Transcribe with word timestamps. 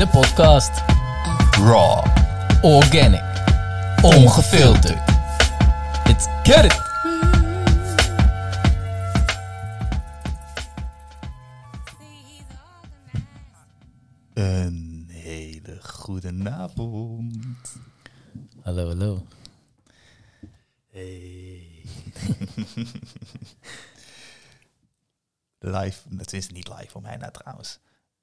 De 0.00 0.08
podcast. 0.08 0.82
Raw. 1.50 2.04
Organic. 2.62 3.22
Ongefilterd. 4.02 5.10
Let's 6.04 6.26
get 6.42 6.64
it. 6.64 6.80
Een 14.32 15.08
hele 15.10 15.78
goede 15.82 16.50
avond. 16.50 17.76
Hallo, 18.62 18.86
hallo. 18.86 19.26
Hey. 20.90 21.84
live, 25.74 26.00
dat 26.08 26.32
is 26.32 26.48
niet 26.48 26.68
live 26.68 26.90
voor 26.90 27.02
mij 27.02 27.16
nou 27.16 27.32
trouwens. 27.32 27.78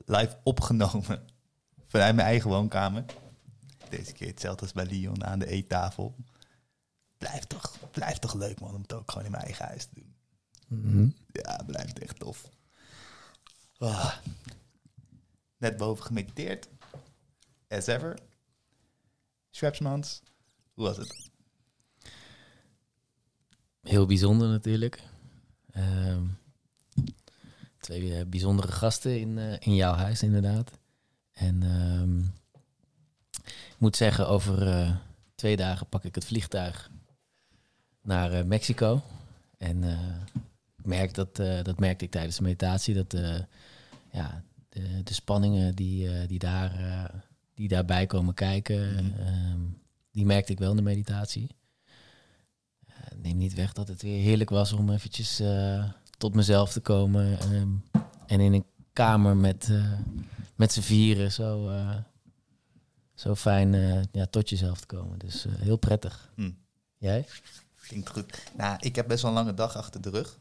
Live 0.06 0.38
opgenomen 0.44 1.36
vanuit 1.88 2.16
mijn 2.16 2.28
eigen 2.28 2.50
woonkamer. 2.50 3.06
Deze 3.90 4.14
keer 4.14 4.28
hetzelfde 4.28 4.62
als 4.62 4.72
bij 4.72 4.86
Leon 4.86 5.26
aan 5.26 5.40
de 5.40 5.48
eettafel. 5.48 6.16
Blijft 7.18 7.50
toch, 7.50 7.78
blijft 7.92 8.22
toch 8.22 8.34
leuk 8.34 8.60
man 8.60 8.76
om 8.76 8.82
het 8.82 8.94
ook 8.94 9.12
gewoon 9.12 9.26
in 9.26 9.32
mijn 9.32 9.44
eigen 9.44 9.66
huis 9.66 9.86
te 9.86 9.94
doen. 9.94 10.16
Mhm. 10.68 11.10
Ja, 11.32 11.64
blijft 11.66 12.00
echt 12.00 12.20
tof. 12.20 12.50
Ah. 13.78 14.18
Net 15.58 15.78
boven 15.78 16.06
gemediteerd. 16.06 16.68
As 17.68 17.88
ever. 17.88 18.20
Schwepsmans. 19.50 20.22
Hoe 20.74 20.86
was 20.86 20.98
het? 20.98 21.30
Heel 23.82 24.06
bijzonder 24.06 24.48
natuurlijk. 24.48 25.02
Ehm, 25.72 26.26
twee 27.78 28.18
eh, 28.18 28.26
bijzondere 28.26 28.72
gasten 28.72 29.20
in, 29.20 29.38
eh, 29.38 29.58
in 29.60 29.76
jouw 29.76 29.94
huis 29.94 30.24
inderdaad. 30.24 30.72
En 31.38 31.64
ehm, 31.64 32.20
ik 33.46 33.78
moet 33.78 33.96
zeggen, 33.96 34.28
over 34.28 34.68
eh, 34.68 34.96
twee 35.36 35.56
dagen 35.56 35.88
pak 35.88 36.04
ik 36.04 36.16
het 36.16 36.26
vliegtuig 36.26 36.92
naar 38.02 38.32
eh, 38.34 38.44
Mexico. 38.44 39.02
En 39.58 39.84
eh, 39.84 40.00
ik 40.78 40.86
merk 40.86 41.14
dat, 41.14 41.36
dat 41.64 41.80
merkte 41.80 42.06
ik 42.06 42.12
tijdens 42.12 42.36
de 42.38 42.44
meditatie, 42.44 42.94
dat 42.94 43.12
ja, 44.12 44.44
de, 44.70 45.04
de 45.04 45.14
spanningen 45.14 45.76
die, 45.76 46.26
die, 46.28 46.40
daar, 46.40 46.72
die 47.54 47.68
daarbij 47.68 48.06
komen 48.06 48.34
kijken, 48.34 48.94
Mhm. 49.06 49.20
ehm, 49.20 49.60
die 50.12 50.26
merkte 50.26 50.52
ik 50.52 50.60
wel 50.60 50.70
in 50.70 50.76
de 50.76 50.82
meditatie. 50.82 51.56
Neem 53.16 53.38
niet 53.38 53.54
weg 53.54 53.74
dat 53.74 53.88
het 53.88 54.02
weer 54.02 54.22
heerlijk 54.22 54.50
was 54.50 54.74
om 54.74 54.90
eventjes 54.90 55.42
tot 56.18 56.36
mezelf 56.36 56.72
te 56.72 56.80
komen. 56.80 57.40
ehm, 57.40 57.72
en 58.28 58.40
in 58.40 58.54
een 58.54 58.66
kamer 58.98 59.38
met, 59.38 59.68
eh, 59.70 59.92
met 60.56 60.74
z'n 60.74 60.82
vieren 60.82 61.32
zo, 61.32 61.70
eh, 61.70 61.96
zo 63.14 63.36
fijn 63.36 63.74
eh, 63.74 64.02
ja, 64.12 64.26
tot 64.26 64.50
jezelf 64.50 64.80
te 64.80 64.86
komen. 64.86 65.20
Dus 65.20 65.46
heel 65.50 65.78
prettig. 65.78 66.32
Hm. 66.36 66.52
Jij? 66.98 67.26
Klinkt 67.88 68.10
goed. 68.10 68.44
Nou, 68.56 68.78
ik 68.80 68.96
heb 68.96 69.08
best 69.08 69.22
wel 69.22 69.32
een 69.32 69.38
lange 69.38 69.54
dag 69.54 69.76
achter 69.76 70.02
de 70.02 70.10
rug. 70.10 70.38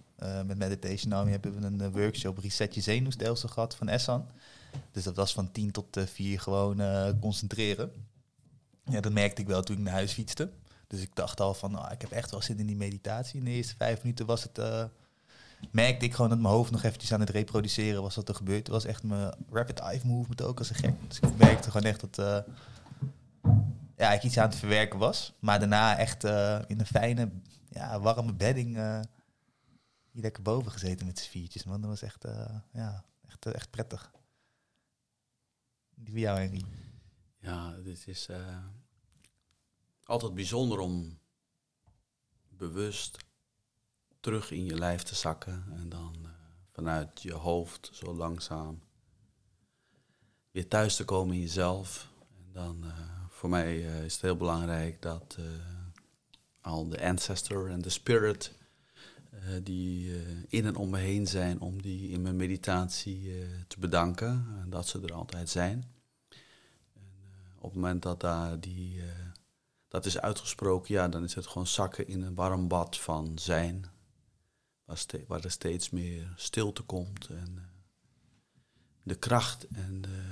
Met 0.46 0.58
Meditation 0.58 1.12
Army 1.12 1.30
hebben 1.30 1.60
we 1.60 1.84
een 1.84 1.92
workshop 1.92 2.38
Reset 2.38 2.74
Je 2.74 2.80
Zenuwstelsel 2.80 3.48
gehad 3.48 3.76
van 3.76 3.88
Essan. 3.88 4.26
Dus 4.90 5.04
dat 5.04 5.16
was 5.16 5.32
van 5.32 5.50
10 5.52 5.70
tot 5.70 5.98
4 6.04 6.40
gewoon 6.40 6.80
concentreren. 7.20 7.92
Ja, 8.84 9.00
dat 9.00 9.12
merkte 9.12 9.40
ik 9.40 9.46
wel 9.46 9.62
toen 9.62 9.76
ik 9.76 9.82
naar 9.82 9.92
huis 9.92 10.12
fietste. 10.12 10.50
Dus 10.86 11.00
ik 11.00 11.14
dacht 11.14 11.40
al 11.40 11.54
van, 11.54 11.70
nou, 11.70 11.92
ik 11.92 12.00
heb 12.00 12.10
echt 12.10 12.30
wel 12.30 12.42
zin 12.42 12.58
in 12.58 12.66
die 12.66 12.76
meditatie. 12.76 13.38
In 13.38 13.44
de 13.44 13.50
eerste 13.50 13.74
vijf 13.76 14.02
minuten 14.02 14.26
was 14.26 14.42
het, 14.42 14.58
merkte 15.70 16.04
ik 16.04 16.14
gewoon 16.14 16.30
dat 16.30 16.38
mijn 16.38 16.54
hoofd 16.54 16.70
nog 16.70 16.82
eventjes 16.82 17.12
aan 17.12 17.20
het 17.20 17.30
reproduceren 17.30 18.02
was 18.02 18.14
wat 18.14 18.28
er 18.28 18.34
gebeurd. 18.34 18.58
Het 18.58 18.68
was 18.68 18.84
echt 18.84 19.02
mijn 19.02 19.34
rapid 19.50 19.78
eye 19.78 20.00
movement 20.04 20.42
ook 20.42 20.58
als 20.58 20.70
een 20.70 20.76
gek. 20.76 20.94
Dus 21.08 21.20
ik 21.20 21.36
merkte 21.36 21.70
gewoon 21.70 21.86
echt 21.86 22.00
dat 22.00 22.18
eh, 22.18 22.52
ja, 23.96 24.12
ik 24.12 24.22
iets 24.22 24.38
aan 24.38 24.48
het 24.48 24.58
verwerken 24.58 24.98
was. 24.98 25.32
Maar 25.38 25.58
daarna 25.58 25.98
echt 25.98 26.24
eh, 26.24 26.60
in 26.66 26.80
een 26.80 26.86
fijne, 26.86 27.30
ja, 27.68 28.00
warme 28.00 28.34
bedding 28.34 28.76
eh, 28.76 29.00
hier 30.10 30.22
lekker 30.22 30.42
boven 30.42 30.72
gezeten 30.72 31.06
met 31.06 31.18
z'n 31.18 31.30
viertjes. 31.30 31.64
Man, 31.64 31.80
dat 31.80 31.90
was 31.90 32.02
echt, 32.02 32.24
ja, 32.72 33.04
echt, 33.28 33.46
echt 33.46 33.70
prettig. 33.70 34.12
Die. 36.50 36.66
Ja, 37.38 37.70
dit 37.70 38.06
is 38.06 38.28
altijd 40.04 40.34
bijzonder 40.34 40.78
om 40.78 41.18
bewust 42.48 43.25
terug 44.26 44.50
in 44.50 44.64
je 44.64 44.78
lijf 44.78 45.02
te 45.02 45.14
zakken 45.14 45.64
en 45.76 45.88
dan 45.88 46.16
eh, 46.22 46.30
vanuit 46.72 47.22
je 47.22 47.32
hoofd 47.32 47.90
zo 47.92 48.14
langzaam 48.14 48.82
weer 50.50 50.68
thuis 50.68 50.96
te 50.96 51.04
komen 51.04 51.34
in 51.34 51.40
jezelf. 51.40 52.10
En 52.38 52.52
dan 52.52 52.84
eh, 52.84 52.90
voor 53.28 53.48
mij 53.48 53.86
eh, 53.86 54.04
is 54.04 54.12
het 54.12 54.22
heel 54.22 54.36
belangrijk 54.36 55.02
dat 55.02 55.38
al 56.60 56.88
de 56.88 57.02
ancestor 57.04 57.70
en 57.70 57.80
de 57.80 57.88
spirit 57.88 58.52
die 59.62 60.22
in 60.48 60.64
en 60.64 60.76
om 60.76 60.90
me 60.90 60.98
heen 60.98 61.26
zijn, 61.26 61.60
om 61.60 61.82
die 61.82 62.08
in 62.08 62.22
mijn 62.22 62.36
meditatie 62.36 63.32
te 63.66 63.78
bedanken. 63.78 64.46
En 64.62 64.70
dat 64.70 64.88
ze 64.88 65.00
er 65.00 65.12
altijd 65.12 65.48
zijn 65.48 65.84
op 67.56 67.62
het 67.62 67.74
moment 67.74 68.02
dat 68.02 68.20
daar 68.20 68.60
die, 68.60 69.02
dat 69.88 70.06
is 70.06 70.20
uitgesproken, 70.20 70.94
ja, 70.94 71.08
dan 71.08 71.24
is 71.24 71.34
het 71.34 71.46
gewoon 71.46 71.66
zakken 71.66 72.08
in 72.08 72.22
een 72.22 72.34
warm 72.34 72.68
bad 72.68 72.98
van 72.98 73.38
zijn. 73.38 73.94
Waar, 74.86 74.98
ste- 74.98 75.24
waar 75.26 75.44
er 75.44 75.50
steeds 75.50 75.90
meer 75.90 76.32
stilte 76.36 76.82
komt. 76.82 77.26
En 77.28 77.54
eh, 77.56 77.62
de 79.02 79.14
kracht 79.14 79.66
en 79.72 80.00
de 80.00 80.22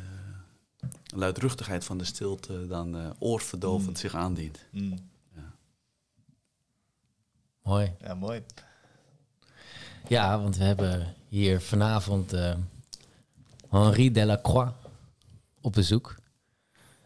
luidruchtigheid 1.16 1.84
van 1.84 1.98
de 1.98 2.04
stilte 2.04 2.66
dan 2.66 2.96
eh, 2.96 3.10
oorverdovend 3.18 3.88
Mm. 3.90 3.96
zich 3.96 4.14
aandient. 4.14 4.58
Mooi. 7.62 7.92
Ja, 8.00 8.14
mooi. 8.14 8.42
Ja, 10.08 10.40
want 10.40 10.56
we 10.56 10.64
hebben 10.64 11.14
hier 11.28 11.60
vanavond 11.60 12.32
eh, 12.32 12.54
Henri 13.68 14.12
Delacroix 14.12 14.72
op 15.60 15.72
bezoek. 15.72 16.14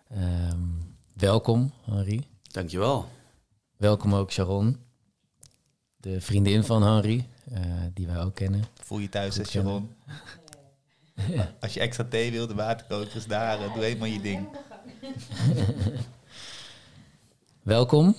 Ehm, 0.09 0.61
welkom, 1.15 1.73
Henri. 1.83 2.27
Dankjewel. 2.43 3.09
Welkom 3.77 4.15
ook 4.15 4.31
Sharon, 4.33 4.81
de 5.97 6.21
vriendin 6.21 6.65
van 6.65 6.83
Henri, 6.83 7.29
die 7.95 8.07
wij 8.07 8.21
ook 8.21 8.35
kennen. 8.35 8.65
Voel 8.83 8.99
je 8.99 9.09
thuis, 9.09 9.31
Goed 9.31 9.39
als 9.39 9.51
Sharon. 9.51 9.91
Als 11.61 11.75
je 11.75 11.81
extra 11.81 12.05
thee 12.05 12.31
wil, 12.31 12.47
de 12.47 12.55
waterkoker 12.55 13.17
is 13.17 13.27
daar. 13.27 13.61
eh, 13.61 13.75
doe 13.75 13.83
helemaal 13.83 14.09
je 14.09 14.21
ding. 14.21 14.49
Welkom, 17.63 18.15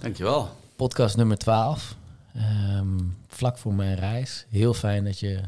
Dankjewel. 0.00 0.48
podcast 0.76 1.16
nummer 1.16 1.38
12. 1.38 1.96
Ehm, 2.34 2.98
vlak 3.26 3.58
voor 3.58 3.74
mijn 3.74 3.94
reis. 3.96 4.46
Heel 4.48 4.74
fijn 4.74 5.04
dat 5.04 5.18
je 5.18 5.40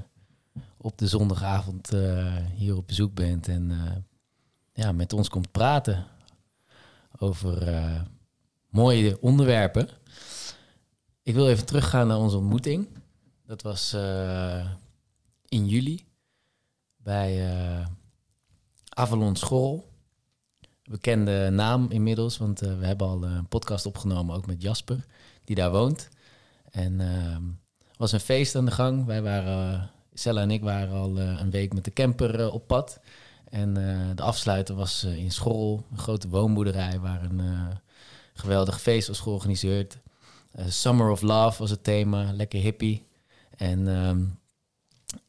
op 0.76 0.98
de 0.98 1.06
zondagavond 1.08 1.92
eh, 1.92 2.36
hier 2.54 2.76
op 2.76 2.86
bezoek 2.86 3.14
bent 3.14 3.48
en 3.48 3.70
eh, 3.70 3.92
ja, 4.72 4.92
met 4.92 5.12
ons 5.12 5.28
komt 5.28 5.50
praten 5.52 6.06
over 7.18 7.68
eh, 7.68 8.00
mooie 8.68 9.20
onderwerpen. 9.20 9.88
Ik 11.22 11.34
wil 11.34 11.48
even 11.48 11.66
teruggaan 11.66 12.06
naar 12.06 12.18
onze 12.18 12.36
ontmoeting. 12.36 12.88
Dat 13.46 13.62
was 13.62 13.92
eh, 13.92 14.70
in 15.48 15.66
juli 15.66 16.06
bij 16.96 17.46
eh 17.46 17.86
Avalon 18.88 19.36
School. 19.36 19.92
Bekende 20.84 21.50
naam 21.50 21.90
inmiddels, 21.90 22.38
want 22.38 22.62
eh, 22.62 22.78
we 22.78 22.86
hebben 22.86 23.06
al 23.06 23.24
een 23.24 23.48
podcast 23.48 23.86
opgenomen, 23.86 24.36
ook 24.36 24.46
met 24.46 24.62
Jasper, 24.62 25.04
die 25.44 25.56
daar 25.56 25.70
woont. 25.70 26.08
En 26.70 27.00
ehm, 27.00 27.42
er 27.78 27.96
was 27.96 28.12
een 28.12 28.20
feest 28.20 28.54
aan 28.54 28.64
de 28.64 28.70
gang. 28.70 29.04
Wij 29.04 29.22
waren, 29.22 29.90
Sella 30.14 30.40
en 30.40 30.50
ik 30.50 30.62
waren 30.62 30.94
al 30.94 31.18
een 31.18 31.50
week 31.50 31.74
met 31.74 31.84
de 31.84 31.92
camper 31.92 32.50
op 32.50 32.66
pad. 32.66 33.00
En 33.44 33.74
de 34.14 34.22
afsluiter 34.22 34.74
was 34.74 35.04
in 35.04 35.32
school, 35.32 35.84
een 35.90 35.98
grote 35.98 36.28
woonboerderij 36.28 37.00
waar 37.00 37.22
een 37.22 37.42
geweldig 38.34 38.80
feest 38.80 39.08
was 39.08 39.20
georganiseerd. 39.20 39.98
Summer 40.66 41.10
of 41.10 41.20
Love 41.20 41.58
was 41.58 41.70
het 41.70 41.84
thema, 41.84 42.32
lekker 42.32 42.60
hippie. 42.60 43.06
En 43.56 43.88
ehm, 43.88 44.24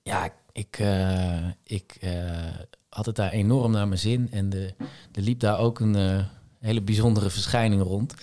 ja, 0.04 0.34
ik, 0.52 0.80
eh, 0.80 1.48
ik 1.64 1.98
eh, 2.02 2.12
had 2.90 3.06
het 3.06 3.16
daar 3.16 3.32
enorm 3.32 3.72
naar 3.72 3.88
mijn 3.88 4.00
zin. 4.00 4.32
En 4.32 4.50
de, 4.50 4.74
er 5.12 5.22
liep 5.22 5.40
daar 5.40 5.60
ook 5.60 5.80
een 5.80 5.96
eh, 5.96 6.26
hele 6.60 6.82
bijzondere 6.82 7.30
verschijning 7.30 7.82
rond. 7.82 8.14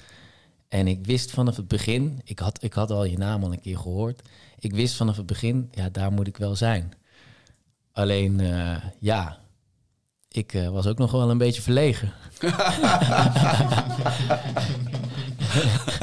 En 0.68 0.86
ik 0.86 1.06
wist 1.06 1.30
vanaf 1.30 1.56
het 1.56 1.68
begin, 1.68 2.20
ik 2.24 2.38
had, 2.38 2.62
ik 2.62 2.72
had 2.72 2.90
al 2.90 3.04
je 3.04 3.18
naam 3.18 3.44
al 3.44 3.52
een 3.52 3.60
keer 3.60 3.78
gehoord. 3.78 4.28
Ik 4.58 4.72
wist 4.72 4.94
vanaf 4.94 5.16
het 5.16 5.26
begin, 5.26 5.68
ja, 5.72 5.88
daar 5.88 6.12
moet 6.12 6.26
ik 6.26 6.36
wel 6.36 6.56
zijn. 6.56 6.92
Alleen, 7.92 8.40
ja, 8.98 9.38
ik 10.28 10.52
was 10.70 10.86
ook 10.86 10.98
nog 10.98 11.12
wel 11.12 11.30
een 11.30 11.38
beetje 11.38 11.62
verlegen. 11.62 12.12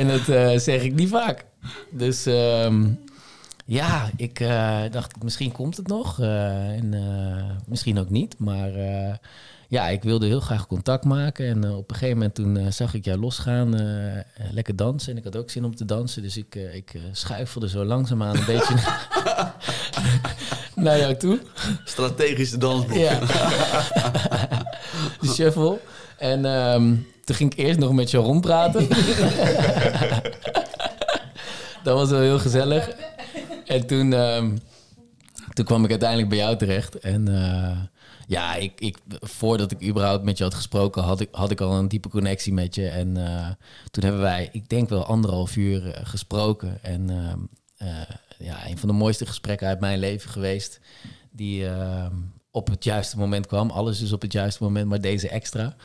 en 0.00 0.08
dat 0.08 0.28
eh, 0.28 0.58
zeg 0.58 0.82
ik 0.82 0.94
niet 0.94 1.08
vaak. 1.08 1.44
Dus 1.90 2.26
ehm, 2.26 2.86
Ja, 3.64 4.10
ik 4.16 4.40
eh, 4.40 4.80
dacht, 4.90 5.22
misschien 5.22 5.52
komt 5.52 5.76
het 5.76 5.86
nog. 5.86 6.20
eh, 6.20 6.68
en 6.68 6.94
misschien 7.66 7.98
ook 7.98 8.10
niet. 8.10 8.34
Maar 8.38 8.70
ja, 9.68 9.88
ik 9.88 10.02
wilde 10.02 10.26
heel 10.26 10.40
graag 10.40 10.66
contact 10.66 11.04
maken. 11.04 11.46
En 11.46 11.70
op 11.72 11.90
een 11.90 11.96
gegeven 11.96 12.16
moment 12.16 12.34
toen 12.34 12.72
zag 12.72 12.94
ik 12.94 13.04
jou 13.04 13.18
losgaan, 13.18 13.74
eh, 13.80 14.20
lekker 14.52 14.76
dansen. 14.76 15.12
En 15.12 15.18
ik 15.18 15.24
had 15.24 15.36
ook 15.36 15.50
zin 15.50 15.64
om 15.64 15.76
te 15.76 15.84
dansen. 15.84 16.22
Dus 16.22 16.36
ik, 16.36 16.54
ik 16.54 16.92
schuifelde 17.12 17.68
zo 17.68 17.84
langzaamaan 17.84 18.36
een 18.36 18.44
beetje 18.46 18.74
naar 20.84 20.98
jou 20.98 21.16
toe. 21.16 21.40
Strategische 21.84 22.58
dansboek. 22.58 22.96
Ja. 22.96 23.18
de 25.20 25.26
shuffle. 25.26 25.78
En 26.20 26.44
ehm, 26.44 26.94
toen 27.24 27.36
ging 27.36 27.52
ik 27.52 27.58
eerst 27.58 27.78
nog 27.78 27.92
met 27.92 28.10
jou 28.10 28.24
rondpraten. 28.24 28.88
dat 31.84 31.94
was 31.94 32.10
wel 32.10 32.20
heel 32.20 32.38
gezellig. 32.38 32.90
En 33.66 33.86
toen, 33.86 34.12
ehm, 34.12 34.56
toen 35.52 35.64
kwam 35.64 35.84
ik 35.84 35.90
uiteindelijk 35.90 36.28
bij 36.28 36.38
jou 36.38 36.56
terecht. 36.56 36.98
En 36.98 37.28
eh, 37.28 37.78
ja, 38.30 38.54
ik, 38.54 38.80
ik, 38.80 38.98
voordat 39.20 39.70
ik 39.70 39.82
überhaupt 39.82 40.24
met 40.24 40.38
je 40.38 40.44
had 40.44 40.54
gesproken, 40.54 41.02
had 41.02 41.20
ik, 41.20 41.28
had 41.32 41.50
ik 41.50 41.60
al 41.60 41.72
een 41.72 41.88
diepe 41.88 42.08
connectie 42.08 42.52
met 42.52 42.74
je. 42.74 42.88
En 42.88 43.16
eh, 43.16 43.48
toen 43.90 44.04
hebben 44.04 44.20
wij, 44.20 44.48
ik 44.52 44.68
denk 44.68 44.88
wel 44.88 45.04
anderhalf 45.04 45.56
uur 45.56 45.90
eh, 45.90 46.06
gesproken. 46.06 46.82
En 46.82 47.10
ehm, 47.10 47.38
eh, 47.76 48.16
ja, 48.38 48.66
een 48.66 48.78
van 48.78 48.88
de 48.88 48.94
mooiste 48.94 49.26
gesprekken 49.26 49.68
uit 49.68 49.80
mijn 49.80 49.98
leven 49.98 50.30
geweest. 50.30 50.80
Die 51.30 51.68
op 52.50 52.68
het 52.68 52.84
juiste 52.84 53.18
moment 53.18 53.46
kwam. 53.46 53.70
Alles 53.70 54.00
is 54.00 54.12
op 54.12 54.22
het 54.22 54.32
juiste 54.32 54.62
moment, 54.62 54.88
maar 54.88 55.00
deze 55.00 55.28
extra. 55.28 55.76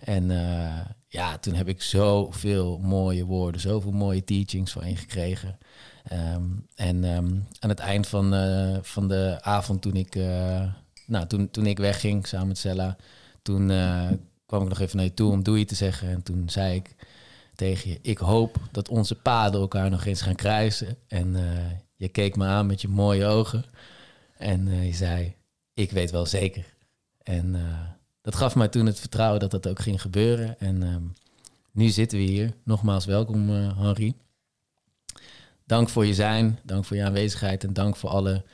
En 0.00 0.30
eh, 0.30 0.80
ja, 1.08 1.38
toen 1.38 1.54
heb 1.54 1.68
ik 1.68 1.82
zoveel 1.82 2.78
mooie 2.78 3.24
woorden, 3.24 3.60
zoveel 3.60 3.92
mooie 3.92 4.24
teachings 4.24 4.72
van 4.72 4.88
je 4.88 4.96
gekregen. 4.96 5.58
Ehm, 6.04 6.44
en 6.74 7.04
ehm, 7.04 7.34
aan 7.58 7.68
het 7.68 7.78
eind 7.78 8.06
van, 8.06 8.34
eh, 8.34 8.78
van 8.82 9.08
de 9.08 9.38
avond, 9.40 9.82
toen 9.82 9.96
ik, 9.96 10.14
eh, 10.14 10.72
nou, 11.06 11.26
toen, 11.26 11.50
toen 11.50 11.66
ik 11.66 11.78
wegging 11.78 12.26
samen 12.26 12.48
met 12.48 12.58
Sella, 12.58 12.96
toen 13.42 13.66
kwam 14.46 14.62
ik 14.62 14.68
nog 14.68 14.78
even 14.80 14.96
naar 14.96 15.04
je 15.04 15.14
toe 15.14 15.32
om 15.32 15.42
doei 15.42 15.64
te 15.64 15.74
zeggen. 15.74 16.08
En 16.08 16.22
toen 16.22 16.48
zei 16.48 16.74
ik 16.74 16.94
tegen 17.54 17.90
je, 17.90 17.98
ik 18.02 18.18
hoop 18.18 18.56
dat 18.70 18.88
onze 18.88 19.14
paden 19.14 19.60
elkaar 19.60 19.90
nog 19.90 20.04
eens 20.04 20.22
gaan 20.22 20.34
kruisen. 20.34 20.96
En 21.08 21.36
je 21.96 22.08
keek 22.08 22.36
me 22.36 22.46
aan 22.46 22.66
met 22.66 22.80
je 22.80 22.88
mooie 22.88 23.26
ogen. 23.26 23.64
En 24.36 24.86
je 24.86 24.94
zei, 24.94 25.34
ik 25.74 25.90
weet 25.90 26.10
wel 26.10 26.26
zeker. 26.26 26.74
En 27.22 27.56
dat 28.30 28.38
gaf 28.38 28.54
mij 28.54 28.68
toen 28.68 28.86
het 28.86 29.00
vertrouwen 29.00 29.40
dat 29.40 29.50
dat 29.50 29.68
ook 29.68 29.80
ging 29.80 30.00
gebeuren. 30.00 30.58
En 30.58 30.82
ehm, 30.82 31.02
nu 31.72 31.88
zitten 31.88 32.18
we 32.18 32.24
hier. 32.24 32.52
Nogmaals 32.64 33.04
welkom, 33.04 33.50
eh 33.50 33.78
Henri. 33.78 34.14
Dank 35.66 35.88
voor 35.88 36.06
je 36.06 36.14
zijn, 36.14 36.58
dank 36.62 36.84
voor 36.84 36.96
je 36.96 37.04
aanwezigheid 37.04 37.64
en 37.64 37.72
dank 37.72 37.96
voor 37.96 38.10
alle 38.10 38.44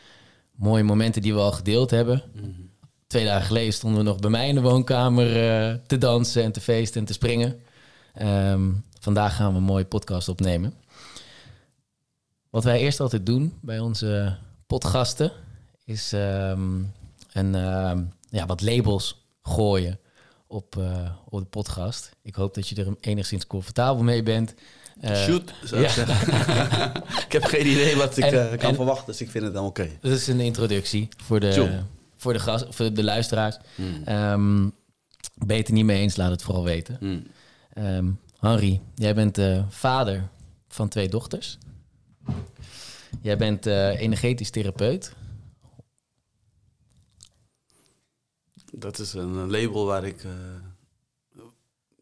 mooie 0.54 0.82
momenten 0.82 1.22
die 1.22 1.34
we 1.34 1.40
al 1.40 1.52
gedeeld 1.52 1.90
hebben. 1.90 2.22
Mhm. 2.32 2.50
Twee 3.06 3.24
dagen 3.24 3.46
geleden 3.46 3.72
stonden 3.72 3.98
we 3.98 4.04
nog 4.04 4.18
bij 4.18 4.30
mij 4.30 4.48
in 4.48 4.54
de 4.54 4.60
woonkamer 4.60 5.26
eh, 5.26 5.74
te 5.86 5.98
dansen 5.98 6.42
en 6.42 6.52
te 6.52 6.60
feesten 6.60 7.00
en 7.00 7.06
te 7.06 7.12
springen. 7.12 7.60
Ehm, 8.14 8.72
vandaag 9.00 9.36
gaan 9.36 9.50
we 9.50 9.56
een 9.56 9.62
mooie 9.62 9.84
podcast 9.84 10.28
opnemen. 10.28 10.74
Wat 12.50 12.64
wij 12.64 12.80
eerst 12.80 13.00
altijd 13.00 13.26
doen 13.26 13.58
bij 13.60 13.78
onze 13.78 14.36
potgasten 14.66 15.32
is 15.84 16.12
ehm, 16.12 16.82
een, 17.32 17.52
ja, 18.30 18.46
wat 18.46 18.62
labels 18.62 19.25
gooien 19.46 19.98
op, 20.46 20.76
eh, 20.76 21.10
op 21.28 21.38
de 21.40 21.44
podcast. 21.46 22.10
Ik 22.22 22.34
hoop 22.34 22.54
dat 22.54 22.68
je 22.68 22.74
er 22.76 22.94
enigszins 23.00 23.46
comfortabel 23.46 24.02
mee 24.02 24.22
bent. 24.22 24.54
Eh, 25.00 25.16
Shoot, 25.16 25.54
zou 25.64 25.82
ik 25.82 25.88
ja. 25.88 25.92
zeggen. 25.94 26.92
ik 27.26 27.32
heb 27.32 27.44
geen 27.44 27.66
idee 27.66 27.96
wat 27.96 28.16
ik 28.16 28.24
En- 28.24 28.50
eh, 28.50 28.58
kan 28.58 28.68
en- 28.70 28.74
verwachten, 28.74 29.06
dus 29.06 29.20
ik 29.20 29.30
vind 29.30 29.44
het 29.44 29.54
dan 29.54 29.64
oké. 29.64 29.88
Dat 30.00 30.12
is 30.12 30.26
een 30.26 30.40
introductie 30.40 31.08
voor 31.16 31.40
de, 31.40 31.80
voor 32.16 32.32
de, 32.32 32.38
gast, 32.38 32.66
voor 32.70 32.92
de 32.92 33.04
luisteraars. 33.04 33.56
Hmm. 33.74 34.02
Ehm 34.04 34.68
ben 35.34 35.56
je 35.56 35.62
het 35.62 35.68
er 35.68 35.74
niet 35.74 35.84
mee 35.84 36.00
eens, 36.00 36.16
laat 36.16 36.30
het 36.30 36.42
vooral 36.42 36.64
weten. 36.64 36.96
Hmm. 37.00 37.26
Ehm 37.72 38.10
Henri, 38.38 38.80
jij 38.94 39.14
bent 39.14 39.38
vader 39.68 40.28
van 40.68 40.88
twee 40.88 41.08
dochters. 41.08 41.58
Jij 43.22 43.36
bent 43.36 43.66
energetisch 43.66 44.50
therapeut. 44.50 45.14
Dat 48.78 48.98
is 48.98 49.12
een 49.12 49.50
label 49.50 49.84
waar 49.84 50.04
ik 50.04 50.24
eh, 50.24 50.30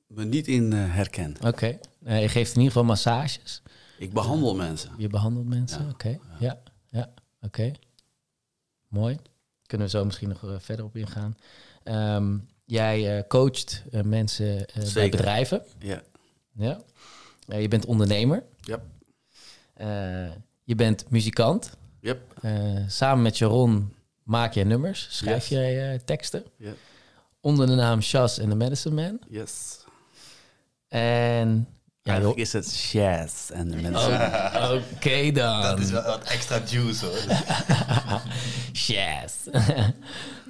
me 0.07 0.25
niet 0.25 0.49
in 0.49 0.73
eh, 0.73 0.95
herken. 0.95 1.37
Oké. 1.47 1.79
Eh, 2.05 2.21
je 2.23 2.29
geeft 2.29 2.51
in 2.51 2.57
ieder 2.57 2.73
geval 2.73 2.85
massages. 2.85 3.63
Ik 3.99 4.13
behandel 4.13 4.55
mensen. 4.55 4.91
Je 4.97 5.09
behandelt 5.09 5.47
mensen. 5.47 5.85
Ja. 5.85 5.91
Oké. 5.91 6.19
Ja, 6.39 6.61
ja. 6.89 7.11
Oké. 7.41 7.73
Mooi. 8.89 9.19
Kunnen 9.67 9.87
we 9.87 9.93
zo 9.93 10.05
misschien 10.05 10.29
nog 10.29 10.45
verder 10.59 10.85
op 10.85 10.97
ingaan. 10.97 11.37
Ehm, 11.83 12.39
jij 12.65 13.25
coacht 13.29 13.85
mensen 14.05 14.67
eh, 14.67 14.93
bij 14.93 15.09
bedrijven. 15.09 15.63
Ja. 15.79 16.03
Ja. 16.53 16.81
Je 17.47 17.69
bent 17.69 17.85
ondernemer. 17.87 18.43
Yep. 18.61 18.83
Eh, 19.75 20.31
je 20.65 20.75
bent 20.75 21.11
muzikant. 21.11 21.77
Yep. 22.01 22.21
Samen 22.89 23.23
met 23.23 23.39
Jaron 23.39 23.93
maak 24.25 24.53
jij 24.55 24.65
nummers, 24.65 25.07
schrijf 25.11 25.47
Yes. 25.47 25.49
jij 25.49 25.93
eh, 25.93 25.99
teksten. 26.05 26.45
Onder 27.41 27.67
de 27.67 27.75
naam 27.75 28.01
Shaz 28.03 28.39
en 28.39 28.49
The 28.49 28.55
Medicine 28.57 28.95
Man. 29.03 29.19
Yes. 29.29 29.85
En... 30.89 31.69
Ja, 32.03 32.11
Eigenlijk 32.13 32.41
is 32.41 32.53
het 32.53 32.81
jazz 32.81 33.51
en 33.51 33.69
de 33.69 33.77
mensen. 33.77 34.13
Oh, 34.13 34.73
Oké 34.95 35.31
dan. 35.41 35.63
Dat 35.63 35.79
is 35.79 35.91
wel 35.91 36.03
wat 36.03 36.23
extra 36.25 36.61
juice 36.67 37.07
hoor. 37.07 37.19
Shaz. 38.73 39.33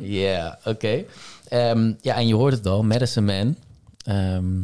Ja, 0.01 0.59
oké. 0.65 1.05
Ehm, 1.49 1.93
ja, 2.01 2.15
en 2.15 2.27
je 2.27 2.35
hoort 2.35 2.53
het 2.53 2.67
al, 2.67 2.83
Medicine 2.83 3.33
Man. 3.45 3.57
Ehm 4.05 4.63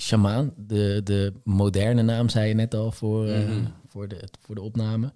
Shamaan, 0.00 0.52
de, 0.56 1.00
de 1.04 1.32
moderne 1.44 2.02
naam 2.02 2.28
zei 2.28 2.48
je 2.48 2.54
net 2.54 2.74
al 2.74 2.92
voor, 2.92 3.28
eh, 3.28 3.38
Mhm. 3.38 3.64
voor, 3.88 4.08
de, 4.08 4.28
voor 4.40 4.54
de 4.54 4.60
opname. 4.60 5.12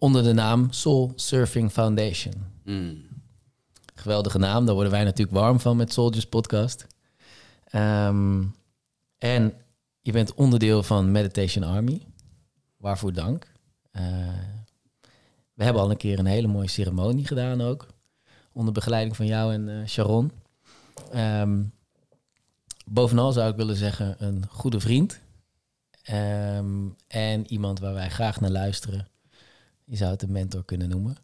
Onder 0.00 0.22
de 0.22 0.32
naam 0.32 0.72
Soul 0.72 1.12
Surfing 1.14 1.70
Foundation. 1.70 2.32
Hmm. 2.64 3.06
Geweldige 3.94 4.38
naam, 4.38 4.64
daar 4.64 4.74
worden 4.74 4.92
wij 4.92 5.04
natuurlijk 5.04 5.36
warm 5.36 5.60
van 5.60 5.76
met 5.76 5.92
Soldiers 5.92 6.26
Podcast. 6.26 6.86
Ehm, 7.64 8.44
en 9.18 9.52
je 10.00 10.12
bent 10.12 10.34
onderdeel 10.34 10.82
van 10.82 11.12
Meditation 11.12 11.64
Army. 11.64 12.06
Waarvoor 12.76 13.12
dank. 13.12 13.52
Eh, 13.90 14.02
we 15.54 15.64
hebben 15.64 15.82
al 15.82 15.90
een 15.90 15.96
keer 15.96 16.18
een 16.18 16.26
hele 16.26 16.46
mooie 16.46 16.68
ceremonie 16.68 17.26
gedaan 17.26 17.60
ook. 17.60 17.86
Onder 18.52 18.72
begeleiding 18.72 19.16
van 19.16 19.26
jou 19.26 19.52
en 19.52 19.68
eh, 19.68 19.86
Sharon. 19.86 20.32
Ehm, 21.12 21.62
bovenal 22.86 23.32
zou 23.32 23.50
ik 23.50 23.56
willen 23.56 23.76
zeggen 23.76 24.14
een 24.18 24.46
goede 24.48 24.80
vriend. 24.80 25.20
Ehm, 26.02 26.88
en 27.06 27.52
iemand 27.52 27.78
waar 27.78 27.94
wij 27.94 28.10
graag 28.10 28.40
naar 28.40 28.50
luisteren. 28.50 29.08
Je 29.90 29.96
zou 29.96 30.10
het 30.10 30.22
een 30.22 30.32
mentor 30.32 30.64
kunnen 30.64 30.88
noemen. 30.88 31.16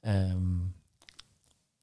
Ehm, 0.00 0.56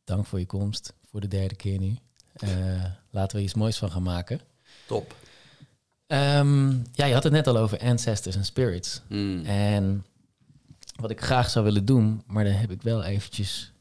dank 0.03 0.25
voor 0.25 0.39
je 0.39 0.45
komst. 0.45 0.93
Voor 1.09 1.21
de 1.21 1.27
derde 1.27 1.55
keer 1.55 1.79
nu. 1.79 1.95
Eh, 2.33 2.83
laten 3.09 3.37
we 3.37 3.43
iets 3.43 3.53
moois 3.53 3.77
van 3.77 3.91
gaan 3.91 4.03
maken. 4.03 4.39
Top. 4.87 5.15
Ehm, 6.07 6.69
ja, 6.93 7.05
je 7.05 7.13
had 7.13 7.23
het 7.23 7.33
net 7.33 7.47
al 7.47 7.57
over 7.57 7.79
ancestors 7.79 8.35
en 8.35 8.45
spirits. 8.45 9.01
Hmm. 9.07 9.45
En 9.45 10.05
wat 10.95 11.09
ik 11.09 11.21
graag 11.21 11.49
zou 11.49 11.65
willen 11.65 11.85
doen, 11.85 12.23
maar 12.27 12.43
daar 12.43 12.59
heb 12.59 12.71
ik 12.71 12.81
wel 12.81 13.03
eventjes 13.03 13.71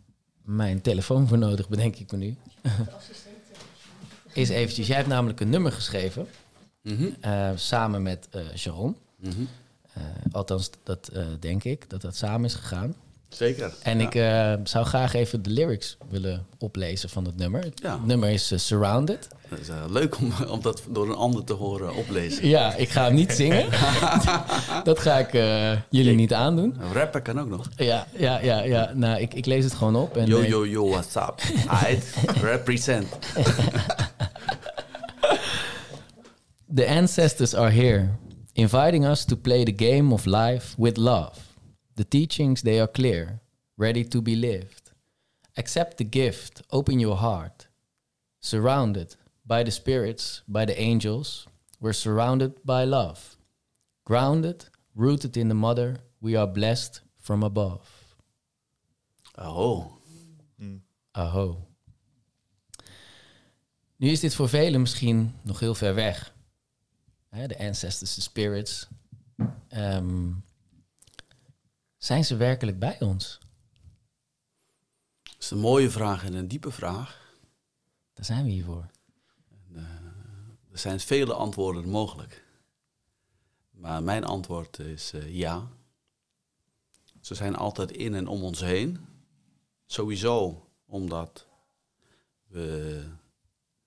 mijn 0.42 0.80
telefoon 0.80 1.28
voor 1.28 1.38
nodig, 1.38 1.68
bedenk 1.68 1.96
ik 1.96 2.12
me 2.12 2.18
nu. 2.18 2.36
Is 4.32 4.48
eventjes, 4.48 4.86
jij 4.86 4.96
hebt 4.96 5.08
namelijk 5.08 5.40
een 5.40 5.50
nummer 5.50 5.72
geschreven, 5.72 6.26
Mhm. 6.82 7.08
eh, 7.20 7.50
samen 7.54 8.02
met 8.02 8.28
eh 8.30 8.40
Sharon. 8.56 8.96
Mhm. 9.16 9.44
Althans, 10.32 10.70
dat 10.82 11.08
eh, 11.12 11.22
denk 11.40 11.64
ik, 11.64 11.90
dat 11.90 12.00
dat 12.00 12.16
samen 12.16 12.44
is 12.44 12.54
gegaan. 12.54 12.94
Zeker. 13.28 13.74
En 13.82 13.98
Ja. 13.98 14.06
ik 14.06 14.14
eh, 14.14 14.64
zou 14.64 14.86
graag 14.86 15.14
even 15.14 15.42
de 15.42 15.50
lyrics 15.50 15.96
willen 16.08 16.46
oplezen 16.58 17.08
van 17.08 17.24
het 17.24 17.36
nummer. 17.36 17.60
Het 17.62 17.80
Ja. 17.82 17.98
nummer 18.04 18.28
is 18.28 18.50
eh, 18.50 18.58
Surrounded. 18.58 19.28
Het 19.48 19.60
is 19.60 19.68
eh, 19.68 19.76
leuk 19.88 20.18
om, 20.18 20.32
om 20.54 20.60
dat 20.62 20.82
door 20.90 21.08
een 21.08 21.14
ander 21.14 21.44
te 21.44 21.52
horen 21.52 21.94
oplezen. 21.94 22.48
Ja, 22.48 22.74
ik 22.74 22.88
ga 22.88 23.04
hem 23.04 23.14
niet 23.14 23.32
zingen. 23.32 23.66
dat 24.84 24.98
ga 24.98 25.18
ik 25.18 25.34
eh, 25.34 25.72
jullie 25.90 26.14
niet 26.14 26.32
aandoen. 26.32 26.76
Rappen 26.92 27.22
kan 27.22 27.40
ook 27.40 27.48
nog. 27.48 27.68
Ja, 27.76 28.06
ja, 28.18 28.38
ja, 28.40 28.62
ja. 28.62 28.90
Nou, 28.94 29.20
ik, 29.20 29.34
ik 29.34 29.46
lees 29.46 29.64
het 29.64 29.74
gewoon 29.74 29.96
op. 29.96 30.16
En, 30.16 30.26
Yo, 30.26 30.40
eh, 30.40 30.48
yo, 30.48 30.66
yo, 30.66 30.88
what's 30.88 31.14
up? 31.16 31.34
Aight, 31.66 32.14
represent. 32.42 33.06
The 36.74 36.86
ancestors 36.88 37.54
are 37.54 37.70
here, 37.70 38.08
inviting 38.56 39.04
us 39.04 39.24
to 39.26 39.36
play 39.36 39.64
the 39.64 39.72
game 39.72 40.12
of 40.12 40.26
life 40.26 40.74
with 40.78 40.98
love. 40.98 41.36
The 41.94 42.04
teachings, 42.04 42.62
they 42.62 42.80
are 42.80 42.88
clear, 42.88 43.40
ready 43.76 44.04
to 44.04 44.20
be 44.20 44.34
lived. 44.34 44.92
Accept 45.56 45.96
the 45.96 46.04
gift, 46.04 46.62
open 46.70 46.98
your 46.98 47.16
heart. 47.16 47.68
Surrounded 48.40 49.16
by 49.44 49.62
the 49.62 49.70
spirits, 49.70 50.42
by 50.46 50.64
the 50.64 50.78
angels, 50.78 51.46
we're 51.80 51.92
surrounded 51.92 52.52
by 52.64 52.84
love. 52.84 53.36
Grounded, 54.04 54.64
rooted 54.94 55.36
in 55.36 55.48
the 55.48 55.54
mother, 55.54 56.00
We 56.20 56.34
are 56.34 56.46
blessed 56.46 57.02
from 57.18 57.42
above. 57.42 57.80
Oh, 59.38 59.92
Mm. 60.58 60.80
Aho. 61.12 61.66
Nu 63.96 64.10
is 64.10 64.20
dit 64.20 64.34
voor 64.34 64.48
velen 64.48 64.80
misschien 64.80 65.34
nog 65.42 65.60
heel 65.60 65.74
ver 65.74 65.94
weg. 65.94 66.34
Hè, 67.28 67.46
de 67.46 67.58
ancestors, 67.58 68.14
de 68.14 68.20
spirits. 68.20 68.88
Ehm, 69.68 70.32
zijn 71.96 72.24
ze 72.24 72.36
werkelijk 72.36 72.78
bij 72.78 73.00
ons? 73.00 73.38
dat 75.22 75.44
is 75.44 75.50
een 75.50 75.58
mooie 75.58 75.90
vraag 75.90 76.24
en 76.24 76.34
een 76.34 76.48
diepe 76.48 76.70
vraag. 76.70 77.34
Daar 78.12 78.24
zijn 78.24 78.44
we 78.44 78.50
hier 78.50 78.64
voor. 78.64 78.86
Er 80.72 80.78
zijn 80.78 81.00
vele 81.00 81.34
antwoorden 81.34 81.88
mogelijk. 81.88 82.44
Maar 83.70 84.02
mijn 84.02 84.24
antwoord 84.24 84.78
is 84.78 85.12
eh, 85.12 85.34
ja. 85.34 85.68
Ze 87.20 87.34
zijn 87.34 87.56
altijd 87.56 87.90
in 87.90 88.14
en 88.14 88.26
om 88.26 88.42
ons 88.42 88.60
heen. 88.60 89.06
Sowieso 89.86 90.68
omdat 90.86 91.46
we, 92.46 93.02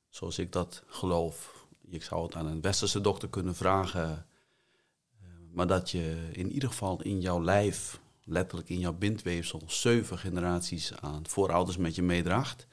zoals 0.10 0.40
ik 0.40 0.52
dat 0.52 0.84
geloof, 0.88 1.59
ik 1.90 2.04
zou 2.04 2.24
het 2.24 2.36
aan 2.36 2.46
een 2.46 2.62
westerse 2.62 3.02
dokter 3.02 3.30
kunnen 3.30 3.56
vragen, 3.56 4.26
eh, 5.22 5.28
maar 5.52 5.68
dat 5.68 5.92
je 5.92 6.30
in 6.32 6.52
ieder 6.52 6.70
geval 6.70 7.02
in 7.02 7.22
jouw 7.22 7.44
lijf, 7.44 8.00
letterlijk 8.24 8.70
in 8.70 8.80
jouw 8.80 8.94
bindweefsel, 8.94 9.62
zeven 9.66 10.18
generaties 10.18 10.94
aan 10.96 11.28
voorouders 11.28 11.78
met 11.78 11.96
je 11.96 12.02
meedraagt. 12.02 12.68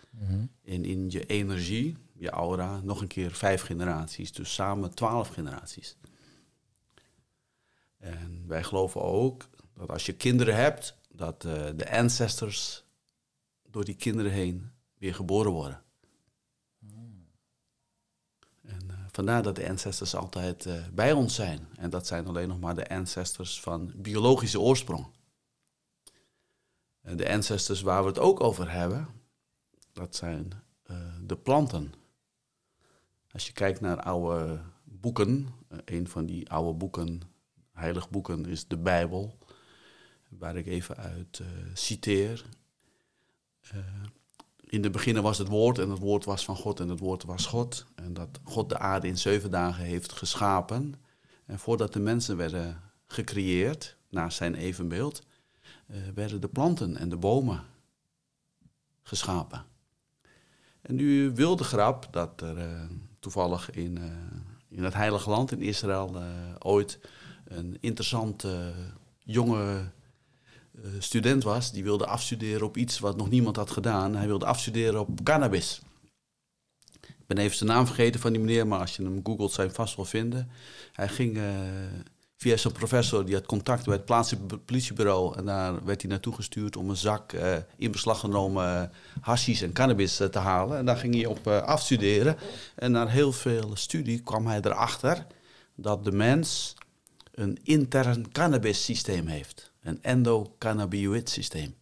En 0.64 0.84
in 0.84 1.10
je 1.10 1.26
energie, 1.26 1.96
je 2.12 2.30
aura, 2.30 2.80
nog 2.80 3.00
een 3.00 3.06
keer 3.06 3.32
vijf 3.32 3.62
generaties. 3.62 4.32
Dus 4.32 4.54
samen 4.54 4.94
twaalf 4.94 5.28
generaties. 5.28 5.96
En 7.98 8.44
wij 8.46 8.62
geloven 8.62 9.02
ook 9.02 9.48
dat 9.74 9.90
als 9.90 10.06
je 10.06 10.12
kinderen 10.12 10.56
hebt, 10.56 10.96
dat 11.08 11.44
eh, 11.44 11.66
de 11.76 11.90
ancestors 11.90 12.84
door 13.70 13.84
die 13.84 13.94
kinderen 13.94 14.32
heen 14.32 14.70
weer 14.98 15.14
geboren 15.14 15.52
worden. 15.52 15.82
En 18.62 18.90
eh, 18.90 19.05
vandaar 19.16 19.42
dat 19.42 19.56
de 19.56 19.68
ancestors 19.68 20.14
altijd 20.14 20.66
eh, 20.66 20.74
bij 20.92 21.12
ons 21.12 21.34
zijn. 21.34 21.68
En 21.76 21.90
dat 21.90 22.06
zijn 22.06 22.26
alleen 22.26 22.48
nog 22.48 22.60
maar 22.60 22.74
de 22.74 22.88
ancestors 22.88 23.60
van 23.60 23.92
biologische 23.96 24.60
oorsprong. 24.60 25.06
En 27.02 27.16
de 27.16 27.32
ancestors 27.32 27.80
waar 27.80 28.02
we 28.02 28.08
het 28.08 28.18
ook 28.18 28.40
over 28.40 28.70
hebben, 28.70 29.08
dat 29.92 30.16
zijn 30.16 30.52
eh, 30.82 30.96
de 31.22 31.36
planten. 31.36 31.92
Als 33.30 33.46
je 33.46 33.52
kijkt 33.52 33.80
naar 33.80 34.00
oude 34.00 34.60
boeken, 34.84 35.48
eh, 35.68 35.78
een 35.84 36.08
van 36.08 36.26
die 36.26 36.50
oude 36.50 36.72
boeken, 36.72 37.20
heilig 37.72 38.10
boeken, 38.10 38.46
is 38.46 38.66
de 38.66 38.76
Bijbel, 38.76 39.38
waar 40.28 40.56
ik 40.56 40.66
even 40.66 40.96
uit 40.96 41.38
eh, 41.38 41.46
citeer. 41.74 42.44
In 44.68 44.82
de 44.82 44.90
beginnen 44.90 45.22
was 45.22 45.38
het 45.38 45.48
woord 45.48 45.78
en 45.78 45.90
het 45.90 45.98
woord 45.98 46.24
was 46.24 46.44
van 46.44 46.56
God 46.56 46.80
en 46.80 46.88
het 46.88 46.98
woord 46.98 47.24
was 47.24 47.46
God. 47.46 47.86
En 47.94 48.14
dat 48.14 48.40
God 48.44 48.68
de 48.68 48.78
aarde 48.78 49.06
in 49.06 49.18
zeven 49.18 49.50
dagen 49.50 49.84
heeft 49.84 50.12
geschapen. 50.12 50.94
En 51.46 51.58
voordat 51.58 51.92
de 51.92 52.00
mensen 52.00 52.36
werden 52.36 52.80
gecreëerd, 53.06 53.96
naar 54.08 54.32
zijn 54.32 54.54
evenbeeld, 54.54 55.22
eh, 55.86 55.96
werden 56.14 56.40
de 56.40 56.48
planten 56.48 56.96
en 56.96 57.08
de 57.08 57.16
bomen 57.16 57.64
geschapen. 59.02 59.64
En 60.80 60.94
nu 60.94 61.34
wil 61.34 61.56
de 61.56 61.64
grap 61.64 62.08
dat 62.10 62.40
er 62.40 62.58
eh, 62.58 62.82
toevallig 63.18 63.70
in, 63.70 63.98
eh, 63.98 64.04
in 64.68 64.84
het 64.84 64.94
Heilige 64.94 65.30
Land, 65.30 65.52
in 65.52 65.62
Israël, 65.62 66.22
ooit 66.58 66.98
een 67.44 67.76
interessante 67.80 68.72
jonge 69.18 69.90
student 70.98 71.42
was. 71.42 71.72
Die 71.72 71.84
wilde 71.84 72.06
afstuderen 72.06 72.66
op 72.66 72.76
iets 72.76 72.98
wat 72.98 73.16
nog 73.16 73.30
niemand 73.30 73.56
had 73.56 73.70
gedaan. 73.70 74.16
Hij 74.16 74.26
wilde 74.26 74.46
afstuderen 74.46 75.00
op 75.00 75.22
cannabis. 75.22 75.80
Ik 77.00 77.34
ben 77.34 77.38
even 77.38 77.56
zijn 77.56 77.70
naam 77.70 77.86
vergeten 77.86 78.20
van 78.20 78.32
die 78.32 78.40
meneer, 78.40 78.66
maar 78.66 78.80
als 78.80 78.96
je 78.96 79.02
hem 79.02 79.20
googelt, 79.22 79.56
hem 79.56 79.70
vast 79.70 79.96
wel 79.96 80.04
vinden. 80.04 80.50
Hij 80.92 81.08
ging 81.08 81.36
eh, 81.36 81.44
via 82.36 82.56
zijn 82.56 82.72
professor, 82.72 83.24
die 83.24 83.34
had 83.34 83.46
contact 83.46 83.84
bij 83.84 83.94
het 83.94 84.04
plaatselijke 84.04 84.58
politiebureau. 84.58 85.36
En 85.36 85.44
daar 85.44 85.84
werd 85.84 86.00
hij 86.00 86.10
naartoe 86.10 86.34
gestuurd 86.34 86.76
om 86.76 86.90
een 86.90 86.96
zak 86.96 87.32
eh, 87.32 87.56
in 87.76 87.90
beslag 87.90 88.20
genomen 88.20 88.92
hashish 89.20 89.62
en 89.62 89.72
cannabis 89.72 90.20
eh, 90.20 90.28
te 90.28 90.38
halen. 90.38 90.78
En 90.78 90.84
daar 90.84 90.96
ging 90.96 91.14
hij 91.14 91.26
op 91.26 91.46
eh, 91.46 91.62
afstuderen. 91.62 92.36
En 92.74 92.92
na 92.92 93.06
heel 93.06 93.32
veel 93.32 93.70
studie 93.76 94.20
kwam 94.22 94.46
hij 94.46 94.60
erachter 94.62 95.26
dat 95.74 96.04
de 96.04 96.12
mens 96.12 96.74
een 97.34 97.58
intern 97.62 98.32
cannabis 98.32 98.84
systeem 98.84 99.26
heeft. 99.26 99.65
Een 99.86 100.02
endocannabinoid 100.02 101.28
systeem. 101.28 101.74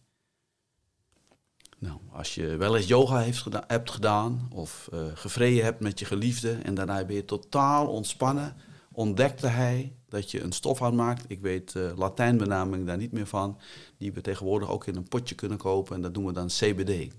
Nou, 1.77 1.99
als 2.11 2.35
je 2.35 2.55
wel 2.55 2.75
eens 2.75 2.87
yoga 2.87 3.25
hebt 3.67 3.91
gedaan 3.91 4.47
of 4.53 4.89
eh 4.91 5.05
gevreden 5.13 5.63
hebt 5.63 5.79
met 5.79 5.99
je 5.99 6.05
geliefde 6.05 6.53
en 6.53 6.73
daarna 6.73 7.05
ben 7.05 7.15
je 7.15 7.25
totaal 7.25 7.87
ontspannen, 7.87 8.55
ontdekte 8.91 9.47
hij 9.47 9.95
dat 10.09 10.31
je 10.31 10.41
een 10.41 10.51
stof 10.51 10.81
aanmaakt. 10.81 11.25
Ik 11.27 11.41
weet 11.41 11.75
eh 11.75 11.97
Latijnbenaming 11.97 12.85
daar 12.85 12.97
niet 12.97 13.11
meer 13.11 13.27
van, 13.27 13.57
die 13.97 14.13
we 14.13 14.21
tegenwoordig 14.21 14.69
ook 14.69 14.85
in 14.87 14.95
een 14.95 15.07
potje 15.07 15.35
kunnen 15.35 15.57
kopen 15.57 15.95
en 15.95 16.01
dat 16.01 16.13
doen 16.13 16.25
we 16.25 16.31
dan 16.33 16.47
CBD. 16.47 17.13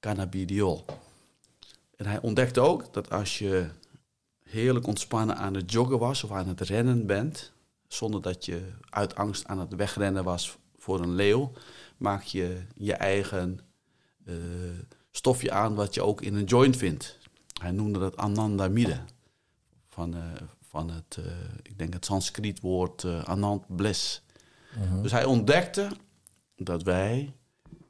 Cannabidiol. 0.00 0.84
En 1.96 2.06
hij 2.06 2.20
ontdekte 2.20 2.60
ook 2.60 2.92
dat 2.92 3.10
als 3.10 3.38
je 3.38 3.68
heerlijk 4.42 4.86
ontspannen 4.86 5.36
aan 5.36 5.54
het 5.54 5.72
joggen 5.72 5.98
was 5.98 6.24
of 6.24 6.30
aan 6.30 6.48
het 6.48 6.60
rennen 6.60 7.06
bent, 7.06 7.52
zonder 7.92 8.22
dat 8.22 8.44
je 8.44 8.72
uit 8.90 9.14
angst 9.14 9.46
aan 9.46 9.58
het 9.58 9.74
wegrennen 9.74 10.24
was 10.24 10.58
voor 10.76 11.00
een 11.00 11.14
leeuw, 11.14 11.52
maak 11.96 12.22
je 12.22 12.62
je 12.74 12.94
eigen 12.94 13.60
eh, 14.24 14.34
stofje 15.10 15.52
aan 15.52 15.74
wat 15.74 15.94
je 15.94 16.02
ook 16.02 16.22
in 16.22 16.34
een 16.34 16.44
joint 16.44 16.76
vindt. 16.76 17.18
Hij 17.60 17.70
noemde 17.70 17.98
dat 17.98 18.16
anandamide. 18.16 19.00
Van, 19.88 20.14
eh, 20.14 20.22
van 20.60 20.90
het, 20.90 21.16
eh, 21.16 21.24
ik 21.62 21.78
denk 21.78 21.92
het 21.92 22.04
Sanskriet 22.04 22.60
woord 22.60 23.04
anand 23.24 23.76
bliss. 23.76 24.22
Dus 25.02 25.12
hij 25.12 25.24
ontdekte 25.24 25.90
dat 26.56 26.82
wij 26.82 27.32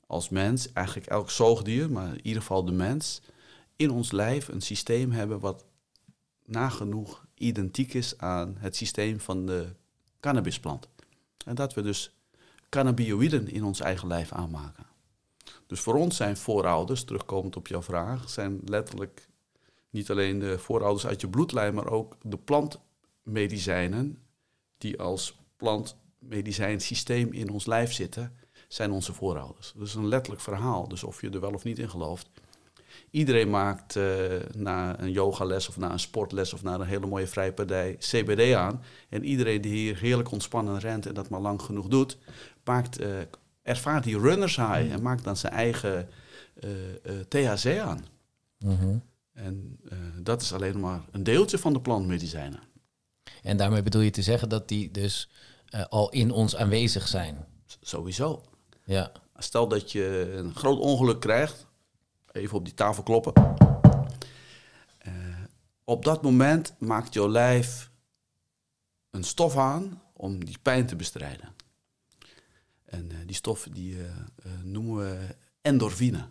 als 0.06 0.28
mens, 0.28 0.73
eigenlijk 0.73 1.06
elk 1.06 1.30
zoogdier, 1.30 1.90
maar 1.90 2.09
in 2.09 2.26
ieder 2.26 2.42
geval 2.42 2.64
de 2.64 2.73
mens, 2.73 3.21
in 3.76 3.90
ons 3.90 4.12
lijf 4.12 4.49
een 4.49 4.61
systeem 4.61 5.11
hebben 5.11 5.40
wat 5.40 5.64
nagenoeg 6.44 7.26
identiek 7.35 7.94
is 7.94 8.18
aan 8.18 8.56
het 8.59 8.76
systeem 8.76 9.21
van 9.21 9.47
de 9.47 9.75
cannabisplant. 10.23 10.88
En 11.45 11.55
dat 11.55 11.75
we 11.75 11.83
dus 11.83 12.17
cannabinoïden 12.69 13.49
in 13.49 13.64
ons 13.64 13.81
eigen 13.81 14.09
lijf 14.09 14.33
aanmaken. 14.33 14.87
Dus 15.67 15.81
voor 15.81 15.95
ons 15.95 16.17
zijn 16.17 16.37
voorouders, 16.37 17.05
terugkomend 17.05 17.57
op 17.57 17.67
jouw 17.67 17.83
vraag, 17.83 18.31
zijn 18.31 18.61
letterlijk 18.64 19.29
niet 19.91 20.11
alleen 20.11 20.38
de 20.38 20.59
voorouders 20.59 21.07
uit 21.07 21.21
je 21.21 21.29
bloedlijn, 21.29 21.75
maar 21.75 21.88
ook 21.88 22.17
de 22.23 22.38
plantmedicijnen 22.38 24.19
die 24.79 25.00
als 25.00 25.38
plantmedicijnsysteem 25.57 27.33
in 27.33 27.50
ons 27.50 27.67
lijf 27.67 27.93
zitten, 27.93 28.37
zijn 28.69 28.91
onze 28.91 29.12
voorouders. 29.12 29.73
Dat 29.76 29.87
is 29.87 29.95
een 29.95 30.09
letterlijk 30.09 30.43
verhaal, 30.43 30.88
dus 30.88 31.05
of 31.05 31.21
je 31.21 31.31
er 31.31 31.41
wel 31.41 31.55
of 31.55 31.64
niet 31.64 31.79
in 31.79 31.91
gelooft. 31.91 32.31
Iedereen 33.11 33.50
maakt 33.50 33.96
eh, 33.96 34.04
na 34.56 35.00
een 35.00 35.11
yogales 35.12 35.68
of 35.68 35.76
na 35.76 35.92
een 35.92 35.99
sportles 35.99 36.52
of 36.52 36.62
na 36.62 36.75
een 36.75 36.87
hele 36.87 37.06
mooie 37.06 37.26
vrije 37.26 37.52
partij 37.52 37.96
CBD 37.99 38.54
aan. 38.54 38.82
En 39.08 39.25
iedereen 39.25 39.61
die 39.61 39.72
hier 39.72 39.96
heerlijk 39.99 40.30
ontspannen 40.30 40.78
rent 40.78 41.06
en 41.06 41.14
dat 41.14 41.28
maar 41.28 41.40
lang 41.40 41.62
genoeg 41.62 41.87
doet, 41.88 42.18
maakt, 42.64 42.99
eh, 42.99 43.08
ervaart 43.62 44.04
die 44.04 44.18
runners 44.18 44.56
high 44.56 44.92
en 44.92 45.02
maakt 45.02 45.25
dan 45.25 45.37
zijn 45.37 45.52
eigen 45.52 46.08
eh, 46.61 46.70
THC 47.28 47.78
aan. 47.78 48.04
Mhm. 48.58 48.96
En 49.32 49.78
dat 50.22 50.42
is 50.42 50.52
alleen 50.52 50.80
maar 50.80 51.00
een 51.11 51.22
deeltje 51.22 51.58
van 51.58 51.72
de 51.72 51.80
plantmedicijnen. 51.80 52.61
En 53.42 53.56
daarmee 53.56 53.82
bedoel 53.82 54.00
je 54.02 54.11
te 54.11 54.22
zeggen 54.22 54.49
dat 54.49 54.68
die 54.68 54.90
dus 54.90 55.28
al 55.88 56.11
in 56.11 56.30
ons 56.30 56.56
aanwezig 56.56 57.08
zijn. 57.08 57.46
S- 57.66 57.78
Sowieso. 57.80 58.42
Ja. 58.84 59.12
Stel 59.37 59.68
dat 59.68 59.92
je 59.92 60.32
een 60.37 60.54
groot 60.54 60.78
ongeluk 60.78 61.20
krijgt, 61.20 61.66
even 62.33 62.57
op 62.57 62.65
die 62.65 62.75
tafel 62.75 63.03
kloppen. 63.03 63.33
Eh, 64.99 65.12
op 65.85 66.05
dat 66.05 66.23
moment 66.23 66.75
maakt 66.79 67.15
jouw 67.15 67.29
lijf 67.29 67.91
een 69.11 69.25
stof 69.25 69.57
aan 69.57 70.03
om 70.12 70.45
die 70.45 70.59
pijn 70.62 70.87
te 70.87 70.97
bestrijden. 70.97 71.55
En 72.85 73.11
eh, 73.11 73.17
die 73.27 73.35
stof 73.35 73.69
die 73.73 74.05
eh, 74.05 74.11
noemen 74.62 74.97
we 74.97 75.37
endorfine. 75.61 76.27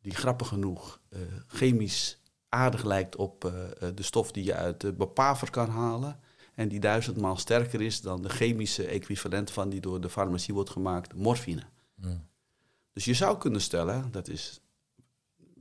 Die 0.00 0.14
grappig 0.14 0.48
genoeg 0.48 1.00
chemisch 1.46 2.18
aardig 2.48 2.84
lijkt 2.84 3.16
op 3.16 3.40
de 3.94 4.02
stof 4.02 4.32
die 4.32 4.44
je 4.44 4.54
uit 4.54 4.80
de 4.80 4.94
papaver 4.94 5.50
kan 5.50 5.68
halen. 5.68 6.20
En 6.54 6.68
die 6.68 6.80
duizendmaal 6.80 7.36
sterker 7.36 7.80
is 7.80 8.00
dan 8.00 8.22
de 8.22 8.28
chemische 8.28 8.86
equivalent 8.86 9.50
van 9.50 9.68
die 9.68 9.80
door 9.80 10.00
de 10.00 10.10
farmacie 10.10 10.54
wordt 10.54 10.70
gemaakt, 10.70 11.14
morfine. 11.14 11.62
Mm. 11.94 12.26
Dus 12.92 13.04
je 13.04 13.14
zou 13.14 13.38
kunnen 13.38 13.60
stellen, 13.60 14.08
dat 14.10 14.28
is, 14.28 14.60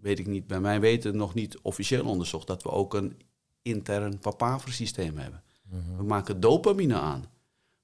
weet 0.02 0.20
ik 0.20 0.28
niet, 0.28 0.48
bij 0.48 0.60
mijn 0.60 0.82
weten 0.82 1.16
nog 1.18 1.34
niet 1.34 1.60
officieel 1.60 2.06
onderzocht, 2.06 2.48
dat 2.48 2.64
we 2.64 2.70
ook 2.70 2.94
een 2.94 3.22
intern 3.62 4.20
papaversysteem 4.20 5.18
hebben. 5.18 5.44
We 5.98 6.04
maken 6.04 6.40
dopamine 6.40 7.00
aan. 7.00 7.26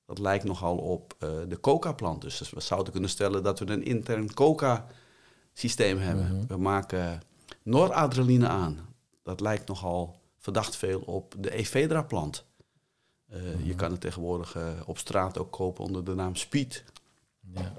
dat 0.06 0.20
lijkt 0.20 0.44
nogal 0.44 0.78
op 0.78 1.16
uh, 1.20 1.30
de 1.48 1.60
coca-plant. 1.60 2.22
Dus 2.22 2.50
we 2.50 2.60
zouden 2.60 2.92
kunnen 2.92 3.10
stellen 3.10 3.44
dat 3.44 3.60
we 3.60 3.72
een 3.72 3.84
intern 3.86 4.34
coca-systeem 4.34 5.98
hebben. 5.98 6.36
Mhm. 6.36 6.48
We 6.48 6.58
maken 6.58 7.22
noradrenaline 7.64 8.48
aan. 8.48 8.80
Dat 9.24 9.40
lijkt 9.40 9.68
nogal 9.68 10.20
verdacht 10.38 10.76
veel 10.76 11.00
op 11.00 11.36
de 11.38 11.52
Ephedra-plant. 11.52 12.46
Uh, 13.34 13.66
Je 13.66 13.76
kan 13.76 13.92
het 13.92 14.02
tegenwoordig 14.02 14.56
uh, 14.56 14.70
op 14.86 14.98
straat 14.98 15.38
ook 15.38 15.52
kopen 15.52 15.84
onder 15.84 16.04
de 16.04 16.16
naam 16.16 16.36
Speed. 16.36 16.84
Ja. 17.54 17.74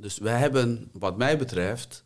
Dus 0.00 0.18
we 0.18 0.28
hebben, 0.28 0.90
wat 0.92 1.16
mij 1.16 1.38
betreft, 1.38 2.04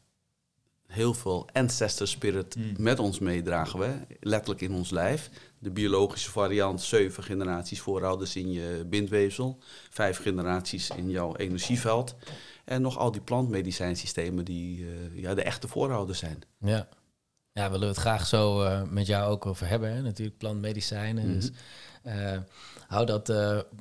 heel 0.87 1.15
veel 1.15 1.49
ancestor 1.53 2.09
spirit 2.09 2.57
Mm. 2.57 2.73
met 2.79 2.99
ons 2.99 3.19
meedragen 3.19 3.79
we, 3.79 3.93
letterlijk 4.21 4.61
in 4.61 4.73
ons 4.73 4.91
lijf. 4.91 5.31
De 5.59 5.71
biologische 5.71 6.31
variant, 6.31 6.83
zeven 6.83 7.23
generaties 7.23 7.81
voorouders 7.81 8.37
in 8.37 8.53
je 8.53 8.85
bindweefsel, 8.87 9.59
vijf 9.91 10.19
generaties 10.23 10.91
in 10.91 11.11
jouw 11.11 11.37
energieveld. 11.37 12.15
En 12.65 12.83
nog 12.83 12.99
al 12.99 13.13
die 13.13 13.21
plantmedicijnsystemen 13.21 14.45
die 14.45 14.87
eh, 14.87 15.23
ja, 15.23 15.35
de 15.35 15.43
echte 15.43 15.69
voorouders 15.69 16.19
zijn. 16.19 16.39
Ja. 16.59 16.89
Ja, 17.53 17.65
we 17.65 17.71
willen 17.71 17.89
het 17.89 17.97
graag 17.97 18.27
zo 18.27 18.63
eh, 18.63 18.83
met 18.83 19.07
jou 19.07 19.31
ook 19.31 19.47
over 19.47 19.69
hebben. 19.69 19.95
Hè? 19.95 20.03
Natuurlijk 20.03 20.39
plantmedicijnen. 20.39 21.25
Mhm. 21.25 21.35
Dus 21.35 21.51
eh, 22.03 22.39
hou 22.87 23.07
dat 23.07 23.33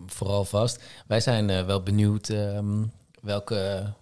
vooral 0.06 0.46
vast. 0.46 0.84
Wij 1.08 1.20
zijn 1.20 1.66
wel 1.66 1.84
benieuwd 1.84 2.30
ehm, 2.30 2.84
welke 3.22 3.94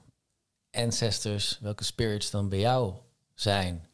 ancestors, 0.72 1.58
welke 1.62 1.84
spirits 1.84 2.32
dan 2.32 2.50
bij 2.50 2.60
jou 2.60 2.94
zijn. 3.34 3.86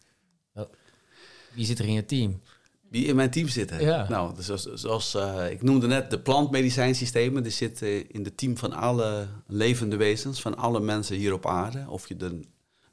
Wie 1.54 1.66
zit 1.66 1.80
er 1.80 1.86
in 1.86 1.94
je 1.94 2.06
team? 2.06 2.42
Die 2.90 3.06
in 3.06 3.16
mijn 3.16 3.30
team 3.30 3.48
zitten. 3.48 3.82
Ja. 3.82 4.10
Nou, 4.10 4.36
dus 4.36 4.46
zoals, 4.46 4.64
zoals 4.74 5.16
eh, 5.16 5.52
ik 5.52 5.62
noemde 5.62 5.88
net 5.88 6.10
de 6.10 6.20
plantmedicijnsystemen. 6.20 7.44
Die 7.44 7.52
zitten 7.52 8.12
in 8.12 8.24
het 8.24 8.38
team 8.38 8.58
van 8.58 8.74
alle 8.74 9.28
levende 9.48 9.96
wezens, 9.96 10.42
van 10.42 10.58
alle 10.58 10.80
mensen 10.80 11.16
hier 11.16 11.34
op 11.34 11.46
aarde. 11.46 11.86
Of 11.88 12.08
je 12.08 12.16
er 12.16 12.34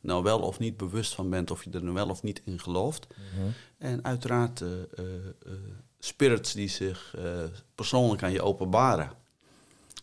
nou 0.01 0.23
wel 0.23 0.41
of 0.41 0.59
niet 0.59 0.77
bewust 0.77 1.15
van 1.15 1.31
bent, 1.31 1.51
of 1.51 1.65
je 1.65 1.71
er 1.71 1.83
nou 1.83 1.95
wel 1.95 2.09
of 2.09 2.23
niet 2.23 2.43
in 2.45 2.61
gelooft. 2.61 3.07
En 3.79 4.05
uiteraard 4.05 4.61
eh, 4.61 4.69
eh, 4.71 5.05
spirits 5.99 6.53
die 6.53 6.69
zich 6.69 7.17
persoonlijk 7.75 8.23
aan 8.23 8.33
je 8.33 8.43
openbaren. 8.43 9.11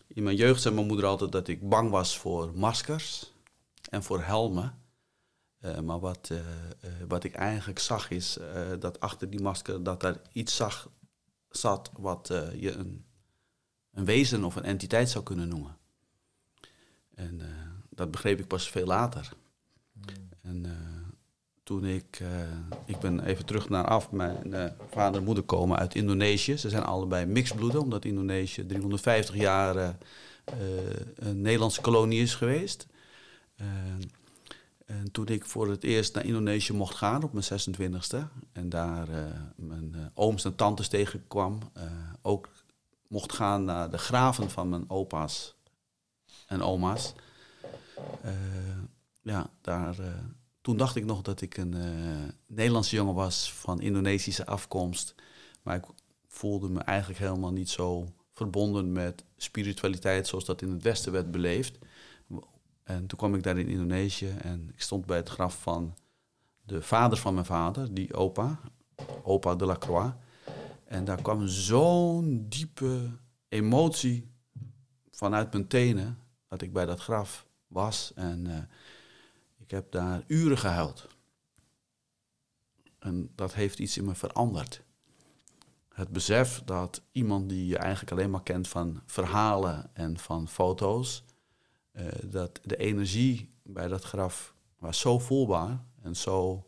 In 0.06 0.22
mijn 0.22 0.36
jeugd 0.36 0.62
zei 0.62 0.74
mijn 0.74 0.86
moeder 0.86 1.06
altijd 1.06 1.32
dat 1.32 1.48
ik 1.48 1.68
bang 1.68 1.90
was 1.90 2.18
voor 2.18 2.50
maskers 2.54 3.31
en 3.92 4.02
voor 4.02 4.22
helmen. 4.22 4.78
Eh, 5.58 5.78
maar 5.78 6.00
wat, 6.00 6.28
eh, 6.30 6.38
eh, 6.38 6.44
wat 7.08 7.24
ik 7.24 7.34
eigenlijk 7.34 7.78
zag 7.78 8.10
is 8.10 8.38
dat 8.78 9.00
achter 9.00 9.30
die 9.30 9.40
masker 9.40 9.82
dat 9.82 10.02
er 10.02 10.20
iets 10.32 10.56
zag, 10.56 10.90
zat 11.48 11.90
wat 11.98 12.26
je 12.56 12.72
een, 12.72 13.04
een 13.92 14.04
wezen 14.04 14.44
of 14.44 14.56
een 14.56 14.64
entiteit 14.64 15.10
zou 15.10 15.24
kunnen 15.24 15.48
noemen. 15.48 15.76
En 17.14 17.40
dat 17.90 18.10
begreep 18.10 18.38
ik 18.38 18.46
pas 18.46 18.70
veel 18.70 18.86
later. 18.86 19.32
En 20.42 20.66
eh, 20.66 20.72
toen 21.62 21.84
ik, 21.84 22.22
ik 22.84 22.98
ben 22.98 23.24
even 23.24 23.46
terug 23.46 23.68
naar 23.68 23.84
af, 23.84 24.10
mijn 24.10 24.76
vader 24.90 25.20
en 25.20 25.26
moeder 25.26 25.44
komen 25.44 25.78
uit 25.78 25.94
Indonesië. 25.94 26.56
Ze 26.56 26.70
zijn 26.70 26.84
allebei 26.84 27.26
mixbloeden, 27.26 27.80
omdat 27.80 28.04
Indonesië 28.04 28.66
350 28.66 29.34
jaar 29.34 29.96
een 31.14 31.40
Nederlandse 31.40 31.80
kolonie 31.80 32.22
is 32.22 32.34
geweest. 32.34 32.86
Eh, 33.62 34.96
en 34.96 35.10
toen 35.10 35.26
ik 35.26 35.44
voor 35.44 35.70
het 35.70 35.84
eerst 35.84 36.14
naar 36.14 36.24
Indonesië 36.24 36.72
mocht 36.72 36.94
gaan 36.94 37.22
op 37.22 37.32
mijn 37.32 37.44
26e 37.44 38.18
en 38.52 38.68
daar 38.68 39.08
eh, 39.08 39.40
mijn 39.56 39.94
eh, 39.94 40.00
ooms 40.14 40.44
en 40.44 40.54
tantes 40.54 40.88
tegenkwam, 40.88 41.58
ook 42.22 42.50
mocht 43.08 43.32
gaan 43.32 43.64
naar 43.64 43.90
de 43.90 43.98
graven 43.98 44.50
van 44.50 44.68
mijn 44.68 44.90
opa's 44.90 45.54
en 46.46 46.62
oma's. 46.62 47.12
Ja, 49.22 49.50
daar, 49.60 49.96
toen 50.60 50.76
dacht 50.76 50.96
ik 50.96 51.04
nog 51.04 51.22
dat 51.22 51.40
ik 51.40 51.56
een 51.56 51.74
Nederlandse 52.46 52.96
jongen 52.96 53.14
was 53.14 53.52
van 53.52 53.80
Indonesische 53.80 54.46
afkomst. 54.46 55.14
Maar 55.62 55.76
ik 55.76 55.84
voelde 56.26 56.68
me 56.68 56.80
eigenlijk 56.80 57.20
helemaal 57.20 57.52
niet 57.52 57.70
zo 57.70 58.12
verbonden 58.32 58.92
met 58.92 59.24
spiritualiteit 59.36 60.26
zoals 60.26 60.44
dat 60.44 60.62
in 60.62 60.70
het 60.70 60.82
Westen 60.82 61.12
werd 61.12 61.30
beleefd. 61.30 61.78
En 62.82 63.06
toen 63.06 63.18
kwam 63.18 63.34
ik 63.34 63.42
daar 63.42 63.58
in 63.58 63.68
Indonesië 63.68 64.28
en 64.28 64.68
ik 64.72 64.80
stond 64.80 65.06
bij 65.06 65.16
het 65.16 65.28
graf 65.28 65.62
van 65.62 65.96
de 66.62 66.82
vader 66.82 67.18
van 67.18 67.34
mijn 67.34 67.46
vader, 67.46 67.94
die 67.94 68.14
opa, 68.14 68.60
opa 69.22 69.54
de 69.54 69.66
la 69.66 69.76
Croix. 69.76 70.14
En 70.84 71.04
daar 71.04 71.22
kwam 71.22 71.46
zo'n 71.46 72.46
diepe 72.48 73.10
emotie 73.48 74.30
vanuit 75.10 75.52
mijn 75.52 75.68
tenen 75.68 76.18
dat 76.48 76.62
ik 76.62 76.72
bij 76.72 76.86
dat 76.86 77.00
graf 77.00 77.46
was. 77.66 78.12
En 78.14 78.46
eh, 78.46 78.62
ik 79.58 79.70
heb 79.70 79.92
daar 79.92 80.22
uren 80.26 80.58
gehuild. 80.58 81.06
En 82.98 83.30
dat 83.34 83.54
heeft 83.54 83.78
iets 83.78 83.96
in 83.96 84.04
me 84.04 84.14
veranderd. 84.14 84.82
Het 85.88 86.08
besef 86.08 86.62
dat 86.64 87.02
iemand 87.12 87.48
die 87.48 87.66
je 87.66 87.78
eigenlijk 87.78 88.12
alleen 88.12 88.30
maar 88.30 88.42
kent 88.42 88.68
van 88.68 89.02
verhalen 89.06 89.90
en 89.94 90.18
van 90.18 90.48
foto's, 90.48 91.24
eh, 91.92 92.06
dat 92.24 92.60
de 92.62 92.76
energie 92.76 93.50
bij 93.62 93.88
dat 93.88 94.04
graf 94.04 94.54
was 94.78 94.98
zo 94.98 95.18
voelbaar 95.18 95.84
en 96.02 96.16
zo 96.16 96.66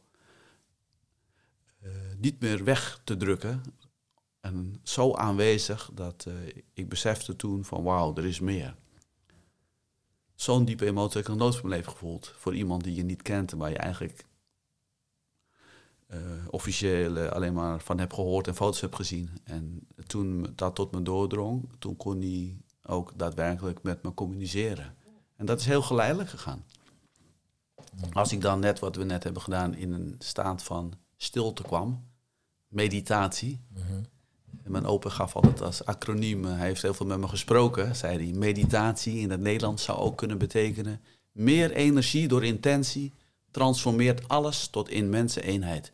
eh, 1.81 1.91
niet 2.19 2.41
meer 2.41 2.65
weg 2.65 3.01
te 3.05 3.17
drukken 3.17 3.63
en 4.41 4.81
zo 4.83 5.15
aanwezig 5.15 5.91
dat 5.95 6.25
eh, 6.29 6.35
ik 6.73 6.89
besefte 6.89 7.37
toen 7.37 7.65
van 7.65 7.83
wauw, 7.83 8.17
er 8.17 8.25
is 8.25 8.41
meer. 8.41 8.77
Zo'n 10.35 10.65
diepe 10.65 10.87
emotie 10.87 11.17
heb 11.17 11.23
ik 11.23 11.29
nog 11.29 11.39
nooit 11.39 11.57
van 11.57 11.69
mijn 11.69 11.79
leven 11.81 11.93
gevoeld 11.93 12.35
voor 12.37 12.55
iemand 12.55 12.85
die 12.85 12.95
je 12.95 13.05
niet 13.05 13.23
kent 13.23 13.53
en 13.53 13.59
waar 13.59 13.71
je 13.71 13.79
eigenlijk 13.79 14.25
officieel 16.51 17.19
alleen 17.19 17.55
maar 17.55 17.81
van 17.81 17.99
hebt 17.99 18.15
gehoord 18.15 18.47
en 18.47 18.55
foto's 18.55 18.81
hebt 18.81 18.97
gezien. 18.97 19.31
En 19.45 19.89
toen 20.07 20.53
dat 20.55 20.75
tot 20.75 20.93
me 20.93 21.03
doordrong, 21.03 21.69
toen 21.79 21.97
kon 21.97 22.21
hij 22.21 22.57
ook 22.83 23.13
daadwerkelijk 23.17 23.83
met 23.83 24.03
me 24.03 24.15
communiceren. 24.15 24.95
En 25.37 25.47
dat 25.47 25.61
is 25.61 25.67
heel 25.67 25.83
geleidelijk 25.83 26.31
gegaan. 26.31 26.65
Als 28.13 28.33
ik 28.33 28.41
dan 28.41 28.61
net 28.61 28.79
wat 28.79 28.97
we 28.97 29.05
net 29.05 29.25
hebben 29.25 29.43
gedaan 29.43 29.75
in 29.75 29.93
een 29.93 30.15
staat 30.19 30.63
van 30.63 30.93
stilte 31.17 31.63
kwam, 31.63 32.05
meditatie. 32.69 33.61
En 34.63 34.71
mijn 34.71 34.87
opa 34.87 35.09
gaf 35.11 35.37
altijd 35.37 35.61
als 35.61 35.85
acroniem, 35.85 36.45
eh, 36.45 36.57
hij 36.57 36.67
heeft 36.67 36.83
heel 36.83 36.95
veel 36.95 37.07
met 37.07 37.19
me 37.19 37.29
gesproken, 37.29 37.97
zei 37.97 38.25
hij, 38.25 38.39
meditatie 38.39 39.19
in 39.19 39.31
het 39.31 39.41
Nederlands 39.41 39.85
zou 39.85 39.99
ook 39.99 40.17
kunnen 40.17 40.39
betekenen 40.39 41.01
meer 41.33 41.73
energie 41.73 42.29
door 42.29 42.45
intentie 42.45 43.13
transformeert 43.51 44.29
alles 44.29 44.67
tot 44.67 44.89
immense 44.89 45.43
eenheid. 45.43 45.91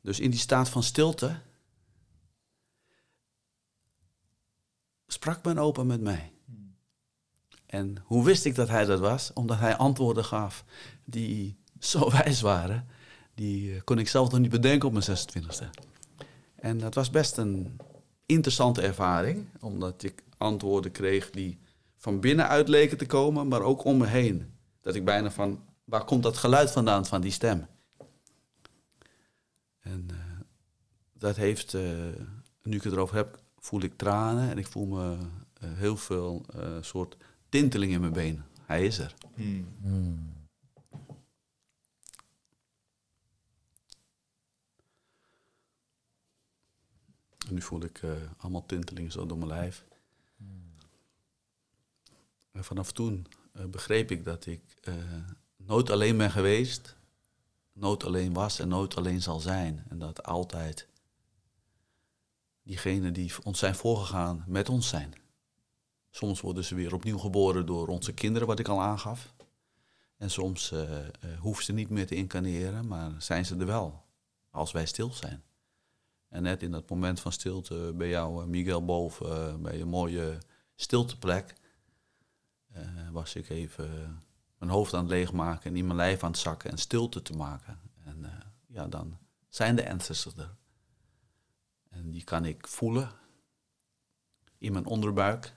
Dus 0.00 0.20
in 0.20 0.30
die 0.30 0.40
staat 0.40 0.68
van 0.68 0.82
stilte 0.82 1.40
sprak 5.06 5.44
mijn 5.44 5.58
opa 5.58 5.82
met 5.82 6.00
mij. 6.00 6.32
En 7.66 7.96
hoe 8.04 8.24
wist 8.24 8.44
ik 8.44 8.54
dat 8.54 8.68
hij 8.68 8.84
dat 8.84 9.00
was? 9.00 9.32
Omdat 9.32 9.58
hij 9.58 9.76
antwoorden 9.76 10.24
gaf 10.24 10.64
die 11.04 11.56
zo 11.78 12.10
wijs 12.22 12.40
waren. 12.40 12.86
Die 13.34 13.74
eh, 13.74 13.80
kon 13.84 13.98
ik 13.98 14.08
zelf 14.08 14.30
nog 14.30 14.40
niet 14.40 14.50
bedenken 14.50 14.88
op 14.88 14.94
mijn 14.94 15.04
26e. 15.04 15.66
En 16.54 16.78
dat 16.78 16.94
was 16.94 17.10
best 17.10 17.36
een 17.36 17.76
interessante 18.26 18.82
ervaring. 18.82 19.46
Omdat 19.60 20.02
ik 20.02 20.22
antwoorden 20.36 20.90
kreeg 20.90 21.30
die 21.30 21.58
van 21.96 22.20
binnenuit 22.20 22.68
leken 22.68 22.98
te 22.98 23.06
komen, 23.06 23.48
maar 23.48 23.62
ook 23.62 23.84
om 23.84 23.96
me 23.96 24.06
heen. 24.06 24.54
Dat 24.80 24.94
ik 24.94 25.04
bijna 25.04 25.30
van, 25.30 25.64
waar 25.84 26.04
komt 26.04 26.22
dat 26.22 26.36
geluid 26.36 26.70
vandaan 26.70 27.06
van 27.06 27.20
die 27.20 27.30
stem? 27.30 27.66
En 29.80 30.06
eh, 30.10 30.16
dat 31.12 31.36
heeft, 31.36 31.74
eh, 31.74 31.82
nu 32.62 32.76
ik 32.76 32.82
het 32.82 32.92
erover 32.92 33.16
heb, 33.16 33.38
voel 33.58 33.82
ik 33.82 33.96
tranen 33.96 34.50
en 34.50 34.58
ik 34.58 34.66
voel 34.66 34.86
me 34.86 35.16
heel 35.60 35.96
veel 35.96 36.44
soort 36.80 37.16
tinteling 37.56 37.92
in 37.92 38.00
mijn 38.00 38.12
benen. 38.12 38.46
Hij 38.62 38.84
is 38.84 38.98
er. 38.98 39.14
Hmm. 39.34 39.68
Hmm. 39.80 40.34
En 47.46 47.54
nu 47.54 47.62
voel 47.62 47.82
ik 47.82 48.02
eh, 48.02 48.10
allemaal 48.36 48.66
tintelingen 48.66 49.12
zo 49.12 49.26
door 49.26 49.38
mijn 49.38 49.50
lijf. 49.50 49.84
En 52.52 52.64
vanaf 52.64 52.92
toen 52.92 53.26
eh, 53.52 53.64
begreep 53.64 54.10
ik 54.10 54.24
dat 54.24 54.46
ik 54.46 54.62
eh, 54.82 54.94
nooit 55.56 55.90
alleen 55.90 56.16
ben 56.16 56.30
geweest, 56.30 56.96
nooit 57.72 58.04
alleen 58.04 58.32
was 58.32 58.58
en 58.58 58.68
nooit 58.68 58.96
alleen 58.96 59.22
zal 59.22 59.40
zijn. 59.40 59.84
En 59.88 59.98
dat 59.98 60.22
altijd 60.22 60.88
diegenen 62.62 63.12
die 63.12 63.32
ons 63.42 63.58
zijn 63.58 63.74
voorgegaan 63.74 64.44
met 64.46 64.68
ons 64.68 64.88
zijn. 64.88 65.25
Soms 66.16 66.40
worden 66.40 66.64
ze 66.64 66.74
weer 66.74 66.94
opnieuw 66.94 67.18
geboren 67.18 67.66
door 67.66 67.88
onze 67.88 68.12
kinderen, 68.12 68.48
wat 68.48 68.58
ik 68.58 68.68
al 68.68 68.82
aangaf. 68.82 69.34
En 70.16 70.30
soms 70.30 70.72
eh, 70.72 70.88
hoeven 71.38 71.64
ze 71.64 71.72
niet 71.72 71.90
meer 71.90 72.06
te 72.06 72.14
incarneren, 72.14 72.86
maar 72.86 73.12
zijn 73.18 73.46
ze 73.46 73.56
er 73.56 73.66
wel, 73.66 74.04
als 74.50 74.72
wij 74.72 74.86
stil 74.86 75.12
zijn. 75.12 75.42
En 76.28 76.42
net 76.42 76.62
in 76.62 76.70
dat 76.70 76.90
moment 76.90 77.20
van 77.20 77.32
stilte 77.32 77.92
bij 77.94 78.08
jou, 78.08 78.42
eh, 78.42 78.48
Miguel, 78.48 78.84
boven 78.84 79.62
bij 79.62 79.80
een 79.80 79.88
mooie 79.88 80.38
stilteplek, 80.74 81.54
was 83.12 83.34
ik 83.34 83.48
even 83.48 84.22
mijn 84.58 84.70
hoofd 84.70 84.94
aan 84.94 85.00
het 85.00 85.10
leegmaken 85.10 85.70
en 85.70 85.76
in 85.76 85.84
mijn 85.84 85.96
lijf 85.96 86.22
aan 86.22 86.30
het 86.30 86.40
zakken 86.40 86.70
en 86.70 86.78
stilte 86.78 87.22
te 87.22 87.32
maken. 87.32 87.80
En 88.04 88.26
ja, 88.66 88.86
dan 88.86 89.18
zijn 89.48 89.76
de 89.76 89.90
ancestors 89.90 90.36
er. 90.36 90.54
En 91.88 92.10
die 92.10 92.24
kan 92.24 92.44
ik 92.44 92.66
voelen 92.66 93.10
in 94.58 94.72
mijn 94.72 94.86
onderbuik. 94.86 95.54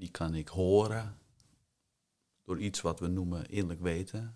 Die 0.00 0.10
kan 0.10 0.34
ik 0.34 0.48
horen 0.48 1.18
door 2.44 2.60
iets 2.60 2.80
wat 2.80 3.00
we 3.00 3.06
noemen 3.06 3.48
innerlijk 3.48 3.80
weten. 3.80 4.34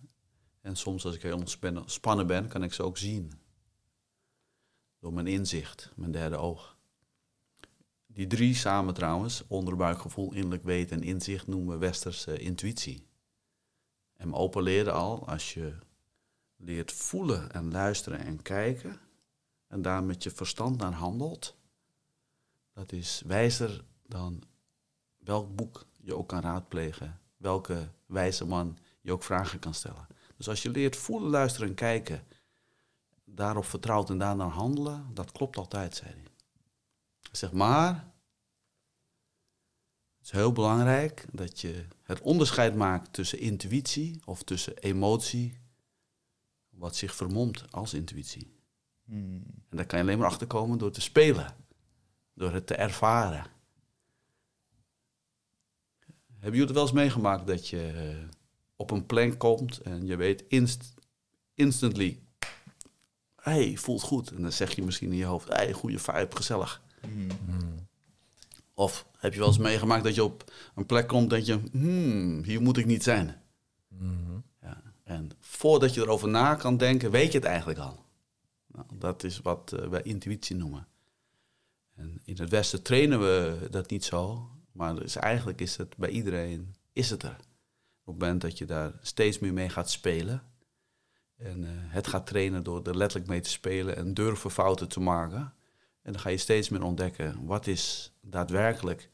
En 0.61 0.77
soms 0.77 1.05
als 1.05 1.14
ik 1.14 1.22
heel 1.22 1.37
ontspannen 1.37 2.27
ben, 2.27 2.48
kan 2.48 2.62
ik 2.62 2.72
ze 2.72 2.83
ook 2.83 2.98
zien. 2.98 3.33
Door 4.98 5.12
mijn 5.12 5.27
inzicht, 5.27 5.92
mijn 5.96 6.11
derde 6.11 6.37
oog. 6.37 6.77
Die 8.07 8.27
drie 8.27 8.55
samen 8.55 8.94
trouwens, 8.94 9.44
onderbuikgevoel, 9.46 10.33
innerlijk 10.33 10.64
weten 10.64 10.96
en 10.96 11.03
inzicht, 11.03 11.46
noemen 11.46 11.72
we 11.72 11.79
westerse 11.79 12.38
intuïtie. 12.38 13.07
En 14.16 14.29
me 14.29 14.35
open 14.35 14.62
leren 14.62 14.94
al, 14.94 15.29
als 15.29 15.55
je 15.55 15.74
leert 16.57 16.92
voelen 16.92 17.53
en 17.53 17.70
luisteren 17.70 18.18
en 18.18 18.42
kijken, 18.42 19.00
en 19.66 19.83
daar 19.83 20.05
met 20.05 20.22
je 20.22 20.31
verstand 20.31 20.77
naar 20.77 20.92
handelt, 20.92 21.57
dat 22.72 22.92
is 22.92 23.22
wijzer 23.27 23.85
dan 24.07 24.42
welk 25.24 25.56
boek 25.56 25.87
je 26.00 26.16
ook 26.16 26.28
kan 26.28 26.40
raadplegen, 26.40 27.20
welke 27.37 27.90
wijze 28.06 28.46
man 28.46 28.78
je 29.00 29.12
ook 29.12 29.22
vragen 29.22 29.58
kan 29.58 29.74
stellen. 29.74 30.06
Dus 30.37 30.48
als 30.48 30.62
je 30.62 30.70
leert 30.70 30.96
voelen, 30.96 31.30
luisteren 31.30 31.68
en 31.68 31.74
kijken, 31.74 32.26
daarop 33.24 33.64
vertrouwt 33.64 34.10
en 34.10 34.18
daarna 34.18 34.48
handelen, 34.48 35.10
dat 35.14 35.32
klopt 35.32 35.56
altijd, 35.56 35.96
zei 35.96 36.10
hij. 36.10 36.22
Hij 37.22 37.32
zegt, 37.32 37.52
maar 37.52 37.94
het 40.16 40.26
is 40.26 40.30
heel 40.30 40.52
belangrijk 40.52 41.26
dat 41.32 41.60
je 41.60 41.87
het 42.02 42.20
onderscheid 42.20 42.74
maakt 42.74 43.12
tussen 43.12 43.38
intuïtie 43.38 44.20
of 44.24 44.42
tussen 44.42 44.78
emotie, 44.78 45.58
wat 46.68 46.96
zich 46.96 47.14
vermomt 47.14 47.72
als 47.72 47.94
intuïtie. 47.94 48.52
Hmm. 49.04 49.42
En 49.68 49.76
daar 49.76 49.87
kan 49.87 49.98
je 49.98 50.04
alleen 50.04 50.18
maar 50.18 50.28
achter 50.28 50.46
komen 50.46 50.78
door 50.78 50.90
te 50.90 51.00
spelen, 51.00 51.56
door 52.34 52.52
het 52.52 52.66
te 52.66 52.74
ervaren. 52.74 53.46
Hebben 56.44 56.61
jullie 56.61 56.74
het 56.74 56.85
wel 56.85 56.94
eens 56.94 57.04
meegemaakt 57.04 57.46
dat 57.46 57.68
je 57.68 57.87
eh, 57.87 58.37
op 58.76 58.90
een 58.90 59.07
plank 59.07 59.38
komt 59.38 59.78
en 59.78 60.07
je 60.07 60.16
weet 60.16 60.44
inst 60.48 60.94
instantly, 61.54 62.20
hey, 63.37 63.76
voelt 63.76 64.02
goed. 64.02 64.30
En 64.30 64.42
dan 64.42 64.52
zeg 64.52 64.74
je 64.74 64.83
misschien 64.83 65.11
in 65.11 65.16
je 65.16 65.24
hoofd, 65.24 65.48
hey, 65.48 65.72
goede 65.72 65.98
vibe, 65.98 66.37
gezellig. 66.37 66.83
Hmm. 67.00 67.26
Mm. 67.46 67.87
Of 68.74 69.07
heb 69.16 69.33
je 69.33 69.38
wel 69.38 69.48
eens 69.48 69.59
meegemaakt 69.59 70.04
dat 70.04 70.14
je 70.14 70.24
op 70.24 70.52
een 70.74 70.87
plek 70.87 71.09
komt 71.09 71.33
en 71.33 71.44
je, 71.44 71.61
hmm, 71.72 72.42
hier 72.42 72.62
moet 72.62 72.76
ik 72.76 72.87
niet 72.87 73.02
zijn. 73.02 73.42
Mhm. 73.88 74.38
Ja. 74.62 74.83
En 75.04 75.30
voordat 75.40 75.94
je 75.94 76.00
erover 76.00 76.28
na 76.28 76.54
kan 76.54 76.76
denken, 76.76 77.11
weet 77.11 77.33
je 77.33 77.38
het 77.38 77.46
eigenlijk 77.46 77.78
al. 77.78 78.04
Nou, 78.66 78.87
dat 78.98 79.24
is 79.24 79.38
wat 79.38 79.72
eh, 79.72 79.88
wij 79.88 80.02
intuïtie 80.02 80.57
noemen. 80.57 80.87
En 81.94 82.20
in 82.24 82.37
het 82.38 82.50
Westen 82.50 82.83
trainen 82.83 83.20
we 83.20 83.59
dat 83.70 83.90
niet 83.90 84.04
zo, 84.04 84.48
maar 84.74 84.94
dus 84.94 85.16
eigenlijk 85.16 85.60
is 85.60 85.76
het 85.76 85.96
bij 85.96 86.10
iedereen 86.10 86.74
is 86.92 87.10
het 87.10 87.22
er. 87.22 87.37
Op 88.04 88.12
het 88.12 88.18
moment 88.18 88.40
dat 88.40 88.58
je 88.58 88.64
daar 88.64 88.92
steeds 89.00 89.38
meer 89.38 89.52
mee 89.52 89.68
gaat 89.68 89.90
spelen 89.90 90.42
en 91.37 91.64
eh, 91.64 91.70
het 91.74 92.06
gaat 92.06 92.26
trainen 92.26 92.62
door 92.62 92.82
er 92.82 92.96
letterlijk 92.96 93.30
mee 93.30 93.40
te 93.40 93.50
spelen 93.50 93.96
en 93.96 94.14
durven 94.14 94.50
fouten 94.50 94.88
te 94.88 95.00
maken. 95.00 95.54
En 96.02 96.12
dan 96.12 96.20
ga 96.20 96.28
je 96.28 96.37
steeds 96.37 96.68
meer 96.68 96.82
ontdekken 96.82 97.44
wat 97.46 97.66
is 97.66 98.12
daadwerkelijk 98.20 99.10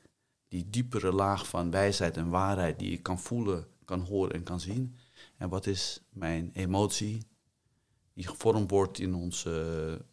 die 0.49 0.71
diepere 0.71 1.13
laag 1.13 1.49
van 1.49 1.71
wijsheid 1.71 2.17
en 2.17 2.29
waarheid 2.29 2.79
die 2.79 2.91
je 2.91 3.01
kan 3.03 3.19
voelen, 3.19 3.67
kan 3.85 4.01
horen 4.01 4.35
en 4.35 4.43
kan 4.43 4.61
zien. 4.61 4.97
En 5.37 5.49
wat 5.49 5.67
is 5.67 6.03
mijn 6.11 6.51
emotie 6.53 7.23
die 8.15 8.27
gevormd 8.27 8.71
wordt 8.71 8.99
in 8.99 9.15
onze 9.15 10.05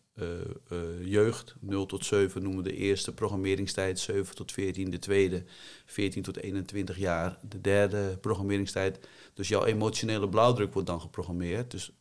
jeugd. 1.02 1.56
0 1.60 1.86
tot 1.86 2.06
7 2.06 2.44
noemen 2.44 2.64
we 2.64 2.70
de 2.70 2.76
eerste 2.76 3.14
programmeringstijd, 3.14 4.00
7 4.00 4.36
tot 4.36 4.52
14 4.52 4.90
de 4.90 5.00
tweede, 5.00 5.44
14 5.86 6.24
tot 6.24 6.38
21 6.38 6.98
jaar 6.98 7.38
de 7.50 7.62
derde 7.62 8.18
programmeringstijd. 8.22 9.08
Dus 9.34 9.48
jouw 9.48 9.66
emotionele 9.66 10.30
blauwdruk 10.30 10.74
wordt 10.74 10.88
dan 10.88 11.02
geprogrammeerd. 11.02 11.72
Dus 11.72 11.92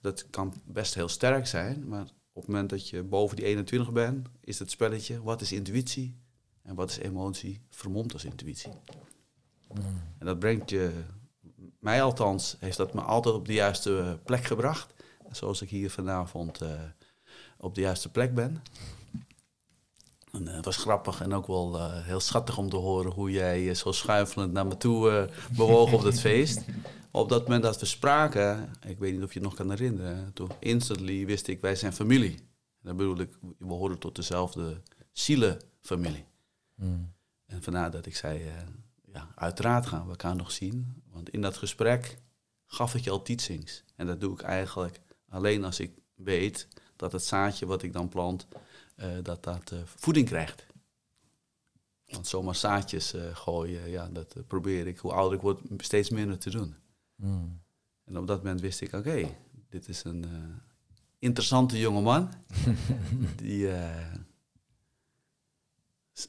dat 0.00 0.30
kan 0.30 0.54
best 0.64 0.94
heel 0.94 1.08
sterk 1.08 1.46
zijn, 1.46 1.88
maar 1.88 2.06
op 2.32 2.44
het 2.44 2.52
moment 2.52 2.70
dat 2.70 2.88
je 2.88 3.02
boven 3.02 3.36
die 3.36 3.44
21 3.44 3.92
bent, 3.92 4.28
is 4.40 4.58
het 4.58 4.70
spelletje 4.70 5.22
wat 5.22 5.40
is 5.40 5.52
intuïtie 5.52 6.16
en 6.62 6.74
wat 6.74 6.90
is 6.90 6.98
emotie 6.98 7.60
vermomd 7.70 8.12
als 8.12 8.24
intuïtie. 8.24 8.72
En 10.18 10.26
dat 10.26 10.38
brengt 10.38 10.70
je, 10.70 10.92
mij 11.78 12.02
althans, 12.02 12.56
heeft 12.60 12.76
dat 12.76 12.94
me 12.94 13.00
altijd 13.00 13.34
op 13.34 13.46
de 13.46 13.52
juiste 13.52 14.18
plek 14.24 14.44
gebracht. 14.44 14.94
Zoals 15.30 15.62
ik 15.62 15.70
hier 15.70 15.90
vanavond 15.90 16.60
eh, 16.60 16.80
op 17.58 17.74
de 17.74 17.80
juiste 17.80 18.10
plek 18.10 18.34
ben. 18.34 18.62
En, 20.32 20.48
eh, 20.48 20.54
het 20.54 20.64
was 20.64 20.76
grappig 20.76 21.20
en 21.20 21.32
ook 21.32 21.46
wel 21.46 21.78
eh, 21.78 22.04
heel 22.04 22.20
schattig 22.20 22.58
om 22.58 22.68
te 22.68 22.76
horen 22.76 23.12
hoe 23.12 23.30
jij 23.30 23.68
eh, 23.68 23.74
zo 23.74 23.92
schuifelend 23.92 24.52
naar 24.52 24.66
me 24.66 24.76
toe 24.76 25.30
bewoog 25.56 25.92
op 25.92 26.02
dat 26.02 26.20
feest. 26.28 26.64
Op 27.10 27.28
dat 27.28 27.42
moment 27.42 27.62
dat 27.62 27.80
we 27.80 27.86
spraken, 27.86 28.72
ik 28.86 28.98
weet 28.98 29.12
niet 29.12 29.22
of 29.22 29.32
je 29.32 29.38
het 29.38 29.48
nog 29.48 29.56
kan 29.56 29.70
herinneren, 29.70 30.32
toen 30.32 30.50
instantly 30.58 31.26
wist 31.26 31.46
ik, 31.46 31.60
wij 31.60 31.76
zijn 31.76 31.92
familie. 31.92 32.34
En 32.34 32.84
dat 32.84 32.96
bedoel 32.96 33.20
ik, 33.20 33.38
we 33.58 33.72
horen 33.72 33.98
tot 33.98 34.16
dezelfde 34.16 34.82
zielenfamilie. 35.12 36.24
Mm. 36.74 37.12
En 37.46 37.62
vandaar 37.62 37.90
dat 37.90 38.06
ik 38.06 38.16
zei, 38.16 38.42
ja, 39.12 39.28
uiteraard 39.34 39.86
gaan 39.86 40.04
we 40.04 40.10
elkaar 40.10 40.36
nog 40.36 40.50
zien. 40.50 41.02
Want 41.12 41.30
in 41.30 41.40
dat 41.40 41.56
gesprek 41.56 42.18
gaf 42.66 42.94
ik 42.94 43.04
je 43.04 43.10
al 43.10 43.22
teachings. 43.22 43.84
En 43.96 44.06
dat 44.06 44.20
doe 44.20 44.32
ik 44.32 44.40
eigenlijk 44.40 45.00
alleen 45.28 45.64
als 45.64 45.80
ik 45.80 45.98
weet 46.14 46.68
dat 46.98 47.12
het 47.12 47.24
zaadje 47.24 47.66
wat 47.66 47.82
ik 47.82 47.92
dan 47.92 48.08
plant, 48.08 48.46
eh, 48.94 49.08
dat 49.22 49.44
dat 49.44 49.72
eh, 49.72 49.78
voeding 49.84 50.26
krijgt. 50.26 50.66
Want 52.06 52.26
zomaar 52.26 52.54
zaadjes 52.54 53.12
eh, 53.12 53.36
gooien, 53.36 53.90
ja, 53.90 54.08
dat 54.08 54.34
probeer 54.46 54.86
ik, 54.86 54.98
hoe 54.98 55.12
ouder 55.12 55.36
ik 55.36 55.44
word, 55.44 55.60
steeds 55.76 56.10
minder 56.10 56.38
te 56.38 56.50
doen. 56.50 56.74
Mm. 57.14 57.60
En 58.04 58.18
op 58.18 58.26
dat 58.26 58.42
moment 58.42 58.60
wist 58.60 58.80
ik, 58.80 58.92
oké, 58.92 59.36
dit 59.68 59.88
is 59.88 60.04
een 60.04 60.26
interessante 61.18 61.78
jonge 61.78 62.00
man 62.00 62.30
die 63.42 63.66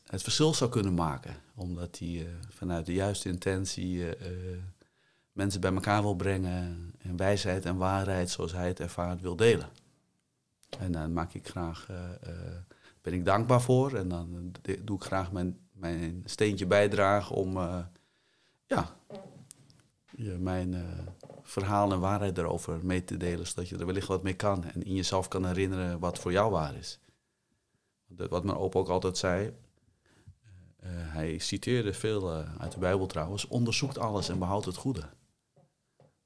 het 0.03 0.21
verschil 0.23 0.53
zou 0.53 0.69
kunnen 0.69 0.93
maken. 0.93 1.35
Omdat 1.55 1.99
hij 1.99 2.27
vanuit 2.49 2.85
de 2.85 2.93
juiste 2.93 3.29
intentie 3.29 4.03
mensen 5.31 5.61
bij 5.61 5.73
elkaar 5.73 6.01
wil 6.01 6.15
brengen 6.15 6.93
en 6.97 7.17
wijsheid 7.17 7.65
en 7.65 7.77
waarheid 7.77 8.29
zoals 8.29 8.51
hij 8.51 8.67
het 8.67 8.79
ervaart 8.79 9.21
wil 9.21 9.35
delen. 9.35 9.69
En 10.77 10.91
daar 10.91 11.09
maak 11.09 11.33
ik 11.33 11.47
graag, 11.47 11.89
eh, 11.89 12.11
eh, 12.11 12.55
ben 13.01 13.13
ik 13.13 13.25
dankbaar 13.25 13.61
voor 13.61 13.93
en 13.93 14.09
dan 14.09 14.51
eh, 14.61 14.79
doe 14.83 14.95
ik 14.95 15.03
graag 15.03 15.31
mijn, 15.31 15.59
mijn 15.71 16.23
steentje 16.25 16.65
bijdragen 16.65 17.35
om 17.35 17.57
ja, 18.65 18.95
je 20.15 20.37
mijn 20.39 20.85
verhaal 21.43 21.91
en 21.91 21.99
waarheid 21.99 22.37
erover 22.37 22.85
mee 22.85 23.03
te 23.03 23.17
delen, 23.17 23.47
zodat 23.47 23.69
je 23.69 23.77
er 23.77 23.85
wellicht 23.85 24.07
wat 24.07 24.23
mee 24.23 24.33
kan 24.33 24.63
en 24.63 24.83
in 24.83 24.95
jezelf 24.95 25.27
kan 25.27 25.45
herinneren 25.45 25.99
wat 25.99 26.19
voor 26.19 26.31
jou 26.31 26.51
waar 26.51 26.75
is. 26.75 26.99
Wat 28.07 28.43
mijn 28.43 28.57
opa 28.57 28.79
ook 28.79 28.89
altijd 28.89 29.17
zei, 29.17 29.53
hij 30.85 31.37
citeerde 31.37 31.93
veel 31.93 32.31
uit 32.57 32.71
de 32.71 32.79
Bijbel 32.79 33.05
trouwens, 33.05 33.47
onderzoekt 33.47 33.97
alles 33.97 34.29
en 34.29 34.39
behoudt 34.39 34.65
het 34.65 34.75
goede. 34.75 35.09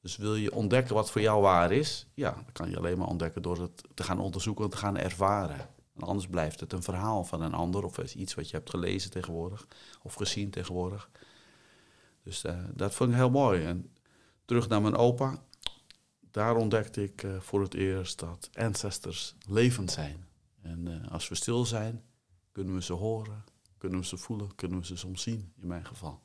Dus 0.04 0.18
wil 0.18 0.36
je 0.36 0.54
ontdekken 0.54 0.96
wat 0.96 1.12
voor 1.12 1.22
jou 1.22 1.42
waar 1.42 1.72
is, 1.72 2.08
ja, 2.14 2.32
dan 2.32 2.52
kan 2.52 2.70
je 2.70 2.78
alleen 2.78 2.98
maar 2.98 3.08
ontdekken 3.08 3.42
door 3.42 3.62
het 3.62 3.84
te 3.94 4.04
gaan 4.04 4.20
onderzoeken 4.20 4.64
en 4.64 4.70
te 4.70 4.78
gaan 4.78 4.98
ervaren. 4.98 5.70
En 5.96 6.02
anders 6.02 6.28
blijft 6.28 6.60
het 6.60 6.74
een 6.74 6.84
verhaal 6.84 7.24
van 7.24 7.42
een 7.42 7.54
ander 7.54 7.84
of 7.84 8.16
iets 8.16 8.34
wat 8.34 8.50
je 8.50 8.56
hebt 8.56 8.70
gelezen 8.70 9.12
tegenwoordig 9.12 9.68
of 10.02 10.14
gezien 10.14 10.50
tegenwoordig. 10.50 11.10
Dus 12.24 12.44
eh, 12.44 12.64
dat 12.74 12.94
vond 12.96 13.10
ik 13.10 13.16
heel 13.16 13.30
mooi. 13.30 13.66
En 13.66 13.92
terug 14.46 14.68
naar 14.68 14.82
mijn 14.82 14.96
opa. 14.96 15.44
Daar 16.32 16.56
ontdekte 16.56 17.04
ik 17.04 17.24
eh, 17.24 17.40
voor 17.40 17.62
het 17.62 17.74
eerst 17.74 18.20
dat 18.20 18.50
ancestors 18.54 19.36
levend 19.48 19.92
zijn. 19.92 20.28
En 20.62 20.88
eh, 20.88 21.12
als 21.12 21.30
we 21.30 21.36
stil 21.36 21.66
zijn, 21.66 22.04
kunnen 22.52 22.74
we 22.74 22.82
ze 22.82 22.94
horen, 22.94 23.44
kunnen 23.78 24.00
we 24.00 24.06
ze 24.06 24.18
voelen, 24.18 24.56
kunnen 24.56 24.80
we 24.80 24.86
ze 24.86 24.98
soms 24.98 25.22
zien, 25.22 25.54
in 25.62 25.68
mijn 25.68 25.86
geval. 25.86 26.22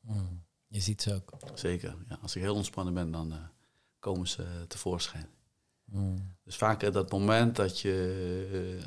Mm. 0.00 0.43
Je 0.74 0.80
ziet 0.80 1.02
ze 1.02 1.14
ook. 1.14 1.32
Zeker. 1.54 1.96
Ja, 2.08 2.18
als 2.22 2.36
ik 2.36 2.42
heel 2.42 2.54
ontspannen 2.54 2.94
ben, 2.94 3.10
dan 3.10 3.32
eh, 3.32 3.38
komen 3.98 4.28
ze 4.28 4.64
tevoorschijn. 4.68 5.28
Mm. 5.84 6.34
Dus 6.44 6.56
vaak 6.56 6.82
eh, 6.82 6.92
dat 6.92 7.10
moment 7.10 7.56
dat 7.56 7.80
je 7.80 8.86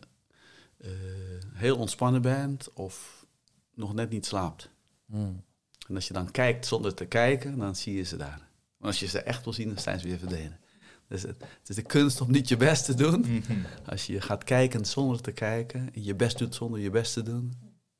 eh, 0.80 0.91
eh, 0.91 1.43
heel 1.54 1.78
ontspannen 1.78 2.21
bent 2.21 2.73
of 2.73 3.26
nog 3.73 3.93
net 3.93 4.10
niet 4.10 4.26
slaapt. 4.26 4.69
Mm. 5.06 5.43
En 5.88 5.95
als 5.95 6.08
je 6.08 6.13
dan 6.13 6.32
kijkt 6.32 6.65
zonder 6.65 6.93
te 6.93 7.06
kijken, 7.06 7.58
dan 7.58 7.76
zie 7.76 7.95
je 7.95 8.04
ze 8.04 8.17
daar. 8.17 8.47
Maar 8.78 8.88
als 8.88 9.00
je 9.00 9.08
ze 9.08 9.19
echt 9.19 9.43
wil 9.43 9.54
zien, 9.54 9.67
dan 9.67 9.80
zijn 9.80 10.00
ze 10.00 10.08
weer 10.08 10.17
verdwenen. 10.17 10.60
Dus 11.08 11.21
het, 11.21 11.41
het 11.60 11.69
is 11.69 11.76
de 11.76 11.82
kunst 11.82 12.21
om 12.21 12.32
niet 12.32 12.47
je 12.47 12.58
best 12.58 12.86
te 12.86 12.95
doen. 12.95 13.19
Mhm. 13.19 13.60
Als 13.86 14.06
je 14.06 14.21
gaat 14.21 14.43
kijken 14.43 14.86
zonder 14.86 15.21
te 15.21 15.32
kijken, 15.32 15.93
en 15.93 16.04
je 16.04 16.15
best 16.15 16.38
doet 16.38 16.56
zonder 16.56 16.80
je 16.80 16.89
best 16.89 17.13
te 17.13 17.23
doen, 17.23 17.54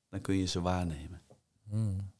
dan 0.10 0.22
kun 0.22 0.36
je 0.36 0.46
ze 0.46 0.62
waarnemen. 0.62 1.22
Hmm. 1.70 2.16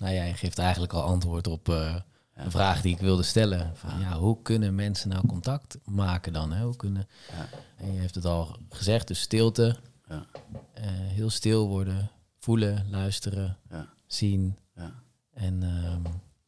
Nou, 0.00 0.14
jij 0.14 0.34
geeft 0.34 0.58
eigenlijk 0.58 0.92
al 0.92 1.02
antwoord 1.02 1.46
op 1.46 1.68
eh, 1.68 1.96
een 2.34 2.50
vraag 2.50 2.80
die 2.80 2.94
ik 2.94 3.00
wilde 3.00 3.22
stellen. 3.22 3.76
Van, 3.76 4.00
ja, 4.00 4.18
hoe 4.18 4.42
kunnen 4.42 4.74
mensen 4.74 5.08
nou 5.08 5.26
contact 5.26 5.78
maken 5.84 6.32
dan? 6.32 6.52
Hè? 6.52 6.64
Hoe 6.64 6.76
kunnen, 6.76 7.08
Ja. 7.30 7.48
en 7.76 7.92
je 7.92 8.00
heeft 8.00 8.14
het 8.14 8.24
al 8.24 8.56
gezegd, 8.68 9.08
dus 9.08 9.20
stilte, 9.20 9.76
Ja. 10.08 10.26
eh, 10.72 10.84
heel 10.90 11.30
stil 11.30 11.68
worden, 11.68 12.10
voelen, 12.38 12.86
luisteren, 12.90 13.58
Ja. 13.70 13.88
zien 14.06 14.58
Ja. 14.74 14.94
en 15.32 15.62
ehm, 15.62 16.02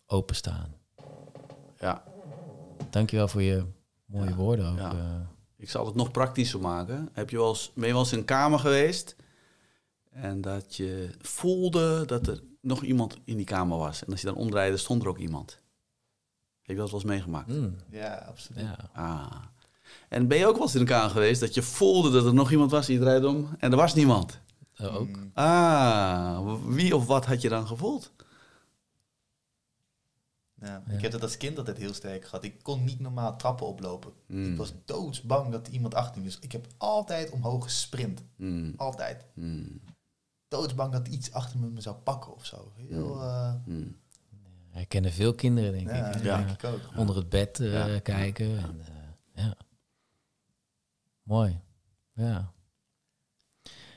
openstaan. 0.06 0.74
ja. 1.78 2.02
Dankjewel 2.90 3.28
voor 3.28 3.42
je 3.42 3.64
mooie 4.04 4.34
woorden 4.34 4.70
ook. 4.72 4.92
eh. 4.92 5.04
Ik 5.56 5.70
zal 5.70 5.86
het 5.86 5.94
nog 5.94 6.10
praktischer 6.10 6.60
maken. 6.60 7.08
Heb 7.12 7.30
je 7.30 7.36
wel 7.36 7.48
eens, 7.48 7.72
ben 7.74 7.86
je 7.86 7.92
wel 7.92 8.02
eens 8.02 8.12
in 8.12 8.18
een 8.18 8.24
kamer 8.24 8.58
geweest 8.58 9.16
en 10.10 10.40
dat 10.40 10.76
je 10.76 11.10
voelde 11.20 12.04
dat 12.06 12.26
er 12.26 12.42
nog 12.66 12.82
iemand 12.82 13.16
in 13.24 13.36
die 13.36 13.46
kamer 13.46 13.78
was. 13.78 14.04
En 14.04 14.10
als 14.10 14.20
je 14.20 14.26
dan 14.26 14.36
omdraaide, 14.36 14.76
stond 14.76 15.02
er 15.02 15.08
ook 15.08 15.18
iemand. 15.18 15.58
Heb 16.62 16.74
je 16.76 16.82
dat 16.82 16.90
wel 16.90 17.00
eens 17.00 17.08
meegemaakt? 17.08 17.48
Mm, 17.48 17.76
Ja, 17.90 18.14
absoluut. 18.28 18.60
ja. 18.62 18.90
Ah. 18.92 19.42
En 20.08 20.28
ben 20.28 20.38
je 20.38 20.46
ook 20.46 20.54
wel 20.54 20.62
eens 20.62 20.74
in 20.74 20.80
een 20.80 20.86
kamer 20.86 21.10
geweest 21.10 21.40
dat 21.40 21.54
je 21.54 21.62
voelde 21.62 22.10
dat 22.10 22.24
er 22.24 22.34
nog 22.34 22.50
iemand 22.50 22.70
was, 22.70 22.86
je 22.86 22.98
draaide 22.98 23.28
om 23.28 23.48
en 23.58 23.70
er 23.70 23.76
was 23.76 23.94
niemand? 23.94 24.40
Ook. 24.82 25.16
Mm. 25.16 25.30
Ah, 25.34 26.54
wie 26.66 26.96
of 26.96 27.06
wat 27.06 27.26
had 27.26 27.42
je 27.42 27.48
dan 27.48 27.66
gevoeld? 27.66 28.12
Ja, 30.60 30.82
Ja. 30.86 30.92
Ik 30.94 31.00
heb 31.02 31.12
het 31.12 31.22
als 31.22 31.36
kind 31.36 31.58
altijd 31.58 31.78
heel 31.78 31.94
sterk 31.94 32.24
gehad. 32.24 32.44
Ik 32.44 32.62
kon 32.62 32.84
niet 32.84 33.00
normaal 33.00 33.36
trappen 33.36 33.66
oplopen. 33.66 34.12
Hmm. 34.26 34.50
Ik 34.52 34.56
was 34.56 34.72
doodsbang 34.84 35.52
dat 35.52 35.68
iemand 35.68 35.94
achter 35.94 36.18
me 36.20 36.26
was. 36.26 36.38
Ik 36.40 36.52
heb 36.52 36.66
altijd 36.76 37.30
omhoog 37.30 37.64
gesprint. 37.64 38.22
Hmm, 38.36 38.72
Altijd. 38.76 39.24
Hmm, 40.56 40.62
Doodsbang 40.66 40.92
dat 40.92 41.08
iets 41.08 41.32
achter 41.32 41.58
me 41.58 41.66
me 41.68 41.80
zou 41.80 41.96
pakken 41.96 42.34
of 42.34 42.46
zo. 42.46 42.72
Heel, 42.76 43.20
eh, 43.22 43.54
hmm. 43.64 43.96
Herkennen 44.70 45.12
veel 45.12 45.34
kinderen, 45.34 45.72
denk 45.72 45.88
ja, 45.88 46.14
ik. 46.14 46.22
Ja. 46.22 46.36
denk 46.36 46.50
ik 46.50 46.64
ook. 46.64 46.80
Onder 46.96 47.16
het 47.16 47.28
bed 47.28 47.60
eh, 47.60 47.72
Ja. 47.94 47.98
kijken. 47.98 48.58
En, 48.58 48.80
eh, 48.80 49.44
ja. 49.44 49.54
Mooi. 51.22 51.60
Ja. 52.14 52.52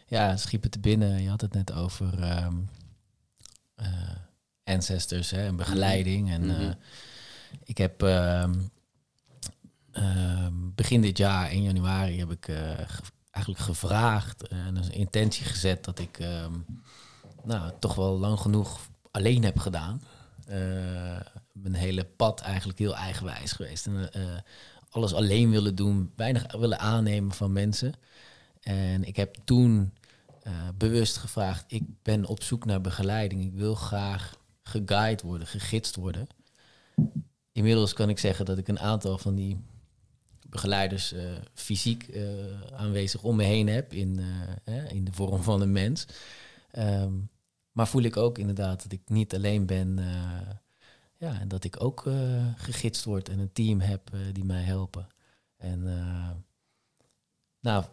Ja, 0.08 0.38
schiep 0.38 0.64
het 0.64 0.72
te 0.72 0.80
binnen. 0.80 1.22
Je 1.22 1.30
had 1.30 1.42
het 1.42 1.54
net 1.54 1.72
over 1.74 2.22
ehm, 2.24 2.58
eh, 3.76 4.16
ancestors 4.64 5.30
hè, 5.32 5.46
en 5.46 5.56
begeleiding. 5.56 6.30
En 6.30 6.42
Mhm. 6.46 6.62
eh, 6.62 6.70
ik 7.64 7.78
heb 7.78 8.04
ehm, 8.04 8.54
ehm, 9.92 10.54
begin 10.76 11.02
dit 11.02 11.18
jaar, 11.18 11.52
in 11.54 11.62
januari, 11.64 12.20
heb 12.20 12.32
ik 12.32 12.48
eh, 12.48 12.72
ge- 12.88 13.04
eigenlijk 13.32 13.66
gevraagd 13.66 14.48
en 14.48 14.76
een 14.76 14.92
intentie 14.92 15.46
gezet 15.46 15.86
dat 15.86 16.00
ik 16.00 16.20
ehm, 16.20 16.54
nou, 17.44 17.72
toch 17.80 17.96
wel 17.96 18.20
lang 18.20 18.40
genoeg 18.40 18.80
alleen 19.12 19.44
heb 19.44 19.60
gedaan. 19.60 20.02
Eh, 20.46 21.20
mijn 21.52 21.74
hele 21.74 22.04
pad 22.04 22.42
eigenlijk 22.42 22.80
heel 22.80 22.96
eigenwijs 22.96 23.52
geweest. 23.52 23.88
En, 23.88 24.14
eh, 24.14 24.22
alles 24.90 25.14
alleen 25.14 25.50
willen 25.50 25.76
doen, 25.76 26.12
weinig 26.16 26.52
willen 26.52 26.80
aannemen 26.80 27.32
van 27.32 27.52
mensen. 27.52 27.94
En 28.62 29.04
ik 29.04 29.16
heb 29.16 29.36
toen 29.44 29.94
eh, 30.40 30.54
bewust 30.78 31.18
gevraagd, 31.18 31.64
ik 31.68 31.84
ben 32.02 32.26
op 32.26 32.44
zoek 32.44 32.66
naar 32.66 32.82
begeleiding. 32.82 33.44
Ik 33.44 33.54
wil 33.54 33.76
graag 33.76 34.38
geguid 34.64 35.22
worden, 35.22 35.48
gegidst 35.48 35.96
worden. 35.96 36.28
Inmiddels 37.52 37.94
kan 37.94 38.10
ik 38.10 38.20
zeggen 38.20 38.46
dat 38.46 38.58
ik 38.58 38.68
een 38.68 38.80
aantal 38.80 39.18
van 39.18 39.36
die 39.36 39.64
begeleiders 40.50 41.12
eh, 41.12 41.32
fysiek 41.54 42.04
eh, 42.08 42.24
aanwezig 42.74 43.24
om 43.24 43.36
me 43.36 43.44
heen 43.44 43.68
heb, 43.68 43.94
in, 43.94 44.20
eh, 44.64 44.92
in 44.92 45.04
de 45.04 45.12
vorm 45.14 45.44
van 45.44 45.62
een 45.62 45.72
mens. 45.72 46.06
Ehm, 46.72 47.14
maar 47.72 47.88
voel 47.88 48.02
ik 48.02 48.18
ook 48.18 48.38
inderdaad 48.38 48.84
dat 48.84 48.92
ik 48.92 49.02
niet 49.06 49.36
alleen 49.36 49.66
ben. 49.66 50.00
eh, 50.00 50.50
ja, 51.18 51.40
en 51.40 51.48
dat 51.48 51.64
ik 51.64 51.84
ook 51.84 52.04
gegidst 52.56 53.04
word 53.04 53.30
en 53.30 53.40
een 53.40 53.52
team 53.54 53.80
heb 53.80 54.12
die 54.34 54.44
mij 54.44 54.62
helpen. 54.64 55.08
En 55.58 55.84
nou, 57.60 57.86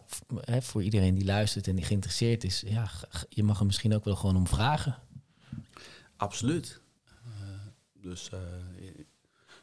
voor 0.61 0.83
iedereen 0.83 1.15
die 1.15 1.25
luistert 1.25 1.67
en 1.67 1.75
die 1.75 1.85
geïnteresseerd 1.85 2.43
is, 2.43 2.63
ja, 2.65 2.89
je 3.29 3.43
mag 3.43 3.59
er 3.59 3.65
misschien 3.65 3.93
ook 3.93 4.05
wel 4.05 4.15
gewoon 4.15 4.35
om 4.35 4.47
vragen. 4.47 4.95
Absoluut. 6.17 6.81
Dus 7.93 8.29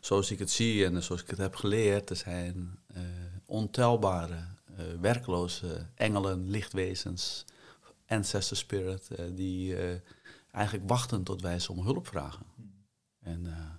zoals 0.01 0.31
ik 0.31 0.39
het 0.39 0.51
zie 0.51 0.85
en 0.85 1.03
zoals 1.03 1.23
ik 1.23 1.31
het 1.31 1.39
heb 1.39 1.55
geleerd, 1.55 2.11
er 2.11 2.17
zijn 2.17 2.79
ontelbare, 3.47 4.45
eh, 4.77 4.85
werkloze 5.01 5.87
engelen, 5.95 6.51
lichtwezens, 6.51 7.45
ancestor 8.07 8.57
spirit, 8.57 9.11
eh, 9.11 9.25
die 9.33 9.77
eh, 9.77 10.01
eigenlijk 10.51 10.89
wachten 10.89 11.23
tot 11.23 11.41
wij 11.43 11.59
ze 11.59 11.73
om 11.73 11.81
hulp 11.85 12.07
vragen. 12.07 12.47
En 13.21 13.47
eh, 13.47 13.71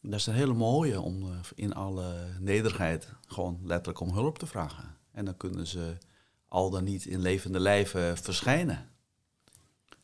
dat 0.00 0.20
is 0.20 0.26
een 0.26 0.34
hele 0.34 0.54
mooie 0.54 1.00
om 1.00 1.22
eh, 1.22 1.38
in 1.54 1.74
alle 1.74 2.14
nederigheid 2.38 3.12
gewoon 3.26 3.60
letterlijk 3.64 4.00
om 4.00 4.12
hulp 4.12 4.38
te 4.38 4.46
vragen. 4.46 4.96
En 5.12 5.24
dan 5.24 5.36
kunnen 5.36 5.66
ze 5.66 5.96
al 6.48 6.70
dan 6.70 6.84
niet 6.84 7.04
in 7.04 7.20
levende 7.20 7.60
lijven 7.60 8.16
verschijnen. 8.16 8.88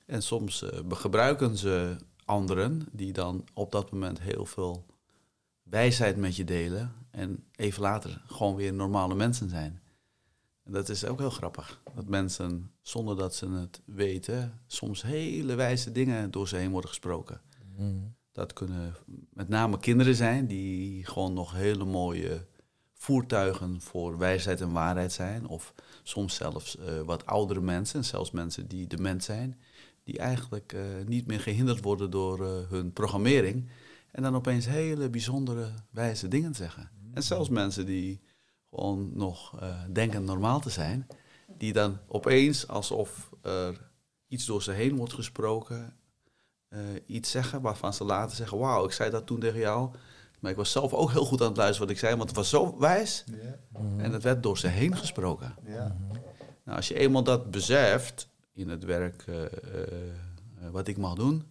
En 0.07 0.23
soms 0.23 0.63
eh, 0.63 0.81
be- 0.81 0.95
gebruiken 0.95 1.57
ze 1.57 1.97
anderen 2.25 2.87
die 2.93 3.13
dan 3.13 3.45
op 3.55 3.73
dat 3.73 3.91
moment 3.91 4.21
heel 4.21 4.47
veel 4.47 4.87
wijsheid 5.63 6.17
met 6.17 6.37
je 6.37 6.45
delen. 6.45 6.93
En 7.15 7.45
even 7.57 7.83
later 7.83 8.23
gewoon 8.27 8.55
weer 8.55 8.75
normale 8.75 9.15
mensen 9.15 9.49
zijn. 9.49 9.81
En 10.65 10.73
dat 10.73 10.89
is 10.89 11.05
ook 11.05 11.19
heel 11.19 11.31
grappig. 11.31 11.81
Dat 11.95 12.09
mensen, 12.09 12.71
zonder 12.83 13.17
dat 13.17 13.35
ze 13.35 13.51
het 13.51 13.81
weten, 13.85 14.61
soms 14.67 15.03
hele 15.03 15.55
wijze 15.55 15.93
dingen 15.93 16.31
door 16.31 16.49
ze 16.49 16.57
heen 16.57 16.71
worden 16.71 16.91
gesproken. 16.91 17.41
Mm. 17.77 18.15
Dat 18.33 18.53
kunnen 18.53 18.95
met 19.33 19.49
name 19.49 19.79
kinderen 19.79 20.15
zijn 20.15 20.47
die 20.47 21.05
gewoon 21.07 21.33
nog 21.33 21.53
hele 21.53 21.85
mooie 21.85 22.47
voertuigen 22.93 23.81
voor 23.81 24.19
wijsheid 24.19 24.61
en 24.61 24.73
waarheid 24.73 25.13
zijn. 25.13 25.47
Of 25.47 25.75
soms 26.03 26.35
zelfs 26.35 26.79
eh, 26.79 27.01
wat 27.01 27.27
oudere 27.27 27.61
mensen, 27.61 28.05
zelfs 28.05 28.31
mensen 28.31 28.69
die 28.69 28.87
dement 28.87 29.25
zijn, 29.25 29.61
die 30.05 30.19
eigenlijk 30.19 30.73
eh, 30.73 30.81
niet 31.07 31.27
meer 31.27 31.41
gehinderd 31.41 31.83
worden 31.83 32.11
door 32.11 32.47
eh, 32.47 32.71
hun 32.71 32.93
programmering. 32.93 33.69
En 34.11 34.23
dan 34.23 34.35
opeens 34.35 34.67
hele 34.67 35.11
bijzondere 35.11 35.71
wijze 35.91 36.29
dingen 36.29 36.55
zeggen. 36.55 36.91
En 37.15 37.23
zelfs 37.23 37.49
mensen 37.49 37.87
die 37.87 38.21
gewoon 38.71 39.11
nog 39.15 39.61
eh, 39.61 39.81
denken 39.91 40.25
normaal 40.25 40.61
te 40.61 40.71
zijn, 40.71 41.07
die 41.59 41.73
dan 41.73 41.99
opeens 42.09 42.69
alsof 42.69 43.31
er 43.43 43.91
iets 44.29 44.47
door 44.47 44.63
ze 44.63 44.71
heen 44.71 44.97
wordt 44.97 45.13
gesproken, 45.13 45.97
eh, 46.69 46.81
iets 47.07 47.31
zeggen 47.31 47.61
waarvan 47.61 47.95
ze 47.95 48.05
later 48.05 48.37
zeggen: 48.37 48.59
Wauw, 48.59 48.85
ik 48.85 48.93
zei 48.93 49.11
dat 49.11 49.27
toen 49.27 49.41
tegen 49.41 49.59
jou. 49.59 49.91
Maar 50.41 50.51
ik 50.51 50.59
was 50.59 50.73
zelf 50.73 50.93
ook 50.93 51.11
heel 51.11 51.25
goed 51.25 51.41
aan 51.41 51.47
het 51.49 51.57
luisteren 51.57 51.87
wat 51.87 51.97
ik 51.97 52.03
zei, 52.03 52.17
want 52.17 52.29
het 52.29 52.39
was 52.39 52.49
zo 52.49 52.79
wijs 52.79 53.25
en 53.97 54.13
het 54.13 54.23
werd 54.23 54.43
door 54.43 54.59
ze 54.59 54.67
heen 54.67 54.97
gesproken. 54.97 55.55
Nou, 56.65 56.77
als 56.77 56.89
je 56.89 56.95
eenmaal 56.95 57.23
dat 57.23 57.51
beseft 57.51 58.29
in 58.53 58.69
het 58.69 58.85
werk 58.85 59.25
eh, 59.27 60.71
wat 60.71 60.89
ik 60.89 60.97
mag 60.97 61.15
doen. 61.15 61.43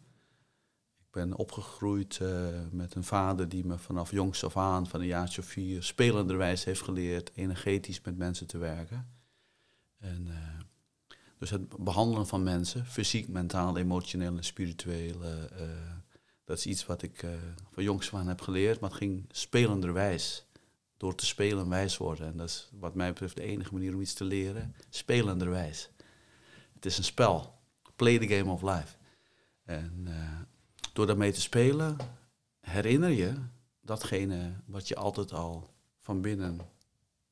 Ben 1.13 1.36
opgegroeid 1.36 2.17
eh, 2.17 2.47
met 2.71 2.95
een 2.95 3.04
vader 3.04 3.49
die 3.49 3.65
me 3.65 3.78
vanaf 3.78 4.12
jongs 4.12 4.43
af 4.43 4.58
aan, 4.58 4.88
van 4.88 4.99
een 4.99 5.08
jaartje 5.08 5.41
vier, 5.41 5.84
spelenderwijs 5.84 6.63
heeft 6.63 6.82
geleerd 6.82 7.32
energetisch 7.36 8.02
met 8.02 8.17
mensen 8.17 8.47
te 8.47 8.58
werken. 8.58 9.10
En, 9.97 10.28
eh, 10.28 11.15
dus 11.38 11.49
het 11.49 11.84
behandelen 11.84 12.28
van 12.28 12.43
mensen, 12.43 12.86
fysiek, 12.86 13.28
mentaal, 13.28 13.78
emotioneel 13.78 14.38
en 14.38 14.43
spiritueel, 14.43 15.23
eh, 15.23 15.67
dat 16.43 16.58
is 16.58 16.65
iets 16.65 16.86
wat 16.86 17.02
ik 17.02 17.26
van 17.71 17.84
jongs 17.84 18.08
af 18.13 18.19
aan 18.19 18.28
heb 18.28 18.41
geleerd, 18.41 18.80
maar 18.80 18.89
het 18.89 18.99
ging 18.99 19.26
spelenderwijs. 19.32 20.45
Door 20.97 21.15
te 21.15 21.26
spelen 21.26 21.69
wijs 21.69 21.97
worden. 21.97 22.28
En 22.28 22.38
dat 22.38 22.49
is 22.49 22.69
wat 22.80 22.95
mij 22.95 23.10
betreft 23.10 23.36
de 23.36 23.43
enige 23.43 23.73
manier 23.73 23.93
om 23.93 24.02
iets 24.02 24.13
te 24.13 24.23
leren. 24.23 24.76
Spelenderwijs. 24.89 25.89
Het 26.73 26.86
is 26.86 26.97
een 26.97 27.04
spel. 27.04 27.60
Play 27.95 28.19
the 28.19 28.28
game 28.28 28.52
of 28.52 28.62
life. 28.62 28.95
En 29.63 30.08
door 30.93 31.06
daarmee 31.06 31.32
te 31.32 31.41
spelen, 31.41 31.97
herinner 32.60 33.10
je 33.10 33.34
datgene 33.82 34.53
wat 34.65 34.88
je 34.88 34.95
altijd 34.95 35.34
al 35.34 35.73
van 35.99 36.21
binnen 36.21 36.60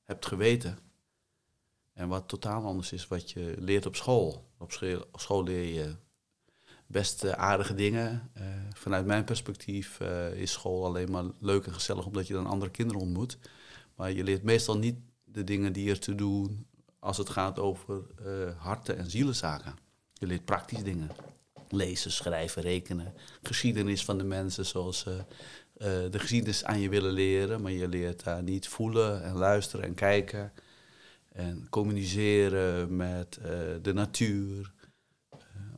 hebt 0.04 0.26
geweten. 0.26 0.78
En 1.94 2.08
wat 2.08 2.28
totaal 2.28 2.66
anders 2.66 2.92
is 2.92 3.08
wat 3.08 3.32
je 3.32 3.56
leert 3.60 3.86
op 3.86 3.96
school. 3.96 4.50
Op 4.58 4.72
school, 5.16 5.44
leer 5.44 5.74
je 5.74 5.96
best 6.88 7.24
eh, 7.24 7.32
aardige 7.32 7.74
dingen. 7.74 8.30
Eh, 8.34 8.46
vanuit 8.74 9.06
mijn 9.06 9.24
perspectief 9.24 10.00
eh, 10.00 10.34
is 10.34 10.52
school 10.52 10.86
alleen 10.86 11.12
maar 11.12 11.24
leuk 11.40 11.66
en 11.66 11.74
gezellig 11.74 12.06
omdat 12.06 12.28
je 12.28 12.34
dan 12.34 12.46
andere 12.46 12.72
kinderen 12.72 13.02
ontmoet. 13.02 13.38
Maar 13.96 14.12
je 14.12 14.24
leert 14.24 14.44
meestal 14.44 14.78
niet 14.78 14.96
de 15.24 15.44
dingen 15.44 15.74
die 15.74 15.90
er 15.90 16.00
te 16.00 16.16
doen 16.16 16.68
als 17.00 17.18
het 17.18 17.30
gaat 17.30 17.60
over 17.60 18.04
eh, 18.26 18.58
harten- 18.58 18.98
en 18.98 19.10
zielenzaken. 19.10 19.76
Je 20.14 20.28
leert 20.28 20.46
praktisch 20.46 20.84
dingen. 20.84 21.10
Lezen, 21.72 22.12
schrijven, 22.12 22.62
rekenen. 22.62 23.14
Geschiedenis 23.42 24.06
van 24.06 24.18
de 24.18 24.24
mensen 24.24 24.66
zoals 24.66 25.06
eh, 25.06 25.14
eh, 25.18 26.12
de 26.12 26.20
geschiedenis 26.20 26.64
aan 26.64 26.80
je 26.80 26.90
willen 26.90 27.12
leren, 27.12 27.62
maar 27.62 27.72
je 27.72 27.88
leert 27.88 28.24
daar 28.24 28.44
niet 28.44 28.68
voelen 28.68 29.24
en 29.24 29.36
luisteren 29.36 29.86
en 29.86 29.94
kijken. 29.94 30.54
En 31.32 31.68
communiceren 31.70 32.96
met 32.96 33.38
eh, 33.38 33.52
de 33.82 33.94
natuur. 33.94 34.74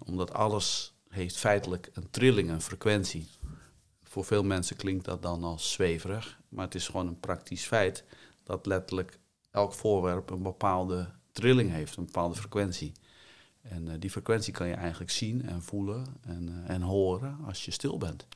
Omdat 0.05 0.33
alles 0.33 0.93
heeft 1.09 1.37
feitelijk 1.37 1.89
een 1.93 2.09
trilling, 2.09 2.49
een 2.49 2.61
frequentie. 2.61 3.27
Voor 4.03 4.25
veel 4.25 4.43
mensen 4.43 4.75
klinkt 4.75 5.05
dat 5.05 5.21
dan 5.21 5.43
als 5.43 5.71
zweverig, 5.71 6.39
maar 6.49 6.65
het 6.65 6.75
is 6.75 6.87
gewoon 6.87 7.07
een 7.07 7.19
praktisch 7.19 7.65
feit 7.65 8.03
dat 8.43 8.65
letterlijk 8.65 9.19
elk 9.51 9.73
voorwerp 9.73 10.29
een 10.29 10.43
bepaalde 10.43 11.09
trilling 11.31 11.71
heeft, 11.71 11.95
een 11.95 12.05
bepaalde 12.05 12.35
frequentie. 12.35 12.91
En 13.63 13.87
eh, 13.87 13.95
die 13.99 14.09
frequentie 14.09 14.53
kan 14.53 14.67
je 14.67 14.73
eigenlijk 14.73 15.11
zien 15.11 15.47
en 15.47 15.61
voelen 15.61 16.05
en, 16.21 16.49
eh, 16.49 16.75
en 16.75 16.81
horen 16.81 17.37
als 17.45 17.65
je 17.65 17.71
stil 17.71 17.97
bent. 17.97 18.27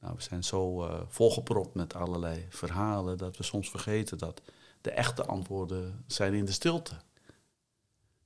Nou, 0.00 0.14
we 0.14 0.22
zijn 0.22 0.44
zo 0.44 0.86
eh, 0.86 1.02
volgepropt 1.08 1.74
met 1.74 1.94
allerlei 1.94 2.46
verhalen 2.48 3.18
dat 3.18 3.36
we 3.36 3.42
soms 3.42 3.70
vergeten 3.70 4.18
dat 4.18 4.42
de 4.80 4.90
echte 4.90 5.26
antwoorden 5.26 6.04
zijn 6.06 6.34
in 6.34 6.44
de 6.44 6.52
stilte. 6.52 6.94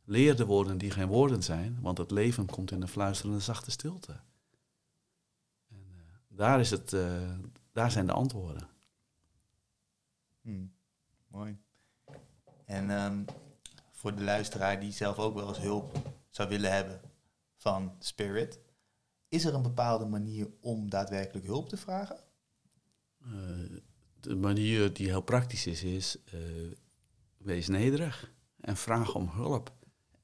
Leer 0.05 0.37
de 0.37 0.47
woorden 0.47 0.79
die 0.79 0.91
geen 0.91 1.09
woorden 1.09 1.43
zijn, 1.43 1.79
want 1.81 1.99
het 1.99 2.11
leven 2.11 2.47
komt 2.47 2.71
in 2.71 2.83
een 2.83 2.89
fluisterende 2.89 3.41
zachte 3.41 3.71
stilte. 3.71 4.21
En, 5.69 5.85
daar, 6.29 6.61
is 6.61 6.71
het, 6.71 6.97
daar 7.73 7.91
zijn 7.91 8.07
de 8.07 8.13
antwoorden. 8.13 8.69
Hmm, 10.41 10.73
mooi. 11.27 11.59
En 12.65 12.91
ehm, 12.91 13.23
voor 14.01 14.15
de 14.15 14.23
luisteraar 14.23 14.81
die 14.81 14.93
zelf 14.93 15.19
ook 15.19 15.35
wel 15.35 15.49
eens 15.49 15.59
hulp 15.59 15.97
zou 16.31 16.49
willen 16.49 16.73
hebben 16.73 17.01
van 17.57 17.95
Spirit, 17.99 18.59
is 19.29 19.45
er 19.45 19.55
een 19.55 19.63
bepaalde 19.63 20.05
manier 20.05 20.49
om 20.61 20.91
daadwerkelijk 20.91 21.47
hulp 21.47 21.69
te 21.69 21.77
vragen? 21.77 22.21
Eh, 23.23 23.31
de 24.21 24.37
manier 24.37 24.93
die 24.93 25.09
heel 25.09 25.21
praktisch 25.21 25.67
is, 25.67 25.83
is 25.83 26.17
eh, 26.25 26.41
wees 27.37 27.69
nederig 27.69 28.33
en 28.61 28.77
vraag 28.77 29.15
om 29.15 29.29
hulp. 29.29 29.73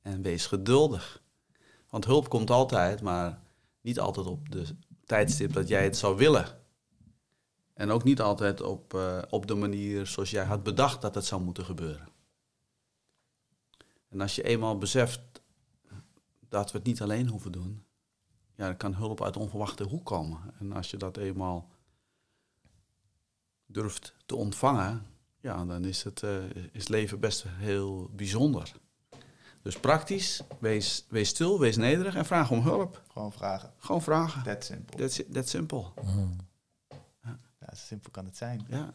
En 0.02 0.22
wees 0.22 0.46
geduldig. 0.46 1.22
Want 1.90 2.04
hulp 2.04 2.28
komt 2.28 2.50
altijd, 2.50 3.02
maar 3.02 3.40
niet 3.80 4.00
altijd 4.00 4.26
op 4.26 4.50
de 4.50 4.66
tijdstip 5.04 5.52
dat 5.52 5.68
jij 5.68 5.84
het 5.84 5.96
zou 5.96 6.16
willen. 6.16 6.58
En 7.74 7.90
ook 7.90 8.04
niet 8.04 8.20
altijd 8.20 8.60
op, 8.60 8.94
eh, 8.94 9.22
op 9.30 9.46
de 9.46 9.54
manier 9.54 10.06
zoals 10.06 10.30
jij 10.30 10.44
had 10.44 10.62
bedacht 10.62 11.02
dat 11.02 11.14
het 11.14 11.24
zou 11.24 11.42
moeten 11.42 11.64
gebeuren. 11.64 12.14
En 14.16 14.22
als 14.22 14.34
je 14.34 14.42
eenmaal 14.42 14.78
beseft 14.78 15.20
dat 16.48 16.72
we 16.72 16.78
het 16.78 16.86
niet 16.86 17.02
alleen 17.02 17.28
hoeven 17.28 17.52
doen, 17.52 17.84
ja, 18.54 18.66
dan 18.66 18.76
kan 18.76 18.94
hulp 18.94 19.22
uit 19.22 19.36
onverwachte 19.36 19.84
hoek 19.84 20.04
komen. 20.04 20.54
En 20.58 20.72
als 20.72 20.90
je 20.90 20.96
dat 20.96 21.16
eenmaal 21.16 21.70
durft 23.66 24.14
te 24.26 24.36
ontvangen, 24.36 25.06
ja, 25.40 25.64
dan 25.64 25.84
is 25.84 26.02
het 26.02 26.22
eh, 26.22 26.44
is 26.72 26.88
leven 26.88 27.20
best 27.20 27.44
heel 27.48 28.10
bijzonder. 28.12 28.72
Dus 29.62 29.80
praktisch, 29.80 30.42
wees, 30.58 31.06
wees 31.08 31.28
stil, 31.28 31.60
wees 31.60 31.76
nederig 31.76 32.14
en 32.14 32.26
vraag 32.26 32.50
om 32.50 32.62
hulp. 32.62 33.02
Gewoon 33.12 33.32
vragen. 33.32 33.72
Gewoon 33.78 34.02
vragen. 34.02 34.42
That's 35.32 35.50
simple. 35.50 35.84
Mm. 36.02 36.36
Ja, 37.60 37.74
zo 37.74 37.84
simpel 37.86 38.10
kan 38.10 38.24
het 38.24 38.36
zijn. 38.36 38.66
Ja. 38.68 38.94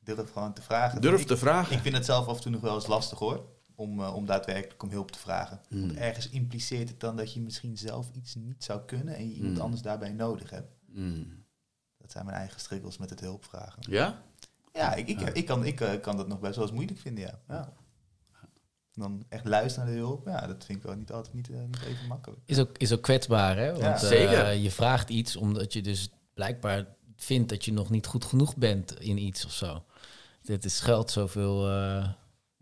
Durf 0.00 0.32
gewoon 0.32 0.52
te 0.52 0.62
vragen. 0.62 1.00
Durf 1.00 1.20
ik, 1.20 1.26
te 1.26 1.36
vragen. 1.36 1.76
Ik 1.76 1.82
vind 1.82 1.94
het 1.94 2.04
zelf 2.04 2.26
af 2.26 2.36
en 2.36 2.42
toe 2.42 2.50
nog 2.50 2.60
wel 2.60 2.74
eens 2.74 2.86
lastig 2.86 3.18
hoor. 3.18 3.60
Om, 3.82 4.00
eh, 4.00 4.14
om 4.14 4.26
daadwerkelijk 4.26 4.82
om 4.82 4.90
hulp 4.90 5.10
te 5.10 5.18
vragen. 5.18 5.60
Want 5.68 5.92
Mm. 5.92 5.98
ergens 5.98 6.28
impliceert 6.28 6.88
het 6.88 7.00
dan 7.00 7.16
dat 7.16 7.32
je 7.32 7.40
misschien 7.40 7.76
zelf 7.78 8.10
iets 8.12 8.34
niet 8.34 8.64
zou 8.64 8.80
kunnen 8.80 9.14
en 9.16 9.28
je 9.28 9.34
iemand 9.34 9.54
Mm. 9.56 9.60
anders 9.62 9.82
daarbij 9.82 10.12
nodig 10.12 10.50
hebt. 10.50 10.72
Mm. 10.86 11.44
Dat 11.98 12.12
zijn 12.12 12.24
mijn 12.24 12.36
eigen 12.36 12.60
struggles 12.60 12.98
met 12.98 13.10
het 13.10 13.20
hulp 13.20 13.44
vragen. 13.44 13.82
Ja? 13.90 14.22
Ja, 14.72 14.94
ik, 14.94 15.08
ik, 15.08 15.20
ik, 15.20 15.46
kan, 15.46 15.64
ik 15.64 15.80
eh, 15.80 16.00
kan 16.00 16.16
dat 16.16 16.28
nog 16.28 16.40
best 16.40 16.54
wel 16.54 16.64
eens 16.64 16.74
moeilijk 16.74 16.98
vinden, 16.98 17.24
ja. 17.24 17.40
ja. 17.48 17.72
Dan 18.94 19.24
echt 19.28 19.44
luisteren 19.44 19.86
naar 19.88 19.96
de 19.96 20.00
hulp, 20.02 20.26
ja, 20.26 20.46
dat 20.46 20.64
vind 20.64 20.78
ik 20.78 20.84
wel 20.84 20.94
niet 20.96 21.12
altijd 21.12 21.34
niet, 21.34 21.50
eh, 21.50 21.56
niet 21.60 21.82
even 21.86 22.06
makkelijk. 22.06 22.40
Is 22.44 22.58
ook, 22.58 22.78
is 22.78 22.92
ook 22.92 23.02
kwetsbaar, 23.02 23.56
hè? 23.56 23.66
Want, 23.70 23.82
Ja. 23.82 23.92
eh, 23.94 23.98
Zeker. 24.00 24.52
je 24.52 24.70
vraagt 24.70 25.08
iets 25.08 25.36
omdat 25.36 25.72
je 25.72 25.82
dus 25.82 26.10
blijkbaar 26.34 26.86
vindt 27.16 27.48
dat 27.48 27.64
je 27.64 27.72
nog 27.72 27.90
niet 27.90 28.06
goed 28.06 28.24
genoeg 28.24 28.56
bent 28.56 29.00
in 29.00 29.18
iets 29.18 29.44
of 29.44 29.52
zo. 29.52 29.84
Dit 30.42 30.64
is 30.64 30.80
geld 30.80 31.10
zoveel... 31.10 31.68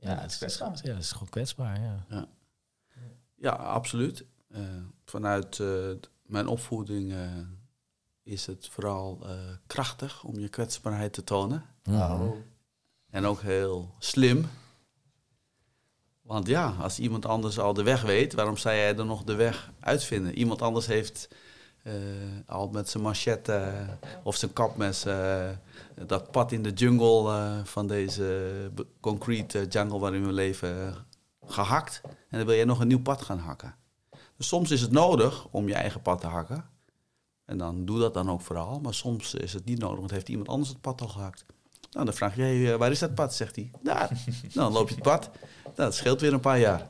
ja, 0.00 0.08
Ja, 0.10 0.14
het 0.14 0.22
het 0.22 0.30
is 0.30 0.36
kwetsbaar. 0.36 0.78
ja, 0.82 0.92
het 0.92 1.02
is 1.02 1.12
gewoon 1.12 1.28
kwetsbaar, 1.28 1.80
ja. 1.80 2.26
Ja, 3.36 3.50
absoluut. 3.52 4.24
Eh, 4.48 4.60
vanuit 5.04 5.58
eh, 5.60 5.90
mijn 6.22 6.46
opvoeding 6.46 7.12
eh, 7.12 7.28
is 8.22 8.46
het 8.46 8.68
vooral 8.68 9.18
eh, 9.22 9.32
krachtig 9.66 10.24
om 10.24 10.38
je 10.38 10.48
kwetsbaarheid 10.48 11.12
te 11.12 11.24
tonen. 11.24 11.64
Oh. 11.88 12.30
En 13.10 13.24
ook 13.24 13.40
heel 13.40 13.94
slim. 13.98 14.46
Want 16.20 16.46
ja, 16.46 16.74
als 16.80 16.98
iemand 16.98 17.26
anders 17.26 17.58
al 17.58 17.74
de 17.74 17.82
weg 17.82 18.02
weet, 18.02 18.32
waarom 18.32 18.56
zou 18.56 18.74
jij 18.74 18.94
dan 18.94 19.06
nog 19.06 19.24
de 19.24 19.34
weg 19.34 19.70
uitvinden? 19.80 20.34
Iemand 20.34 20.62
anders 20.62 20.86
heeft 20.86 21.28
eh, 21.82 21.94
al 22.46 22.68
met 22.68 22.88
zijn 22.88 23.02
machette 23.02 23.52
eh, 23.52 24.08
of 24.22 24.36
zijn 24.36 24.52
kapmes 24.52 25.04
eh, 25.04 25.48
dat 26.06 26.30
pad 26.30 26.52
in 26.52 26.62
de 26.62 26.72
jungle 26.72 27.60
van 27.64 27.86
deze 27.86 28.50
concrete 29.00 29.66
jungle 29.68 29.98
waarin 29.98 30.26
we 30.26 30.32
leven 30.32 30.86
eh, 30.86 30.96
gehakt. 31.50 32.00
En 32.04 32.38
dan 32.38 32.46
wil 32.46 32.54
jij 32.56 32.64
nog 32.64 32.80
een 32.80 32.88
nieuw 32.88 33.02
pad 33.02 33.22
gaan 33.22 33.38
hakken. 33.38 33.74
Dus 34.36 34.48
soms 34.48 34.70
is 34.70 34.80
het 34.80 34.90
nodig 34.90 35.46
om 35.50 35.68
je 35.68 35.74
eigen 35.74 36.02
pad 36.02 36.20
te 36.20 36.26
hakken. 36.26 36.64
En 37.44 37.58
dan 37.58 37.84
doe 37.84 37.98
dat 37.98 38.14
dan 38.14 38.30
ook 38.30 38.40
vooral. 38.40 38.80
Maar 38.80 38.94
soms 38.94 39.34
is 39.34 39.52
het 39.52 39.64
niet 39.64 39.78
nodig, 39.78 39.98
want 39.98 40.10
heeft 40.10 40.28
iemand 40.28 40.48
anders 40.48 40.68
het 40.70 40.80
pad 40.80 41.00
al 41.00 41.08
gehakt. 41.08 41.44
Nou, 41.90 42.04
dan 42.04 42.14
vraag 42.14 42.36
jij, 42.36 42.72
eh, 42.72 42.78
waar 42.78 42.90
is 42.90 42.98
dat 42.98 43.14
pad? 43.14 43.34
Zegt 43.34 43.56
hij. 43.56 43.70
Daar. 43.82 44.08
nou, 44.42 44.50
dan 44.52 44.72
loop 44.72 44.88
je 44.88 44.94
het 44.94 45.02
pad. 45.02 45.30
Nou, 45.64 45.74
dat 45.74 45.94
scheelt 45.94 46.20
weer 46.20 46.32
een 46.32 46.40
paar 46.40 46.58
jaar. 46.58 46.88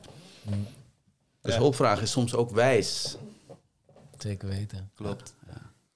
Dus 1.41 1.53
Ja. 1.53 1.59
hulpvragen 1.59 2.03
is 2.03 2.11
soms 2.11 2.35
ook 2.35 2.51
wijs. 2.51 3.17
Zeker 4.21 4.47
weten. 4.47 4.91
Klopt. 4.95 5.35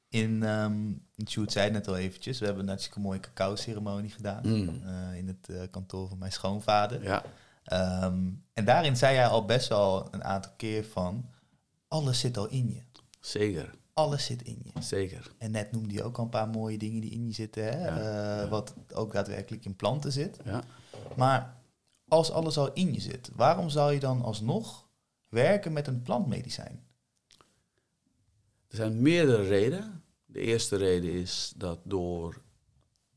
In, 0.09 0.43
ehm 0.43 0.91
Sjoerd 1.27 1.51
zei 1.51 1.63
het 1.65 1.73
net 1.73 1.87
al 1.87 1.97
eventjes, 1.97 2.39
we 2.39 2.45
hebben 2.45 2.63
een 2.63 2.69
hartstikke 2.69 2.99
mooie 2.99 3.19
cacao-ceremonie 3.19 4.09
gedaan. 4.11 4.41
Mm. 4.43 4.81
eh, 4.85 5.17
in 5.17 5.27
het 5.27 5.49
eh, 5.49 5.61
kantoor 5.71 6.07
van 6.07 6.17
mijn 6.17 6.31
schoonvader. 6.31 7.03
Ja. 7.03 7.23
Ehm, 7.63 8.23
en 8.53 8.65
daarin 8.65 8.97
zei 8.97 9.15
hij 9.15 9.27
al 9.27 9.45
best 9.45 9.67
wel 9.67 10.07
een 10.11 10.23
aantal 10.23 10.51
keer 10.57 10.85
van, 10.85 11.29
alles 11.87 12.19
zit 12.19 12.37
al 12.37 12.47
in 12.47 12.69
je. 12.69 12.81
Zeker, 13.19 13.73
Alles 13.93 14.25
zit 14.25 14.41
in 14.41 14.59
je. 14.63 14.81
zeker. 14.81 15.31
En 15.37 15.51
net 15.51 15.71
noemde 15.71 15.93
hij 15.93 16.03
ook 16.03 16.17
al 16.17 16.23
een 16.23 16.29
paar 16.29 16.47
mooie 16.49 16.77
dingen 16.77 17.01
die 17.01 17.11
in 17.11 17.25
je 17.27 17.33
zitten, 17.33 17.63
hè? 17.63 17.85
Ja, 17.85 17.97
eh, 17.97 18.41
ja. 18.43 18.47
wat 18.47 18.73
ook 18.93 19.11
daadwerkelijk 19.13 19.65
in 19.65 19.75
planten 19.75 20.11
zit. 20.11 20.39
Ja. 20.45 20.63
Maar 21.15 21.55
als 22.07 22.31
alles 22.31 22.57
al 22.57 22.73
in 22.73 22.93
je 22.93 22.99
zit, 22.99 23.29
waarom 23.35 23.69
zou 23.69 23.93
je 23.93 23.99
dan 23.99 24.21
alsnog 24.21 24.87
werken 25.29 25.73
met 25.73 25.87
een 25.87 26.01
plantmedicijn? 26.01 26.83
Er 28.75 28.81
zijn 28.81 29.01
meerdere 29.01 29.43
redenen. 29.43 30.03
De 30.25 30.39
eerste 30.39 30.75
reden 30.75 31.11
is 31.11 31.53
dat 31.57 31.79
door 31.83 32.41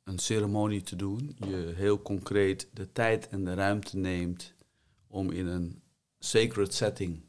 een 0.04 0.18
ceremonie 0.18 0.82
te 0.82 0.96
doen, 0.96 1.36
je 1.38 1.72
heel 1.76 2.02
concreet 2.02 2.68
de 2.72 2.92
tijd 2.92 3.28
en 3.28 3.44
de 3.44 3.54
ruimte 3.54 3.96
neemt 3.96 4.54
om 5.06 5.30
in 5.30 5.46
een 5.46 5.82
sacred 6.18 6.74
setting 6.74 7.20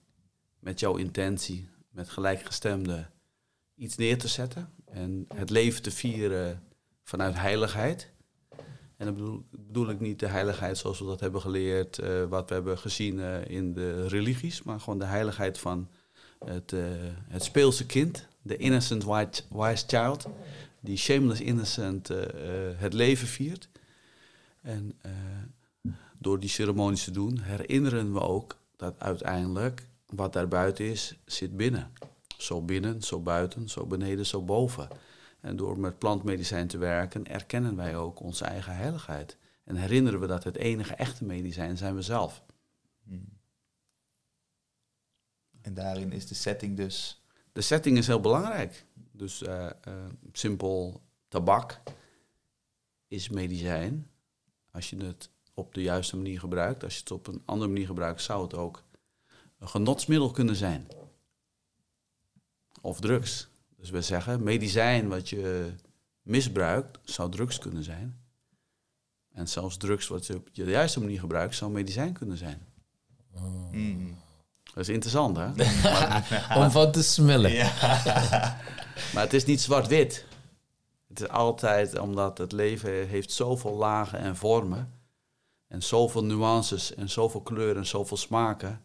met 0.60 0.80
jouw 0.80 0.96
intentie, 0.96 1.70
met 1.92 2.10
gelijkgestemde, 2.10 3.10
iets 3.76 3.96
neer 3.96 4.18
te 4.18 4.28
zetten 4.28 4.74
en 4.86 5.26
het 5.36 5.50
leven 5.50 5.82
te 5.82 5.92
vieren 5.92 6.64
vanuit 7.04 7.36
heiligheid. 7.36 8.12
En 8.98 9.06
dan 9.06 9.14
bedoel, 9.14 9.46
bedoel 9.52 9.90
ik 9.90 10.00
niet 10.00 10.20
de 10.20 10.28
heiligheid 10.28 10.78
zoals 10.78 11.00
we 11.00 11.06
dat 11.06 11.20
hebben 11.20 11.42
geleerd, 11.42 12.00
eh, 12.00 12.26
wat 12.26 12.50
we 12.50 12.56
hebben 12.56 12.78
gezien 12.78 13.20
eh, 13.20 13.46
in 13.46 13.74
de 13.74 14.08
religies, 14.08 14.64
maar 14.64 14.80
gewoon 14.80 15.00
de 15.00 15.06
heiligheid 15.06 15.58
van 15.58 15.90
het, 16.46 16.74
eh, 16.74 16.82
het 17.28 17.44
speelse 17.44 17.86
kind, 17.86 18.28
de 18.42 18.58
innocent 18.58 19.04
white, 19.04 19.44
wise 19.50 19.84
child, 19.88 20.28
die 20.80 20.98
shameless 20.98 21.42
innocent 21.42 22.10
eh, 22.10 22.24
eh, 22.24 22.78
het 22.78 22.94
leven 22.94 23.28
viert. 23.28 23.70
En 24.62 25.00
door 26.18 26.40
die 26.40 26.50
ceremonies 26.50 27.04
te 27.04 27.12
doen, 27.12 27.40
herinneren 27.40 28.14
we 28.14 28.20
ook 28.20 28.58
dat 28.76 28.94
uiteindelijk 28.98 29.88
wat 30.06 30.34
daar 30.34 30.48
buiten 30.48 30.86
is, 30.86 31.16
zit 31.26 31.58
binnen. 31.58 31.92
Zo 32.38 32.62
binnen, 32.62 33.02
zo 33.02 33.20
buiten, 33.20 33.70
zo 33.70 33.86
beneden, 33.86 34.26
zo 34.26 34.42
boven. 34.42 34.88
En 35.40 35.56
door 35.56 35.80
met 35.80 36.00
plantmedicijn 36.00 36.68
te 36.68 36.78
werken, 36.78 37.28
erkennen 37.28 37.76
wij 37.76 37.96
ook 37.96 38.20
onze 38.20 38.46
eigen 38.46 38.76
heiligheid. 38.76 39.38
En 39.64 39.76
herinneren 39.76 40.20
we 40.20 40.28
dat 40.28 40.44
het 40.44 40.56
enige 40.56 40.94
echte 40.94 41.26
medicijn 41.26 41.78
zijn 41.78 41.96
we 41.96 42.02
zelf. 42.02 42.44
Hmm. 43.04 43.39
En 45.70 45.76
daarin 45.76 46.12
is 46.12 46.28
de 46.28 46.36
setting 46.36 46.78
dus... 46.78 47.24
De 47.52 47.62
setting 47.62 47.98
is 47.98 48.08
heel 48.08 48.20
belangrijk. 48.20 48.86
Dus 49.12 49.42
eh, 49.42 49.66
eh, 49.66 49.74
simpel 50.32 51.02
tabak 51.28 51.82
is 53.08 53.30
medicijn. 53.30 54.10
Als 54.72 54.90
je 54.90 54.98
het 54.98 55.30
op 55.54 55.74
de 55.74 55.82
juiste 55.82 56.16
manier 56.16 56.40
gebruikt. 56.40 56.84
Als 56.84 56.94
je 56.94 57.00
het 57.00 57.12
op 57.12 57.28
een 57.28 57.42
andere 57.46 57.72
manier 57.72 57.86
gebruikt, 57.86 58.22
zou 58.22 58.44
het 58.44 58.54
ook 58.54 58.84
een 59.60 59.70
genotsmiddel 59.70 60.32
kunnen 60.32 60.56
zijn. 60.56 60.88
Of 62.82 63.00
drugs. 63.00 63.50
Dus 63.76 63.90
we 63.90 64.02
zeggen 64.02 64.44
medicijn 64.44 65.08
wat 65.08 65.30
je 65.30 65.74
misbruikt, 66.22 67.00
zou 67.04 67.32
drugs 67.32 67.58
kunnen 67.58 67.84
zijn. 67.84 68.22
En 69.32 69.48
zelfs 69.48 69.78
drugs 69.78 70.08
wat 70.08 70.26
je 70.26 70.36
op 70.36 70.54
de 70.54 70.64
juiste 70.64 71.00
manier 71.00 71.20
gebruikt, 71.20 71.56
zou 71.56 71.72
medicijn 71.72 72.14
kunnen 72.14 72.38
zijn. 72.38 72.68
Mm. 73.72 74.18
Dat 74.74 74.84
is 74.84 74.90
interessant, 74.90 75.38
hè? 75.38 75.48
Om 76.64 76.72
van 76.72 76.92
te 76.92 77.04
smullen. 77.04 77.52
Ja. 77.52 77.72
Maar 79.14 79.24
het 79.24 79.34
is 79.34 79.46
niet 79.46 79.62
zwart-wit. 79.62 80.26
Het 81.08 81.22
is 81.22 81.30
altijd 81.30 82.00
omdat 82.00 82.38
het 82.38 82.52
leven 82.52 83.08
heeft 83.08 83.32
zoveel 83.32 83.76
lagen 83.76 84.20
en 84.20 84.36
vormen. 84.36 84.94
En 85.68 85.84
zoveel 85.84 86.24
nuances 86.24 86.96
en 86.96 87.10
zoveel 87.10 87.42
kleuren 87.42 87.78
en 87.78 87.86
zoveel 87.86 88.18
smaken. 88.18 88.82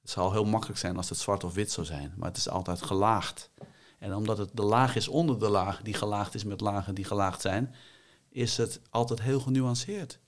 Het 0.00 0.10
zou 0.10 0.32
heel 0.32 0.44
makkelijk 0.44 0.78
zijn 0.78 0.96
als 0.96 1.08
het 1.08 1.18
zwart 1.18 1.44
of 1.44 1.54
wit 1.54 1.72
zou 1.72 1.86
zijn. 1.86 2.12
Maar 2.16 2.28
het 2.28 2.36
is 2.36 2.48
altijd 2.48 2.82
gelaagd. 2.82 3.50
En 3.98 4.14
omdat 4.14 4.38
het 4.38 4.50
de 4.52 4.62
laag 4.62 4.96
is 4.96 5.08
onder 5.08 5.38
de 5.38 5.48
laag, 5.48 5.82
die 5.82 5.94
gelaagd 5.94 6.34
is 6.34 6.44
met 6.44 6.60
lagen 6.60 6.94
die 6.94 7.04
gelaagd 7.04 7.40
zijn, 7.40 7.74
is 8.28 8.56
het 8.56 8.80
altijd 8.90 9.22
heel 9.22 9.40
genuanceerd. 9.40 10.18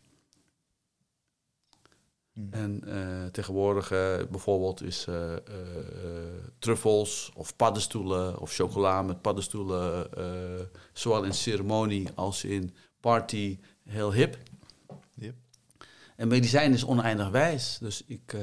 Hmm. 2.39 2.49
En 2.51 2.83
eh, 2.87 3.31
tegenwoordig 3.31 3.91
eh, 3.91 4.17
bijvoorbeeld 4.31 4.83
is 4.83 5.07
eh, 5.07 5.33
truffels 6.59 7.33
of 7.35 7.57
paddenstoelen 7.57 8.39
of 8.41 8.55
chocola 8.55 9.03
met 9.03 9.23
paddenstoelen, 9.23 10.11
zowel 10.93 11.25
in 11.25 11.35
ceremonie 11.35 12.09
als 12.15 12.45
in 12.45 12.75
party, 13.01 13.59
heel 13.85 14.13
hip. 14.13 14.39
Yep. 15.15 15.35
En 16.17 16.29
medicijn 16.29 16.73
is 16.73 16.85
oneindig 16.85 17.29
wijs. 17.29 17.79
Dus 17.81 18.05
ik 18.07 18.37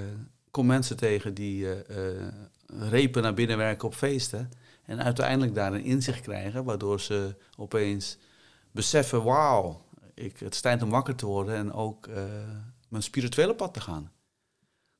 kom 0.52 0.66
mensen 0.66 0.98
tegen 0.98 1.34
die 1.34 1.68
repen 2.68 3.22
naar 3.22 3.34
binnen 3.34 3.58
werken 3.58 3.88
op 3.88 3.94
feesten. 3.94 4.50
En 4.86 5.04
uiteindelijk 5.04 5.56
daar 5.56 5.74
een 5.74 5.84
inzicht 5.84 6.22
krijgen, 6.22 6.64
waardoor 6.64 7.00
ze 7.02 7.36
opeens 7.58 8.18
beseffen: 8.72 9.24
wauw, 9.24 9.82
ik, 10.14 10.40
het 10.40 10.54
is 10.54 10.62
tijd 10.62 10.82
om 10.84 10.90
wakker 10.90 11.16
te 11.16 11.26
worden 11.26 11.56
en 11.56 11.74
ook 11.74 12.08
mijn 12.96 13.10
spirituele 13.10 13.56
pad 13.56 13.74
te 13.74 13.82
gaan. 13.82 14.12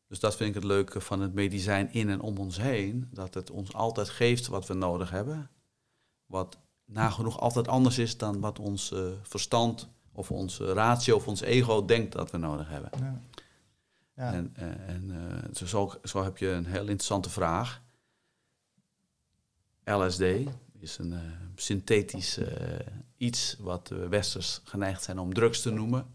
Dus 0.08 0.20
dat 0.20 0.36
vind 0.36 0.50
ik 0.50 0.56
het 0.56 0.64
leuke 0.64 1.02
van 1.02 1.22
het 1.22 1.34
medicijn 1.34 1.94
in 1.94 2.10
en 2.10 2.22
om 2.22 2.38
ons 2.38 2.58
heen. 2.58 3.10
Dat 3.12 3.34
het 3.34 3.52
ons 3.52 3.74
altijd 3.74 4.10
geeft 4.10 4.48
wat 4.48 4.68
we 4.68 4.74
nodig 4.74 5.10
hebben. 5.10 5.50
Wat 6.26 6.58
nagenoeg 6.86 7.40
altijd 7.40 7.68
anders 7.68 7.98
is 7.98 8.18
dan 8.18 8.40
wat 8.40 8.60
ons 8.60 8.92
eh, 8.92 9.08
verstand 9.22 9.90
of 10.16 10.32
ons 10.32 10.60
eh, 10.60 10.72
ratio 10.72 11.16
of 11.16 11.28
ons 11.28 11.42
ego 11.42 11.86
denkt 11.86 12.12
dat 12.12 12.32
we 12.32 12.38
nodig 12.38 12.70
hebben. 12.70 12.90
Ja. 13.00 13.22
Ja. 14.16 14.34
En, 14.34 14.52
eh, 14.56 14.90
en 14.90 15.12
eh, 15.12 15.66
zo, 15.68 15.94
zo, 16.04 16.24
heb 16.24 16.38
je 16.38 16.48
een 16.48 16.66
heel 16.66 16.82
interessante 16.82 17.30
vraag. 17.30 17.82
LSD 19.84 20.22
is 20.80 20.98
een 20.98 21.20
synthetisch 21.56 22.40
iets 23.18 23.56
wat 23.60 23.90
we 23.90 24.08
westers 24.08 24.62
geneigd 24.64 25.04
zijn 25.04 25.20
om 25.20 25.34
drugs 25.34 25.62
te 25.62 25.72
noemen. 25.72 26.06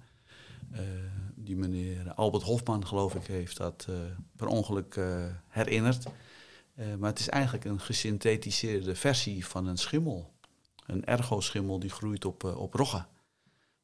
Die 1.50 1.58
meneer 1.58 2.12
Albert 2.14 2.42
Hofman, 2.42 2.86
geloof 2.86 3.14
ik, 3.14 3.26
heeft 3.26 3.56
dat 3.56 3.86
eh, 3.88 3.94
per 4.36 4.46
ongeluk 4.46 4.96
eh, 4.96 5.24
herinnerd. 5.48 6.06
Eh, 6.74 6.94
maar 6.98 7.10
het 7.10 7.18
is 7.18 7.28
eigenlijk 7.28 7.64
een 7.64 7.80
gesynthetiseerde 7.80 8.94
versie 8.94 9.46
van 9.46 9.66
een 9.66 9.78
schimmel. 9.78 10.32
Een 10.86 11.04
ergo-schimmel 11.04 11.78
die 11.78 11.90
groeit 11.90 12.24
op, 12.24 12.44
op 12.44 12.74
roggen. 12.74 13.06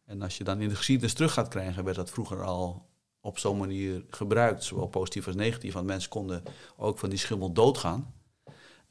En 0.05 0.23
als 0.23 0.39
je 0.39 0.45
dan 0.45 0.61
in 0.61 0.69
de 0.69 0.77
geschiedenis 0.77 1.15
terug 1.15 1.33
gaat 1.33 1.49
krijgen, 1.49 1.85
werd 1.85 1.97
dat 1.97 2.11
vroeger 2.11 2.43
al 2.43 2.87
op 3.21 3.39
zo'n 3.39 3.59
manier 3.59 4.05
gebruikt, 4.11 4.65
zowel 4.65 4.87
positief 4.87 5.27
als 5.27 5.37
negatief. 5.37 5.73
Want 5.73 5.87
mensen 5.87 6.11
konden 6.11 6.43
ook 6.77 6.99
van 6.99 7.09
die 7.09 7.19
schimmel 7.19 7.53
doodgaan. 7.53 8.15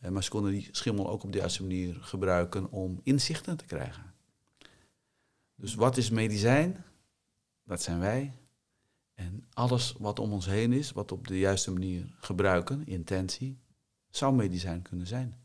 Maar 0.09 0.23
ze 0.23 0.29
konden 0.29 0.51
die 0.51 0.67
schimmel 0.71 1.09
ook 1.09 1.23
op 1.23 1.31
de 1.31 1.37
juiste 1.37 1.61
manier 1.61 1.97
gebruiken 2.01 2.71
om 2.71 2.99
inzichten 3.03 3.57
te 3.57 3.65
krijgen. 3.65 4.13
Dus 5.55 5.75
wat 5.75 5.97
is 5.97 6.09
medicijn? 6.09 6.83
Dat 7.63 7.81
zijn 7.81 7.99
wij. 7.99 8.33
En 9.15 9.45
alles 9.53 9.93
wat 9.99 10.19
om 10.19 10.31
ons 10.31 10.45
heen 10.45 10.73
is, 10.73 10.91
wat 10.91 11.11
op 11.11 11.27
de 11.27 11.39
juiste 11.39 11.71
manier 11.71 12.13
gebruiken, 12.19 12.85
intentie, 12.87 13.59
zou 14.09 14.35
medicijn 14.35 14.81
kunnen 14.81 15.07
zijn. 15.07 15.35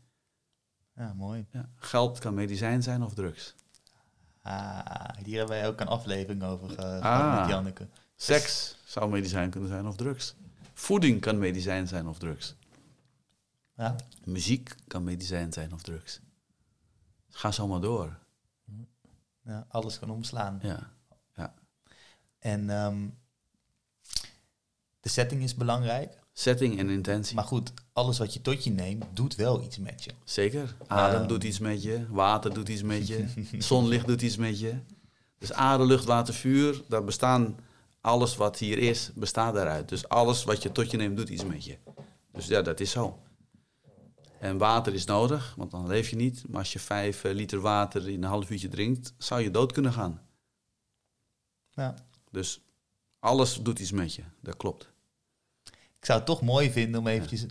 ja, 0.95 1.13
mooi. 1.13 1.45
Ja. 1.51 1.69
Geld 1.75 2.19
kan 2.19 2.33
medicijn 2.33 2.83
zijn 2.83 3.03
of 3.03 3.13
drugs. 3.13 3.55
Ah, 4.41 5.09
hier 5.23 5.37
hebben 5.37 5.55
wij 5.57 5.67
ook 5.67 5.79
een 5.79 5.87
aflevering 5.87 6.43
over 6.43 6.69
ge- 6.69 6.75
gehad 6.75 7.01
Ah. 7.03 7.39
met 7.39 7.49
Janneke. 7.49 7.87
Seks 8.15 8.77
zou 8.85 9.09
medicijn 9.11 9.49
kunnen 9.49 9.69
zijn 9.69 9.87
of 9.87 9.95
drugs. 9.95 10.35
Voeding 10.73 11.21
kan 11.21 11.39
medicijn 11.39 11.87
zijn 11.87 12.07
of 12.07 12.17
drugs. 12.19 12.55
Ja. 13.75 13.95
Muziek 14.25 14.75
kan 14.87 15.03
medicijn 15.03 15.53
zijn 15.53 15.73
of 15.73 15.81
drugs. 15.81 16.19
Ga 17.29 17.51
zo 17.51 17.67
maar 17.67 17.81
door. 17.81 18.19
ja, 19.43 19.65
alles 19.67 19.99
kan 19.99 20.09
omslaan. 20.09 20.59
Ja. 20.61 20.89
En 22.39 22.69
ehm, 22.69 23.07
de 25.01 25.09
setting 25.09 25.41
is 25.43 25.55
belangrijk. 25.55 26.19
Setting 26.33 26.79
en 26.79 26.89
intentie. 26.89 27.35
Maar 27.35 27.43
goed, 27.43 27.73
alles 27.93 28.17
wat 28.17 28.33
je 28.33 28.41
tot 28.41 28.63
je 28.63 28.71
neemt, 28.71 29.05
doet 29.13 29.35
wel 29.35 29.61
iets 29.63 29.77
met 29.77 30.03
je. 30.03 30.11
Zeker. 30.23 30.75
Adem 30.87 31.21
Ah. 31.21 31.27
doet 31.27 31.43
iets 31.43 31.59
met 31.59 31.83
je. 31.83 32.05
Water 32.09 32.53
doet 32.53 32.69
iets 32.69 32.81
met 32.81 33.07
je. 33.07 33.25
Zonlicht 33.57 34.07
doet 34.07 34.21
iets 34.21 34.37
met 34.37 34.59
je. 34.59 34.75
Dus 35.37 35.53
aarde, 35.53 35.85
lucht, 35.85 36.05
water, 36.05 36.33
vuur. 36.33 36.81
Daar 36.87 37.03
bestaan... 37.03 37.55
Alles 38.01 38.35
wat 38.35 38.57
hier 38.57 38.77
is, 38.77 39.11
bestaat 39.15 39.53
daaruit. 39.53 39.89
Dus 39.89 40.07
alles 40.07 40.43
wat 40.43 40.63
je 40.63 40.71
tot 40.71 40.91
je 40.91 40.97
neemt, 40.97 41.17
doet 41.17 41.29
iets 41.29 41.45
met 41.45 41.65
je. 41.65 41.77
Dus 42.31 42.47
ja, 42.47 42.61
dat 42.61 42.79
is 42.79 42.91
zo. 42.91 43.19
En 44.39 44.57
water 44.57 44.93
is 44.93 45.05
nodig, 45.05 45.53
want 45.57 45.71
dan 45.71 45.87
leef 45.87 46.09
je 46.09 46.15
niet. 46.15 46.43
Maar 46.47 46.59
als 46.59 46.73
je 46.73 46.79
vijf 46.79 47.23
eh, 47.23 47.33
liter 47.33 47.59
water 47.59 48.09
in 48.09 48.23
een 48.23 48.29
half 48.29 48.49
uurtje 48.49 48.67
drinkt, 48.67 49.13
zou 49.17 49.41
je 49.41 49.51
dood 49.51 49.71
kunnen 49.71 49.93
gaan. 49.93 50.21
Ja. 51.69 51.95
Dus 52.31 52.61
alles 53.19 53.55
doet 53.61 53.79
iets 53.79 53.91
met 53.91 54.13
je. 54.13 54.23
Dat 54.39 54.57
klopt. 54.57 54.90
Ik 56.01 56.07
zou 56.07 56.17
het 56.19 56.27
toch 56.27 56.41
mooi 56.41 56.71
vinden 56.71 56.99
om 56.99 57.07
eventjes 57.07 57.45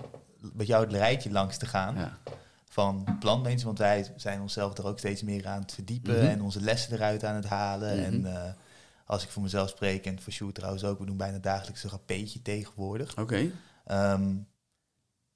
met 0.53 0.66
jou 0.66 0.84
het 0.84 0.92
rijtje 0.92 1.30
langs 1.30 1.57
te 1.57 1.66
gaan 1.66 1.94
Ja. 1.96 2.18
van 2.64 3.16
plantmensen. 3.20 3.66
Want 3.66 3.78
wij 3.78 4.12
zijn 4.16 4.40
onszelf 4.40 4.78
er 4.78 4.86
ook 4.86 4.98
steeds 4.98 5.22
meer 5.22 5.46
aan 5.46 5.61
het 5.61 5.72
verdiepen 5.72 6.14
Mhm. 6.16 6.24
en 6.26 6.42
onze 6.42 6.61
lessen 6.61 6.92
eruit 6.94 7.24
aan 7.24 7.34
het 7.34 7.44
halen. 7.44 7.96
Mhm. 7.96 8.05
En 8.05 8.34
eh, 8.44 8.53
als 9.05 9.22
ik 9.22 9.28
voor 9.28 9.42
mezelf 9.42 9.68
spreek 9.68 10.07
en 10.07 10.20
voor 10.20 10.32
Sjoerd 10.32 10.55
trouwens 10.55 10.84
ook, 10.84 10.98
we 10.98 11.07
doen 11.07 11.16
bijna 11.16 11.38
dagelijks 11.38 11.84
een 11.84 11.90
rapeetje 11.90 12.42
tegenwoordig. 12.42 13.16
Oké. 13.18 13.51
Ehm, 13.84 14.34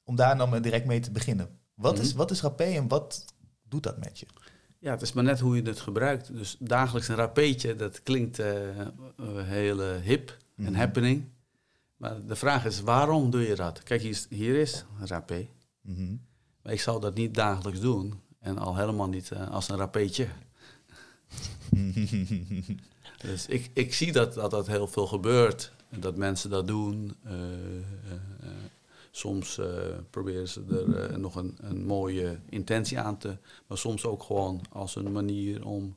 om 0.05 0.17
daar 0.17 0.37
dan 0.37 0.63
direct 0.63 0.87
mee 0.87 1.01
te 1.01 1.11
beginnen. 1.11 1.59
Wat, 1.75 1.99
is, 1.99 2.09
Mhm. 2.09 2.17
wat 2.17 2.31
is 2.31 2.41
rapé 2.41 2.65
en 2.65 2.89
wat 2.89 3.25
doet 3.63 3.83
dat 3.83 3.99
met 3.99 4.19
je? 4.19 4.27
Ja, 4.79 4.91
het 4.91 5.03
is 5.03 5.13
maar 5.13 5.25
net 5.25 5.41
hoe 5.41 5.57
je 5.57 5.63
het 5.63 5.81
gebruikt. 5.81 6.33
Dus 6.37 6.57
dagelijks 6.61 7.09
een 7.09 7.15
rapeetje, 7.17 7.77
dat 7.77 8.03
klinkt 8.03 8.39
eh, 8.39 8.53
heel 9.43 9.81
hip 9.93 10.37
en 10.57 10.75
happening. 10.75 11.33
Maar 12.05 12.27
de 12.27 12.37
vraag 12.37 12.65
is, 12.65 12.81
waarom 12.81 13.31
doe 13.31 13.41
je 13.41 13.55
dat? 13.55 13.83
Kijk, 13.83 14.01
hier 14.01 14.11
is, 14.11 14.27
hier 14.29 14.55
is 14.55 14.85
een 15.01 15.07
rapé. 15.07 15.49
Mhm. 15.81 16.17
Maar 16.63 16.73
ik 16.73 16.81
zou 16.81 17.01
dat 17.01 17.15
niet 17.15 17.35
dagelijks 17.35 17.81
doen. 17.81 18.21
En 18.41 18.59
al 18.59 18.77
helemaal 18.77 19.09
niet 19.09 19.31
eh, 19.31 19.51
als 19.51 19.69
een 19.69 19.77
rapeetje. 19.77 20.29
Dus 23.19 23.47
ik, 23.47 23.71
ik 23.75 23.95
zie 23.95 24.13
dat, 24.13 24.35
dat 24.35 24.51
dat 24.51 24.67
heel 24.67 24.87
veel 24.87 25.07
gebeurt. 25.07 25.73
Dat 25.99 26.17
mensen 26.17 26.51
dat 26.51 26.67
doen. 26.67 27.17
Eh, 27.23 27.79
eh, 27.79 27.83
soms 29.11 29.61
proberen 30.11 30.49
ze 30.49 30.87
er 31.11 31.19
nog 31.19 31.35
een, 31.35 31.57
een 31.61 31.85
mooie 31.85 32.39
intentie 32.49 32.99
aan 33.01 33.19
te... 33.19 33.37
Maar 33.67 33.79
soms 33.79 34.05
ook 34.05 34.23
gewoon 34.23 34.61
als 34.71 34.97
een 34.97 35.13
manier 35.13 35.67
om 35.67 35.97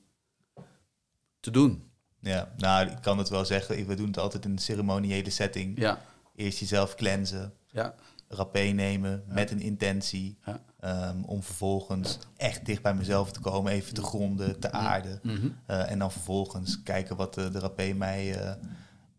te 1.40 1.52
doen. 1.52 1.87
Ja, 2.20 2.52
nou, 2.58 2.88
ik 2.90 2.98
kan 3.02 3.18
het 3.18 3.30
wel 3.30 3.46
zeggen. 3.46 3.88
We 3.88 3.96
doen 3.96 4.08
het 4.08 4.18
altijd 4.20 4.46
in 4.46 4.52
een 4.52 4.58
ceremoniële 4.58 5.30
setting. 5.30 5.80
Ja, 5.80 6.02
Eerst 6.36 6.60
jezelf 6.60 6.96
cleansen, 6.96 7.54
ja, 7.72 7.94
rapé 8.28 8.60
nemen 8.60 9.24
met 9.28 9.52
een 9.52 9.62
intentie. 9.62 10.38
Ja. 10.46 10.62
ehm, 10.80 11.24
om 11.24 11.44
vervolgens 11.44 12.20
echt 12.36 12.66
dicht 12.66 12.82
bij 12.82 12.94
mezelf 12.94 13.32
te 13.32 13.40
komen, 13.40 13.72
even 13.72 13.94
te 13.94 14.02
gronden, 14.02 14.60
te 14.60 14.72
aarden. 14.72 15.20
Mhm, 15.24 15.48
Eh, 15.66 15.92
en 15.92 16.00
dan 16.00 16.12
vervolgens 16.12 16.84
kijken 16.84 17.16
wat 17.16 17.34
de, 17.34 17.50
de 17.50 17.60
rapé 17.60 17.94
mij, 17.94 18.40
eh, 18.42 18.54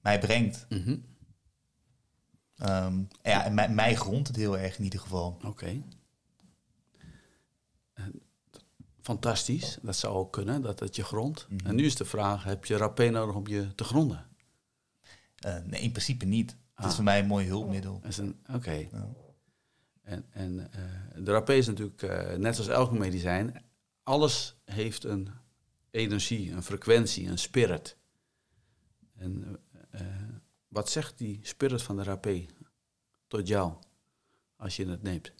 mij 0.03 0.18
brengt. 0.18 0.66
mhm. 0.68 0.96
Ehm, 2.57 2.99
ja, 3.22 3.44
en 3.44 3.55
mij, 3.55 3.68
mij 3.68 3.94
grondt 3.96 4.28
het 4.28 4.36
heel 4.36 4.59
erg 4.59 4.78
in 4.78 4.84
ieder 4.84 5.01
geval. 5.01 5.38
Oké. 5.44 5.82
Fantastisch, 9.09 9.78
dat 9.82 9.96
zou 9.96 10.14
ook 10.14 10.32
kunnen, 10.32 10.62
dat 10.62 10.80
het 10.80 10.96
je 10.96 11.04
grondt. 11.04 11.46
Mhm. 11.48 11.66
En 11.66 11.74
nu 11.74 11.84
is 11.84 11.96
de 11.96 12.04
vraag, 12.04 12.44
heb 12.44 12.64
je 12.64 12.76
rapé 12.76 13.09
nodig 13.09 13.34
om 13.34 13.46
je 13.46 13.74
te 13.74 13.84
gronden? 13.84 14.26
Eh, 15.36 15.59
nee, 15.64 15.80
in 15.80 15.90
principe 15.90 16.24
niet. 16.24 16.50
Het 16.50 16.84
is 16.84 16.90
Ah. 16.90 16.94
voor 16.94 17.04
mij 17.04 17.18
een 17.18 17.26
mooi 17.26 17.46
hulpmiddel. 17.46 18.02
Oké. 18.52 18.72
Ja. 18.72 19.09
En, 20.02 20.26
en 20.30 20.72
eh, 20.72 21.24
de 21.24 21.30
rapé 21.30 21.54
is 21.54 21.66
natuurlijk, 21.66 22.02
eh, 22.02 22.36
net 22.36 22.59
als 22.59 22.68
elk 22.68 22.92
medicijn, 22.92 23.64
alles 24.02 24.56
heeft 24.64 25.04
een 25.04 25.28
energie, 25.90 26.52
een 26.52 26.62
frequentie, 26.62 27.28
een 27.28 27.38
spirit. 27.38 27.96
En 29.16 29.61
wat 30.68 30.90
zegt 30.90 31.18
die 31.18 31.40
spirit 31.42 31.82
van 31.82 31.96
de 31.96 32.02
rapé 32.02 32.46
tot 33.26 33.48
jou 33.48 33.72
als 34.56 34.76
je 34.76 34.88
het 34.88 35.02
neemt? 35.02 35.32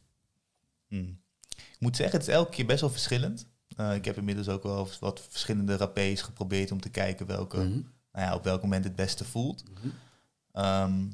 Hmm. 0.87 1.21
Ik 1.49 1.77
moet 1.79 1.97
zeggen, 1.97 2.19
het 2.19 2.29
is 2.29 2.35
elke 2.35 2.51
keer 2.51 2.67
best 2.67 2.81
wel 2.81 2.91
verschillend. 2.91 3.47
Eh, 3.79 3.95
ik 3.95 4.05
heb 4.05 4.17
inmiddels 4.17 4.49
ook 4.49 4.63
wel 4.63 4.89
wat 5.01 5.21
verschillende 5.29 5.77
rapés 5.77 6.23
geprobeerd 6.23 6.73
om 6.73 6.81
te 6.81 6.89
kijken 6.91 7.27
welke, 7.27 7.57
Mhm. 7.57 7.69
nou 8.13 8.27
ja, 8.27 8.35
op 8.35 8.45
welk 8.45 8.63
moment 8.63 8.85
het 8.85 8.97
beste 8.97 9.25
voelt. 9.25 9.65
Mhm. 9.71 9.89
Ehm, 10.53 11.07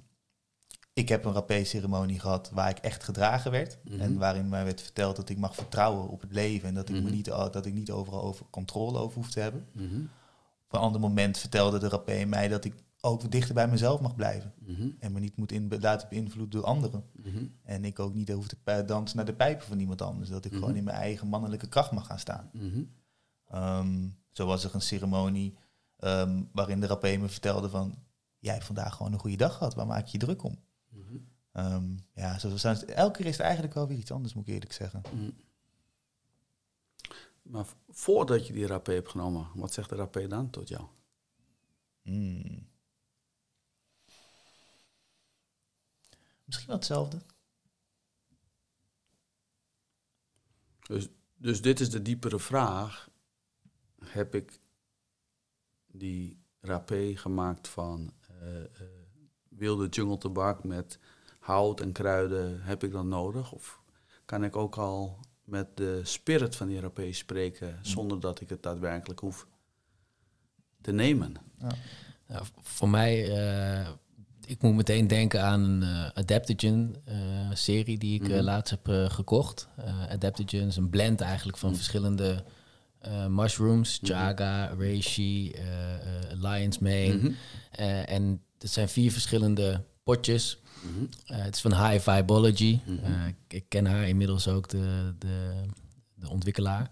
ik 0.92 1.08
heb 1.08 1.24
een 1.24 1.32
rapé-ceremonie 1.32 2.20
gehad 2.20 2.50
waar 2.50 2.70
ik 2.70 2.78
echt 2.78 3.04
gedragen 3.04 3.50
werd. 3.50 3.78
Mhm. 3.84 4.00
En 4.00 4.18
waarin 4.18 4.48
mij 4.48 4.64
werd 4.64 4.82
verteld 4.82 5.16
dat 5.16 5.28
ik 5.28 5.38
mag 5.38 5.54
vertrouwen 5.54 6.08
op 6.08 6.20
het 6.20 6.32
leven. 6.32 6.68
En 6.68 6.74
dat 6.74 6.88
ik, 6.88 7.02
me 7.02 7.10
niet, 7.10 7.24
dat 7.24 7.66
ik 7.66 7.74
niet 7.74 7.90
overal 7.90 8.22
over 8.22 8.46
controle 8.50 8.98
over 8.98 9.16
hoef 9.16 9.30
te 9.30 9.40
hebben. 9.40 9.66
Op 10.66 10.72
een 10.74 10.80
ander 10.80 11.00
moment 11.00 11.38
vertelde 11.38 11.78
de 11.78 11.88
rapé 11.88 12.24
mij 12.24 12.48
dat 12.48 12.64
ik 12.64 12.74
ook 13.04 13.30
dichter 13.30 13.54
bij 13.54 13.68
mezelf 13.68 14.00
mag 14.00 14.14
blijven. 14.14 14.52
Mhm. 14.58 14.88
En 14.98 15.12
me 15.12 15.20
niet 15.20 15.36
moet 15.36 15.52
in, 15.52 15.72
laten 15.80 16.08
beïnvloeden 16.08 16.50
door 16.60 16.64
anderen. 16.68 17.04
Mhm. 17.22 17.46
En 17.62 17.84
ik 17.84 17.98
ook 17.98 18.14
niet 18.14 18.30
hoef 18.30 18.46
te 18.46 18.84
dansen 18.86 19.16
naar 19.16 19.26
de 19.26 19.34
pijpen 19.34 19.66
van 19.66 19.78
iemand 19.80 20.02
anders. 20.02 20.28
Dat 20.30 20.44
ik 20.44 20.50
Mhm. 20.50 20.60
gewoon 20.60 20.76
in 20.76 20.84
mijn 20.84 20.96
eigen 20.96 21.28
mannelijke 21.28 21.68
kracht 21.68 21.92
mag 21.92 22.06
gaan 22.06 22.18
staan. 22.18 22.50
Ehm, 23.46 24.08
zo 24.30 24.46
was 24.46 24.64
er 24.64 24.74
een 24.74 24.80
ceremonie 24.80 25.56
ehm, 25.98 26.42
waarin 26.52 26.80
de 26.80 26.86
rapé 26.86 27.16
me 27.16 27.28
vertelde 27.28 27.68
van... 27.68 27.94
Jij 28.38 28.52
hebt 28.52 28.64
vandaag 28.66 28.94
gewoon 28.96 29.12
een 29.12 29.18
goede 29.18 29.36
dag 29.36 29.56
gehad, 29.56 29.74
waar 29.74 29.86
maak 29.86 30.06
je 30.06 30.18
je 30.18 30.24
druk 30.24 30.42
om? 30.42 30.58
Ehm, 31.52 31.96
ja, 32.14 32.38
zo 32.38 32.48
elke 32.86 33.18
keer 33.18 33.26
is 33.26 33.36
het 33.36 33.40
eigenlijk 33.40 33.74
wel 33.74 33.88
weer 33.88 33.98
iets 33.98 34.12
anders, 34.12 34.34
moet 34.34 34.46
ik 34.48 34.54
eerlijk 34.54 34.72
zeggen. 34.72 35.02
Maar 37.42 37.66
voordat 37.88 38.46
je 38.46 38.52
die 38.52 38.66
rapé 38.66 38.92
hebt 38.92 39.08
genomen, 39.08 39.46
wat 39.54 39.72
zegt 39.72 39.88
de 39.88 39.96
rapé 39.96 40.26
dan 40.26 40.50
tot 40.50 40.68
jou? 40.68 40.84
Hmm. 42.02 42.66
Misschien 46.44 46.68
wel 46.68 46.76
hetzelfde. 46.76 47.18
Dus, 50.86 51.08
dus 51.36 51.62
dit 51.62 51.80
is 51.80 51.90
de 51.90 52.02
diepere 52.02 52.38
vraag. 52.38 53.08
Heb 54.04 54.34
ik 54.34 54.60
die 55.86 56.42
rapé 56.60 57.16
gemaakt 57.16 57.68
van 57.68 58.12
eh, 58.40 58.64
eh, 58.64 58.70
wilde 59.48 59.88
jungle 59.88 60.18
tabak 60.18 60.64
met 60.64 60.98
hout 61.38 61.80
en 61.80 61.92
kruiden, 61.92 62.62
heb 62.62 62.84
ik 62.84 62.92
dan 62.92 63.08
nodig? 63.08 63.52
Of 63.52 63.80
kan 64.24 64.44
ik 64.44 64.56
ook 64.56 64.76
al 64.76 65.18
met 65.44 65.76
de 65.76 66.00
spirit 66.04 66.56
van 66.56 66.66
die 66.66 66.80
rapé 66.80 67.12
spreken 67.12 67.78
zonder 67.82 68.20
dat 68.20 68.40
ik 68.40 68.48
het 68.48 68.62
daadwerkelijk 68.62 69.20
hoef 69.20 69.46
te 70.80 70.92
nemen? 70.92 71.36
Nou, 72.26 72.44
voor 72.62 72.88
mij, 72.88 73.36
eh, 73.36 73.92
ik 74.46 74.62
moet 74.62 74.74
meteen 74.74 75.06
denken 75.06 75.42
aan 75.42 75.60
een 75.62 75.82
eh, 75.82 76.10
Adaptogen-serie 76.14 77.98
die 77.98 78.14
ik 78.20 78.28
eh, 78.28 78.34
Mhm. 78.34 78.44
laatst 78.44 78.70
heb 78.70 78.88
eh, 78.88 79.10
gekocht. 79.10 79.68
Eh 79.76 80.10
Adaptogen 80.10 80.66
is 80.66 80.76
een 80.76 80.90
blend 80.90 81.20
eigenlijk 81.20 81.58
van 81.58 81.68
Mhm. 81.68 81.78
verschillende 81.78 82.44
eh, 82.98 83.26
mushrooms. 83.26 84.00
Mhm. 84.00 84.12
Chaga, 84.12 84.66
reishi, 84.78 85.50
eh, 85.50 85.94
eh, 85.94 86.00
lion's 86.30 86.78
mane. 86.78 87.32
Eh, 87.70 88.10
en 88.10 88.40
het 88.58 88.70
zijn 88.70 88.88
vier 88.88 89.12
verschillende 89.12 89.82
potjes. 90.04 90.58
Eh, 91.26 91.38
het 91.42 91.54
is 91.54 91.60
van 91.60 91.86
High 91.88 92.10
Vibology. 92.10 92.78
Eh, 93.02 93.26
ik, 93.26 93.34
ik 93.48 93.64
ken 93.68 93.86
haar 93.86 94.08
inmiddels 94.08 94.48
ook, 94.48 94.68
de, 94.68 95.14
de, 95.18 95.50
de 96.14 96.28
ontwikkelaar. 96.30 96.90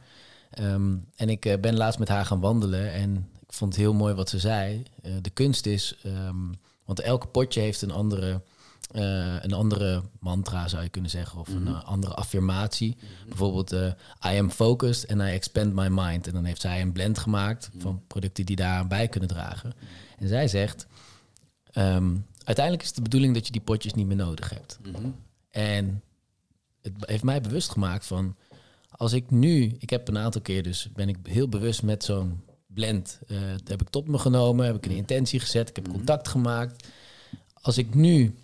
Ehm, 0.50 0.96
en 1.16 1.28
ik 1.28 1.44
eh, 1.46 1.58
ben 1.60 1.76
laatst 1.76 1.98
met 1.98 2.08
haar 2.08 2.26
gaan 2.26 2.40
wandelen 2.40 2.92
en 2.92 3.16
ik 3.46 3.52
vond 3.52 3.72
het 3.72 3.82
heel 3.82 3.94
mooi 3.94 4.14
wat 4.14 4.28
ze 4.28 4.38
zei. 4.38 4.82
Eh, 5.02 5.12
de 5.20 5.30
kunst 5.30 5.66
is, 5.66 5.96
ehm, 6.02 6.52
want 6.94 7.00
elk 7.06 7.30
potje 7.30 7.60
heeft 7.60 7.82
een 7.82 7.90
andere, 7.90 8.42
eh, 8.90 9.42
een 9.42 9.52
andere 9.52 10.02
mantra, 10.20 10.68
zou 10.68 10.82
je 10.82 10.88
kunnen 10.88 11.10
zeggen, 11.10 11.38
of 11.40 11.48
een 11.48 11.62
Mhm. 11.62 11.74
eh, 11.74 11.84
andere 11.84 12.14
affirmatie. 12.14 12.96
Bijvoorbeeld, 13.28 13.72
eh, 13.72 13.86
I 14.34 14.38
am 14.38 14.50
focused 14.50 15.10
and 15.10 15.20
I 15.20 15.24
expand 15.24 15.74
my 15.74 15.88
mind. 15.88 16.26
En 16.26 16.32
dan 16.32 16.44
heeft 16.44 16.60
zij 16.60 16.80
een 16.80 16.92
blend 16.92 17.18
gemaakt 17.18 17.70
van 17.78 18.02
producten 18.06 18.46
die 18.46 18.56
daar 18.56 18.86
bij 18.86 19.08
kunnen 19.08 19.28
dragen. 19.28 19.72
En 20.18 20.28
zij 20.28 20.48
zegt, 20.48 20.86
ehm, 21.72 22.16
uiteindelijk 22.44 22.82
is 22.82 22.86
het 22.88 22.96
de 22.96 23.02
bedoeling 23.02 23.34
dat 23.34 23.46
je 23.46 23.52
die 23.52 23.60
potjes 23.60 23.94
niet 23.94 24.06
meer 24.06 24.16
nodig 24.16 24.50
hebt. 24.50 24.78
Mhm. 24.82 25.08
En 25.50 26.02
het 26.82 26.92
heeft 27.00 27.22
mij 27.24 27.40
bewust 27.40 27.70
gemaakt 27.70 28.06
van 28.06 28.36
als 28.90 29.12
ik 29.12 29.30
nu, 29.30 29.76
ik 29.78 29.90
heb 29.90 30.08
een 30.08 30.18
aantal 30.18 30.40
keer 30.40 30.62
dus 30.62 30.88
ben 30.94 31.08
ik 31.08 31.16
heel 31.22 31.48
bewust 31.48 31.82
met 31.82 32.04
zo'n 32.04 32.40
blend. 32.74 33.18
dat 33.26 33.68
heb 33.68 33.80
ik 33.82 33.88
tot 33.88 34.08
me 34.08 34.18
genomen, 34.18 34.66
heb 34.66 34.76
ik 34.76 34.86
een 34.86 34.96
intentie 34.96 35.40
gezet, 35.40 35.68
ik 35.68 35.76
heb 35.76 35.86
Mhm. 35.86 35.96
contact 35.96 36.28
gemaakt. 36.28 36.88
Als 37.52 37.78
ik 37.78 37.94
nu 37.94 38.34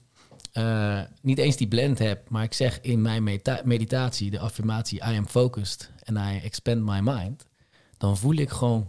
eh, 0.53 1.01
niet 1.23 1.39
eens 1.39 1.57
die 1.57 1.69
blend 1.69 1.99
heb, 1.99 2.29
maar 2.29 2.43
ik 2.45 2.53
zeg 2.53 2.81
in 2.81 3.03
mijn 3.03 3.23
meditatie 3.65 4.31
de 4.31 4.39
affirmatie 4.39 4.99
I 4.99 5.17
am 5.17 5.27
focused 5.27 5.91
and 6.05 6.19
I 6.19 6.39
expand 6.45 6.83
my 6.85 7.01
mind, 7.03 7.47
dan 7.97 8.17
voel 8.17 8.35
ik 8.35 8.51
gewoon 8.51 8.89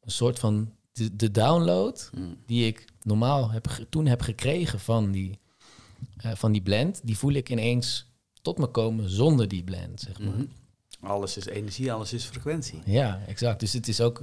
een 0.00 0.10
soort 0.10 0.38
van 0.38 0.72
de, 0.92 1.16
de 1.16 1.30
download 1.30 2.10
Mhm. 2.14 2.24
die 2.46 2.66
ik 2.66 2.84
normaal 3.02 3.50
heb, 3.50 3.66
toen 3.90 4.06
heb 4.06 4.20
gekregen 4.20 4.80
van 4.80 5.10
die, 5.10 5.38
eh, 6.16 6.32
van 6.34 6.52
die 6.52 6.62
blend, 6.62 7.00
die 7.04 7.18
voel 7.18 7.32
ik 7.32 7.50
ineens 7.50 8.06
tot 8.42 8.58
me 8.58 8.66
komen 8.66 9.10
zonder 9.10 9.48
die 9.48 9.64
blend, 9.64 10.00
zeg 10.00 10.18
maar. 10.18 10.34
Mhm. 10.34 10.44
Alles 11.06 11.36
is 11.36 11.46
energie, 11.46 11.92
alles 11.92 12.12
is 12.12 12.24
frequentie. 12.24 12.82
Ja, 12.84 13.20
exact. 13.26 13.60
Dus 13.60 13.72
het 13.72 13.88
is 13.88 14.00
ook 14.00 14.22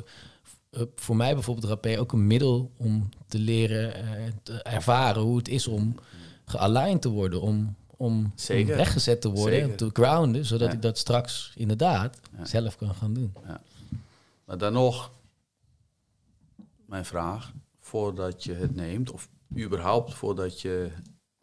eh, 0.70 0.82
voor 0.96 1.16
mij 1.16 1.34
bijvoorbeeld 1.34 1.66
rapé 1.68 2.00
ook 2.00 2.12
een 2.12 2.28
middel 2.28 2.72
om 2.78 3.10
te 3.28 3.40
leren, 3.40 3.94
eh, 3.96 4.32
te 4.44 4.62
ervaren 4.62 5.22
hoe 5.22 5.38
het 5.38 5.48
is 5.48 5.68
om 5.68 5.96
gealigned 6.46 7.02
te 7.02 7.10
worden, 7.10 7.42
om, 7.42 7.76
om, 7.98 8.32
Zeker. 8.36 8.72
om 8.72 8.78
weggezet 8.78 9.22
te 9.22 9.30
worden, 9.30 9.76
te 9.76 9.90
grounden, 9.94 10.46
zodat 10.46 10.68
Ja. 10.68 10.74
ik 10.74 10.82
dat 10.82 10.98
straks 10.98 11.54
inderdaad 11.56 12.20
Ja. 12.38 12.46
zelf 12.46 12.78
kan 12.78 12.96
gaan 12.96 13.14
doen. 13.14 13.34
Maar 14.46 14.58
dan 14.58 14.74
nog, 14.74 15.12
mijn 16.86 17.06
vraag, 17.06 17.52
voordat 17.80 18.44
je 18.44 18.54
het 18.54 18.76
neemt, 18.76 19.12
of 19.12 19.30
überhaupt 19.58 20.14
voordat 20.14 20.62
je 20.62 20.92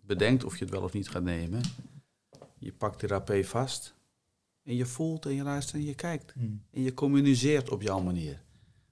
bedenkt 0.00 0.44
of 0.44 0.58
je 0.58 0.64
het 0.64 0.72
wel 0.72 0.82
of 0.82 0.92
niet 0.92 1.08
gaat 1.08 1.22
nemen, 1.22 1.60
je 2.58 2.72
pakt 2.72 3.00
de 3.00 3.06
rapé 3.06 3.44
vast 3.44 3.94
en 4.62 4.76
je 4.76 4.86
voelt 4.86 5.26
en 5.26 5.34
je 5.34 5.42
luistert 5.42 5.76
en 5.76 5.84
je 5.84 5.94
kijkt. 5.94 6.32
En 6.70 6.82
je 6.82 6.94
communiceert 6.94 7.70
op 7.70 7.82
jouw 7.82 8.00
manier. 8.00 8.42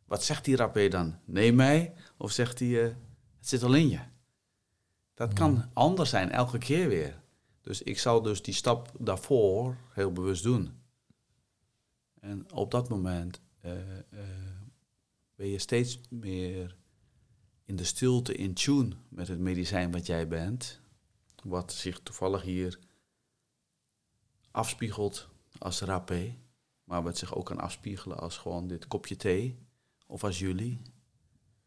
Wat 0.04 0.24
zegt 0.24 0.44
die 0.44 0.56
rapé 0.56 0.88
dan? 0.88 1.18
Neem 1.24 1.54
mij? 1.54 1.94
Of 2.16 2.32
zegt 2.32 2.58
hij, 2.58 2.84
eh, 2.84 2.94
het 3.38 3.48
zit 3.48 3.62
al 3.62 3.74
in 3.74 3.88
je? 3.88 4.00
Dat 5.14 5.32
kan 5.32 5.70
anders 5.72 6.10
zijn, 6.10 6.30
elke 6.30 6.58
keer 6.58 6.88
weer. 6.88 7.20
Dus 7.60 7.82
ik 7.82 7.98
zal 7.98 8.22
dus 8.22 8.42
die 8.42 8.54
stap 8.54 8.92
daarvoor 8.98 9.76
heel 9.92 10.12
bewust 10.12 10.42
doen. 10.42 10.72
En 12.20 12.52
op 12.52 12.70
dat 12.70 12.88
moment 12.88 13.40
eh, 13.60 13.98
eh, 13.98 13.98
ben 15.34 15.48
je 15.48 15.58
steeds 15.58 16.00
meer 16.10 16.76
in 17.64 17.76
de 17.76 17.84
stilte 17.84 18.34
in 18.34 18.54
tune 18.54 18.96
met 19.08 19.28
het 19.28 19.38
medicijn 19.38 19.92
wat 19.92 20.06
jij 20.06 20.28
bent. 20.28 20.80
Wat 21.44 21.72
zich 21.72 22.00
toevallig 22.00 22.42
hier 22.42 22.78
afspiegelt 24.50 25.28
als 25.58 25.80
rapé. 25.80 26.34
Maar 26.84 27.02
wat 27.02 27.18
zich 27.18 27.34
ook 27.34 27.46
kan 27.46 27.60
afspiegelen 27.60 28.18
als 28.18 28.36
gewoon 28.36 28.66
dit 28.68 28.86
kopje 28.86 29.16
thee. 29.16 29.58
Of 30.06 30.24
als 30.24 30.38
jullie. 30.38 30.80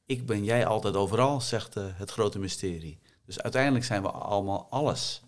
Ik 0.05 0.25
ben 0.25 0.43
jij 0.43 0.65
altijd 0.65 0.95
overal, 0.95 1.41
zegt 1.41 1.75
eh, 1.75 1.85
het 1.93 2.11
grote 2.11 2.39
mysterie. 2.39 2.99
Dus 3.25 3.41
uiteindelijk 3.41 3.85
zijn 3.85 4.01
we 4.01 4.11
allemaal 4.11 4.67
alles. 4.69 5.21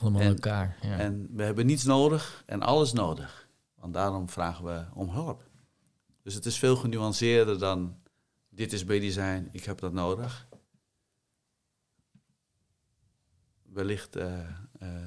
Allemaal 0.00 0.20
En- 0.20 0.28
elkaar. 0.28 0.76
Ja. 0.82 0.98
En 0.98 1.28
we 1.32 1.42
hebben 1.42 1.66
niets 1.66 1.84
nodig 1.84 2.42
en 2.46 2.62
alles 2.62 2.92
nodig. 2.92 3.48
Want 3.74 3.94
daarom 3.94 4.28
vragen 4.28 4.64
we 4.64 4.84
om 4.94 5.08
hulp. 5.08 5.48
Dus 6.22 6.34
het 6.34 6.46
is 6.46 6.58
veel 6.58 6.76
genuanceerder 6.76 7.58
dan 7.58 7.98
dit 8.48 8.72
is 8.72 8.84
medicijn, 8.84 9.48
ik 9.52 9.64
heb 9.64 9.78
dat 9.78 9.92
nodig. 9.92 10.48
Wellicht 13.62 14.16
eh, 14.16 14.48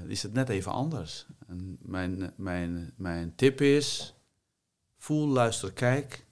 is 0.08 0.24
het 0.24 0.34
net 0.34 0.50
even 0.50 0.72
anders. 0.72 1.26
En 1.48 1.78
mijn, 1.82 2.34
mijn, 2.36 2.94
mijn 2.98 3.36
tip 3.36 3.62
is, 3.62 4.16
voel, 4.98 5.28
luister, 5.28 5.74
kijk 5.74 6.26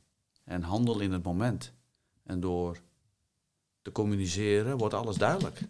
en 0.44 0.62
handel 0.62 1.00
in 1.00 1.12
het 1.12 1.24
moment. 1.24 1.74
En 2.24 2.39
door 2.39 2.78
te 3.82 3.92
communiceren 3.92 4.78
wordt 4.78 4.94
alles 4.94 5.18
duidelijk. 5.18 5.62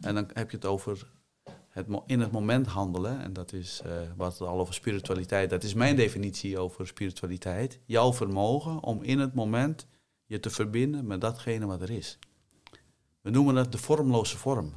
En 0.00 0.14
dan 0.14 0.30
heb 0.32 0.50
je 0.50 0.56
het 0.56 0.66
over 0.66 1.10
het 1.68 1.86
in 2.06 2.20
het 2.20 2.32
moment 2.32 2.66
handelen. 2.66 3.20
En 3.20 3.32
dat 3.32 3.52
is 3.52 3.80
eh, 3.84 3.92
wat 4.16 4.38
het 4.38 4.48
al 4.48 4.60
over 4.60 4.74
spiritualiteit. 4.74 5.50
Dat 5.50 5.62
is 5.62 5.74
mijn 5.74 5.96
definitie 5.96 6.58
over 6.58 6.86
spiritualiteit. 6.86 7.80
Jouw 7.84 8.12
vermogen 8.12 8.82
om 8.82 9.02
in 9.02 9.18
het 9.18 9.34
moment 9.34 9.86
je 10.24 10.40
te 10.40 10.50
verbinden 10.50 11.06
met 11.06 11.20
datgene 11.20 11.66
wat 11.66 11.82
er 11.82 11.90
is. 11.90 12.18
We 13.20 13.30
noemen 13.30 13.56
het 13.56 13.72
de 13.72 13.78
vormloze 13.78 14.36
vorm. 14.36 14.72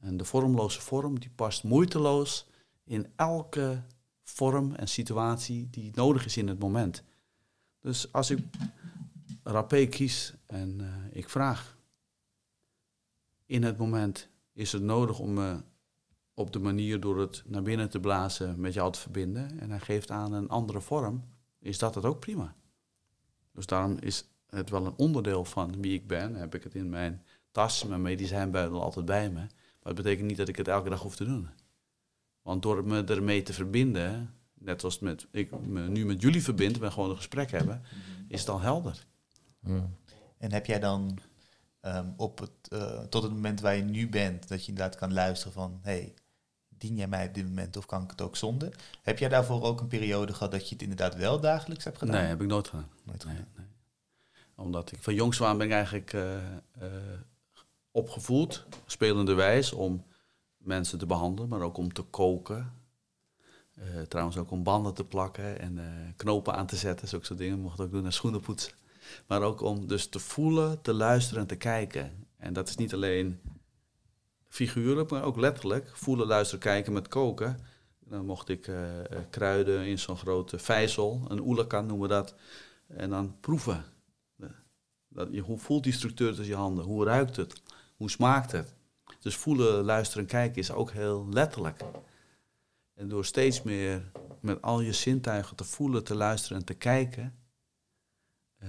En 0.00 0.16
de 0.16 0.24
vormloze 0.24 0.80
vorm 0.80 1.20
die 1.20 1.30
past 1.30 1.64
moeiteloos 1.64 2.46
in 2.84 3.06
elke 3.16 3.82
vorm 4.22 4.74
en 4.74 4.88
situatie 4.88 5.70
die 5.70 5.90
nodig 5.94 6.24
is 6.24 6.36
in 6.36 6.48
het 6.48 6.58
moment. 6.58 7.02
Dus 7.80 8.12
als 8.12 8.30
ik 8.30 8.38
rapé 9.42 9.86
kies 9.86 10.34
en 10.46 10.80
eh, 10.80 11.18
ik 11.18 11.28
vraag 11.28 11.78
in 13.46 13.62
het 13.62 13.78
moment 13.78 14.28
is 14.52 14.72
het 14.72 14.82
nodig 14.82 15.18
om 15.18 15.32
me 15.32 15.62
op 16.34 16.52
de 16.52 16.58
manier 16.58 17.00
door 17.00 17.20
het 17.20 17.42
naar 17.46 17.62
binnen 17.62 17.90
te 17.90 18.00
blazen 18.00 18.60
met 18.60 18.74
jou 18.74 18.92
te 18.92 18.98
verbinden 18.98 19.60
en 19.60 19.70
hij 19.70 19.80
geeft 19.80 20.10
aan 20.10 20.32
een 20.32 20.48
andere 20.48 20.80
vorm, 20.80 21.24
is 21.58 21.78
dat 21.78 21.94
het 21.94 22.04
ook 22.04 22.20
prima. 22.20 22.54
Dus 23.52 23.66
daarom 23.66 23.96
is 24.00 24.24
het 24.46 24.70
wel 24.70 24.86
een 24.86 24.96
onderdeel 24.96 25.44
van 25.44 25.80
wie 25.80 25.94
ik 25.94 26.06
ben. 26.06 26.34
Heb 26.34 26.54
ik 26.54 26.62
het 26.62 26.74
in 26.74 26.88
mijn 26.88 27.24
tas, 27.50 27.84
mijn 27.84 28.02
medicijnbuidel 28.02 28.82
altijd 28.82 29.04
bij 29.04 29.30
me. 29.30 29.46
Maar 29.82 29.92
het 29.92 30.02
betekent 30.02 30.26
niet 30.28 30.36
dat 30.36 30.48
ik 30.48 30.56
het 30.56 30.68
elke 30.68 30.88
dag 30.88 31.00
hoef 31.00 31.16
te 31.16 31.24
doen. 31.24 31.48
Want 32.42 32.62
door 32.62 32.84
me 32.84 33.04
ermee 33.04 33.42
te 33.42 33.52
verbinden, 33.52 34.34
net 34.54 34.80
zoals 34.80 34.98
met, 34.98 35.26
ik 35.30 35.60
me 35.66 35.88
nu 35.88 36.04
met 36.06 36.20
jullie 36.20 36.42
verbind, 36.42 36.78
we 36.78 36.90
gewoon 36.90 37.10
een 37.10 37.16
gesprek 37.16 37.50
hebben, 37.50 37.82
is 38.28 38.40
het 38.40 38.48
al 38.48 38.60
helder. 38.60 39.06
En 40.38 40.52
heb 40.52 40.66
jij 40.66 40.78
dan 40.80 41.18
ehm, 41.80 42.08
op 42.16 42.38
het, 42.38 42.50
eh, 42.68 43.00
tot 43.00 43.22
het 43.22 43.32
moment 43.32 43.60
waar 43.60 43.76
je 43.76 43.82
nu 43.82 44.08
bent, 44.08 44.48
dat 44.48 44.62
je 44.64 44.68
inderdaad 44.68 44.96
kan 44.96 45.12
luisteren 45.12 45.52
van, 45.52 45.78
hey, 45.82 46.14
dien 46.68 46.96
jij 46.96 47.08
mij 47.08 47.26
op 47.26 47.34
dit 47.34 47.44
moment 47.44 47.76
of 47.76 47.86
kan 47.86 48.02
ik 48.02 48.10
het 48.10 48.20
ook 48.20 48.36
zonder? 48.36 48.76
Heb 49.02 49.18
jij 49.18 49.28
daarvoor 49.28 49.62
ook 49.62 49.80
een 49.80 49.86
periode 49.88 50.32
gehad 50.32 50.52
dat 50.52 50.68
je 50.68 50.72
het 50.74 50.82
inderdaad 50.82 51.16
wel 51.16 51.40
dagelijks 51.40 51.84
hebt 51.84 51.98
gedaan? 51.98 52.16
Nee, 52.16 52.26
heb 52.26 52.40
ik 52.40 52.46
nooit 52.48 52.68
gedaan. 52.68 52.88
Nooit 53.04 53.24
Nee, 53.24 53.34
gedaan. 53.34 53.52
nee. 53.56 53.66
Omdat 54.54 54.92
ik 54.92 55.02
van 55.02 55.14
jongs 55.14 55.40
af 55.40 55.46
aan 55.48 55.58
ben 55.58 55.66
ik 55.66 55.72
eigenlijk 55.72 56.12
eh, 56.12 56.36
eh, 56.36 56.92
opgevoed, 57.90 58.66
spelende 58.86 59.34
wijs, 59.34 59.72
om 59.72 60.04
mensen 60.56 60.98
te 60.98 61.06
behandelen, 61.06 61.48
maar 61.48 61.60
ook 61.60 61.76
om 61.76 61.92
te 61.92 62.02
koken. 62.02 62.72
Eh, 63.74 64.00
trouwens 64.08 64.36
ook 64.36 64.50
om 64.50 64.62
banden 64.62 64.94
te 64.94 65.04
plakken 65.04 65.60
en 65.60 65.78
eh, 65.78 66.12
knopen 66.16 66.54
aan 66.54 66.66
te 66.66 66.76
zetten, 66.76 67.08
zulke 67.08 67.26
soort 67.26 67.38
dingen. 67.38 67.60
Mocht 67.60 67.80
ook 67.80 67.90
doen 67.90 68.04
en 68.04 68.12
schoenen 68.12 68.40
poetsen. 68.40 68.72
Maar 69.26 69.42
ook 69.42 69.60
om 69.60 69.86
dus 69.86 70.08
te 70.08 70.18
voelen, 70.18 70.82
te 70.82 70.94
luisteren 70.94 71.42
en 71.42 71.48
te 71.48 71.56
kijken. 71.56 72.26
En 72.36 72.52
dat 72.52 72.68
is 72.68 72.76
niet 72.76 72.94
alleen 72.94 73.40
figuurlijk, 74.48 75.10
maar 75.10 75.22
ook 75.22 75.36
letterlijk. 75.36 75.90
Voelen, 75.96 76.26
luisteren, 76.26 76.60
kijken 76.60 76.92
met 76.92 77.08
koken. 77.08 77.58
Dan 77.98 78.24
mocht 78.24 78.48
ik 78.48 78.68
eh, 78.68 78.78
kruiden 79.30 79.86
in 79.86 79.98
zo'n 79.98 80.16
grote 80.16 80.58
vijzel, 80.58 81.24
een 81.28 81.40
oelakan 81.40 81.86
noemen 81.86 82.08
we 82.08 82.14
dat. 82.14 82.34
En 82.86 83.10
dan 83.10 83.36
proeven. 83.40 83.84
Dat, 85.08 85.28
je, 85.30 85.40
hoe 85.40 85.58
voelt 85.58 85.84
die 85.84 85.92
structuur 85.92 86.28
tussen 86.28 86.46
je 86.46 86.54
handen? 86.54 86.84
Hoe 86.84 87.04
ruikt 87.04 87.36
het? 87.36 87.62
Hoe 88.00 88.10
smaakt 88.10 88.52
het? 88.52 88.74
Dus 89.18 89.36
voelen, 89.36 89.84
luisteren 89.84 90.22
en 90.22 90.28
kijken 90.28 90.56
is 90.56 90.70
ook 90.70 90.90
heel 90.90 91.28
letterlijk. 91.28 91.84
En 92.94 93.08
door 93.08 93.24
steeds 93.24 93.62
meer 93.62 94.10
met 94.40 94.62
al 94.62 94.80
je 94.80 94.92
zintuigen 94.92 95.56
te 95.56 95.64
voelen, 95.64 96.04
te 96.04 96.14
luisteren 96.14 96.58
en 96.58 96.64
te 96.64 96.74
kijken, 96.74 97.38
eh, 98.58 98.68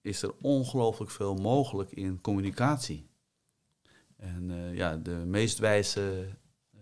is 0.00 0.22
er 0.22 0.34
ongelooflijk 0.40 1.10
veel 1.10 1.34
mogelijk 1.34 1.90
in 1.90 2.20
communicatie. 2.20 3.08
En 4.16 4.50
eh, 4.50 4.74
ja, 4.74 4.96
de 4.96 5.22
meest 5.26 5.58
wijze, 5.58 6.28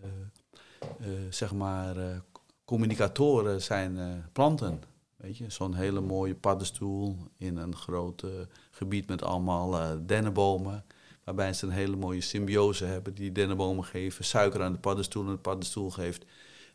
eh, 0.01 1.09
zeg 1.31 1.53
maar, 1.53 2.23
communicatoren 2.65 3.63
zijn 3.63 4.25
planten. 4.33 4.83
Weet 5.17 5.37
je, 5.37 5.51
zo'n 5.51 5.75
hele 5.75 6.01
mooie 6.01 6.35
paddenstoel 6.35 7.17
in 7.37 7.57
een 7.57 7.77
groot 7.77 8.25
gebied 8.71 9.09
met 9.09 9.23
allemaal 9.23 9.99
dennenbomen. 10.07 10.85
Waarbij 11.25 11.53
ze 11.53 11.67
een 11.67 11.73
hele 11.73 11.97
mooie 11.97 12.21
symbiose 12.21 12.85
hebben. 12.85 13.15
Die 13.15 13.33
dennenbomen 13.33 13.85
geven 13.85 14.25
suiker 14.25 14.63
aan 14.63 14.73
de 14.73 14.79
paddenstoel 14.79 15.25
en 15.25 15.33
de 15.33 15.39
paddenstoel 15.39 15.91
geeft 15.91 16.25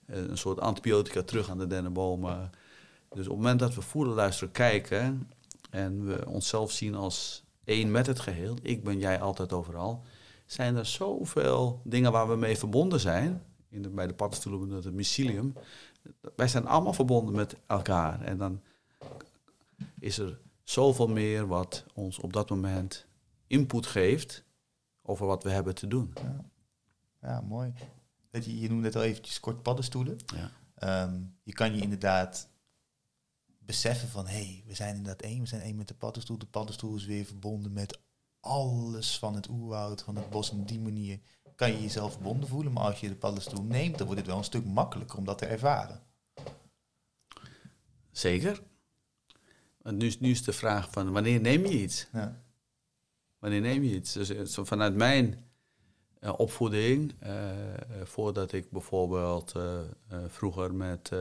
eh, 0.06 0.18
een 0.18 0.38
soort 0.38 0.60
antibiotica 0.60 1.24
terug 1.24 1.50
aan 1.50 1.58
de 1.58 1.68
dennenbomen. 1.68 2.52
Dus 3.10 3.26
op 3.26 3.34
het 3.34 3.42
moment 3.42 3.60
dat 3.60 3.76
we 3.76 3.82
voelen, 3.82 4.14
luisteren, 4.14 4.52
kijken 4.52 5.30
en 5.70 6.06
we 6.06 6.28
onszelf 6.28 6.72
zien 6.72 6.96
als 6.96 7.44
één 7.64 7.92
met 7.92 8.06
het 8.06 8.20
geheel, 8.20 8.56
ik 8.62 8.84
ben 8.84 9.00
jij 9.00 9.22
altijd 9.22 9.54
overal, 9.54 10.04
zijn 10.46 10.76
er 10.76 10.86
zoveel 10.86 11.82
dingen 11.84 12.12
waar 12.12 12.30
we 12.30 12.36
mee 12.36 12.58
verbonden 12.58 13.00
zijn. 13.00 13.44
In 13.70 13.82
de, 13.82 13.90
bij 13.90 14.08
de 14.08 14.14
paddenstoelen 14.14 14.70
het 14.70 14.94
mycelium. 14.94 15.54
Wij 16.36 16.48
zijn 16.48 16.68
allemaal 16.68 16.94
verbonden 16.94 17.36
met 17.36 17.56
elkaar. 17.68 18.22
En 18.22 18.38
dan 18.38 18.62
is 20.00 20.18
er 20.18 20.40
zoveel 20.64 21.08
meer 21.08 21.48
wat 21.48 21.84
ons 21.94 22.20
op 22.20 22.34
dat 22.34 22.50
moment 22.50 23.06
input 23.50 23.86
geeft 23.88 24.44
over 25.02 25.26
wat 25.26 25.44
we 25.44 25.50
hebben 25.50 25.76
te 25.76 25.88
doen. 25.88 26.14
Ja, 26.22 26.46
ja 27.22 27.42
mooi. 27.42 27.74
Je, 28.32 28.60
je 28.60 28.68
noemde 28.70 28.84
net 28.84 28.96
al 28.96 29.04
eventjes 29.04 29.40
kort 29.40 29.62
paddenstoelen. 29.64 30.18
Ja. 30.36 30.52
Ehm, 30.76 31.22
je 31.44 31.54
kan 31.54 31.76
je 31.76 31.82
inderdaad 31.82 32.50
beseffen 33.60 34.08
van, 34.10 34.28
hé, 34.28 34.34
hey, 34.46 34.64
we 34.68 34.74
zijn 34.74 34.96
inderdaad 34.96 35.22
één, 35.22 35.40
we 35.40 35.46
zijn 35.48 35.62
één 35.62 35.76
met 35.76 35.88
de 35.88 35.94
paddenstoel. 35.94 36.38
De 36.38 36.46
paddenstoel 36.46 36.96
is 36.96 37.06
weer 37.06 37.26
verbonden 37.26 37.74
met 37.74 38.00
alles 38.40 39.20
van 39.20 39.36
het 39.36 39.50
oerwoud, 39.50 40.02
van 40.02 40.16
het 40.16 40.30
bos. 40.30 40.52
En 40.52 40.60
op 40.60 40.68
die 40.68 40.80
manier 40.80 41.20
kan 41.56 41.72
je 41.72 41.82
jezelf 41.82 42.12
verbonden 42.12 42.50
voelen. 42.50 42.74
Maar 42.74 42.84
als 42.84 43.00
je 43.00 43.08
de 43.10 43.16
paddenstoel 43.16 43.64
neemt, 43.64 43.98
dan 43.98 44.06
wordt 44.06 44.22
het 44.22 44.30
wel 44.30 44.38
een 44.38 44.44
stuk 44.44 44.66
makkelijker 44.66 45.18
om 45.18 45.26
dat 45.26 45.38
te 45.38 45.46
ervaren. 45.46 46.02
Zeker. 48.12 48.64
Want 49.82 49.98
nu, 49.98 50.08
is- 50.08 50.20
nu 50.20 50.30
is 50.30 50.44
de 50.44 50.54
vraag 50.54 50.92
van 50.92 51.12
wanneer 51.12 51.42
neem 51.42 51.66
je 51.66 51.82
iets? 51.82 52.08
Ja. 52.14 52.42
Wanneer 53.40 53.62
neem 53.62 53.84
je 53.84 53.96
iets? 53.96 54.14
Dus 54.14 54.30
eh, 54.30 54.66
vanuit 54.66 54.96
mijn 54.96 55.46
eh, 56.20 56.34
opvoeding, 56.38 57.14
eh, 57.20 57.52
voordat 58.04 58.52
ik 58.52 58.72
bijvoorbeeld 58.72 59.54
vroeger 60.28 60.74
met 60.74 61.12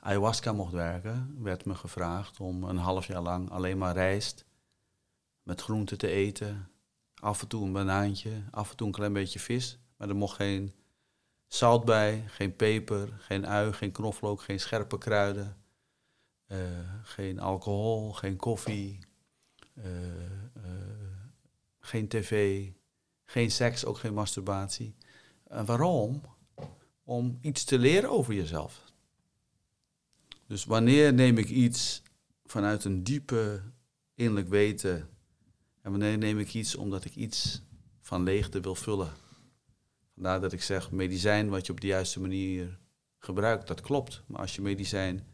ayahuasca 0.00 0.52
mocht 0.52 0.72
werken, 0.72 1.36
werd 1.42 1.64
me 1.64 1.74
gevraagd 1.74 2.40
om 2.40 2.64
een 2.64 2.76
half 2.76 3.06
jaar 3.06 3.22
lang 3.22 3.50
alleen 3.50 3.78
maar 3.78 3.94
rijst 3.94 4.44
met 5.42 5.60
groenten 5.60 5.98
te 5.98 6.08
eten. 6.08 6.68
Af 7.14 7.42
en 7.42 7.48
toe 7.48 7.64
een 7.64 7.72
banaantje, 7.72 8.30
af 8.50 8.70
en 8.70 8.76
toe 8.76 8.86
een 8.86 8.92
klein 8.92 9.12
beetje 9.12 9.38
vis. 9.38 9.78
Maar 9.96 10.08
er 10.08 10.16
mocht 10.16 10.36
geen 10.36 10.72
zout 11.46 11.84
bij, 11.84 12.24
geen 12.26 12.56
peper, 12.56 13.08
geen 13.18 13.46
ui, 13.46 13.72
geen 13.72 13.92
knoflook, 13.92 14.42
geen 14.42 14.60
scherpe 14.60 14.98
kruiden. 14.98 15.56
geen 17.02 17.40
alcohol, 17.40 18.12
geen 18.12 18.36
koffie, 18.36 18.98
geen 21.86 22.08
tv, 22.08 22.66
geen 23.24 23.50
seks, 23.50 23.84
ook 23.84 23.98
geen 23.98 24.14
masturbatie. 24.14 24.94
En 25.48 25.64
waarom? 25.64 26.22
Om 27.04 27.38
iets 27.40 27.64
te 27.64 27.78
leren 27.78 28.10
over 28.10 28.34
jezelf. 28.34 28.84
Dus 30.46 30.64
wanneer 30.64 31.12
neem 31.14 31.38
ik 31.38 31.48
iets 31.48 32.02
vanuit 32.44 32.84
een 32.84 33.04
diepe 33.04 33.62
innerlijk 34.14 34.48
weten 34.48 35.08
en 35.82 35.90
wanneer 35.90 36.18
neem 36.18 36.38
ik 36.38 36.54
iets 36.54 36.74
omdat 36.74 37.04
ik 37.04 37.14
iets 37.14 37.62
van 38.00 38.22
leegte 38.22 38.60
wil 38.60 38.74
vullen? 38.74 39.12
Vandaar 40.14 40.40
dat 40.40 40.52
ik 40.52 40.62
zeg, 40.62 40.90
medicijn 40.90 41.48
wat 41.48 41.66
je 41.66 41.72
op 41.72 41.80
de 41.80 41.86
juiste 41.86 42.20
manier 42.20 42.78
gebruikt, 43.18 43.68
dat 43.68 43.80
klopt. 43.80 44.22
Maar 44.26 44.40
als 44.40 44.54
je 44.54 44.62
medicijn 44.62 45.26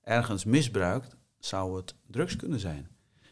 ergens 0.00 0.44
misbruikt, 0.44 1.16
zou 1.38 1.76
het 1.76 1.94
drugs 2.06 2.36
kunnen 2.36 2.60
zijn. 2.60 2.88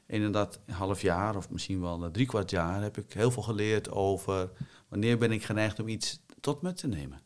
In 0.08 0.32
dat 0.32 0.60
half 0.66 1.02
jaar 1.02 1.36
of 1.36 1.50
misschien 1.50 1.80
wel 1.80 2.04
eh, 2.04 2.10
drie 2.10 2.26
kwart 2.26 2.50
jaar 2.50 2.82
heb 2.82 2.98
ik 2.98 3.12
heel 3.12 3.30
veel 3.30 3.42
geleerd 3.42 3.90
over 3.90 4.50
wanneer 4.88 5.18
ben 5.18 5.32
ik 5.32 5.44
geneigd 5.44 5.80
om 5.80 5.88
iets 5.88 6.22
tot 6.40 6.62
me 6.62 6.72
te 6.72 6.86
nemen. 6.86 7.20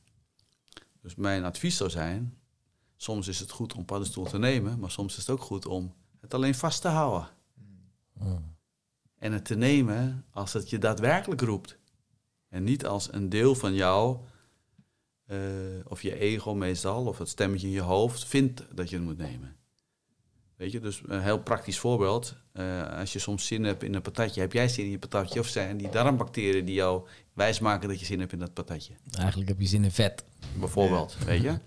Dus 1.00 1.14
mijn 1.14 1.44
advies 1.44 1.76
zou 1.76 1.90
zijn, 1.90 2.38
soms 2.96 3.28
is 3.28 3.40
het 3.40 3.50
goed 3.50 3.74
om 3.74 3.84
paddenstoel 3.84 4.24
te 4.24 4.38
nemen, 4.38 4.78
maar 4.78 4.90
soms 4.90 5.12
is 5.12 5.18
het 5.18 5.30
ook 5.30 5.42
goed 5.42 5.66
om 5.66 5.94
het 6.20 6.34
alleen 6.34 6.54
vast 6.54 6.80
te 6.80 6.88
houden. 6.88 7.28
Mm. 8.14 8.56
En 9.18 9.32
het 9.32 9.44
te 9.44 9.56
nemen 9.56 10.24
als 10.30 10.52
het 10.52 10.70
je 10.70 10.78
daadwerkelijk 10.78 11.40
roept. 11.40 11.78
En 12.48 12.64
niet 12.64 12.86
als 12.86 13.12
een 13.12 13.28
deel 13.28 13.54
van 13.54 13.74
jou, 13.74 14.18
eh, 15.24 15.38
of 15.84 16.02
je 16.02 16.18
ego 16.18 16.54
meestal, 16.54 17.06
of 17.06 17.18
het 17.18 17.28
stemmetje 17.28 17.66
in 17.66 17.72
je 17.72 17.80
hoofd, 17.80 18.24
vindt 18.24 18.76
dat 18.76 18.90
je 18.90 18.96
het 18.96 19.04
moet 19.04 19.18
nemen. 19.18 19.56
Weet 20.62 20.72
je, 20.72 20.80
dus 20.80 21.02
een 21.06 21.20
heel 21.22 21.38
praktisch 21.42 21.78
voorbeeld. 21.78 22.34
eh, 22.52 22.98
als 22.98 23.12
je 23.12 23.18
soms 23.18 23.46
zin 23.46 23.64
hebt 23.64 23.82
in 23.82 23.94
een 23.94 24.02
patatje, 24.02 24.40
heb 24.40 24.52
jij 24.52 24.68
zin 24.68 24.84
in 24.84 24.90
je 24.90 24.98
patatje? 24.98 25.40
Of 25.40 25.46
zijn 25.46 25.76
die 25.76 25.88
darmbacteriën 25.88 26.64
die 26.64 26.74
jou 26.74 27.08
wijsmaken 27.32 27.88
dat 27.88 28.00
je 28.00 28.06
zin 28.06 28.20
hebt 28.20 28.32
in 28.32 28.38
dat 28.38 28.52
patatje? 28.52 28.92
Eigenlijk 29.18 29.48
heb 29.48 29.60
je 29.60 29.66
zin 29.66 29.84
in 29.84 29.90
vet. 29.90 30.24
Bijvoorbeeld, 30.58 31.16
weet 31.24 31.42
je? 31.42 31.58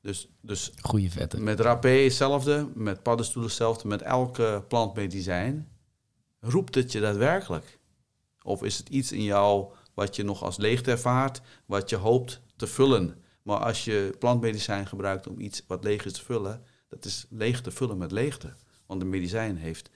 Dus, 0.00 0.28
dus 0.40 0.72
Goede 0.80 1.10
vetten. 1.10 1.42
met 1.42 1.60
rapé 1.60 1.88
hetzelfde, 1.88 2.68
met 2.74 3.02
paddenstoelen 3.02 3.48
hetzelfde, 3.48 3.88
met 3.88 4.02
elke 4.02 4.64
plantmedicijn. 4.68 5.68
Roept 6.40 6.74
het 6.74 6.92
je 6.92 7.00
daadwerkelijk? 7.00 7.78
Of 8.42 8.62
is 8.62 8.78
het 8.78 8.88
iets 8.88 9.12
in 9.12 9.22
jou 9.22 9.72
wat 9.94 10.16
je 10.16 10.22
nog 10.22 10.42
als 10.42 10.56
leegte 10.56 10.90
ervaart, 10.90 11.40
wat 11.66 11.90
je 11.90 11.96
hoopt 11.96 12.40
te 12.56 12.66
vullen? 12.66 13.22
Maar 13.42 13.58
als 13.58 13.84
je 13.84 14.14
plantmedicijn 14.18 14.86
gebruikt 14.86 15.26
om 15.28 15.40
iets 15.40 15.62
wat 15.66 15.84
leeg 15.84 16.04
is 16.04 16.12
te 16.12 16.24
vullen, 16.24 16.62
dat 16.92 17.04
is 17.04 17.26
leeg 17.30 17.60
te 17.60 17.70
vullen 17.70 17.98
met 17.98 18.12
leegte. 18.12 18.52
Want 18.86 19.00
de 19.00 19.06
medicijn 19.06 19.56
heeft, 19.56 19.90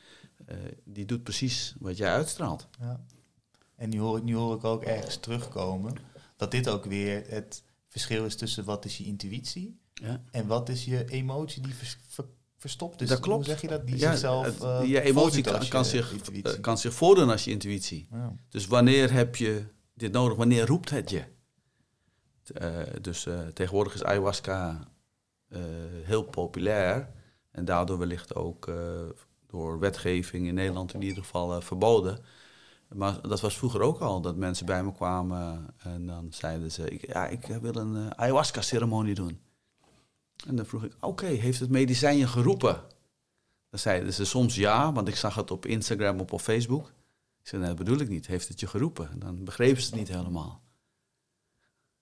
eh, 0.47 0.57
die 0.85 1.05
doet 1.05 1.23
precies 1.23 1.75
wat 1.79 1.97
jij 1.97 2.11
uitstraalt. 2.13 2.69
Ja. 2.81 3.05
En 3.77 3.89
nu 3.89 3.99
hoor, 4.01 4.17
ik, 4.17 4.23
nu 4.23 4.35
hoor 4.35 4.57
ik 4.57 4.65
ook 4.65 4.83
ergens 4.83 5.17
terugkomen 5.17 5.95
dat 6.37 6.51
dit 6.51 6.69
ook 6.69 6.85
weer 6.85 7.25
het 7.29 7.63
verschil 7.89 8.25
is 8.25 8.37
tussen 8.37 8.65
wat 8.65 8.85
is 8.85 8.99
je 8.99 9.05
intuïtie 9.05 9.79
Ja. 9.95 10.23
en 10.31 10.47
wat 10.47 10.69
is 10.69 10.85
je 10.85 11.11
emotie 11.11 11.63
die 11.63 11.75
vers- 11.75 11.99
ver- 12.09 12.29
verstopt 12.57 13.01
is. 13.01 13.09
Dat 13.09 13.21
klopt. 13.21 13.37
Hoe 13.47 13.53
zeg 13.55 13.61
je 13.63 13.69
dat? 13.69 13.87
Die 13.87 13.97
Ja, 13.99 14.11
zichzelf 14.11 14.61
eh, 14.63 14.81
je 14.89 15.01
emotie 15.01 15.43
kan, 15.69 15.85
zich, 15.85 16.13
intuïtie. 16.13 16.55
eh, 16.55 16.61
kan 16.61 16.79
zich 16.79 16.95
voordoen 16.95 17.31
als 17.31 17.45
je 17.45 17.51
intuïtie. 17.51 18.07
Ja. 18.11 18.37
Dus 18.49 18.67
wanneer 18.67 19.13
heb 19.13 19.37
je 19.37 19.65
dit 19.95 20.13
nodig? 20.13 20.37
Wanneer 20.37 20.67
roept 20.67 20.91
het 20.91 21.11
je? 21.11 21.25
Dus 23.01 23.27
tegenwoordig 23.55 23.95
is 23.95 24.03
ayahuasca 24.05 24.89
heel 26.05 26.23
populair. 26.23 27.15
En 27.57 27.65
daardoor 27.65 27.99
wellicht 27.99 28.35
ook 28.35 28.69
eh, 28.69 28.75
door 29.47 29.79
wetgeving 29.79 30.47
in 30.47 30.55
Nederland 30.55 30.95
in 30.95 31.03
ieder 31.03 31.23
geval 31.23 31.55
eh, 31.55 31.61
verboden. 31.61 32.19
Maar 32.89 33.29
dat 33.29 33.41
was 33.41 33.59
vroeger 33.59 33.81
ook 33.81 33.99
al, 33.99 34.21
dat 34.21 34.37
mensen 34.37 34.67
bij 34.67 34.85
me 34.85 34.93
kwamen 34.93 35.75
en 35.77 36.07
dan 36.07 36.27
zeiden 36.31 36.73
ze, 36.73 36.91
ik, 36.91 37.07
ja, 37.07 37.27
ik 37.27 37.47
wil 37.47 37.75
een 37.75 37.97
eh, 37.97 38.11
ayahuasca-ceremonie 38.11 39.15
doen. 39.15 39.41
En 40.47 40.57
dan 40.57 40.67
vroeg 40.67 40.85
ik, 40.85 40.97
oké, 41.01 41.27
heeft 41.27 41.61
het 41.61 41.71
medicijn 41.71 42.17
je 42.17 42.27
geroepen? 42.27 42.83
Dan 43.71 43.79
zeiden 43.79 44.13
ze 44.13 44.25
soms 44.25 44.55
ja, 44.55 44.93
want 44.93 45.09
ik 45.09 45.17
zag 45.17 45.35
het 45.35 45.51
op 45.51 45.67
Instagram 45.67 46.21
of 46.21 46.33
op 46.33 46.41
Facebook. 46.41 46.87
Ik 47.41 47.49
zei, 47.49 47.61
nee, 47.61 47.75
dat 47.75 47.85
bedoel 47.85 48.01
ik 48.01 48.09
niet. 48.09 48.27
Heeft 48.27 48.49
het 48.49 48.61
je 48.61 48.67
geroepen? 48.67 49.11
En 49.11 49.19
dan 49.19 49.45
begrepen 49.45 49.83
ze 49.83 49.89
het 49.89 49.99
niet 49.99 50.09
helemaal. 50.09 50.63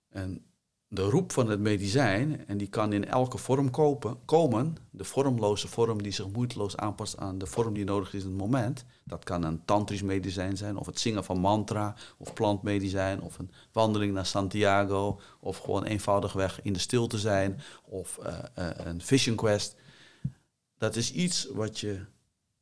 En 0.09 0.45
de 0.89 1.03
roep 1.03 1.33
van 1.33 1.51
het 1.51 1.61
medicijn, 1.61 2.47
en 2.47 2.57
die 2.57 2.69
kan 2.69 2.93
in 2.93 3.05
elke 3.05 3.39
vorm 3.39 3.71
kopen, 3.71 4.19
komen, 4.25 4.77
de 4.91 5.05
vormloze 5.05 5.69
vorm 5.69 6.03
die 6.03 6.13
zich 6.13 6.29
moeiteloos 6.29 6.77
aanpast 6.77 7.17
aan 7.17 7.39
de 7.39 7.47
vorm 7.47 7.75
die 7.75 7.85
nodig 7.85 8.15
is 8.15 8.23
in 8.23 8.29
het 8.29 8.39
moment. 8.39 8.85
Dat 9.05 9.25
kan 9.25 9.43
een 9.43 9.65
tantrisch 9.65 10.03
medicijn 10.03 10.57
zijn, 10.57 10.77
of 10.77 10.87
het 10.87 11.01
zingen 11.01 11.25
van 11.25 11.39
mantra, 11.39 11.95
of 12.17 12.33
plantmedicijn, 12.33 13.21
of 13.21 13.39
een 13.39 13.51
wandeling 13.73 14.13
naar 14.13 14.27
Santiago, 14.27 15.21
of 15.41 15.59
gewoon 15.59 15.85
eenvoudigweg 15.85 16.63
in 16.63 16.73
de 16.73 16.79
stilte 16.79 17.19
zijn, 17.19 17.61
of 17.85 18.19
eh, 18.19 18.39
eh, 18.55 18.87
een 18.87 19.01
vision 19.01 19.37
quest. 19.37 19.77
Dat 20.79 20.97
is 20.97 21.13
iets 21.13 21.49
wat 21.53 21.81
je 21.81 22.05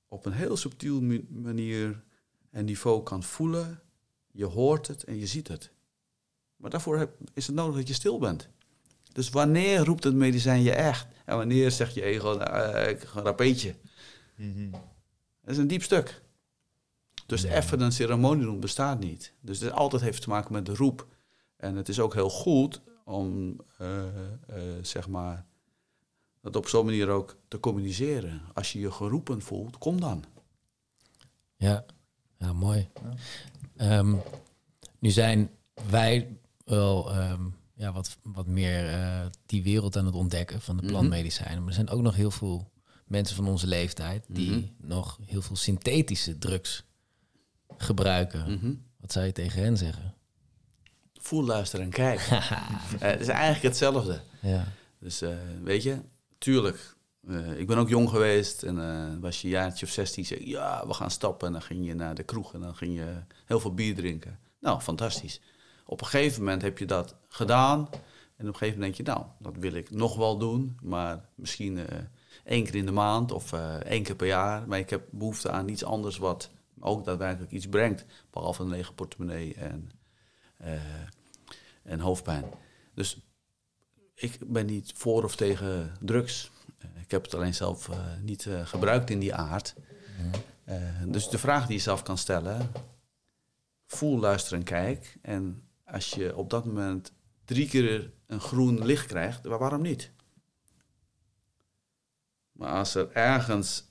op 0.08 0.26
een 0.26 0.32
heel 0.32 0.56
subtiel 0.56 1.00
manier 1.28 2.02
en 2.50 2.64
niveau 2.64 3.02
kan 3.02 3.22
voelen. 3.22 3.82
Je 4.30 4.44
hoort 4.44 4.86
het 4.86 5.04
en 5.04 5.18
je 5.18 5.26
ziet 5.26 5.48
het. 5.48 5.72
Maar 6.62 6.70
daarvoor 6.70 6.98
heb- 6.98 7.16
is 7.34 7.46
het 7.46 7.56
nodig 7.56 7.76
dat 7.76 7.88
je 7.88 7.94
stil 7.94 8.18
bent. 8.18 8.48
Dus 9.12 9.30
wanneer 9.30 9.78
roept 9.84 10.04
het 10.04 10.14
medicijn 10.14 10.62
je 10.62 10.72
echt? 10.72 11.06
En 11.24 11.36
wanneer 11.36 11.70
zegt 11.70 11.94
je 11.94 12.02
ego, 12.02 12.28
nou, 12.28 12.42
eh, 12.50 12.88
ik 12.90 13.00
ga 13.00 13.18
een 13.18 13.24
rapeetje. 13.24 13.74
Mhm. 14.36 14.70
Dat 14.70 15.50
is 15.50 15.56
een 15.58 15.66
diep 15.66 15.82
stuk. 15.82 16.22
Dus 17.26 17.42
Ja. 17.42 17.54
even 17.54 17.80
een 17.80 17.92
ceremonie 17.92 18.44
doen 18.44 18.60
bestaat 18.60 18.98
niet. 19.00 19.32
Dus 19.40 19.60
het 19.60 19.72
altijd 19.72 20.02
heeft 20.02 20.22
te 20.22 20.28
maken 20.28 20.52
met 20.52 20.66
de 20.66 20.74
roep. 20.74 21.06
En 21.56 21.76
het 21.76 21.88
is 21.88 22.00
ook 22.00 22.14
heel 22.14 22.30
goed 22.30 22.80
om, 23.04 23.56
eh, 23.78 24.06
eh, 24.06 24.62
zeg 24.82 25.08
maar, 25.08 25.44
dat 26.40 26.56
op 26.56 26.68
zo'n 26.68 26.84
manier 26.84 27.08
ook 27.08 27.36
te 27.48 27.60
communiceren. 27.60 28.42
Als 28.54 28.72
je 28.72 28.78
je 28.80 28.90
geroepen 28.90 29.42
voelt, 29.42 29.78
kom 29.78 30.00
dan. 30.00 30.24
Ja, 31.56 31.84
ja 32.38 32.52
mooi. 32.52 32.88
Ja. 33.02 33.14
Ehm, 33.98 34.14
nu 34.98 35.10
zijn 35.10 35.50
wij 35.90 36.36
wel 36.64 37.10
ehm, 37.12 37.42
ja, 37.74 37.92
wat, 37.92 38.16
wat 38.22 38.46
meer 38.46 38.88
eh, 38.88 39.20
die 39.46 39.62
wereld 39.62 39.96
aan 39.96 40.06
het 40.06 40.14
ontdekken 40.14 40.60
van 40.60 40.76
de 40.76 40.82
Mhm. 40.82 40.90
plantmedicijnen. 40.90 41.58
Maar 41.58 41.68
er 41.68 41.74
zijn 41.74 41.88
ook 41.90 42.02
nog 42.02 42.14
heel 42.14 42.30
veel 42.30 42.70
mensen 43.06 43.36
van 43.36 43.48
onze 43.48 43.66
leeftijd 43.66 44.24
die 44.28 44.50
Mhm. 44.50 44.62
nog 44.76 45.18
heel 45.24 45.42
veel 45.42 45.56
synthetische 45.56 46.38
drugs 46.38 46.84
gebruiken. 47.76 48.52
Mhm. 48.52 48.74
Wat 49.00 49.12
zou 49.12 49.26
je 49.26 49.32
tegen 49.32 49.62
hen 49.62 49.76
zeggen? 49.76 50.14
Voel, 51.20 51.44
luister 51.44 51.80
en 51.80 51.90
kijk. 51.90 52.20
Eh, 52.30 53.10
het 53.10 53.20
is 53.20 53.28
eigenlijk 53.28 53.62
hetzelfde. 53.62 54.20
Ja, 54.40 54.66
Dus 54.98 55.22
eh, 55.22 55.36
weet 55.62 55.82
je, 55.82 55.98
tuurlijk. 56.38 56.96
ik 57.56 57.66
ben 57.66 57.78
ook 57.78 57.88
jong 57.88 58.08
geweest 58.08 58.62
en 58.62 59.20
was 59.20 59.40
je 59.40 59.46
een 59.46 59.52
jaartje 59.52 59.86
of 59.86 59.92
16, 59.92 60.24
zei 60.24 60.48
ja, 60.48 60.86
we 60.86 60.94
gaan 60.94 61.10
stappen. 61.10 61.46
En 61.46 61.52
dan 61.52 61.62
ging 61.62 61.86
je 61.86 61.94
naar 61.94 62.14
de 62.14 62.22
kroeg 62.22 62.54
en 62.54 62.60
dan 62.60 62.76
ging 62.76 62.96
je 62.96 63.22
heel 63.44 63.60
veel 63.60 63.74
bier 63.74 63.94
drinken. 63.94 64.38
Nou, 64.60 64.80
fantastisch. 64.80 65.40
Op 65.92 66.00
een 66.00 66.06
gegeven 66.06 66.42
moment 66.42 66.62
heb 66.62 66.78
je 66.78 66.86
dat 66.86 67.14
gedaan. 67.28 67.88
En 68.36 68.48
op 68.48 68.52
een 68.52 68.54
gegeven 68.54 68.78
moment 68.78 68.96
denk 68.96 69.08
je, 69.08 69.12
nou, 69.12 69.26
dat 69.38 69.56
wil 69.56 69.72
ik 69.72 69.90
nog 69.90 70.16
wel 70.16 70.38
doen. 70.38 70.78
Maar 70.82 71.28
misschien 71.34 71.78
eh, 71.78 71.98
één 72.44 72.64
keer 72.64 72.74
in 72.74 72.86
de 72.86 72.92
maand 72.92 73.32
of 73.32 73.52
eh, 73.52 73.74
één 73.74 74.02
keer 74.02 74.14
per 74.14 74.26
jaar. 74.26 74.68
Maar 74.68 74.78
ik 74.78 74.90
heb 74.90 75.06
behoefte 75.10 75.50
aan 75.50 75.68
iets 75.68 75.84
anders 75.84 76.18
wat 76.18 76.50
ook 76.80 77.04
daadwerkelijk 77.04 77.52
iets 77.52 77.68
brengt. 77.68 78.04
Behalve 78.30 78.62
een 78.62 78.68
lege 78.68 78.92
portemonnee 78.92 79.54
en, 79.54 79.90
eh, 80.56 80.72
en 81.82 82.00
hoofdpijn. 82.00 82.44
Dus 82.94 83.20
ik 84.14 84.38
ben 84.46 84.66
niet 84.66 84.92
voor 84.96 85.24
of 85.24 85.36
tegen 85.36 85.96
drugs. 86.00 86.50
Ik 86.78 87.10
heb 87.10 87.22
het 87.22 87.34
alleen 87.34 87.54
zelf 87.54 87.90
niet 88.22 88.48
gebruikt 88.64 89.10
in 89.10 89.18
die 89.18 89.34
aard. 89.34 89.74
Dus 91.06 91.28
de 91.28 91.38
vraag 91.38 91.66
die 91.66 91.76
je 91.76 91.82
zelf 91.82 92.02
kan 92.02 92.18
stellen, 92.18 92.72
voel, 93.86 94.18
luister 94.18 94.56
en 94.56 94.62
kijk. 94.62 95.18
En 95.22 95.62
als 95.92 96.10
je 96.10 96.36
op 96.36 96.50
dat 96.50 96.64
moment 96.64 97.12
drie 97.44 97.68
keer 97.68 98.12
een 98.26 98.40
groen 98.40 98.84
licht 98.84 99.06
krijgt, 99.06 99.46
wa- 99.46 99.58
waarom 99.58 99.82
niet? 99.82 100.12
Maar 102.52 102.72
als 102.72 102.94
er 102.94 103.10
ergens 103.12 103.90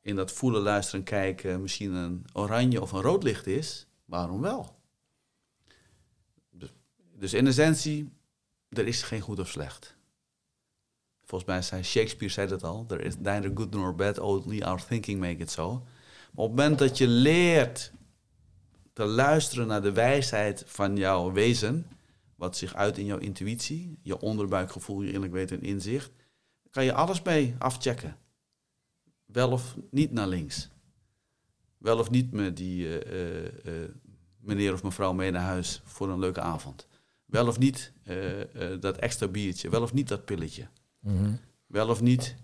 in 0.00 0.16
dat 0.16 0.32
voelen, 0.32 0.62
luisteren 0.62 1.00
en 1.00 1.06
kijken 1.06 1.62
misschien 1.62 1.92
een 1.92 2.24
oranje 2.32 2.80
of 2.80 2.92
een 2.92 3.00
rood 3.00 3.22
licht 3.22 3.46
is, 3.46 3.86
waarom 4.04 4.40
wel? 4.40 4.80
Dus, 6.50 6.72
dus 7.18 7.32
in 7.32 7.46
essentie, 7.46 8.12
er 8.68 8.86
is 8.86 9.02
geen 9.02 9.20
goed 9.20 9.38
of 9.38 9.48
slecht. 9.48 9.96
Volgens 11.24 11.50
mij 11.50 11.62
zei 11.62 11.82
Shakespeare 11.82 12.32
zei 12.32 12.48
dat 12.48 12.62
al. 12.64 12.86
There 12.86 13.02
is 13.02 13.16
neither 13.18 13.50
good 13.54 13.70
nor 13.70 13.94
bad, 13.94 14.18
only 14.18 14.62
our 14.62 14.84
thinking 14.86 15.20
make 15.20 15.36
it 15.42 15.50
so. 15.50 15.72
Maar 15.72 16.44
op 16.44 16.50
het 16.50 16.56
moment 16.58 16.78
dat 16.78 16.98
je 16.98 17.06
leert 17.08 17.92
te 18.92 19.04
luisteren 19.04 19.66
naar 19.66 19.82
de 19.82 19.92
wijsheid 19.92 20.64
van 20.66 20.96
jouw 20.96 21.32
wezen, 21.32 21.86
wat 22.34 22.56
zich 22.56 22.74
uit 22.74 22.98
in 22.98 23.04
jouw 23.04 23.18
intuïtie, 23.18 23.98
je 24.02 24.20
onderbuikgevoel, 24.20 25.00
je 25.00 25.06
innerlijk 25.06 25.32
weten 25.32 25.60
en 25.60 25.66
inzicht, 25.66 26.10
kan 26.70 26.84
je 26.84 26.92
alles 26.92 27.22
mee 27.22 27.54
afchecken. 27.58 28.16
Wel 29.24 29.50
of 29.50 29.76
niet 29.90 30.12
naar 30.12 30.28
links. 30.28 30.68
Wel 31.78 31.98
of 31.98 32.10
niet 32.10 32.32
met 32.32 32.56
die 32.56 33.00
eh, 33.00 33.46
eh, 33.46 33.82
eh, 33.82 33.90
meneer 34.40 34.72
of 34.72 34.82
mevrouw 34.82 35.12
mee 35.12 35.30
naar 35.30 35.42
huis 35.42 35.82
voor 35.84 36.08
een 36.08 36.18
leuke 36.18 36.40
avond. 36.40 36.86
Wel 37.24 37.46
of 37.46 37.58
niet 37.58 37.92
dat 38.80 38.96
extra 38.96 39.28
biertje. 39.28 39.70
Wel 39.70 39.82
of 39.82 39.92
niet 39.92 40.08
dat 40.08 40.24
pilletje. 40.24 40.68
Mhm. 40.98 41.32
Wel 41.66 41.88
of 41.88 42.00
niet 42.00 42.36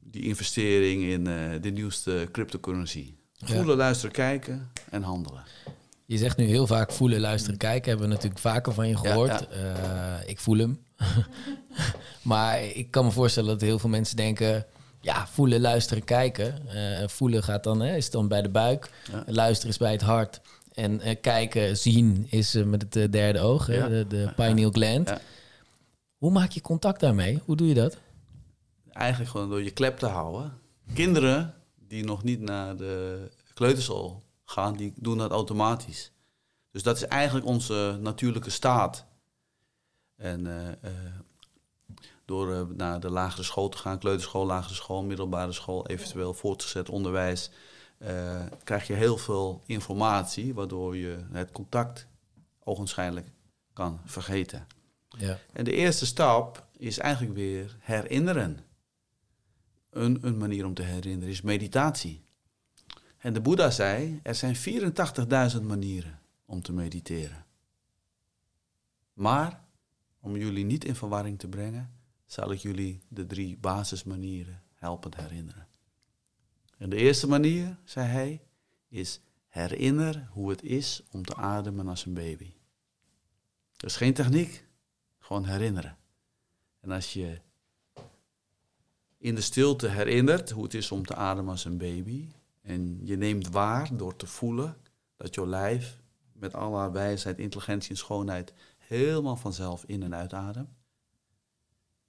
die 0.00 0.22
investering 0.22 1.02
in 1.02 1.24
de 1.60 1.70
nieuwste 1.72 2.28
cryptocurrency. 2.32 3.14
Ja. 3.36 3.54
Voelen, 3.54 3.76
luisteren, 3.76 4.14
kijken 4.14 4.70
en 4.90 5.02
handelen. 5.02 5.42
Je 6.06 6.18
zegt 6.18 6.36
nu 6.36 6.44
heel 6.44 6.66
vaak 6.66 6.92
voelen, 6.92 7.20
luisteren, 7.20 7.58
kijken. 7.58 7.88
Hebben 7.90 8.08
we 8.08 8.14
natuurlijk 8.14 8.40
vaker 8.40 8.72
van 8.72 8.88
je 8.88 8.96
gehoord. 8.96 9.48
Eh, 9.48 9.62
ik 10.26 10.40
voel 10.40 10.58
hem. 10.58 10.84
maar 12.22 12.64
ik 12.64 12.90
kan 12.90 13.04
me 13.04 13.10
voorstellen 13.10 13.48
dat 13.48 13.60
heel 13.60 13.78
veel 13.78 13.90
mensen 13.90 14.16
denken... 14.16 14.66
Ja, 15.00 15.26
voelen, 15.26 15.60
luisteren, 15.60 16.04
kijken. 16.04 16.68
Eh, 16.68 17.08
voelen 17.08 17.42
gaat 17.42 17.64
dan, 17.64 17.80
hè, 17.80 17.96
is 17.96 18.10
dan 18.10 18.28
bij 18.28 18.42
de 18.42 18.48
buik. 18.48 18.90
Luisteren 19.26 19.70
is 19.70 19.78
bij 19.78 19.92
het 19.92 20.00
hart. 20.00 20.40
En 20.74 21.00
eh, 21.00 21.16
kijken, 21.20 21.76
zien 21.76 22.26
is 22.30 22.52
met 22.52 22.82
het 22.82 23.12
derde 23.12 23.40
oog. 23.40 23.66
Hè, 23.66 23.88
de, 23.88 24.06
de 24.08 24.32
pineal 24.36 24.70
gland. 24.70 25.12
Hoe 26.16 26.30
maak 26.30 26.50
je 26.50 26.60
contact 26.60 27.00
daarmee? 27.00 27.40
Hoe 27.44 27.56
doe 27.56 27.68
je 27.68 27.74
dat? 27.74 27.96
Eigenlijk 28.92 29.30
gewoon 29.30 29.48
door 29.48 29.62
je 29.62 29.70
klep 29.70 29.98
te 29.98 30.06
houden. 30.06 30.52
Kinderen 30.94 31.54
die 31.88 32.04
nog 32.04 32.22
niet 32.22 32.40
naar 32.40 32.76
de 32.76 33.30
kleuterschool 33.54 34.22
gaan, 34.44 34.76
die 34.76 34.92
doen 34.96 35.18
dat 35.18 35.30
automatisch. 35.30 36.12
Dus 36.70 36.82
dat 36.82 36.96
is 36.96 37.04
eigenlijk 37.04 37.46
onze 37.46 37.98
natuurlijke 38.00 38.50
staat. 38.50 39.06
En 40.16 40.46
eh, 40.46 40.68
eh, 40.68 41.12
door 42.24 42.54
eh, 42.54 42.62
naar 42.74 43.00
de 43.00 43.10
lagere 43.10 43.42
school 43.42 43.68
te 43.68 43.78
gaan, 43.78 43.98
kleuterschool, 43.98 44.46
lagere 44.46 44.74
school, 44.74 45.02
middelbare 45.02 45.52
school, 45.52 45.86
eventueel 45.86 46.34
voortgezet 46.34 46.88
onderwijs, 46.88 47.50
krijg 48.64 48.86
je 48.86 48.92
heel 48.92 49.16
veel 49.16 49.62
informatie, 49.66 50.54
waardoor 50.54 50.96
je 50.96 51.18
het 51.32 51.52
contact 51.52 52.06
ogenschijnlijk 52.64 53.26
kan 53.72 54.00
vergeten. 54.04 54.66
Ja. 55.08 55.38
En 55.52 55.64
de 55.64 55.72
eerste 55.72 56.06
stap 56.06 56.66
is 56.76 56.98
eigenlijk 56.98 57.34
weer 57.34 57.76
herinneren. 57.80 58.65
Een, 59.96 60.18
een 60.26 60.38
manier 60.38 60.64
om 60.64 60.74
te 60.74 60.82
herinneren 60.82 61.28
is 61.28 61.40
meditatie. 61.40 62.24
En 63.18 63.32
de 63.32 63.40
Boeddha 63.40 63.70
zei, 63.70 64.20
er 64.22 64.34
zijn 64.34 64.56
84.000 64.56 65.62
manieren 65.62 66.20
om 66.44 66.62
te 66.62 66.72
mediteren. 66.72 67.46
Maar, 69.12 69.64
om 70.20 70.36
jullie 70.36 70.64
niet 70.64 70.84
in 70.84 70.94
verwarring 70.94 71.38
te 71.38 71.48
brengen, 71.48 71.92
zal 72.26 72.52
ik 72.52 72.58
jullie 72.58 73.00
de 73.08 73.26
drie 73.26 73.56
basismanieren 73.56 74.62
helpen 74.74 75.16
herinneren. 75.16 75.66
En 76.78 76.90
de 76.90 76.96
eerste 76.96 77.28
manier, 77.28 77.78
zei 77.84 78.06
hij, 78.06 78.42
is 78.88 79.20
herinner 79.48 80.28
hoe 80.30 80.50
het 80.50 80.62
is 80.62 81.02
om 81.10 81.24
te 81.24 81.34
ademen 81.34 81.88
als 81.88 82.06
een 82.06 82.14
baby. 82.14 82.52
Dat 83.76 83.90
is 83.90 83.96
geen 83.96 84.14
techniek, 84.14 84.64
gewoon 85.18 85.44
herinneren. 85.44 85.96
En 86.80 86.90
als 86.90 87.12
je 87.12 87.40
in 89.18 89.34
de 89.34 89.40
stilte 89.40 89.88
herinnert 89.88 90.50
hoe 90.50 90.62
het 90.62 90.74
is 90.74 90.92
om 90.92 91.06
te 91.06 91.14
ademen 91.14 91.50
als 91.50 91.64
een 91.64 91.78
baby. 91.78 92.28
En 92.62 93.00
je 93.02 93.16
neemt 93.16 93.48
waar 93.48 93.96
door 93.96 94.16
te 94.16 94.26
voelen 94.26 94.76
dat 95.16 95.34
jouw 95.34 95.46
lijf 95.46 95.98
met 96.32 96.54
al 96.54 96.76
haar 96.76 96.92
wijsheid, 96.92 97.38
intelligentie 97.38 97.90
en 97.90 97.96
schoonheid 97.96 98.52
helemaal 98.78 99.36
vanzelf 99.36 99.84
in 99.86 100.02
en 100.02 100.14
uitademt, 100.14 100.70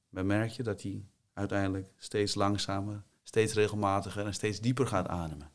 dan 0.09 0.25
merk 0.25 0.51
je 0.51 0.63
dat 0.63 0.81
hij 0.81 1.05
uiteindelijk 1.33 1.91
steeds 1.97 2.35
langzamer, 2.35 3.03
steeds 3.23 3.53
regelmatiger 3.53 4.25
en 4.25 4.33
steeds 4.33 4.59
dieper 4.59 4.87
gaat 4.87 5.07
ademen. 5.07 5.51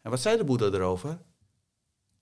En 0.00 0.10
wat 0.10 0.20
zei 0.20 0.36
de 0.36 0.44
Boeddha 0.44 0.66
erover? 0.66 1.22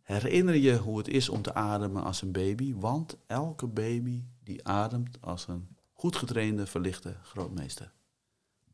Herinner 0.03 0.55
je 0.55 0.79
hoe 0.79 0.99
het 0.99 1.09
is 1.09 1.29
om 1.29 1.43
te 1.43 1.55
ademen 1.55 2.03
als 2.03 2.23
een 2.23 2.33
baby, 2.33 2.75
want 2.75 3.17
elke 3.27 3.67
baby 3.67 4.25
die 4.43 4.67
ademt 4.67 5.19
als 5.21 5.49
een 5.49 5.77
goed 5.93 6.17
getrainde, 6.17 6.67
verlichte 6.67 7.17
grootmeester. 7.23 7.93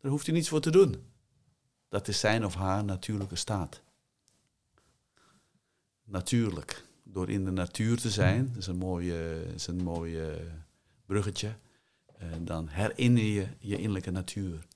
Daar 0.01 0.11
hoeft 0.11 0.27
hij 0.27 0.35
niets 0.35 0.49
voor 0.49 0.61
te 0.61 0.71
doen. 0.71 1.05
Dat 1.89 2.09
is 2.09 2.21
zijn 2.21 2.45
of 2.45 2.55
haar 2.55 2.85
natuurlijke 2.85 3.37
staat. 3.37 3.81
Natuurlijk, 6.05 6.85
door 7.03 7.31
in 7.31 7.45
de 7.45 7.51
natuur 7.51 7.97
te 8.01 8.11
zijn, 8.11 8.49
dat 8.49 8.57
is 8.57 8.67
een 8.67 8.77
mooi, 8.77 9.13
is 9.55 9.67
een 9.67 9.83
mooi 9.83 10.21
bruggetje, 11.07 11.53
dan 12.39 12.69
herinner 12.69 13.23
je 13.23 13.47
je 13.59 13.77
innerlijke 13.77 14.11
natuur. 14.11 14.67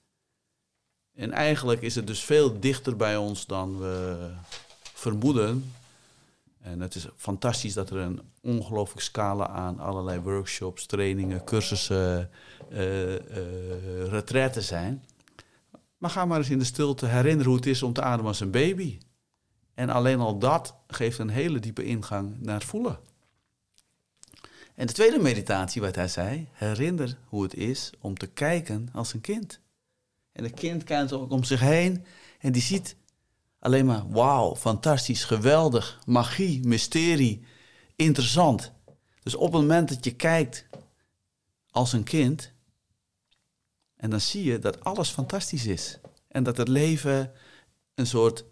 En 1.14 1.32
eigenlijk 1.32 1.82
is 1.82 1.94
het 1.94 2.06
dus 2.06 2.24
veel 2.24 2.60
dichter 2.60 2.96
bij 2.96 3.16
ons 3.16 3.46
dan 3.46 3.78
we 3.78 4.30
vermoeden. 4.82 5.72
En 6.60 6.80
het 6.80 6.94
is 6.94 7.06
fantastisch 7.16 7.74
dat 7.74 7.90
er 7.90 7.96
een 7.96 8.20
ongelooflijk 8.40 9.00
scala 9.00 9.48
aan 9.48 9.78
allerlei 9.78 10.20
workshops, 10.20 10.86
trainingen, 10.86 11.44
cursussen, 11.44 12.30
uh, 12.72 13.12
uh, 13.12 13.18
retraites 14.08 14.66
zijn. 14.66 15.04
Maar 16.02 16.10
ga 16.10 16.24
maar 16.24 16.38
eens 16.38 16.50
in 16.50 16.58
de 16.58 16.64
stilte 16.64 17.06
herinneren 17.06 17.46
hoe 17.46 17.56
het 17.56 17.66
is 17.66 17.82
om 17.82 17.92
te 17.92 18.02
ademen 18.02 18.26
als 18.26 18.40
een 18.40 18.50
baby. 18.50 18.98
En 19.74 19.90
alleen 19.90 20.18
al 20.18 20.38
dat 20.38 20.74
geeft 20.86 21.18
een 21.18 21.28
hele 21.28 21.58
diepe 21.58 21.84
ingang 21.84 22.40
naar 22.40 22.54
het 22.54 22.64
voelen. 22.64 22.98
En 24.74 24.86
de 24.86 24.92
tweede 24.92 25.18
meditatie, 25.18 25.80
wat 25.80 25.94
hij 25.94 26.08
zei, 26.08 26.48
herinner 26.52 27.18
hoe 27.28 27.42
het 27.42 27.54
is 27.54 27.90
om 28.00 28.16
te 28.16 28.26
kijken 28.26 28.88
als 28.92 29.12
een 29.12 29.20
kind. 29.20 29.60
En 30.32 30.44
een 30.44 30.54
kind 30.54 30.84
kijkt 30.84 31.12
ook 31.12 31.30
om 31.30 31.44
zich 31.44 31.60
heen 31.60 32.04
en 32.38 32.52
die 32.52 32.62
ziet 32.62 32.96
alleen 33.58 33.86
maar 33.86 34.10
wauw, 34.10 34.56
fantastisch, 34.56 35.24
geweldig, 35.24 36.00
magie, 36.06 36.66
mysterie, 36.66 37.44
interessant. 37.96 38.72
Dus 39.22 39.34
op 39.34 39.52
het 39.52 39.60
moment 39.60 39.88
dat 39.88 40.04
je 40.04 40.14
kijkt 40.14 40.66
als 41.70 41.92
een 41.92 42.04
kind, 42.04 42.51
en 44.02 44.10
dan 44.10 44.20
zie 44.20 44.44
je 44.44 44.58
dat 44.58 44.84
alles 44.84 45.10
fantastisch 45.10 45.66
is. 45.66 45.98
En 46.28 46.42
dat 46.42 46.56
het 46.56 46.68
leven 46.68 47.32
een 47.94 48.06
soort 48.06 48.44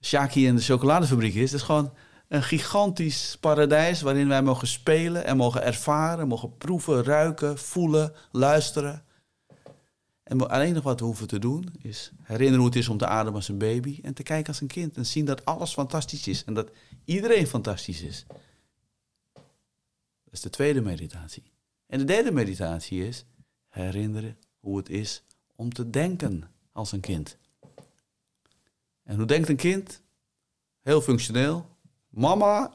Shaki 0.00 0.46
in 0.46 0.56
de 0.56 0.62
chocoladefabriek 0.62 1.34
is. 1.34 1.52
Het 1.52 1.60
is 1.60 1.66
gewoon 1.66 1.92
een 2.28 2.42
gigantisch 2.42 3.36
paradijs 3.40 4.00
waarin 4.00 4.28
wij 4.28 4.42
mogen 4.42 4.68
spelen 4.68 5.24
en 5.24 5.36
mogen 5.36 5.62
ervaren, 5.62 6.28
mogen 6.28 6.56
proeven, 6.56 7.04
ruiken, 7.04 7.58
voelen, 7.58 8.12
luisteren. 8.30 9.04
En 10.22 10.48
alleen 10.48 10.74
nog 10.74 10.82
wat 10.82 11.00
we 11.00 11.06
hoeven 11.06 11.26
te 11.26 11.38
doen 11.38 11.74
is 11.82 12.12
herinneren 12.22 12.58
hoe 12.58 12.68
het 12.68 12.78
is 12.78 12.88
om 12.88 12.98
te 12.98 13.06
ademen 13.06 13.34
als 13.34 13.48
een 13.48 13.58
baby 13.58 13.98
en 14.02 14.14
te 14.14 14.22
kijken 14.22 14.48
als 14.48 14.60
een 14.60 14.66
kind 14.66 14.96
en 14.96 15.06
zien 15.06 15.24
dat 15.24 15.44
alles 15.44 15.72
fantastisch 15.72 16.28
is 16.28 16.44
en 16.44 16.54
dat 16.54 16.70
iedereen 17.04 17.46
fantastisch 17.46 18.02
is. 18.02 18.24
Dat 20.24 20.32
is 20.32 20.40
de 20.40 20.50
tweede 20.50 20.80
meditatie. 20.80 21.52
En 21.86 21.98
de 21.98 22.04
derde 22.04 22.32
meditatie 22.32 23.06
is 23.06 23.24
herinneren 23.68 24.38
hoe 24.64 24.76
het 24.76 24.88
is 24.88 25.22
om 25.56 25.72
te 25.72 25.90
denken 25.90 26.50
als 26.72 26.92
een 26.92 27.00
kind. 27.00 27.38
En 29.02 29.16
hoe 29.16 29.26
denkt 29.26 29.48
een 29.48 29.56
kind? 29.56 30.02
Heel 30.82 31.00
functioneel. 31.00 31.76
Mama, 32.08 32.72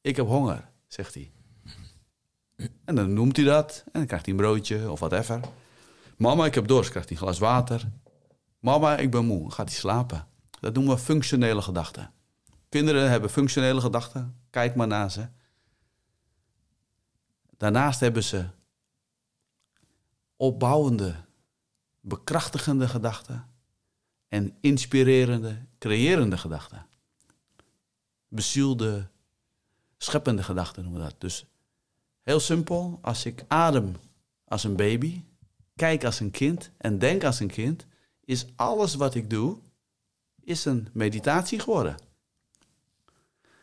ik 0.00 0.16
heb 0.16 0.26
honger, 0.26 0.70
zegt 0.86 1.14
hij. 1.14 1.30
En 2.84 2.94
dan 2.94 3.12
noemt 3.12 3.36
hij 3.36 3.44
dat 3.44 3.82
en 3.84 3.92
dan 3.92 4.06
krijgt 4.06 4.26
hij 4.26 4.34
een 4.34 4.40
broodje 4.40 4.90
of 4.90 4.98
whatever. 4.98 5.40
Mama, 6.16 6.44
ik 6.46 6.54
heb 6.54 6.66
dorst, 6.66 6.90
krijgt 6.90 7.08
hij 7.08 7.18
een 7.18 7.24
glas 7.24 7.38
water. 7.38 7.88
Mama, 8.58 8.96
ik 8.96 9.10
ben 9.10 9.24
moe, 9.24 9.50
gaat 9.50 9.68
hij 9.68 9.78
slapen. 9.78 10.26
Dat 10.60 10.74
noemen 10.74 10.94
we 10.94 11.00
functionele 11.00 11.62
gedachten. 11.62 12.12
Kinderen 12.68 13.10
hebben 13.10 13.30
functionele 13.30 13.80
gedachten, 13.80 14.40
kijk 14.50 14.74
maar 14.74 14.86
naar 14.86 15.10
ze. 15.10 15.28
Daarnaast 17.56 18.00
hebben 18.00 18.24
ze 18.24 18.46
opbouwende, 20.40 21.14
bekrachtigende 22.00 22.88
gedachten 22.88 23.46
en 24.28 24.56
inspirerende, 24.60 25.64
creërende 25.78 26.38
gedachten. 26.38 26.86
Bezielde, 28.28 29.08
scheppende 29.96 30.42
gedachten 30.42 30.82
noemen 30.82 31.00
we 31.00 31.08
dat. 31.08 31.20
Dus 31.20 31.46
heel 32.22 32.40
simpel, 32.40 32.98
als 33.02 33.24
ik 33.24 33.44
adem 33.48 33.96
als 34.44 34.64
een 34.64 34.76
baby, 34.76 35.24
kijk 35.76 36.04
als 36.04 36.20
een 36.20 36.30
kind 36.30 36.70
en 36.76 36.98
denk 36.98 37.24
als 37.24 37.40
een 37.40 37.50
kind, 37.50 37.86
is 38.24 38.46
alles 38.56 38.94
wat 38.94 39.14
ik 39.14 39.30
doe, 39.30 39.58
is 40.40 40.64
een 40.64 40.88
meditatie 40.92 41.58
geworden. 41.58 41.96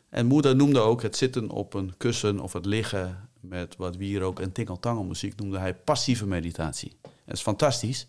En 0.10 0.26
moeder 0.26 0.56
noemde 0.56 0.80
ook 0.80 1.02
het 1.02 1.18
zitten 1.18 1.50
op 1.50 1.74
een 1.74 1.98
kussen 1.98 2.40
of 2.40 2.54
het 2.54 2.66
liggen 2.66 3.27
met 3.48 3.76
wat 3.76 3.96
hier 3.96 4.22
ook 4.22 4.40
en 4.40 4.52
tingeltangelmuziek 4.52 5.36
noemde 5.36 5.58
hij 5.58 5.76
passieve 5.76 6.28
meditatie. 6.28 6.98
Dat 7.02 7.36
is 7.36 7.42
fantastisch, 7.42 8.08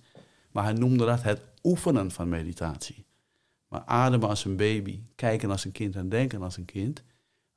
maar 0.51 0.65
hij 0.65 0.73
noemde 0.73 1.05
dat 1.05 1.23
het 1.23 1.41
oefenen 1.63 2.11
van 2.11 2.29
meditatie. 2.29 3.05
Maar 3.69 3.83
ademen 3.85 4.29
als 4.29 4.45
een 4.45 4.57
baby, 4.57 5.01
kijken 5.15 5.51
als 5.51 5.65
een 5.65 5.73
kind 5.73 5.97
en 5.97 6.09
denken 6.09 6.43
als 6.43 6.57
een 6.57 6.65
kind, 6.65 7.03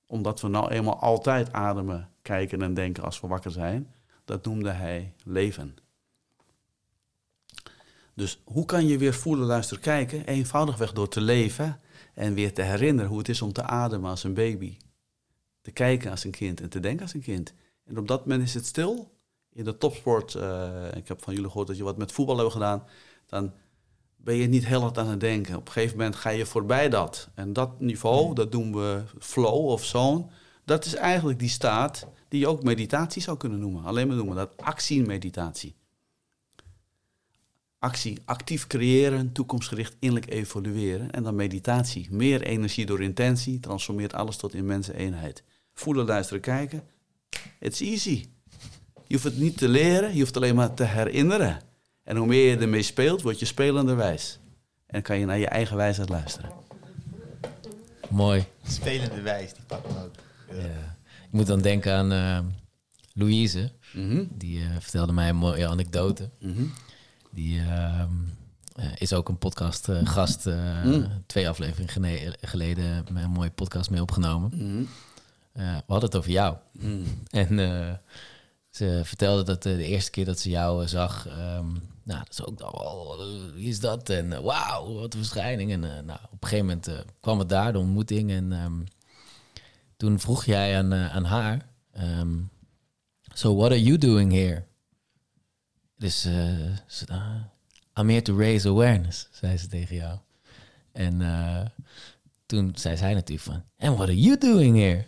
omdat 0.06 0.42
we 0.42 0.48
nou 0.48 0.72
eenmaal 0.72 1.00
altijd 1.00 1.54
ademen, 1.54 2.10
kijken 2.22 2.62
en 2.62 2.74
denken 2.74 3.04
als 3.04 3.22
we 3.22 3.28
wakker 3.28 3.52
zijn, 3.52 3.94
dat 4.26 4.46
noemde 4.46 4.70
hij 4.70 5.14
leven. 5.24 5.76
Dus 8.14 8.42
hoe 8.44 8.66
kan 8.66 8.88
je 8.88 8.98
weer 8.98 9.14
voelen, 9.14 9.46
luisteren, 9.46 9.84
kijken? 9.84 10.26
Eenvoudigweg 10.26 10.94
door 10.94 11.08
te 11.08 11.22
leven 11.22 11.80
en 12.14 12.34
weer 12.34 12.54
te 12.54 12.62
herinneren 12.62 13.10
hoe 13.10 13.20
het 13.20 13.30
is 13.30 13.42
om 13.42 13.54
te 13.54 13.64
ademen 13.64 14.10
als 14.10 14.24
een 14.24 14.34
baby. 14.34 14.78
Te 15.62 15.72
kijken 15.72 16.12
als 16.12 16.24
een 16.24 16.32
kind 16.32 16.62
en 16.62 16.70
te 16.70 16.80
denken 16.80 17.02
als 17.02 17.14
een 17.14 17.22
kind. 17.22 17.54
En 17.92 17.98
op 17.98 18.08
dat 18.08 18.26
moment 18.26 18.44
is 18.44 18.54
het 18.54 18.66
stil. 18.66 19.12
In 19.54 19.64
de 19.64 19.78
topsport, 19.78 20.34
uh, 20.34 20.96
ik 20.96 21.08
heb 21.08 21.24
van 21.24 21.34
jullie 21.34 21.50
gehoord 21.50 21.68
dat 21.68 21.78
je 21.78 21.84
wat 21.84 21.98
met 21.98 22.12
voetbal 22.12 22.36
hebben 22.36 22.54
gedaan, 22.54 22.84
dan 23.26 23.54
ben 24.16 24.36
je 24.36 24.48
niet 24.48 24.66
heel 24.66 24.82
hard 24.82 24.98
aan 24.98 25.08
het 25.08 25.20
denken. 25.20 25.56
Op 25.56 25.66
een 25.66 25.72
gegeven 25.72 25.98
moment 25.98 26.16
ga 26.16 26.30
je 26.30 26.46
voorbij 26.46 26.90
dat. 26.90 27.30
En 27.34 27.54
dat 27.54 27.80
niveau, 27.80 28.36
dat 28.36 28.52
doen 28.52 28.74
we 28.74 29.04
flow 29.20 29.66
of 29.66 29.86
zone. 29.86 30.26
Dat 30.66 30.86
is 30.86 30.96
eigenlijk 30.96 31.40
die 31.40 31.50
staat 31.50 32.08
die 32.28 32.40
je 32.40 32.48
ook 32.48 32.64
meditatie 32.64 33.22
zou 33.22 33.38
kunnen 33.38 33.60
noemen. 33.60 33.84
Alleen 33.84 34.08
maar 34.08 34.16
noemen 34.16 34.36
dat 34.36 34.58
actie-meditatie. 34.58 35.76
Actie, 37.80 38.22
actief 38.26 38.68
creëren, 38.68 39.32
toekomstgericht 39.32 39.96
innerlijk 40.00 40.32
evolueren. 40.32 41.12
En 41.12 41.24
dan 41.24 41.36
meditatie, 41.36 42.08
meer 42.12 42.42
energie 42.42 42.86
door 42.86 43.02
intentie, 43.02 43.60
transformeert 43.60 44.14
alles 44.14 44.38
tot 44.38 44.54
immense 44.54 44.96
eenheid. 44.96 45.44
Voelen, 45.74 46.06
luisteren, 46.06 46.42
kijken. 46.42 46.84
It's 47.60 47.80
easy. 47.80 48.26
Je 49.08 49.14
hoeft 49.14 49.24
het 49.24 49.38
niet 49.38 49.58
te 49.58 49.68
leren, 49.68 50.14
je 50.14 50.20
hoeft 50.20 50.36
alleen 50.36 50.56
maar 50.56 50.74
te 50.74 50.84
herinneren. 50.84 51.60
En 52.04 52.18
hoe 52.18 52.28
meer 52.28 52.50
je 52.50 52.58
ermee 52.58 52.82
speelt, 52.82 53.22
word 53.22 53.40
je 53.40 53.46
spelender 53.46 53.96
wijs. 53.96 54.40
En 54.86 55.02
kan 55.02 55.20
je 55.20 55.26
naar 55.26 55.38
je 55.38 55.48
eigen 55.48 55.78
wijsheid 55.78 56.10
luisteren. 56.10 56.52
Mooi. 58.10 58.46
Spelende 58.68 59.22
wijs, 59.22 59.54
die 59.54 59.64
pakken 59.68 60.04
ook. 60.04 60.14
Ja. 60.52 60.98
Ik 61.26 61.32
moet 61.32 61.48
dan 61.48 61.62
denken 61.62 61.94
aan 61.94 62.12
uh, 62.14 62.40
Louise. 63.14 63.72
Mhm. 63.94 64.24
Die 64.30 64.60
uh, 64.60 64.66
vertelde 64.80 65.14
mij 65.14 65.30
een 65.30 65.36
mooie 65.36 65.68
anekdote. 65.68 66.30
Mhm. 66.40 66.64
Die 67.32 67.60
uh, 67.60 68.04
is 68.96 69.14
ook 69.14 69.30
een 69.30 69.38
podcast 69.38 69.88
gast. 70.04 70.46
Mm. 70.46 71.24
Twee 71.26 71.50
afleveringen 71.50 72.36
geleden 72.42 73.06
met 73.12 73.24
een 73.24 73.30
mooie 73.30 73.50
podcast 73.50 73.90
mee 73.90 74.02
opgenomen. 74.02 74.88
Mhm. 75.54 75.66
we 75.66 75.84
hadden 75.88 76.10
het 76.10 76.16
over 76.18 76.32
jou. 76.32 76.58
Mhm. 76.72 77.04
En 77.42 77.58
ze 78.70 79.02
vertelde 79.04 79.44
dat 79.44 79.64
de 79.64 79.86
eerste 79.86 80.12
keer 80.12 80.26
dat 80.26 80.40
ze 80.40 80.50
jou 80.50 80.88
zag, 80.88 81.28
um, 81.28 81.82
nou, 82.04 82.20
dat 82.20 82.30
is 82.30 82.46
ook 82.46 82.58
dan 82.58 82.72
wel, 82.72 83.18
wie 83.54 83.68
is 83.68 83.80
dat? 83.80 84.10
En 84.10 84.44
wauw, 84.44 84.94
wat 84.94 85.14
een 85.14 85.20
verschijning. 85.20 85.72
En 85.72 85.80
nou, 85.80 86.20
op 86.32 86.42
een 86.44 86.48
gegeven 86.48 86.66
moment 86.66 87.06
kwam 87.20 87.40
het 87.40 87.50
daar, 87.50 87.72
de 87.72 87.80
ontmoeting. 87.80 88.32
En 88.32 88.52
um, 88.52 88.84
toen 89.98 90.20
vroeg 90.20 90.46
jij 90.46 90.78
aan, 90.78 90.94
aan 90.94 91.24
haar, 91.24 91.66
um, 92.20 92.50
so 93.34 93.56
what 93.56 93.72
are 93.72 93.84
you 93.84 93.98
doing 93.98 94.32
here? 94.32 94.64
Dus 95.98 96.22
ze, 96.22 97.06
I'm 98.00 98.10
here 98.10 98.22
to 98.22 98.38
raise 98.38 98.70
awareness, 98.70 99.28
zei 99.32 99.58
ze 99.58 99.68
tegen 99.68 99.96
jou. 99.96 100.18
En 100.92 101.22
toen 102.46 102.72
zei 102.76 102.98
zij 102.98 103.14
natuurlijk 103.14 103.48
van, 103.48 103.64
and 103.78 103.98
what 103.98 104.08
are 104.08 104.20
you 104.20 104.38
doing 104.38 104.78
here? 104.78 105.06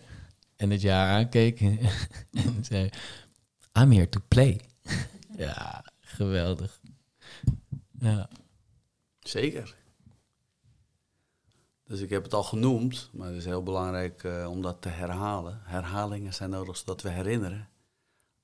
En 0.55 0.69
dat 0.69 0.81
je 0.81 0.89
haar 0.89 1.15
aankeek 1.15 1.61
en 2.31 2.65
zei, 2.65 2.89
I'm 3.79 3.91
here 3.91 4.09
to 4.09 4.19
play. 4.27 4.61
ja, 5.37 5.85
geweldig. 5.99 6.81
Ja. 7.99 8.29
Zeker. 9.19 9.75
Dus 11.83 11.99
ik 11.99 12.09
heb 12.09 12.23
het 12.23 12.33
al 12.33 12.43
genoemd, 12.43 13.09
maar 13.13 13.27
het 13.27 13.35
is 13.35 13.45
heel 13.45 13.63
belangrijk 13.63 14.23
uh, 14.23 14.49
om 14.49 14.61
dat 14.61 14.81
te 14.81 14.89
herhalen. 14.89 15.61
Herhalingen 15.63 16.33
zijn 16.33 16.49
nodig 16.49 16.77
zodat 16.77 17.01
we 17.01 17.09
herinneren. 17.09 17.69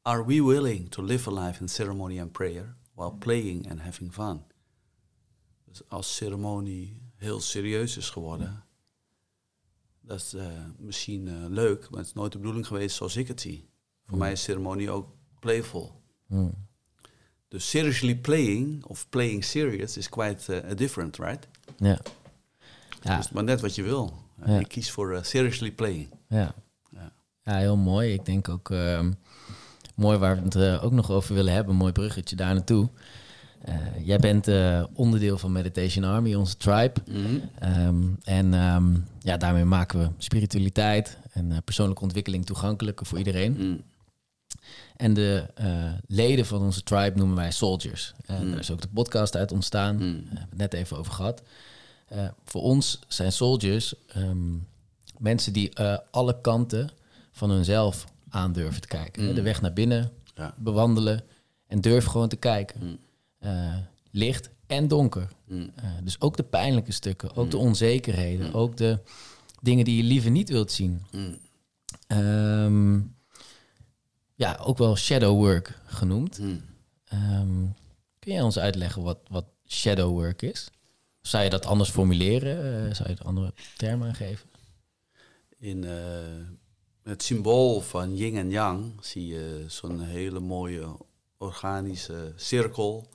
Are 0.02 0.26
we 0.26 0.44
willing 0.44 0.92
to 0.92 1.04
live 1.04 1.30
a 1.30 1.46
life 1.46 1.62
in 1.62 1.70
ceremony 1.70 2.22
and 2.22 2.32
prayer 2.32 2.76
while 2.94 3.14
playing 3.14 3.70
and 3.70 3.80
having 3.80 4.14
fun? 4.14 4.44
Dus 5.66 5.82
als 5.88 6.16
ceremonie 6.16 7.02
heel 7.16 7.40
serieus 7.40 7.98
is 7.98 8.10
geworden, 8.10 8.64
dat 10.10 10.18
is 10.18 10.34
uh, 10.34 10.44
misschien 10.78 11.28
uh, 11.28 11.34
leuk, 11.50 11.90
maar 11.90 12.00
het 12.00 12.08
is 12.08 12.14
nooit 12.14 12.32
de 12.32 12.38
bedoeling 12.38 12.68
geweest 12.68 12.96
zoals 12.96 13.16
ik 13.16 13.28
het 13.28 13.42
zie. 13.42 13.70
Voor 14.06 14.18
mij 14.18 14.32
is 14.32 14.44
ceremonie 14.44 14.90
ook 14.90 15.08
playful. 15.40 16.02
Mm. 16.28 16.54
Dus 17.48 17.70
seriously 17.70 18.16
playing 18.16 18.86
of 18.86 19.10
playing 19.10 19.44
serious 19.44 19.98
is 19.98 20.10
quite 20.10 20.64
uh, 20.66 20.76
different, 20.76 21.18
right? 21.18 21.48
Ja. 21.78 22.00
ja. 23.02 23.18
Dus 23.18 23.30
maar 23.30 23.44
net 23.44 23.62
wat 23.62 23.76
je 23.76 23.84
wil. 23.84 24.14
Ja. 24.46 24.60
Ik 24.60 24.68
kies 24.68 24.92
voor 24.92 25.20
seriously 25.24 25.72
playing. 25.72 26.10
Ja. 26.28 26.56
Ja. 26.92 27.12
ja, 27.44 27.58
heel 27.58 27.78
mooi. 27.78 28.14
Ik 28.14 28.26
denk 28.26 28.50
ook 28.50 28.70
ehm, 28.70 29.12
mooi 29.96 30.18
waar 30.18 30.36
we 30.36 30.60
het 30.60 30.82
ook 30.82 30.92
nog 30.92 31.12
over 31.12 31.36
willen 31.36 31.54
hebben. 31.54 31.76
Mooi 31.76 31.92
bruggetje 31.92 32.36
daar 32.36 32.54
naartoe. 32.54 32.90
Uh, 33.68 33.76
jij 34.06 34.18
bent 34.20 34.48
onderdeel 34.94 35.38
van 35.38 35.52
Meditation 35.52 36.04
Army, 36.04 36.34
onze 36.34 36.58
tribe. 36.58 36.94
Mm 37.12 37.26
-hmm. 37.26 37.42
Um, 37.88 38.18
en 38.24 38.54
um, 38.54 39.06
ja, 39.20 39.38
daarmee 39.38 39.66
maken 39.66 40.00
we 40.00 40.10
spiritualiteit 40.18 41.18
en 41.32 41.64
persoonlijke 41.64 42.04
ontwikkeling 42.04 42.46
toegankelijker 42.46 43.06
voor 43.06 43.18
iedereen. 43.18 43.56
Mm. 43.58 43.82
En 44.96 45.14
de 45.14 45.46
leden 46.08 46.46
van 46.46 46.62
onze 46.62 46.84
tribe 46.84 47.18
noemen 47.18 47.36
wij 47.36 47.52
soldiers. 47.52 48.14
En 48.26 48.44
Mm. 48.44 48.50
daar 48.50 48.60
is 48.60 48.72
ook 48.72 48.82
de 48.82 48.88
podcast 48.94 49.36
uit 49.36 49.52
ontstaan. 49.52 49.98
Daar 49.98 50.08
hebben 50.08 50.34
we 50.34 50.46
het 50.50 50.58
net 50.58 50.74
even 50.74 50.98
over 50.98 51.14
gehad. 51.14 51.42
Voor 52.46 52.62
ons 52.62 53.00
zijn 53.08 53.32
soldiers 53.32 53.94
um, 54.18 54.68
mensen 55.18 55.54
die 55.54 55.72
alle 56.12 56.42
kanten 56.42 56.90
van 57.32 57.50
hunzelf 57.50 58.06
aandurven 58.30 58.82
te 58.82 58.88
kijken. 58.88 59.36
De 59.36 59.42
weg 59.42 59.62
naar 59.62 59.74
binnen 59.74 60.12
Ja. 60.36 60.54
bewandelen 60.58 61.24
en 61.68 61.82
durf 61.82 62.06
gewoon 62.06 62.30
te 62.30 62.36
kijken. 62.36 63.00
Uh, 63.44 63.76
licht 64.12 64.50
en 64.68 64.88
donker. 64.88 65.28
Mm. 65.48 65.60
Uh, 65.84 65.86
dus 66.04 66.22
ook 66.22 66.38
de 66.38 66.44
pijnlijke 66.44 66.92
stukken, 66.92 67.36
ook 67.36 67.52
de 67.52 67.58
Mm. 67.58 67.64
onzekerheden, 67.64 68.48
Mm. 68.48 68.54
ook 68.54 68.78
de 68.78 69.00
dingen 69.62 69.86
die 69.86 69.98
je 69.98 70.04
liever 70.04 70.32
niet 70.32 70.50
wilt 70.50 70.72
zien. 70.72 71.02
Um, 72.08 73.16
ja, 74.36 74.60
ook 74.64 74.78
wel 74.78 74.96
shadow 74.96 75.38
work 75.38 75.80
genoemd. 75.86 76.40
Um, 77.14 77.74
kun 78.20 78.32
jij 78.34 78.42
ons 78.42 78.60
uitleggen 78.60 79.04
wat, 79.04 79.20
wat 79.30 79.46
shadow 79.68 80.12
work 80.12 80.42
is? 80.42 80.70
Zou 81.22 81.44
je 81.44 81.50
dat 81.50 81.66
anders 81.66 81.90
formuleren? 81.90 82.86
Uh, 82.88 82.94
zou 82.94 83.10
je 83.10 83.16
er 83.16 83.26
andere 83.26 83.54
termen 83.78 84.08
aan 84.08 84.16
geven? 84.16 84.50
In 85.58 85.84
uh, 85.84 85.92
het 87.04 87.24
symbool 87.24 87.82
van 87.82 88.16
yin 88.16 88.38
en 88.38 88.50
yang 88.50 88.92
zie 89.02 89.28
je 89.28 89.64
zo'n 89.68 90.00
hele 90.02 90.40
mooie 90.40 90.88
organische 91.38 92.34
cirkel 92.36 93.08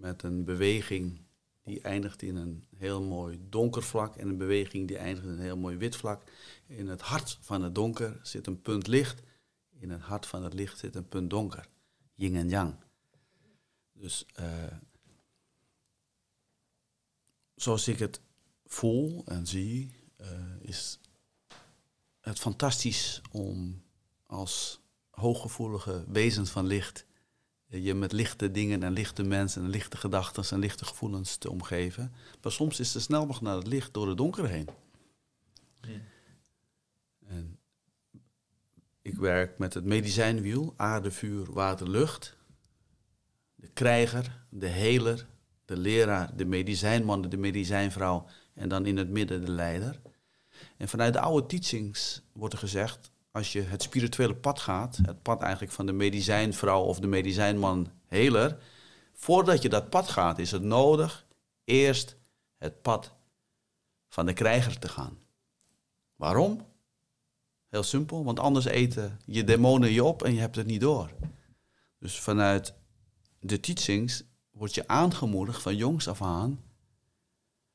met 0.00 0.22
een 0.22 0.44
beweging 0.44 1.20
die 1.62 1.80
eindigt 1.80 2.22
in 2.22 2.36
een 2.36 2.66
heel 2.76 3.02
mooi 3.02 3.40
donker 3.48 3.82
vlak 3.82 4.16
en 4.16 4.28
een 4.28 4.36
beweging 4.36 4.88
die 4.88 4.96
eindigt 4.96 5.26
in 5.26 5.32
een 5.32 5.40
heel 5.40 5.56
mooi 5.56 5.76
wit 5.76 5.96
vlak. 5.96 6.22
In 6.66 6.88
het 6.88 7.00
hart 7.00 7.38
van 7.40 7.62
het 7.62 7.74
donker 7.74 8.18
zit 8.22 8.46
een 8.46 8.62
punt 8.62 8.86
licht, 8.86 9.22
in 9.78 9.90
het 9.90 10.00
hart 10.00 10.26
van 10.26 10.44
het 10.44 10.54
licht 10.54 10.78
zit 10.78 10.94
een 10.94 11.08
punt 11.08 11.30
donker. 11.30 11.68
Yin 12.14 12.36
en 12.36 12.48
yang. 12.48 12.74
Dus 13.92 14.26
uh, 14.40 14.46
zoals 17.54 17.88
ik 17.88 17.98
het 17.98 18.20
voel 18.64 19.22
en 19.26 19.46
zie, 19.46 19.94
uh, 20.20 20.26
is 20.60 21.00
het 22.20 22.38
fantastisch 22.38 23.22
om 23.30 23.82
als 24.26 24.80
hooggevoelige 25.10 26.04
wezens 26.08 26.50
van 26.50 26.66
licht 26.66 27.06
je 27.70 27.94
met 27.94 28.12
lichte 28.12 28.50
dingen 28.50 28.82
en 28.82 28.92
lichte 28.92 29.22
mensen 29.22 29.62
en 29.62 29.70
lichte 29.70 29.96
gedachten 29.96 30.44
en 30.50 30.58
lichte 30.58 30.84
gevoelens 30.84 31.36
te 31.36 31.50
omgeven. 31.50 32.12
Maar 32.42 32.52
soms 32.52 32.80
is 32.80 32.92
de 32.92 33.00
snelweg 33.00 33.40
naar 33.40 33.56
het 33.56 33.66
licht 33.66 33.94
door 33.94 34.08
het 34.08 34.16
donker 34.16 34.48
heen. 34.48 34.68
Ja. 35.80 36.00
En 37.26 37.58
ik 39.02 39.16
werk 39.16 39.58
met 39.58 39.74
het 39.74 39.84
medicijnwiel, 39.84 40.74
aarde, 40.76 41.10
vuur, 41.10 41.52
water, 41.52 41.90
lucht. 41.90 42.36
De 43.54 43.68
krijger, 43.68 44.44
de 44.48 44.66
heler, 44.66 45.26
de 45.64 45.76
leraar, 45.76 46.36
de 46.36 46.44
medicijnman, 46.44 47.22
de 47.22 47.36
medicijnvrouw 47.36 48.26
en 48.54 48.68
dan 48.68 48.86
in 48.86 48.96
het 48.96 49.08
midden 49.08 49.44
de 49.44 49.50
leider. 49.50 50.00
En 50.76 50.88
vanuit 50.88 51.12
de 51.12 51.20
oude 51.20 51.46
teachings 51.46 52.22
wordt 52.32 52.54
er 52.54 52.60
gezegd, 52.60 53.09
als 53.30 53.52
je 53.52 53.62
het 53.62 53.82
spirituele 53.82 54.34
pad 54.34 54.60
gaat, 54.60 54.98
het 55.02 55.22
pad 55.22 55.42
eigenlijk 55.42 55.72
van 55.72 55.86
de 55.86 55.92
medicijnvrouw 55.92 56.82
of 56.82 57.00
de 57.00 57.06
medicijnman 57.06 57.88
heler, 58.06 58.58
voordat 59.12 59.62
je 59.62 59.68
dat 59.68 59.90
pad 59.90 60.08
gaat, 60.08 60.38
is 60.38 60.50
het 60.50 60.62
nodig 60.62 61.26
eerst 61.64 62.16
het 62.56 62.82
pad 62.82 63.12
van 64.08 64.26
de 64.26 64.32
krijger 64.32 64.78
te 64.78 64.88
gaan. 64.88 65.18
Waarom? 66.16 66.66
Heel 67.68 67.82
simpel, 67.82 68.24
want 68.24 68.40
anders 68.40 68.64
eten 68.64 69.20
je 69.24 69.44
demonen 69.44 69.90
je 69.90 70.04
op 70.04 70.22
en 70.22 70.34
je 70.34 70.40
hebt 70.40 70.56
het 70.56 70.66
niet 70.66 70.80
door. 70.80 71.10
Dus 71.98 72.20
vanuit 72.20 72.74
de 73.40 73.60
teachings 73.60 74.24
word 74.50 74.74
je 74.74 74.88
aangemoedigd 74.88 75.62
van 75.62 75.76
jongs 75.76 76.08
af 76.08 76.22
aan 76.22 76.64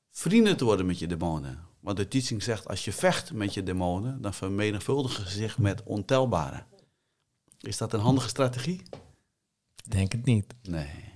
vrienden 0.10 0.58
te 0.58 0.66
worden 0.66 0.86
met 0.86 1.00
je 1.00 1.08
demonen. 1.08 1.65
Want 1.86 1.98
de 1.98 2.08
teaching 2.08 2.44
zegt, 2.44 2.68
als 2.68 2.86
je 2.86 2.92
vecht 2.92 3.34
met 3.34 3.54
je 3.54 3.64
demonen, 3.64 4.22
dan 4.22 4.34
vermenigvuldigen 4.34 5.28
ze 5.28 5.38
zich 5.38 5.58
met 5.58 5.84
ontelbare. 5.84 6.64
Is 7.60 7.78
dat 7.78 7.94
een 7.94 8.00
handige 8.00 8.28
strategie? 8.28 8.82
Denk 9.90 10.12
het 10.12 10.26
niet. 10.26 10.54
Nee. 10.62 11.14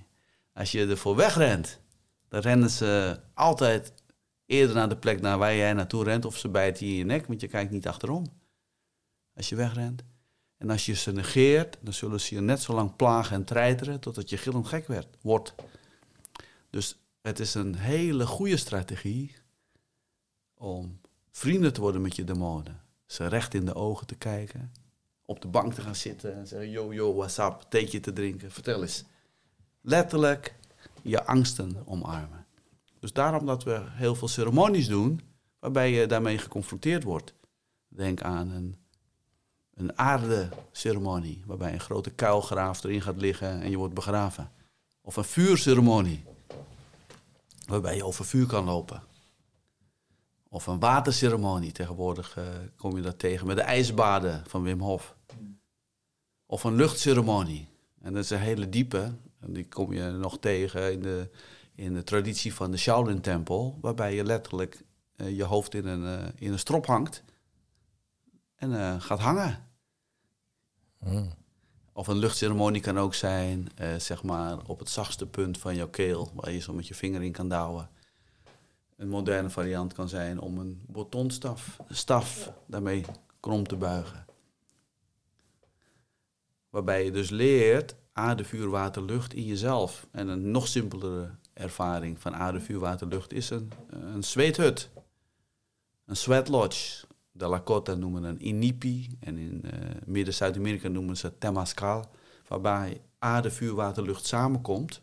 Als 0.53 0.71
je 0.71 0.87
ervoor 0.87 1.15
wegrent, 1.15 1.79
dan 2.27 2.41
rennen 2.41 2.69
ze 2.69 3.19
altijd 3.33 3.93
eerder 4.45 4.75
naar 4.75 4.89
de 4.89 4.97
plek 4.97 5.21
naar 5.21 5.37
waar 5.37 5.55
jij 5.55 5.73
naartoe 5.73 6.03
rent, 6.03 6.25
of 6.25 6.37
ze 6.37 6.49
bijten 6.49 6.85
je 6.85 6.91
in 6.91 6.97
je 6.97 7.03
nek, 7.03 7.27
want 7.27 7.41
je 7.41 7.47
kijkt 7.47 7.71
niet 7.71 7.87
achterom. 7.87 8.25
Als 9.35 9.49
je 9.49 9.55
wegrent. 9.55 10.03
En 10.57 10.69
als 10.69 10.85
je 10.85 10.95
ze 10.95 11.11
negeert, 11.11 11.77
dan 11.81 11.93
zullen 11.93 12.21
ze 12.21 12.35
je 12.35 12.41
net 12.41 12.61
zo 12.61 12.73
lang 12.73 12.95
plagen 12.95 13.35
en 13.35 13.43
treiteren 13.43 13.99
totdat 13.99 14.29
je 14.29 14.37
gillend 14.37 14.67
gek 14.67 14.87
werd, 14.87 15.07
wordt. 15.21 15.55
Dus 16.69 16.99
het 17.21 17.39
is 17.39 17.53
een 17.53 17.75
hele 17.75 18.25
goede 18.25 18.57
strategie 18.57 19.38
om 20.59 20.99
vrienden 21.31 21.73
te 21.73 21.81
worden 21.81 22.01
met 22.01 22.15
je 22.15 22.23
demonen. 22.23 22.81
Ze 23.05 23.27
recht 23.27 23.53
in 23.53 23.65
de 23.65 23.75
ogen 23.75 24.07
te 24.07 24.15
kijken, 24.15 24.71
op 25.25 25.41
de 25.41 25.47
bank 25.47 25.73
te 25.73 25.81
gaan 25.81 25.95
zitten 25.95 26.35
en 26.35 26.47
zeggen: 26.47 26.69
Yo, 26.69 26.93
yo, 26.93 27.13
what's 27.13 27.37
up? 27.37 27.65
Theetje 27.69 27.99
te 27.99 28.13
drinken, 28.13 28.51
vertel 28.51 28.81
eens. 28.81 29.03
Letterlijk 29.81 30.55
je 31.01 31.25
angsten 31.25 31.83
omarmen. 31.85 32.45
Dus 32.99 33.13
daarom 33.13 33.45
dat 33.45 33.63
we 33.63 33.81
heel 33.85 34.15
veel 34.15 34.27
ceremonies 34.27 34.87
doen 34.87 35.21
waarbij 35.59 35.91
je 35.91 36.05
daarmee 36.05 36.37
geconfronteerd 36.37 37.03
wordt. 37.03 37.33
Denk 37.87 38.21
aan 38.21 38.51
een, 38.51 38.77
een 39.73 39.97
aardeceremonie 39.97 41.43
waarbij 41.45 41.73
een 41.73 41.79
grote 41.79 42.09
kuilgraaf 42.09 42.83
erin 42.83 43.01
gaat 43.01 43.17
liggen 43.17 43.61
en 43.61 43.69
je 43.69 43.77
wordt 43.77 43.93
begraven. 43.93 44.51
Of 45.01 45.15
een 45.15 45.23
vuurceremonie 45.23 46.23
waarbij 47.65 47.95
je 47.95 48.05
over 48.05 48.25
vuur 48.25 48.45
kan 48.45 48.65
lopen. 48.65 49.03
Of 50.51 50.67
een 50.67 50.79
waterceremonie, 50.79 51.71
tegenwoordig 51.71 52.37
uh, 52.37 52.45
kom 52.75 52.95
je 52.95 53.01
dat 53.01 53.19
tegen 53.19 53.47
met 53.47 53.55
de 53.55 53.61
ijsbaden 53.61 54.43
van 54.47 54.63
Wim 54.63 54.79
Hof. 54.79 55.15
Of 56.45 56.63
een 56.63 56.75
luchtceremonie. 56.75 57.67
En 58.01 58.13
dat 58.13 58.23
is 58.23 58.29
een 58.29 58.39
hele 58.39 58.69
diepe, 58.69 59.13
en 59.39 59.53
die 59.53 59.67
kom 59.67 59.93
je 59.93 60.11
nog 60.11 60.39
tegen 60.39 60.91
in 60.91 61.01
de, 61.01 61.29
in 61.75 61.93
de 61.93 62.03
traditie 62.03 62.53
van 62.53 62.71
de 62.71 62.77
Shaolin-tempel, 62.77 63.77
waarbij 63.81 64.15
je 64.15 64.23
letterlijk 64.23 64.83
uh, 65.15 65.37
je 65.37 65.43
hoofd 65.43 65.73
in 65.73 65.85
een, 65.85 66.21
uh, 66.21 66.27
in 66.35 66.51
een 66.51 66.59
strop 66.59 66.85
hangt 66.85 67.23
en 68.55 69.01
gaat 69.01 69.19
hangen. 69.19 69.67
Mm. 70.99 71.33
Of 71.93 72.07
een 72.07 72.17
luchtceremonie 72.17 72.81
kan 72.81 72.99
ook 72.99 73.13
zijn, 73.13 73.67
zeg 73.97 74.23
maar, 74.23 74.57
op 74.65 74.79
het 74.79 74.89
zachtste 74.89 75.27
punt 75.27 75.57
van 75.57 75.75
jouw 75.75 75.89
keel, 75.89 76.31
waar 76.33 76.51
je 76.51 76.59
zo 76.59 76.73
met 76.73 76.87
je 76.87 76.95
vinger 76.95 77.23
in 77.23 77.31
kan 77.31 77.49
douwen. 77.49 77.89
Een 78.99 79.09
moderne 79.09 79.49
variant 79.49 79.93
kan 79.93 80.09
zijn 80.09 80.39
om 80.39 80.57
een 80.57 80.81
botonstaf 80.87 81.79
staf 81.89 82.51
daarmee 82.65 83.05
krom 83.39 83.67
te 83.67 83.75
buigen. 83.75 84.25
Waarbij 86.69 87.05
je 87.05 87.11
dus 87.11 87.29
leert 87.29 87.95
aarde, 88.13 88.43
vuur, 88.43 88.69
water, 88.69 89.03
lucht 89.03 89.33
in 89.33 89.43
jezelf. 89.43 90.07
En 90.11 90.27
een 90.27 90.51
nog 90.51 90.67
simpelere 90.67 91.29
ervaring 91.53 92.19
van 92.19 92.35
aarde, 92.35 92.59
vuur, 92.59 92.79
water, 92.79 93.07
lucht 93.07 93.33
is 93.33 93.49
een, 93.49 93.71
een 93.89 94.23
zweethut. 94.23 94.89
Een 96.05 96.15
sweat 96.15 96.47
lodge. 96.47 97.05
De 97.31 97.47
Lakota 97.47 97.93
noemen 97.93 98.23
een 98.23 98.45
inipi 98.45 99.17
en 99.19 99.37
in 99.37 99.61
uh, 99.65 99.71
midden 100.05 100.33
Zuid-Amerika 100.33 100.87
noemen 100.87 101.17
ze 101.17 101.37
temascal. 101.37 102.09
Waarbij 102.47 103.01
aarde, 103.19 103.51
vuur, 103.51 103.75
water, 103.75 104.03
lucht 104.03 104.25
samenkomt 104.25 105.01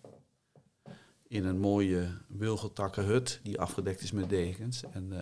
in 1.28 1.44
een 1.44 1.58
mooie 1.58 2.08
wilgetakken 2.28 3.04
hut 3.04 3.40
die 3.42 3.60
afgedekt 3.60 4.00
is 4.00 4.12
met 4.12 4.28
dekens. 4.28 4.82
En 4.90 5.12
uh, 5.12 5.20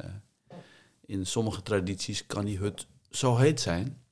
In 1.06 1.26
sommige 1.26 1.62
tradities 1.62 2.26
kan 2.26 2.44
die 2.44 2.58
hut 2.58 2.86
zo 3.10 3.36
heet 3.36 3.60
zijn 3.60 4.02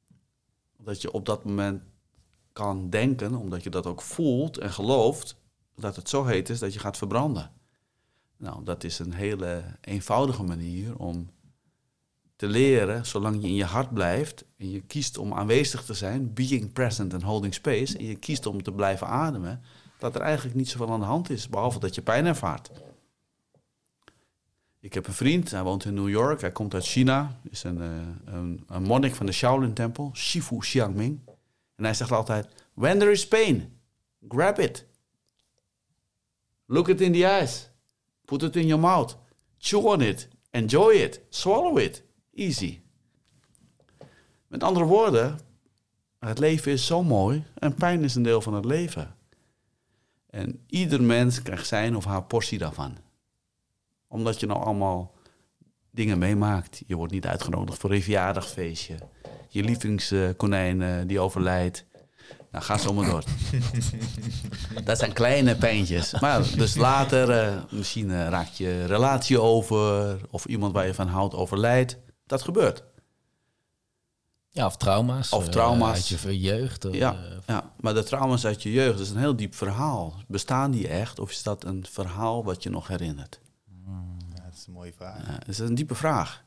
dat 0.78 1.03
je 1.03 1.12
op 1.12 1.26
dat 1.26 1.45
moment 1.45 1.82
kan 2.53 2.90
denken, 2.90 3.34
omdat 3.34 3.62
je 3.62 3.70
dat 3.70 3.86
ook 3.86 4.03
voelt 4.03 4.59
en 4.59 4.70
gelooft, 4.70 5.36
dat 5.76 5.97
het 5.97 6.09
zo 6.09 6.24
heet 6.24 6.49
is 6.49 6.59
dat 6.59 6.72
je 6.72 6.78
gaat 6.78 6.97
verbranden. 6.97 7.53
Nou, 8.36 8.64
dat 8.64 8.84
is 8.84 8.99
een 8.99 9.12
hele 9.12 9.62
eenvoudige 9.80 10.43
manier 10.43 10.99
om 10.99 11.30
te 12.36 12.47
leren, 12.47 13.07
zolang 13.07 13.43
je 13.43 13.49
in 13.49 13.55
je 13.55 13.64
hart 13.64 13.93
blijft 13.93 14.45
en 14.57 14.70
je 14.70 14.80
kiest 14.80 15.18
om 15.18 15.34
aanwezig 15.34 15.84
te 15.84 15.95
zijn, 15.95 16.34
being 16.34 16.72
present 16.72 17.14
and 17.14 17.22
holding 17.22 17.55
space, 17.55 17.99
en 17.99 18.05
je 18.05 18.16
kiest 18.16 18.47
om 18.47 18.62
te 18.62 18.72
blijven 18.72 19.07
ademen, 19.07 19.62
dat 20.03 20.14
er 20.14 20.20
eigenlijk 20.20 20.57
niet 20.57 20.68
zoveel 20.68 20.92
aan 20.92 21.00
de 21.00 21.07
hand 21.07 21.30
is, 21.30 21.48
behalve 21.48 21.78
dat 21.78 21.94
je 21.94 22.03
pijn 22.03 22.26
ervaart. 22.26 22.70
Ik 24.80 24.94
heb 24.94 25.07
een 25.07 25.12
vriend, 25.12 25.50
hij 25.50 25.62
woont 25.62 25.84
in 25.84 25.94
New 25.94 26.09
York, 26.09 26.40
hij 26.40 26.53
komt 26.53 26.74
uit 26.74 26.84
China, 26.84 27.40
is 27.50 27.62
een, 27.64 27.78
uh, 27.78 28.34
een, 28.34 28.64
een 28.66 28.82
monnik 28.82 29.14
van 29.14 29.26
de 29.26 29.32
Shaolin-tempel, 29.32 30.11
Shifu 30.14 30.59
Xiangming. 30.59 31.20
En 31.74 31.84
hij 31.84 31.94
zegt 31.94 32.12
altijd, 32.12 32.48
when 32.74 32.98
there 32.98 33.11
is 33.11 33.28
pain, 33.28 33.78
grab 34.28 34.59
it. 34.59 34.86
Look 36.66 36.88
it 36.88 37.00
in 37.00 37.12
the 37.12 37.26
eyes. 37.26 37.70
Put 38.24 38.42
it 38.42 38.57
in 38.57 38.66
your 38.66 38.82
mouth. 38.82 39.16
Chew 39.59 39.86
on 39.86 40.00
it. 40.00 40.28
Enjoy 40.50 40.92
it. 40.92 41.20
Swallow 41.28 41.78
it. 41.78 42.03
Easy. 42.34 42.80
Met 44.46 44.62
andere 44.62 44.84
woorden, 44.84 45.38
het 46.18 46.38
leven 46.38 46.72
is 46.72 46.86
zo 46.86 47.03
mooi 47.03 47.44
en 47.55 47.74
pijn 47.74 48.05
is 48.05 48.14
een 48.14 48.22
deel 48.22 48.40
van 48.40 48.55
het 48.55 48.64
leven. 48.64 49.16
En 50.33 50.64
ieder 50.66 51.03
mens 51.03 51.43
krijgt 51.43 51.66
zijn 51.66 51.97
of 51.97 52.05
haar 52.05 52.24
portie 52.24 52.59
daarvan. 52.59 52.97
Omdat 54.09 54.41
je 54.41 54.47
nou 54.47 54.64
allemaal 54.64 55.14
dingen 55.91 56.18
meemaakt. 56.18 56.83
Je 56.87 56.97
wordt 56.97 57.12
niet 57.12 57.26
uitgenodigd 57.26 57.78
voor 57.78 57.93
een 57.93 58.03
verjaardagfeestje. 58.03 58.95
Je 59.49 59.62
lievelingskonijn 59.62 61.07
die 61.07 61.20
overlijdt. 61.20 61.87
Nou, 62.51 62.64
ga 62.64 62.78
zo 62.78 62.93
maar 62.93 63.11
door. 63.11 63.24
dat 64.85 64.99
zijn 64.99 65.12
kleine 65.12 65.57
pijntjes. 65.57 66.20
Maar 66.20 66.43
dus 66.57 66.74
later, 66.74 67.30
uh, 67.30 67.62
misschien 67.70 68.09
uh, 68.09 68.28
raakt 68.28 68.57
je 68.57 68.85
relatie 68.87 69.41
over... 69.41 70.16
of 70.30 70.45
iemand 70.45 70.72
waar 70.72 70.87
je 70.87 70.95
van 70.95 71.09
houdt 71.09 71.35
overlijdt. 71.35 71.99
Dat 72.26 72.43
gebeurt. 72.43 72.85
Ja, 74.55 74.66
of 74.66 74.76
trauma's. 74.76 75.32
Of 75.32 75.48
trauma's. 75.48 75.94
uit 75.94 76.09
je 76.09 76.40
jeugd. 76.40 76.84
Of, 76.84 76.94
ja, 76.94 77.16
ja, 77.46 77.72
maar 77.80 77.94
de 77.94 78.03
trauma's 78.03 78.44
uit 78.44 78.62
je 78.62 78.72
jeugd 78.72 79.00
is 79.00 79.11
een 79.11 79.16
heel 79.16 79.36
diep 79.36 79.55
verhaal. 79.55 80.14
Bestaan 80.28 80.70
die 80.70 80.88
echt 80.88 81.18
of 81.18 81.30
is 81.30 81.42
dat 81.42 81.64
een 81.64 81.86
verhaal 81.90 82.44
wat 82.44 82.62
je 82.62 82.70
nog 82.70 82.88
herinnert? 82.88 83.40
Ja, 84.34 84.42
dat 84.44 84.55
is 84.55 84.66
een 84.66 84.72
mooie 84.72 84.92
vraag. 84.92 85.26
Ja, 85.26 85.32
dat 85.32 85.48
is 85.48 85.59
een 85.59 85.74
diepe 85.74 85.94
vraag. 85.94 86.44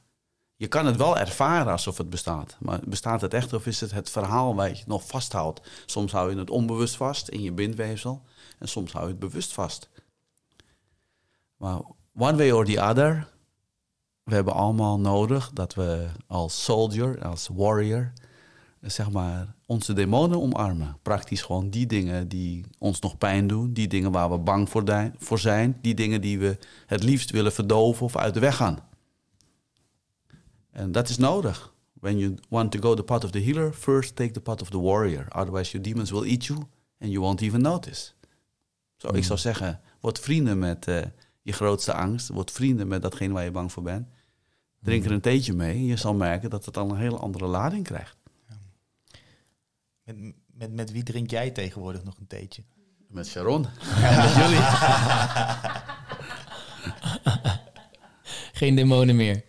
Je 0.55 0.67
kan 0.67 0.85
het 0.85 0.95
wel 0.95 1.17
ervaren 1.17 1.71
alsof 1.71 1.97
het 1.97 2.09
bestaat. 2.09 2.55
Maar 2.59 2.79
bestaat 2.83 3.21
het 3.21 3.33
echt 3.33 3.53
of 3.53 3.65
is 3.65 3.81
het 3.81 3.91
het 3.91 4.09
verhaal 4.09 4.55
waar 4.55 4.69
je 4.69 4.75
het 4.75 4.87
nog 4.87 5.07
vasthoudt? 5.07 5.61
Soms 5.85 6.11
hou 6.11 6.31
je 6.31 6.37
het 6.37 6.49
onbewust 6.49 6.95
vast 6.95 7.27
in 7.27 7.41
je 7.41 7.51
bindweefsel. 7.51 8.23
En 8.59 8.67
soms 8.67 8.91
hou 8.91 9.03
je 9.03 9.11
het 9.11 9.19
bewust 9.19 9.53
vast. 9.53 9.89
Maar 11.57 11.81
one 12.15 12.37
way 12.37 12.51
or 12.51 12.65
the 12.65 12.81
other... 12.81 13.33
We 14.26 14.34
hebben 14.34 14.53
allemaal 14.53 14.99
nodig 14.99 15.51
dat 15.53 15.73
we 15.73 16.07
als 16.28 16.63
soldier, 16.63 17.23
als 17.23 17.49
warrior... 17.53 18.11
zeg 18.82 19.11
maar, 19.11 19.55
onze 19.65 19.93
demonen 19.93 20.41
omarmen. 20.41 20.97
Praktisch 21.01 21.41
gewoon 21.41 21.69
die 21.69 21.86
dingen 21.86 22.28
die 22.28 22.65
ons 22.78 22.99
nog 22.99 23.17
pijn 23.17 23.47
doen. 23.47 23.73
Die 23.73 23.88
dingen 23.88 24.11
waar 24.11 24.32
we 24.32 24.38
bang 24.38 24.69
voor, 25.17 25.39
zijn. 25.39 25.78
Die 25.82 25.93
dingen 25.93 26.21
die 26.21 26.39
we 26.39 26.57
het 26.86 27.03
liefst 27.03 27.32
willen 27.32 27.51
verdoven 27.51 28.05
of 28.05 28.15
uit 28.15 28.34
de 28.34 28.39
weg 28.39 28.55
gaan. 28.55 28.80
En 30.71 30.91
dat 30.91 31.09
is 31.09 31.17
nodig. 31.17 31.73
When 31.93 32.17
you 32.17 32.36
want 32.49 32.71
to 32.71 32.80
go 32.80 32.93
the 32.93 33.03
path 33.03 33.23
of 33.23 33.32
the 33.32 33.41
healer, 33.41 33.73
first 33.73 34.15
take 34.15 34.32
the 34.32 34.41
path 34.41 34.61
of 34.61 34.69
the 34.69 34.82
warrior. 34.82 35.28
Otherwise 35.30 35.71
your 35.71 35.88
demons 35.88 36.11
will 36.11 36.23
eat 36.23 36.45
you 36.45 36.59
and 36.99 37.11
you 37.11 37.19
won't 37.19 37.41
even 37.41 37.61
notice. 37.61 38.11
Zo, 38.95 39.13
ik 39.13 39.23
zou 39.23 39.39
zeggen, 39.39 39.82
word 39.99 40.19
vrienden 40.19 40.59
met 40.59 40.88
uh, 40.88 41.01
je 41.41 41.51
grootste 41.51 41.93
angst. 41.93 42.28
Word 42.28 42.51
vrienden 42.51 42.88
met 42.88 43.01
datgene 43.01 43.34
waar 43.34 43.43
je 43.43 43.51
bang 43.51 43.71
voor 43.71 43.84
bent. 43.84 44.07
Drink 44.86 45.05
er 45.05 45.11
een 45.11 45.21
theetje 45.21 45.53
mee 45.53 45.73
en 45.73 45.86
je 45.86 45.97
zal 45.97 46.13
merken 46.13 46.49
dat 46.49 46.65
het 46.65 46.77
al 46.77 46.89
een 46.89 46.97
hele 46.97 47.17
andere 47.17 47.45
lading 47.45 47.83
krijgt. 47.83 48.17
Met, 50.03 50.15
met, 50.53 50.73
met 50.73 50.91
wie 50.91 51.03
drink 51.03 51.29
jij 51.29 51.51
tegenwoordig 51.51 52.03
nog 52.03 52.17
een 52.17 52.27
theetje? 52.27 52.63
Met 53.07 53.27
Sharon. 53.27 53.65
en 54.03 54.17
met 54.17 54.33
jullie. 54.36 54.61
Geen 58.59 58.75
demonen 58.75 59.15
meer. 59.15 59.43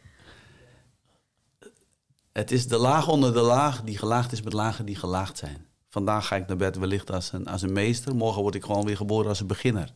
Het 2.32 2.50
is 2.50 2.68
de 2.68 2.78
laag 2.78 3.08
onder 3.08 3.32
de 3.32 3.40
laag 3.40 3.82
die 3.82 3.98
gelaagd 3.98 4.32
is 4.32 4.42
met 4.42 4.52
lagen 4.52 4.84
die 4.84 4.96
gelaagd 4.96 5.38
zijn. 5.38 5.66
Vandaag 5.88 6.26
ga 6.26 6.36
ik 6.36 6.46
naar 6.46 6.56
bed 6.56 6.76
wellicht 6.76 7.10
als 7.10 7.32
een, 7.32 7.46
als 7.46 7.62
een 7.62 7.72
meester. 7.72 8.14
Morgen 8.14 8.42
word 8.42 8.54
ik 8.54 8.64
gewoon 8.64 8.84
weer 8.84 8.96
geboren 8.96 9.28
als 9.28 9.40
een 9.40 9.46
beginner. 9.46 9.94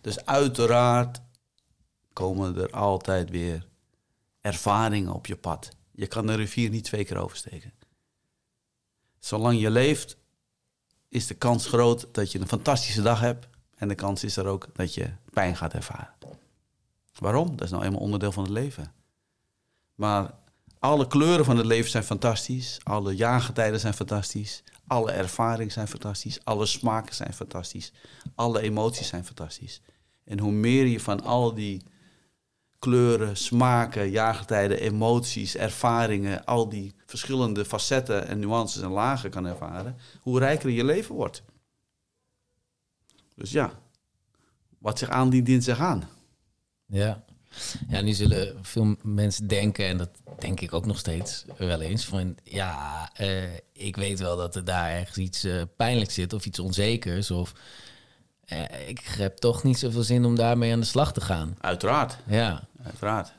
Dus 0.00 0.26
uiteraard 0.26 1.20
komen 2.12 2.56
er 2.56 2.70
altijd 2.70 3.30
weer 3.30 3.68
ervaringen 4.40 5.12
op 5.12 5.26
je 5.26 5.36
pad. 5.36 5.68
Je 5.92 6.06
kan 6.06 6.26
de 6.26 6.34
rivier 6.34 6.70
niet 6.70 6.84
twee 6.84 7.04
keer 7.04 7.16
oversteken. 7.16 7.72
Zolang 9.18 9.60
je 9.60 9.70
leeft, 9.70 10.16
is 11.08 11.26
de 11.26 11.34
kans 11.34 11.66
groot 11.66 12.08
dat 12.12 12.32
je 12.32 12.40
een 12.40 12.48
fantastische 12.48 13.02
dag 13.02 13.20
hebt. 13.20 13.48
En 13.76 13.88
de 13.88 13.94
kans 13.94 14.24
is 14.24 14.36
er 14.36 14.46
ook 14.46 14.68
dat 14.72 14.94
je 14.94 15.10
pijn 15.32 15.56
gaat 15.56 15.74
ervaren. 15.74 16.14
Waarom? 17.18 17.50
Dat 17.50 17.64
is 17.64 17.70
nou 17.70 17.84
eenmaal 17.84 18.00
onderdeel 18.00 18.32
van 18.32 18.42
het 18.42 18.52
leven. 18.52 18.92
Maar 19.94 20.34
alle 20.78 21.06
kleuren 21.06 21.44
van 21.44 21.56
het 21.56 21.66
leven 21.66 21.90
zijn 21.90 22.04
fantastisch. 22.04 22.80
Alle 22.82 23.16
jaargetijden 23.16 23.80
zijn 23.80 23.94
fantastisch. 23.94 24.62
Alle 24.86 25.10
ervaringen 25.10 25.72
zijn 25.72 25.88
fantastisch. 25.88 26.44
Alle 26.44 26.66
smaken 26.66 27.14
zijn 27.14 27.34
fantastisch. 27.34 27.92
Alle 28.34 28.60
emoties 28.60 29.08
zijn 29.08 29.24
fantastisch. 29.24 29.80
En 30.24 30.38
hoe 30.38 30.52
meer 30.52 30.86
je 30.86 31.00
van 31.00 31.22
al 31.22 31.54
die 31.54 31.82
kleuren, 32.80 33.36
smaken, 33.36 34.10
jaargetijden, 34.10 34.80
emoties, 34.80 35.56
ervaringen, 35.56 36.44
al 36.44 36.68
die 36.68 36.94
verschillende 37.06 37.64
facetten 37.64 38.26
en 38.26 38.38
nuances 38.38 38.82
en 38.82 38.90
lagen 38.90 39.30
kan 39.30 39.46
ervaren, 39.46 39.96
hoe 40.20 40.38
rijker 40.38 40.70
je 40.70 40.84
leven 40.84 41.14
wordt. 41.14 41.42
Dus 43.34 43.50
ja, 43.50 43.72
wat 44.78 44.98
zich 44.98 45.08
aandient, 45.08 45.46
dient 45.46 45.64
zich 45.64 45.78
aan. 45.78 46.08
Ja. 46.86 47.24
Ja, 47.88 48.00
nu 48.00 48.12
zullen 48.12 48.58
veel 48.62 48.96
mensen 49.02 49.46
denken, 49.46 49.86
en 49.86 49.96
dat 49.96 50.10
denk 50.38 50.60
ik 50.60 50.72
ook 50.72 50.86
nog 50.86 50.98
steeds 50.98 51.44
wel 51.58 51.80
eens, 51.80 52.04
van 52.04 52.36
ja, 52.44 53.10
uh, 53.20 53.54
ik 53.72 53.96
weet 53.96 54.18
wel 54.18 54.36
dat 54.36 54.56
er 54.56 54.64
daar 54.64 54.90
ergens 54.90 55.18
iets 55.18 55.44
uh, 55.44 55.62
pijnlijks 55.76 56.14
zit 56.14 56.32
of 56.32 56.46
iets 56.46 56.58
onzekers. 56.58 57.30
Of 57.30 57.52
uh, 58.52 58.88
ik 58.88 59.00
heb 59.00 59.36
toch 59.36 59.62
niet 59.62 59.78
zoveel 59.78 60.02
zin 60.02 60.24
om 60.24 60.36
daarmee 60.36 60.72
aan 60.72 60.80
de 60.80 60.86
slag 60.86 61.12
te 61.12 61.20
gaan. 61.20 61.56
Uiteraard. 61.60 62.16
Ja. 62.26 62.62
Uiteraard. 62.84 63.32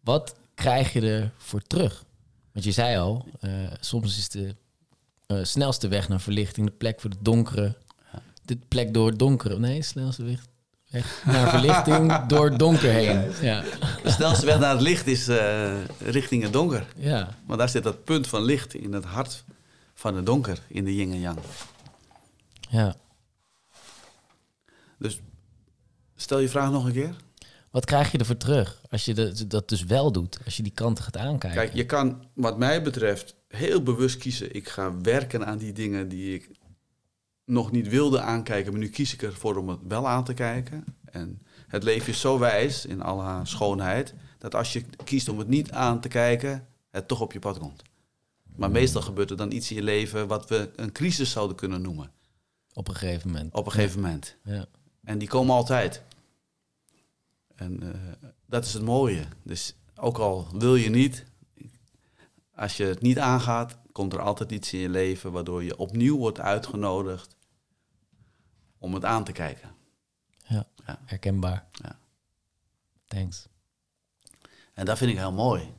Wat 0.00 0.34
krijg 0.54 0.92
je 0.92 1.00
er 1.00 1.30
voor 1.36 1.62
terug? 1.62 2.04
Want 2.52 2.64
je 2.64 2.72
zei 2.72 2.98
al, 2.98 3.26
soms 3.80 4.18
is 4.18 4.28
de 4.28 4.54
snelste 5.42 5.88
weg 5.88 6.08
naar 6.08 6.20
verlichting 6.20 6.66
de 6.66 6.72
plek 6.72 7.00
voor 7.00 7.10
de 7.10 7.16
donkere. 7.20 7.76
De 8.44 8.58
plek 8.68 8.94
door 8.94 9.06
het 9.06 9.18
donkere. 9.18 9.58
Nee, 9.58 9.82
snelste 9.82 10.24
weg 10.24 10.40
naar 11.24 11.50
verlichting 11.50 12.16
door 12.26 12.50
het 12.50 12.58
donker 12.58 12.90
heen. 12.90 13.32
Ja. 13.40 13.62
De 14.02 14.10
snelste 14.10 14.46
weg 14.46 14.58
naar 14.58 14.70
het 14.70 14.80
licht 14.80 15.06
is 15.06 15.28
uh, 15.28 15.72
richting 15.98 16.42
het 16.42 16.52
donker. 16.52 16.86
Ja. 16.96 17.28
Maar 17.46 17.56
daar 17.56 17.68
zit 17.68 17.82
dat 17.82 18.04
punt 18.04 18.26
van 18.26 18.42
licht 18.42 18.74
in 18.74 18.92
het 18.92 19.04
hart 19.04 19.44
van 19.94 20.16
het 20.16 20.26
donker, 20.26 20.58
in 20.66 20.84
de 20.84 20.94
yin 20.94 21.12
en 21.12 21.20
yang. 21.20 21.38
Ja. 22.70 22.96
Dus 24.98 25.20
stel 26.16 26.38
je 26.38 26.48
vraag 26.48 26.70
nog 26.70 26.84
een 26.84 26.92
keer. 26.92 27.16
Wat 27.70 27.84
krijg 27.84 28.12
je 28.12 28.18
ervoor 28.18 28.36
terug 28.36 28.80
als 28.90 29.04
je 29.04 29.14
de, 29.14 29.46
dat 29.46 29.68
dus 29.68 29.84
wel 29.84 30.12
doet, 30.12 30.38
als 30.44 30.56
je 30.56 30.62
die 30.62 30.72
kanten 30.72 31.04
gaat 31.04 31.16
aankijken? 31.16 31.60
Kijk, 31.60 31.74
je 31.74 31.86
kan 31.86 32.24
wat 32.34 32.58
mij 32.58 32.82
betreft 32.82 33.34
heel 33.48 33.82
bewust 33.82 34.16
kiezen. 34.16 34.54
Ik 34.54 34.68
ga 34.68 35.00
werken 35.00 35.46
aan 35.46 35.58
die 35.58 35.72
dingen 35.72 36.08
die 36.08 36.34
ik 36.34 36.50
nog 37.44 37.70
niet 37.70 37.88
wilde 37.88 38.20
aankijken, 38.20 38.72
maar 38.72 38.80
nu 38.80 38.88
kies 38.88 39.12
ik 39.12 39.22
ervoor 39.22 39.56
om 39.56 39.68
het 39.68 39.78
wel 39.88 40.08
aan 40.08 40.24
te 40.24 40.34
kijken. 40.34 40.84
En 41.04 41.42
het 41.66 41.82
leven 41.82 42.08
is 42.08 42.20
zo 42.20 42.38
wijs 42.38 42.86
in 42.86 43.02
al 43.02 43.22
haar 43.22 43.46
schoonheid, 43.46 44.14
dat 44.38 44.54
als 44.54 44.72
je 44.72 44.84
kiest 45.04 45.28
om 45.28 45.38
het 45.38 45.48
niet 45.48 45.70
aan 45.70 46.00
te 46.00 46.08
kijken, 46.08 46.66
het 46.90 47.08
toch 47.08 47.20
op 47.20 47.32
je 47.32 47.38
pad 47.38 47.58
komt. 47.58 47.82
Maar 48.56 48.70
meestal 48.70 49.02
gebeurt 49.02 49.30
er 49.30 49.36
dan 49.36 49.52
iets 49.52 49.70
in 49.70 49.76
je 49.76 49.82
leven 49.82 50.26
wat 50.26 50.48
we 50.48 50.70
een 50.76 50.92
crisis 50.92 51.30
zouden 51.30 51.56
kunnen 51.56 51.82
noemen. 51.82 52.10
Op 52.72 52.88
een 52.88 52.94
gegeven 52.94 53.30
moment. 53.30 53.54
Op 53.54 53.66
een 53.66 53.72
gegeven 53.72 54.00
moment. 54.00 54.36
Ja. 54.44 54.66
En 55.04 55.18
die 55.18 55.28
komen 55.28 55.54
altijd. 55.54 56.02
En 57.54 57.82
uh, 57.82 57.90
dat 58.46 58.64
is 58.64 58.72
het 58.72 58.82
mooie. 58.82 59.24
Dus 59.42 59.74
ook 59.94 60.18
al 60.18 60.48
wil 60.52 60.74
je 60.74 60.90
niet, 60.90 61.24
als 62.54 62.76
je 62.76 62.84
het 62.84 63.00
niet 63.00 63.18
aangaat, 63.18 63.78
komt 63.92 64.12
er 64.12 64.20
altijd 64.20 64.52
iets 64.52 64.72
in 64.72 64.78
je 64.78 64.88
leven 64.88 65.32
waardoor 65.32 65.64
je 65.64 65.76
opnieuw 65.76 66.16
wordt 66.16 66.40
uitgenodigd 66.40 67.36
om 68.78 68.94
het 68.94 69.04
aan 69.04 69.24
te 69.24 69.32
kijken. 69.32 69.74
Ja, 70.46 70.66
ja. 70.86 70.98
herkenbaar. 71.04 71.66
Ja. 71.72 71.98
Thanks. 73.06 73.48
En 74.72 74.84
dat 74.84 74.98
vind 74.98 75.10
ik 75.10 75.18
heel 75.18 75.32
mooi. 75.32 75.72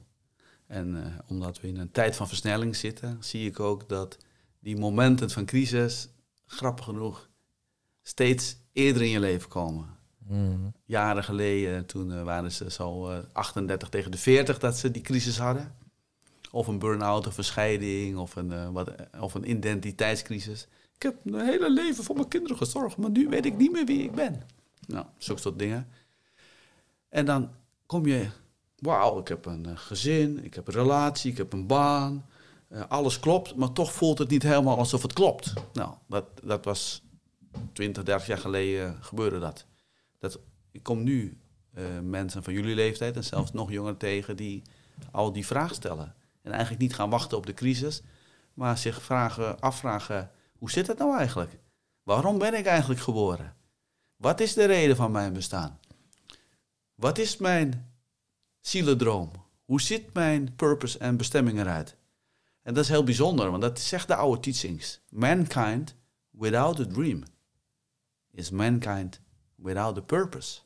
En 0.68 1.06
eh, 1.06 1.19
omdat 1.27 1.61
we 1.61 1.68
in 1.68 1.77
een 1.77 1.91
tijd 1.91 2.15
van 2.15 2.27
versnelling 2.27 2.76
zitten, 2.76 3.23
zie 3.23 3.49
ik 3.49 3.60
ook 3.60 3.89
dat 3.89 4.18
die 4.60 4.77
momenten 4.77 5.30
van 5.30 5.45
crisis, 5.45 6.07
grappig 6.45 6.85
genoeg, 6.85 7.30
steeds 8.02 8.57
eerder 8.76 9.02
in 9.02 9.10
je 9.10 9.19
leven 9.19 9.49
komen. 9.49 9.85
Mm. 10.27 10.73
Jaren 10.85 11.23
geleden, 11.23 11.85
toen 11.85 12.11
eh, 12.14 12.23
waren 12.23 12.52
ze 12.52 12.72
zo 12.72 13.10
eh, 13.10 13.18
38 13.31 13.89
tegen 13.89 14.11
de 14.11 14.18
40 14.18 14.60
dat 14.60 14.77
ze 14.77 14.91
die 14.91 15.02
crisis 15.02 15.38
hadden. 15.38 15.76
Of 16.52 16.68
een 16.68 16.80
burn-out, 16.80 17.27
of 17.27 17.38
een 17.38 17.43
scheiding, 17.43 18.18
of 18.18 18.35
een, 18.35 18.52
eh, 18.52 18.69
wat, 18.69 18.91
of 19.19 19.34
een 19.34 19.49
identiteitscrisis. 19.49 20.68
Ik 20.95 21.03
heb 21.03 21.15
mijn 21.23 21.45
hele 21.45 21.72
leven 21.72 22.03
voor 22.03 22.15
mijn 22.15 22.27
kinderen 22.27 22.57
gezorgd, 22.57 22.97
maar 22.97 23.10
nu 23.10 23.30
weet 23.30 23.45
ik 23.45 23.57
niet 23.57 23.72
meer 23.72 23.85
wie 23.85 24.03
ik 24.03 24.11
ben. 24.11 24.41
Nou, 24.88 25.06
zulke 25.18 25.41
soort 25.41 25.60
dingen. 25.60 25.88
En 27.10 27.26
dan 27.26 27.49
kom 27.85 28.06
je, 28.06 28.27
wauw, 28.80 29.19
ik 29.19 29.27
heb 29.27 29.45
een 29.45 29.65
eh, 29.65 29.72
gezin, 29.76 30.43
ik 30.43 30.53
heb 30.53 30.68
een 30.68 30.73
relatie, 30.73 31.31
ik 31.31 31.38
heb 31.38 31.53
een 31.53 31.68
baan. 31.68 32.26
eh, 32.68 32.81
alles 32.88 33.19
klopt, 33.19 33.56
maar 33.56 33.72
toch 33.72 33.93
voelt 33.93 34.18
het 34.18 34.30
niet 34.30 34.43
helemaal 34.43 34.77
alsof 34.77 35.02
het 35.02 35.14
klopt. 35.14 35.53
Nou, 35.73 35.93
dat, 36.07 36.26
dat 36.43 36.65
was 36.65 37.02
20, 37.73 38.03
30 38.03 38.27
jaar 38.27 38.38
geleden 38.38 39.03
gebeurde 39.03 39.40
dat. 39.40 39.65
dat 40.19 40.40
ik 40.72 40.84
kom 40.84 41.03
nu 41.03 41.38
eh, 41.73 41.84
mensen 42.03 42.44
van 42.44 42.53
jullie 42.53 42.76
leeftijd 42.76 43.15
en 43.15 43.23
zelfs 43.23 43.52
nog 43.52 43.72
jonger 43.72 43.98
tegen 43.98 44.36
die 44.36 44.61
al 45.11 45.32
die 45.32 45.45
vraag 45.45 45.73
stellen. 45.73 46.15
En 46.41 46.52
eigenlijk 46.52 46.82
niet 46.82 46.95
gaan 46.95 47.10
wachten 47.10 47.38
op 47.38 47.45
de 47.45 47.53
crisis, 47.53 48.02
maar 48.53 48.77
zich 48.77 49.02
vragen, 49.02 49.60
afvragen, 49.60 50.32
hoe 50.57 50.72
zit 50.72 50.88
het 50.88 50.98
nou 50.98 51.18
eigenlijk? 51.18 51.60
Waarom 52.03 52.38
ben 52.38 52.53
ik 52.53 52.65
eigenlijk 52.65 52.99
geboren? 52.99 53.56
Wat 54.15 54.40
is 54.40 54.53
de 54.53 54.65
reden 54.65 54.95
van 54.95 55.11
mijn 55.11 55.34
bestaan? 55.34 55.80
Wat 56.95 57.18
is 57.18 57.38
mijn 57.38 57.95
zielendroom? 58.60 59.32
Hoe 59.65 59.82
ziet 59.82 60.14
mijn 60.14 60.56
purpose 60.56 60.98
en 60.98 61.18
bestemming 61.18 61.60
eruit? 61.60 61.98
En 62.61 62.73
dat 62.73 62.84
is 62.84 62.90
heel 62.90 63.03
bijzonder, 63.03 63.49
want 63.49 63.61
dat 63.61 63.80
zegt 63.80 64.07
de 64.07 64.15
oude 64.15 64.41
teachings. 64.41 65.02
Mankind 65.10 65.95
without 66.32 66.80
a 66.80 66.86
dream 66.86 67.23
is 68.36 68.52
mankind 68.52 69.20
without 69.57 69.98
a 69.98 70.02
purpose. 70.02 70.62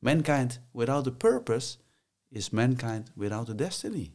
Mankind 0.00 0.58
without 0.72 1.06
a 1.06 1.10
purpose 1.10 1.78
is 2.30 2.52
mankind 2.52 3.10
without 3.16 3.48
a 3.48 3.54
destiny. 3.54 4.12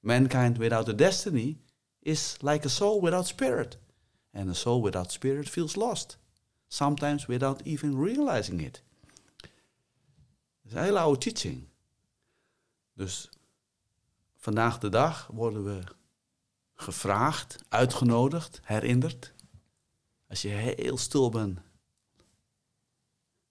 Mankind 0.00 0.58
without 0.58 0.88
a 0.88 0.92
destiny 0.92 1.58
is 2.02 2.36
like 2.40 2.64
a 2.64 2.68
soul 2.68 3.00
without 3.00 3.26
spirit. 3.26 3.76
And 4.32 4.50
a 4.50 4.54
soul 4.54 4.82
without 4.82 5.12
spirit 5.12 5.48
feels 5.48 5.76
lost. 5.76 6.16
Sometimes 6.68 7.26
without 7.26 7.62
even 7.66 7.98
realizing 7.98 8.60
it. 8.60 8.82
Dat 10.62 10.72
is 10.72 10.72
een 10.72 10.82
hele 10.82 10.98
oude 10.98 11.18
teaching. 11.18 11.68
Dus 12.94 13.30
vandaag 14.36 14.78
de 14.78 14.88
dag 14.88 15.28
worden 15.32 15.64
we 15.64 15.82
gevraagd, 16.74 17.58
uitgenodigd, 17.68 18.60
herinnerd. 18.62 19.31
Als 20.32 20.42
je 20.42 20.48
heel 20.48 20.98
stil 20.98 21.30
bent, 21.30 21.58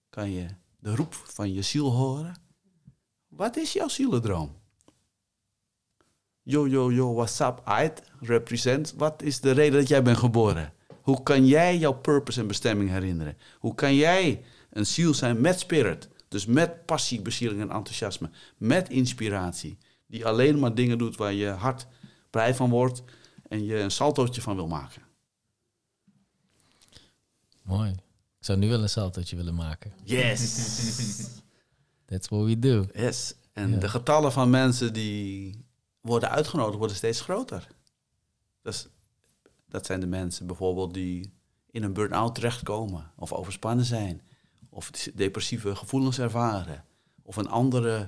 kan 0.10 0.32
je 0.32 0.46
de 0.80 0.96
roep 0.96 1.14
van 1.14 1.54
je 1.54 1.62
ziel 1.62 1.92
horen. 1.92 2.36
Wat 3.28 3.58
is 3.58 3.74
jouw 3.74 3.88
zielendroom? 3.88 4.56
Yo, 6.42 6.68
yo, 6.68 6.92
yo, 6.92 7.14
what's 7.14 7.40
up? 7.40 7.62
It 7.84 8.02
represent. 8.20 8.94
Wat 8.98 9.22
is 9.22 9.40
de 9.40 9.52
reden 9.52 9.80
dat 9.80 9.88
jij 9.88 10.04
bent 10.04 10.18
geboren? 10.18 10.74
Hoe 11.02 11.24
kan 11.24 11.46
jij 11.46 11.78
jouw 11.78 11.94
purpose 11.94 12.40
en 12.40 12.48
bestemming 12.48 12.90
herinneren? 12.90 13.38
Hoe 13.60 13.76
kan 13.76 13.96
jij 13.96 14.44
een 14.70 14.86
ziel 14.86 15.14
zijn 15.14 15.42
met 15.42 15.60
spirit? 15.60 16.10
Dus 16.28 16.46
met 16.46 16.86
passie, 16.86 17.22
bezieling 17.22 17.62
en 17.62 17.72
enthousiasme. 17.72 18.30
Met 18.58 18.90
inspiratie. 18.90 19.78
Die 20.08 20.26
alleen 20.26 20.60
maar 20.60 20.76
dingen 20.76 20.98
doet 20.98 21.16
waar 21.16 21.34
je 21.34 21.48
hart 21.48 21.88
blij 22.30 22.56
van 22.56 22.70
wordt. 22.70 23.04
En 23.48 23.66
je 23.66 23.80
een 23.80 23.92
saltootje 23.92 24.42
van 24.42 24.56
wil 24.56 24.68
maken. 24.68 25.10
Mooi. 27.78 27.90
Ik 28.40 28.46
zou 28.48 28.58
nu 28.58 28.70
wel 28.70 28.82
een 28.82 28.90
saltootje 28.90 29.36
willen 29.36 29.56
maken. 29.56 29.92
Yes! 30.04 30.40
That's 32.06 32.28
what 32.28 32.46
we 32.46 32.60
do. 32.60 32.86
Yes. 32.94 33.34
En 33.54 33.70
Ja. 33.72 33.78
de 33.78 33.90
getallen 33.90 34.32
van 34.32 34.50
mensen 34.50 34.94
die 34.94 35.66
worden 36.02 36.30
uitgenodigd 36.30 36.78
worden 36.78 36.96
steeds 36.96 37.22
groter. 37.22 37.68
Dus 38.62 38.88
dat 39.70 39.86
zijn 39.86 40.00
de 40.00 40.08
mensen 40.08 40.48
bijvoorbeeld 40.48 40.94
die 40.94 41.34
in 41.70 41.84
een 41.84 41.94
burn-out 41.94 42.36
terechtkomen, 42.36 43.12
of 43.16 43.34
overspannen 43.34 43.86
zijn, 43.86 44.22
of 44.70 44.90
depressieve 45.14 45.76
gevoelens 45.76 46.20
ervaren, 46.20 46.86
of 47.24 47.36
een 47.36 47.50
andere 47.50 48.08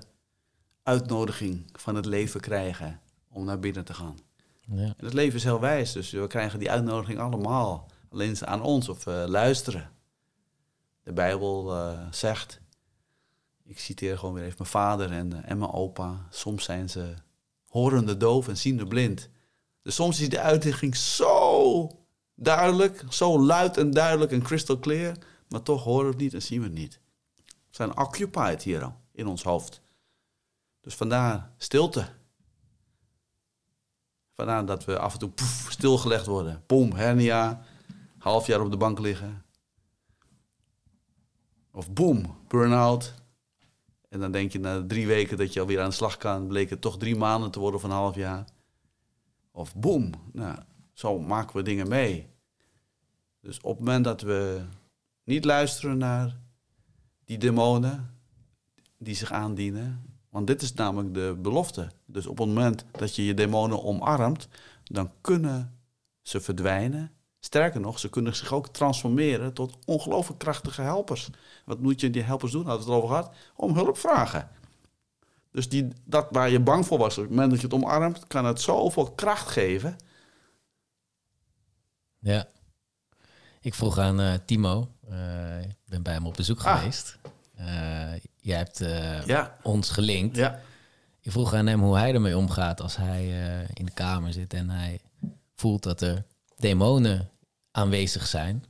uitnodiging 0.83 1.65
van 1.71 1.95
het 1.95 2.05
leven 2.05 2.39
krijgen 2.39 3.01
om 3.29 3.45
naar 3.45 3.59
binnen 3.59 3.85
te 3.85 3.93
gaan. 3.93 4.17
Ja. 4.61 4.83
En 4.97 5.05
het 5.05 5.13
leven 5.13 5.35
is 5.35 5.43
heel 5.43 5.59
wijs, 5.59 5.91
dus 5.91 6.11
we 6.11 6.27
krijgen 6.27 6.59
die 6.59 6.71
uitnodiging 6.71 7.19
allemaal. 7.19 7.91
Alleen 8.13 8.47
aan 8.47 8.61
ons 8.61 8.89
of 8.89 9.03
we 9.03 9.25
luisteren. 9.27 9.91
De 11.03 11.13
Bijbel 11.13 11.75
eh, 11.75 11.99
zegt, 12.11 12.61
ik 13.63 13.79
citeer 13.79 14.17
gewoon 14.17 14.33
weer 14.33 14.43
even 14.43 14.55
mijn 14.57 14.69
vader 14.69 15.11
en, 15.11 15.33
eh, 15.33 15.51
en 15.51 15.57
mijn 15.57 15.71
opa. 15.71 16.27
Soms 16.29 16.63
zijn 16.63 16.89
ze 16.89 17.13
horende 17.67 18.17
doof 18.17 18.47
en 18.47 18.57
ziende 18.57 18.87
blind. 18.87 19.29
Dus 19.81 19.95
soms 19.95 20.19
is 20.19 20.29
de 20.29 20.39
uitnodiging 20.39 20.95
zo 20.95 21.89
duidelijk, 22.35 23.03
zo 23.09 23.39
luid 23.39 23.77
en 23.77 23.91
duidelijk 23.91 24.31
en 24.31 24.41
crystal 24.41 24.79
clear, 24.79 25.17
maar 25.47 25.61
toch 25.61 25.83
horen 25.83 26.05
we 26.05 26.11
het 26.11 26.21
niet 26.21 26.33
en 26.33 26.41
zien 26.41 26.59
we 26.59 26.65
het 26.65 26.75
niet. 26.75 26.99
We 27.45 27.53
zijn 27.69 27.97
occupied 27.97 28.63
hier 28.63 28.83
al, 28.83 28.95
in 29.11 29.27
ons 29.27 29.43
hoofd. 29.43 29.81
Dus 30.81 30.95
vandaar 30.95 31.51
stilte. 31.57 32.07
Vandaar 34.33 34.65
dat 34.65 34.85
we 34.85 34.99
af 34.99 35.13
en 35.13 35.19
toe 35.19 35.29
poef, 35.29 35.67
stilgelegd 35.69 36.25
worden. 36.25 36.63
Boom, 36.65 36.91
hernia, 36.91 37.65
half 38.23 38.47
jaar 38.47 38.61
op 38.61 38.71
de 38.71 38.77
bank 38.77 38.99
liggen. 38.99 39.43
Of 41.71 41.91
boom, 41.91 42.37
burn-out. 42.47 43.13
En 44.09 44.19
dan 44.19 44.31
denk 44.31 44.51
je 44.51 44.59
na 44.59 44.85
drie 44.87 45.07
weken 45.07 45.37
dat 45.37 45.53
je 45.53 45.59
alweer 45.59 45.81
aan 45.81 45.89
de 45.89 45.95
slag 45.95 46.17
kan. 46.17 46.47
Bleek 46.47 46.69
het 46.69 46.81
toch 46.81 46.97
drie 46.97 47.15
maanden 47.15 47.51
te 47.51 47.59
worden 47.59 47.79
of 47.79 47.85
een 47.85 47.91
half 47.91 48.15
jaar. 48.15 48.45
Of 49.51 49.75
boom, 49.75 50.11
nou, 50.31 50.57
zo 50.93 51.19
maken 51.19 51.55
we 51.55 51.61
dingen 51.61 51.87
mee. 51.87 52.29
Dus 53.39 53.61
op 53.61 53.77
het 53.77 53.85
moment 53.85 54.03
dat 54.03 54.21
we 54.21 54.65
niet 55.23 55.45
luisteren 55.45 55.97
naar 55.97 56.37
die 57.25 57.37
demonen 57.37 58.17
die 58.97 59.15
zich 59.15 59.31
aandienen. 59.31 60.17
Want 60.29 60.47
dit 60.47 60.61
is 60.61 60.73
namelijk 60.73 61.13
de 61.13 61.37
belofte. 61.41 61.91
Dus 62.05 62.27
op 62.27 62.37
het 62.37 62.47
moment 62.47 62.85
dat 62.91 63.15
je 63.15 63.25
je 63.25 63.33
demonen 63.33 63.83
omarmt, 63.83 64.47
dan 64.83 65.11
kunnen 65.21 65.79
ze 66.21 66.41
verdwijnen. 66.41 67.11
Sterker 67.45 67.79
nog, 67.79 67.99
ze 67.99 68.09
kunnen 68.09 68.35
zich 68.35 68.53
ook 68.53 68.67
transformeren 68.67 69.53
tot 69.53 69.77
ongelooflijk 69.85 70.39
krachtige 70.39 70.81
helpers. 70.81 71.29
Wat 71.65 71.79
moet 71.79 72.01
je 72.01 72.09
die 72.09 72.21
helpers 72.21 72.51
doen? 72.51 72.65
Hadden 72.65 72.85
we 72.85 72.91
het 72.91 73.01
over 73.03 73.15
gehad? 73.15 73.35
Om 73.55 73.73
hulp 73.75 73.97
vragen. 73.97 74.49
Dus 75.51 75.69
die, 75.69 75.87
dat 76.05 76.27
waar 76.31 76.49
je 76.49 76.59
bang 76.59 76.85
voor 76.85 76.97
was, 76.97 77.17
op 77.17 77.21
het 77.23 77.29
moment 77.31 77.51
dat 77.51 77.59
je 77.61 77.65
het 77.65 77.75
omarmt, 77.75 78.27
kan 78.27 78.45
het 78.45 78.61
zoveel 78.61 79.11
kracht 79.11 79.47
geven. 79.49 79.95
Ja. 82.19 82.47
Ik 83.61 83.73
vroeg 83.73 83.97
aan 83.97 84.19
eh, 84.19 84.33
Timo, 84.45 84.89
eh, 85.09 85.61
ik 85.61 85.75
ben 85.85 86.03
bij 86.03 86.13
hem 86.13 86.25
op 86.25 86.33
bezoek 86.35 86.63
Ah. 86.63 86.77
geweest. 86.77 87.17
Eh, 87.55 87.65
jij 88.39 88.57
hebt 88.57 88.77
Ja. 89.25 89.57
ons 89.63 89.89
gelinkt. 89.89 90.35
Ja. 90.35 90.59
Ik 91.19 91.31
vroeg 91.31 91.53
aan 91.53 91.67
hem 91.67 91.81
hoe 91.81 91.97
hij 91.97 92.13
ermee 92.13 92.37
omgaat 92.37 92.81
als 92.81 92.95
hij 92.95 93.27
in 93.73 93.85
de 93.85 93.91
kamer 93.93 94.33
zit 94.33 94.53
en 94.53 94.69
hij 94.69 94.99
voelt 95.55 95.83
dat 95.83 96.01
er 96.01 96.23
demonen 96.57 97.29
aanwezig 97.73 98.27
zijn. 98.27 98.63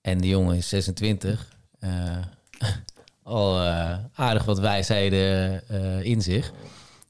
En 0.00 0.18
die 0.18 0.30
jongen 0.30 0.56
is 0.56 0.68
26. 0.68 1.56
eh, 1.78 2.24
al 3.22 3.60
eh, 3.62 4.04
aardig 4.12 4.44
wat 4.44 4.58
wijsheden 4.58 5.68
eh, 5.68 6.02
in 6.02 6.22
zich. 6.22 6.52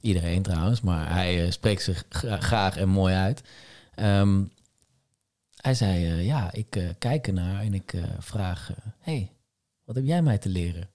Iedereen 0.00 0.42
trouwens, 0.42 0.80
maar 0.80 1.12
hij 1.12 1.50
spreekt 1.50 1.82
zich 1.82 2.04
gra- 2.08 2.40
graag 2.40 2.76
en 2.76 2.88
mooi 2.88 3.14
uit. 3.14 3.42
Ehm, 3.94 4.44
hij 5.56 5.74
zei, 5.74 6.22
ja, 6.22 6.52
ik 6.52 6.94
kijk 6.98 7.26
ernaar 7.26 7.60
en 7.60 7.74
ik 7.74 7.94
vraag... 8.18 8.70
hey, 8.98 9.32
wat 9.84 9.94
heb 9.96 10.04
jij 10.04 10.22
mij 10.22 10.38
te 10.38 10.48
leren? 10.48 10.90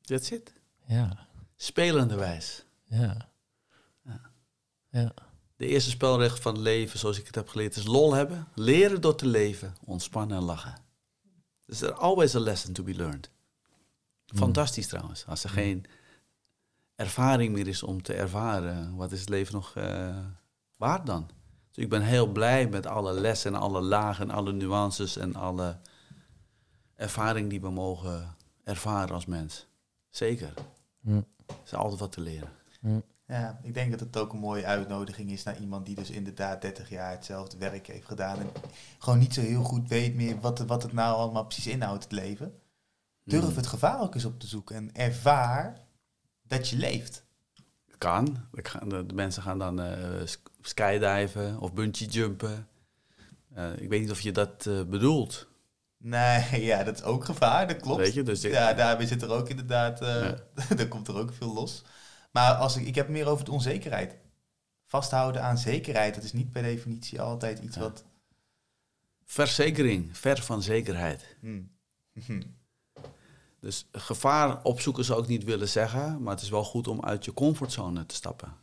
That's 0.00 0.30
it. 0.30 0.52
Ja, 0.86 1.26
Spelende 1.56 2.14
wijs. 2.14 2.64
ja. 2.84 3.28
Ja, 4.90 5.14
De 5.60 5.66
eerste 5.66 5.90
spelregel 5.90 6.36
van 6.36 6.54
het 6.54 6.62
leven, 6.62 6.98
zoals 6.98 7.18
ik 7.18 7.26
het 7.26 7.34
heb 7.34 7.48
geleerd, 7.48 7.76
is 7.76 7.86
lol 7.86 8.14
hebben. 8.14 8.48
Leren 8.54 9.00
door 9.00 9.14
te 9.14 9.26
leven, 9.26 9.76
ontspannen 9.84 10.36
en 10.36 10.42
lachen. 10.42 10.74
Dus 11.66 11.78
there 11.78 11.92
always 11.92 12.34
a 12.34 12.40
lesson 12.40 12.72
to 12.72 12.82
be 12.82 12.94
learned. 12.94 13.30
Fantastisch 14.26 14.86
trouwens. 14.86 15.26
Als 15.26 15.44
er 15.44 15.50
geen 15.50 15.84
ervaring 16.94 17.52
meer 17.52 17.68
is 17.68 17.82
om 17.82 18.02
te 18.02 18.12
ervaren, 18.12 18.96
wat 18.96 19.12
is 19.12 19.20
het 19.20 19.28
leven 19.28 19.54
nog 19.54 19.76
eh, 19.76 20.16
waard 20.76 21.06
dan? 21.06 21.30
Dus 21.70 21.84
ik 21.84 21.90
ben 21.90 22.02
heel 22.02 22.26
blij 22.26 22.68
met 22.68 22.86
alle 22.86 23.12
lessen 23.12 23.54
en 23.54 23.60
alle 23.60 23.80
lagen 23.80 24.28
en 24.28 24.34
alle 24.34 24.52
nuances 24.52 25.16
en 25.16 25.34
alle 25.34 25.80
ervaring 26.94 27.50
die 27.50 27.60
we 27.60 27.70
mogen 27.70 28.36
ervaren 28.64 29.14
als 29.14 29.26
mens. 29.26 29.66
Zeker. 30.10 30.52
Hm. 31.00 31.16
Er 31.46 31.56
is 31.64 31.74
altijd 31.74 32.00
wat 32.00 32.12
te 32.12 32.20
leren. 32.20 32.50
Ja, 33.30 33.60
ik 33.62 33.74
denk 33.74 33.90
dat 33.90 34.00
het 34.00 34.16
ook 34.16 34.32
een 34.32 34.38
mooie 34.38 34.64
uitnodiging 34.66 35.30
is 35.30 35.42
naar 35.42 35.58
iemand 35.60 35.86
die 35.86 35.94
dus 35.94 36.10
inderdaad 36.10 36.62
30 36.62 36.88
jaar 36.90 37.10
hetzelfde 37.10 37.56
werk 37.58 37.86
heeft 37.86 38.06
gedaan. 38.06 38.38
En 38.38 38.50
gewoon 38.98 39.18
niet 39.18 39.34
zo 39.34 39.40
heel 39.40 39.62
goed 39.62 39.88
weet 39.88 40.14
meer 40.14 40.40
wat, 40.40 40.58
wat 40.58 40.82
het 40.82 40.92
nou 40.92 41.16
allemaal 41.16 41.44
precies 41.44 41.66
inhoudt, 41.66 42.02
het 42.04 42.12
leven. 42.12 42.54
Durf 43.24 43.44
Hmm. 43.44 43.56
het 43.56 43.66
gevaar 43.66 44.00
ook 44.00 44.14
eens 44.14 44.24
op 44.24 44.40
te 44.40 44.46
zoeken 44.46 44.76
en 44.76 44.94
ervaar 44.94 45.80
dat 46.42 46.68
je 46.68 46.76
leeft. 46.76 47.24
Kan. 47.98 48.36
De, 48.88 49.04
mensen 49.14 49.42
gaan 49.42 49.58
dan 49.58 49.80
sk- 50.24 50.48
skydiven 50.60 51.60
of 51.60 51.72
bungee 51.72 52.08
jumpen. 52.08 52.68
Eh, 53.54 53.76
ik 53.76 53.88
weet 53.88 54.00
niet 54.00 54.10
of 54.10 54.20
je 54.20 54.32
dat 54.32 54.66
eh, 54.66 54.82
bedoelt. 54.84 55.48
Nee, 55.96 56.64
ja, 56.70 56.82
dat 56.84 56.94
is 56.98 57.02
ook 57.02 57.24
gevaar, 57.24 57.68
dat 57.68 57.80
klopt. 57.80 58.00
Weet 58.00 58.14
je, 58.14 58.22
dus 58.22 58.44
ik- 58.44 58.52
ja, 58.52 58.72
daarbij 58.74 59.06
zit 59.06 59.22
er 59.22 59.30
ook 59.30 59.48
inderdaad, 59.48 60.00
eh 60.00 60.32
daar 60.76 60.88
komt 60.88 61.08
er 61.08 61.16
ook 61.16 61.32
veel 61.32 61.52
los. 61.54 61.84
Maar 62.30 62.54
als 62.54 62.76
ik, 62.76 62.86
ik 62.86 62.94
heb 62.94 63.08
meer 63.08 63.26
over 63.26 63.44
de 63.44 63.50
onzekerheid. 63.50 64.16
Vasthouden 64.84 65.42
aan 65.42 65.58
zekerheid, 65.58 66.14
dat 66.14 66.24
is 66.24 66.32
niet 66.32 66.52
per 66.52 66.62
definitie 66.62 67.20
altijd 67.20 67.58
iets 67.58 67.76
Ja. 67.76 67.82
wat... 67.82 68.04
Verzekering, 69.24 70.16
ver 70.16 70.42
van 70.42 70.62
zekerheid. 70.62 71.36
Hmm. 71.40 71.70
Dus 73.60 73.88
gevaar 73.92 74.62
opzoeken 74.62 75.04
zou 75.04 75.22
ik 75.22 75.28
niet 75.28 75.44
willen 75.44 75.68
zeggen, 75.68 76.22
maar 76.22 76.34
het 76.34 76.42
is 76.42 76.48
wel 76.48 76.64
goed 76.64 76.88
om 76.88 77.04
uit 77.04 77.24
je 77.24 77.34
comfortzone 77.34 78.06
te 78.06 78.14
stappen. 78.14 78.56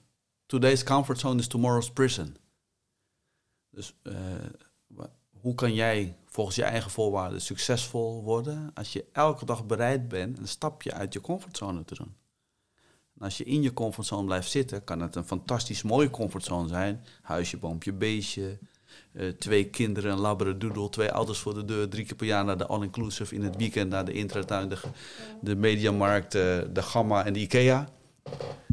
Today's 0.46 0.84
comfort 0.84 1.20
zone 1.20 1.40
is 1.40 1.48
tomorrow's 1.48 1.92
prison. 1.92 2.38
Dus 3.70 3.96
eh, 4.04 4.14
hoe 5.40 5.56
kan 5.56 5.74
jij 5.74 6.18
volgens 6.26 6.56
je 6.56 6.64
eigen 6.64 6.92
voorwaarden 6.92 7.42
succesvol 7.42 8.24
worden 8.24 8.72
als 8.74 8.94
je 8.94 9.06
elke 9.12 9.46
dag 9.46 9.66
bereid 9.66 10.08
bent 10.08 10.38
een 10.38 10.48
stapje 10.48 10.94
uit 10.94 11.14
je 11.14 11.22
comfortzone 11.22 11.86
te 11.86 11.96
doen? 11.96 12.16
Als 13.20 13.38
je 13.38 13.44
in 13.44 13.62
je 13.62 13.74
comfortzone 13.74 14.26
blijft 14.26 14.50
zitten, 14.50 14.84
kan 14.84 15.02
het 15.02 15.16
een 15.16 15.26
fantastisch 15.26 15.82
mooie 15.82 16.10
comfortzone 16.10 16.68
zijn. 16.68 17.04
Huisje, 17.22 17.58
boompje, 17.58 17.94
beestje. 17.94 18.58
eh, 19.12 19.30
twee 19.30 19.70
kinderen, 19.70 20.12
een 20.12 20.20
labradoodle, 20.20 20.90
twee 20.90 21.10
auto's 21.10 21.40
voor 21.40 21.54
de 21.54 21.66
deur, 21.66 21.90
drie 21.90 22.06
keer 22.06 22.16
per 22.16 22.26
jaar 22.26 22.46
naar 22.46 22.58
de 22.58 22.66
all-inclusive, 22.66 23.36
in 23.36 23.44
het 23.44 23.56
weekend 23.56 23.90
naar 23.90 24.06
de 24.06 24.12
intratuin, 24.12 24.70
de, 24.70 24.78
de 25.42 25.56
mediamarkt, 25.56 26.36
eh, 26.36 26.60
de 26.74 26.82
Gamma 26.82 27.26
en 27.26 27.34
de 27.34 27.40
Ikea. 27.40 27.90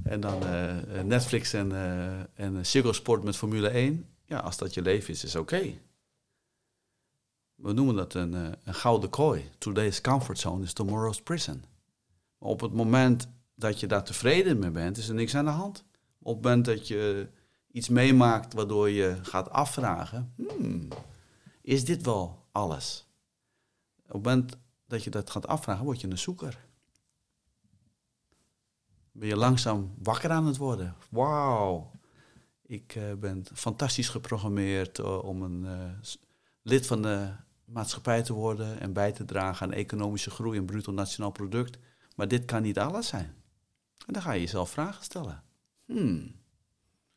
En 0.03 0.21
dan 0.21 0.47
eh, 0.47 1.03
Netflix 1.03 1.53
en, 1.53 1.73
en 2.35 2.65
Sport 2.95 3.25
met 3.25 3.37
Formule 3.37 3.69
1. 3.69 4.07
Ja, 4.27 4.39
als 4.39 4.57
dat 4.57 4.75
je 4.75 4.83
leven 4.83 5.15
is, 5.15 5.25
is 5.25 5.37
oké. 5.37 5.62
We 7.55 7.73
noemen 7.73 7.95
dat 7.95 8.15
een, 8.15 8.33
een 8.65 8.75
gouden 8.75 9.11
kooi. 9.11 9.51
Today's 9.59 10.01
comfort 10.01 10.39
zone 10.39 10.65
is 10.65 10.73
tomorrow's 10.73 11.23
prison. 11.23 11.65
Maar 12.39 12.49
op 12.49 12.61
het 12.61 12.73
moment 12.73 13.29
dat 13.55 13.81
je 13.81 13.87
daar 13.87 14.05
tevreden 14.05 14.59
mee 14.59 14.71
bent, 14.71 14.97
is 14.97 15.09
er 15.09 15.15
niks 15.15 15.35
aan 15.35 15.45
de 15.45 15.51
hand. 15.51 15.85
Op 16.19 16.35
het 16.35 16.45
moment 16.45 16.65
dat 16.65 16.89
je 16.89 17.29
iets 17.71 17.89
meemaakt 17.89 18.53
waardoor 18.53 18.91
je 18.91 19.19
gaat 19.23 19.51
afvragen, 19.51 20.35
hmm, 20.37 20.89
is 21.63 21.85
dit 21.85 22.05
wel 22.05 22.47
alles? 22.53 23.07
Op 24.07 24.13
het 24.13 24.23
moment 24.23 24.57
dat 24.87 25.05
je 25.05 25.11
dat 25.11 25.31
gaat 25.31 25.47
afvragen, 25.47 25.85
word 25.85 26.01
je 26.01 26.11
een 26.11 26.19
zoeker. 26.19 26.59
Ben 29.13 29.29
je 29.29 29.37
langzaam 29.37 29.95
wakker 29.99 30.31
aan 30.31 30.47
het 30.47 30.57
worden. 30.57 30.95
Wauw, 31.11 31.91
ik 32.63 32.95
eh, 32.95 33.13
ben 33.13 33.45
fantastisch 33.55 34.09
geprogrammeerd 34.09 34.99
eh, 34.99 35.25
om 35.25 35.43
een 35.43 35.67
eh, 35.67 35.91
lid 36.63 36.87
van 36.87 37.03
de 37.03 37.33
maatschappij 37.65 38.23
te 38.23 38.33
worden 38.33 38.81
en 38.81 38.93
bij 38.93 39.13
te 39.13 39.25
dragen 39.25 39.67
aan 39.67 39.73
economische 39.73 40.31
groei 40.31 40.59
en 40.59 40.65
bruto 40.65 40.93
nationaal 40.93 41.31
product. 41.31 41.79
Maar 42.17 42.29
dit 42.29 42.45
kan 42.45 42.63
niet 42.63 42.79
alles 42.79 43.07
zijn. 43.07 43.44
En 44.07 44.13
dan 44.13 44.23
ga 44.23 44.33
je 44.33 44.41
jezelf 44.41 44.71
vragen 44.71 45.05
stellen. 45.05 45.43
Hmm, 45.85 46.35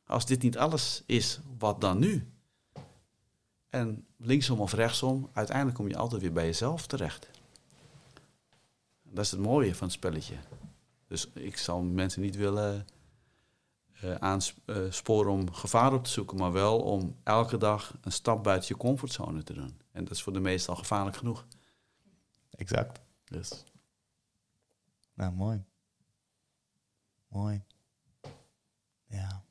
als 0.05 0.25
dit 0.25 0.41
niet 0.41 0.57
alles 0.57 1.03
is, 1.05 1.39
wat 1.57 1.81
dan 1.81 1.99
nu? 1.99 2.31
En 3.69 4.05
linksom 4.17 4.59
of 4.59 4.73
rechtsom, 4.73 5.29
uiteindelijk 5.33 5.77
kom 5.77 5.87
je 5.87 5.97
altijd 5.97 6.21
weer 6.21 6.33
bij 6.33 6.45
jezelf 6.45 6.87
terecht. 6.87 7.29
Dat 9.03 9.25
is 9.25 9.31
het 9.31 9.39
mooie 9.39 9.75
van 9.75 9.87
het 9.87 9.95
spelletje. 9.95 10.35
Dus 11.07 11.27
ik 11.33 11.57
zal 11.57 11.81
mensen 11.81 12.21
niet 12.21 12.35
willen 12.35 12.85
eh 14.01 14.15
aansporen 14.15 15.31
om 15.31 15.51
gevaar 15.51 15.93
op 15.93 16.03
te 16.03 16.09
zoeken, 16.09 16.37
maar 16.37 16.51
wel 16.51 16.79
om 16.79 17.15
elke 17.23 17.57
dag 17.57 17.97
een 18.01 18.11
stap 18.11 18.43
buiten 18.43 18.67
je 18.67 18.77
comfortzone 18.77 19.43
te 19.43 19.53
doen. 19.53 19.81
En 19.91 20.03
dat 20.03 20.13
is 20.13 20.21
voor 20.21 20.33
de 20.33 20.39
meesten 20.39 20.73
al 20.73 20.79
gevaarlijk 20.79 21.17
genoeg. 21.17 21.45
Exact. 22.49 22.99
Dus 23.25 23.63
Nou, 25.13 25.33
mooi. 25.33 25.63
Mooi. 27.27 27.63
Ja. 29.07 29.43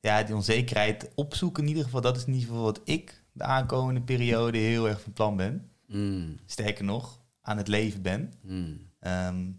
Ja, 0.00 0.22
die 0.22 0.34
onzekerheid 0.34 1.10
opzoeken 1.14 1.62
in 1.62 1.68
ieder 1.68 1.84
geval, 1.84 2.00
dat 2.00 2.16
is 2.16 2.24
in 2.24 2.32
ieder 2.32 2.48
geval 2.48 2.62
wat 2.64 2.80
ik 2.84 3.22
de 3.32 3.44
aankomende 3.44 4.00
periode 4.00 4.58
heel 4.58 4.88
erg 4.88 5.00
van 5.00 5.12
plan 5.12 5.36
ben. 5.36 5.70
mm, 5.86 6.38
Sterker 6.46 6.84
nog, 6.84 7.20
aan 7.40 7.56
het 7.56 7.68
leven 7.68 8.02
ben. 8.02 8.32
mm, 8.42 8.86
Ehm, 8.98 9.50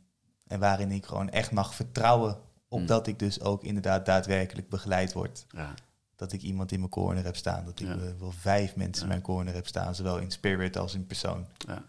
en 0.48 0.60
waarin 0.60 0.91
ik 0.91 1.06
gewoon 1.06 1.30
echt 1.30 1.52
mag 1.52 1.76
vertrouwen 1.76 2.40
op 2.68 2.80
Mm. 2.80 2.86
dat 2.86 3.07
ik 3.07 3.19
dus 3.19 3.41
ook 3.41 3.64
inderdaad 3.64 4.06
daadwerkelijk 4.06 4.69
begeleid 4.69 5.14
word. 5.14 5.45
ja, 5.49 5.73
Dat 6.15 6.31
ik 6.31 6.41
iemand 6.41 6.72
in 6.72 6.80
mijn 6.80 6.91
corner 6.91 7.23
heb 7.23 7.36
staan. 7.36 7.65
Dat 7.65 7.80
ik 7.80 7.88
Ja. 7.88 7.94
eh, 7.94 8.14
wel 8.19 8.31
vijf 8.31 8.76
mensen 8.76 8.95
Ja. 8.95 9.02
in 9.03 9.07
mijn 9.07 9.22
corner 9.22 9.53
heb 9.53 9.68
staan, 9.68 9.95
zowel 9.95 10.18
in 10.19 10.31
spirit 10.31 10.77
als 10.77 10.94
in 10.94 11.06
persoon. 11.06 11.45
ja. 11.57 11.84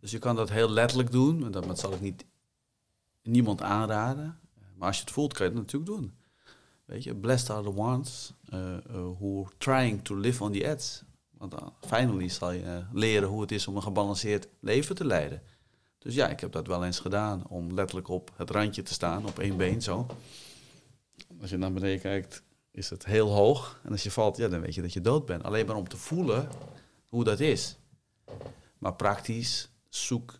Dus 0.00 0.10
je 0.10 0.18
kan 0.18 0.36
dat 0.36 0.50
heel 0.50 0.70
letterlijk 0.70 1.10
doen, 1.10 1.38
maar 1.38 1.50
dat, 1.50 1.66
dat 1.66 1.78
zal 1.78 1.92
ik 1.92 2.00
niet 2.00 2.24
niemand 3.26 3.62
aanraden. 3.62 4.38
Maar 4.74 4.88
als 4.88 4.96
je 4.96 5.02
het 5.02 5.12
voelt, 5.12 5.32
kan 5.32 5.46
je 5.46 5.52
het 5.52 5.60
natuurlijk 5.60 5.92
doen. 5.92 6.14
Weet 6.84 7.04
je, 7.04 7.14
blessed 7.14 7.50
are 7.50 7.62
the 7.62 7.76
ones 7.76 8.32
uh, 8.54 8.60
uh, 8.60 8.76
who 8.90 9.44
are 9.44 9.52
trying 9.58 10.04
to 10.04 10.16
live 10.16 10.42
on 10.42 10.52
the 10.52 10.64
edge. 10.64 11.04
Want 11.30 11.50
dan, 11.50 11.72
finally 11.80 12.28
zal 12.28 12.50
je 12.50 12.62
eh, 12.62 12.76
leren 12.92 13.28
hoe 13.28 13.40
het 13.40 13.52
is 13.52 13.66
om 13.66 13.76
een 13.76 13.82
gebalanceerd 13.82 14.48
leven 14.60 14.94
te 14.94 15.04
leiden. 15.04 15.42
Dus 15.98 16.14
ja, 16.14 16.28
ik 16.28 16.40
heb 16.40 16.52
dat 16.52 16.66
wel 16.66 16.84
eens 16.84 17.00
gedaan, 17.00 17.46
om 17.48 17.74
letterlijk 17.74 18.08
op 18.08 18.30
het 18.36 18.50
randje 18.50 18.82
te 18.82 18.92
staan, 18.92 19.26
op 19.26 19.38
één 19.38 19.56
been 19.56 19.82
zo. 19.82 20.06
Als 21.40 21.50
je 21.50 21.56
naar 21.56 21.72
beneden 21.72 22.00
kijkt, 22.00 22.42
is 22.70 22.90
het 22.90 23.04
heel 23.04 23.28
hoog. 23.28 23.80
En 23.84 23.92
als 23.92 24.02
je 24.02 24.10
valt, 24.10 24.36
ja, 24.36 24.48
dan 24.48 24.60
weet 24.60 24.74
je 24.74 24.82
dat 24.82 24.92
je 24.92 25.00
dood 25.00 25.26
bent. 25.26 25.42
Alleen 25.42 25.66
maar 25.66 25.76
om 25.76 25.88
te 25.88 25.96
voelen 25.96 26.48
hoe 27.08 27.24
dat 27.24 27.40
is. 27.40 27.76
Maar 28.78 28.94
praktisch, 28.94 29.70
zoek 29.88 30.38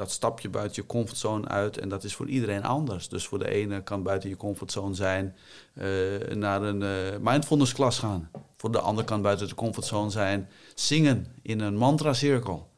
dat 0.00 0.10
stapje 0.10 0.48
buiten 0.48 0.82
je 0.82 0.88
comfortzone 0.88 1.48
uit. 1.48 1.78
En 1.78 1.88
dat 1.88 2.04
is 2.04 2.14
voor 2.14 2.28
iedereen 2.28 2.64
anders. 2.64 3.08
Dus 3.08 3.26
voor 3.26 3.38
de 3.38 3.50
ene 3.50 3.82
kan 3.82 4.02
buiten 4.02 4.28
je 4.28 4.36
comfortzone 4.36 4.94
zijn 4.94 5.36
eh, 5.74 5.86
naar 6.34 6.62
een 6.62 6.82
eh, 6.82 7.18
mindfulness 7.20 7.72
klas 7.72 7.98
gaan. 7.98 8.30
Voor 8.56 8.72
de 8.72 8.80
ander 8.80 9.04
kan 9.04 9.22
buiten 9.22 9.48
de 9.48 9.54
comfortzone 9.54 10.10
zijn 10.10 10.48
zingen 10.74 11.26
in 11.42 11.60
een 11.60 11.76
mantra-cirkel. 11.76 12.68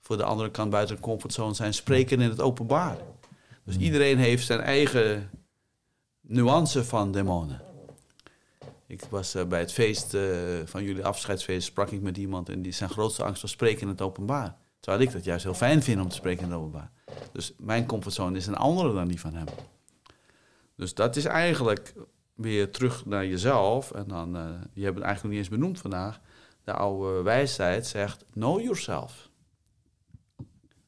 Voor 0.00 0.16
de 0.16 0.22
andere 0.22 0.50
kan 0.50 0.70
buiten 0.70 0.96
de 0.96 1.02
comfortzone 1.02 1.54
zijn 1.54 1.74
spreken 1.74 2.20
in 2.20 2.28
het 2.28 2.40
openbaar. 2.40 2.96
Dus 3.64 3.76
iedereen 3.76 4.18
heeft 4.18 4.46
zijn 4.46 4.60
eigen 4.60 5.30
nuance 6.20 6.84
van 6.84 7.12
demonen. 7.12 7.62
Ik 8.86 9.04
was 9.08 9.34
eh, 9.34 9.44
bij 9.44 9.60
het 9.60 9.72
feest 9.72 10.16
van 10.64 10.84
jullie 10.84 11.04
afscheidsfeest, 11.04 11.66
sprak 11.66 11.90
ik 11.90 12.00
met 12.00 12.16
iemand 12.16 12.48
en 12.48 12.62
die 12.62 12.72
zijn 12.72 12.90
grootste 12.90 13.24
angst 13.24 13.42
was 13.42 13.50
spreken 13.50 13.82
in 13.82 13.88
het 13.88 14.00
openbaar. 14.00 14.56
Terwijl 14.80 15.02
ik 15.02 15.12
dat 15.12 15.24
juist 15.24 15.44
heel 15.44 15.54
fijn 15.54 15.82
vind 15.82 16.00
om 16.00 16.08
te 16.08 16.14
spreken 16.14 16.44
in 16.44 16.50
het 16.50 16.58
openbaar. 16.58 16.90
Dus 17.32 17.52
mijn 17.58 17.86
comfortzone 17.86 18.36
is 18.36 18.46
een 18.46 18.56
andere 18.56 18.92
dan 18.92 19.08
die 19.08 19.20
van 19.20 19.34
hem. 19.34 19.46
Dus 20.76 20.94
dat 20.94 21.16
is 21.16 21.24
eigenlijk 21.24 21.94
weer 22.34 22.70
terug 22.70 23.06
naar 23.06 23.26
jezelf. 23.26 23.90
En 23.90 24.04
dan, 24.08 24.36
eh, 24.36 24.42
je 24.72 24.84
hebt 24.84 24.96
het 24.96 25.04
eigenlijk 25.04 25.22
nog 25.22 25.30
niet 25.32 25.38
eens 25.38 25.48
benoemd 25.48 25.80
vandaag. 25.80 26.20
De 26.64 26.72
oude 26.72 27.22
wijsheid 27.22 27.86
zegt, 27.86 28.24
know 28.32 28.60
yourself. 28.60 29.28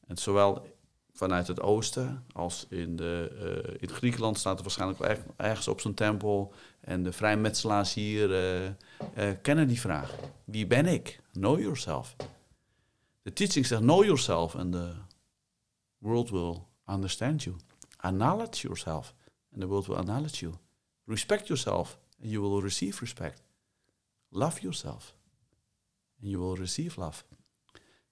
En 0.07 0.17
zowel 0.17 0.71
vanuit 1.13 1.47
het 1.47 1.61
oosten 1.61 2.25
als 2.31 2.65
in, 2.69 2.95
de, 2.95 3.31
eh, 3.65 3.75
in 3.79 3.89
Griekenland 3.89 4.37
staat 4.37 4.57
er 4.57 4.63
waarschijnlijk 4.63 4.99
wel 4.99 5.09
erg- 5.09 5.23
ergens 5.35 5.67
op 5.67 5.81
zo'n 5.81 5.93
tempel. 5.93 6.53
En 6.81 7.03
de 7.03 7.11
vrijmetselaars 7.11 7.93
hier 7.93 8.35
eh, 9.13 9.29
kennen 9.41 9.67
die 9.67 9.79
vraag. 9.79 10.15
Wie 10.43 10.67
ben 10.67 10.85
ik? 10.85 11.19
Know 11.31 11.59
yourself. 11.59 12.15
De 13.23 13.33
teaching 13.33 13.65
zegt 13.65 13.81
know 13.81 14.03
yourself 14.03 14.55
and 14.55 14.71
the 14.71 14.93
world 15.97 16.29
will 16.29 16.67
understand 16.85 17.43
you. 17.43 17.55
Acknowledge 17.97 18.61
yourself 18.61 19.15
and 19.51 19.61
the 19.61 19.67
world 19.67 19.87
will 19.87 19.97
acknowledge 19.97 20.39
you. 20.39 20.53
Respect 21.03 21.47
yourself 21.47 21.99
and 22.21 22.31
you 22.31 22.41
will 22.41 22.61
receive 22.61 22.99
respect. 22.99 23.41
Love 24.29 24.61
yourself 24.61 25.15
and 26.21 26.29
you 26.29 26.39
will 26.39 26.55
receive 26.55 26.99
love. 26.99 27.23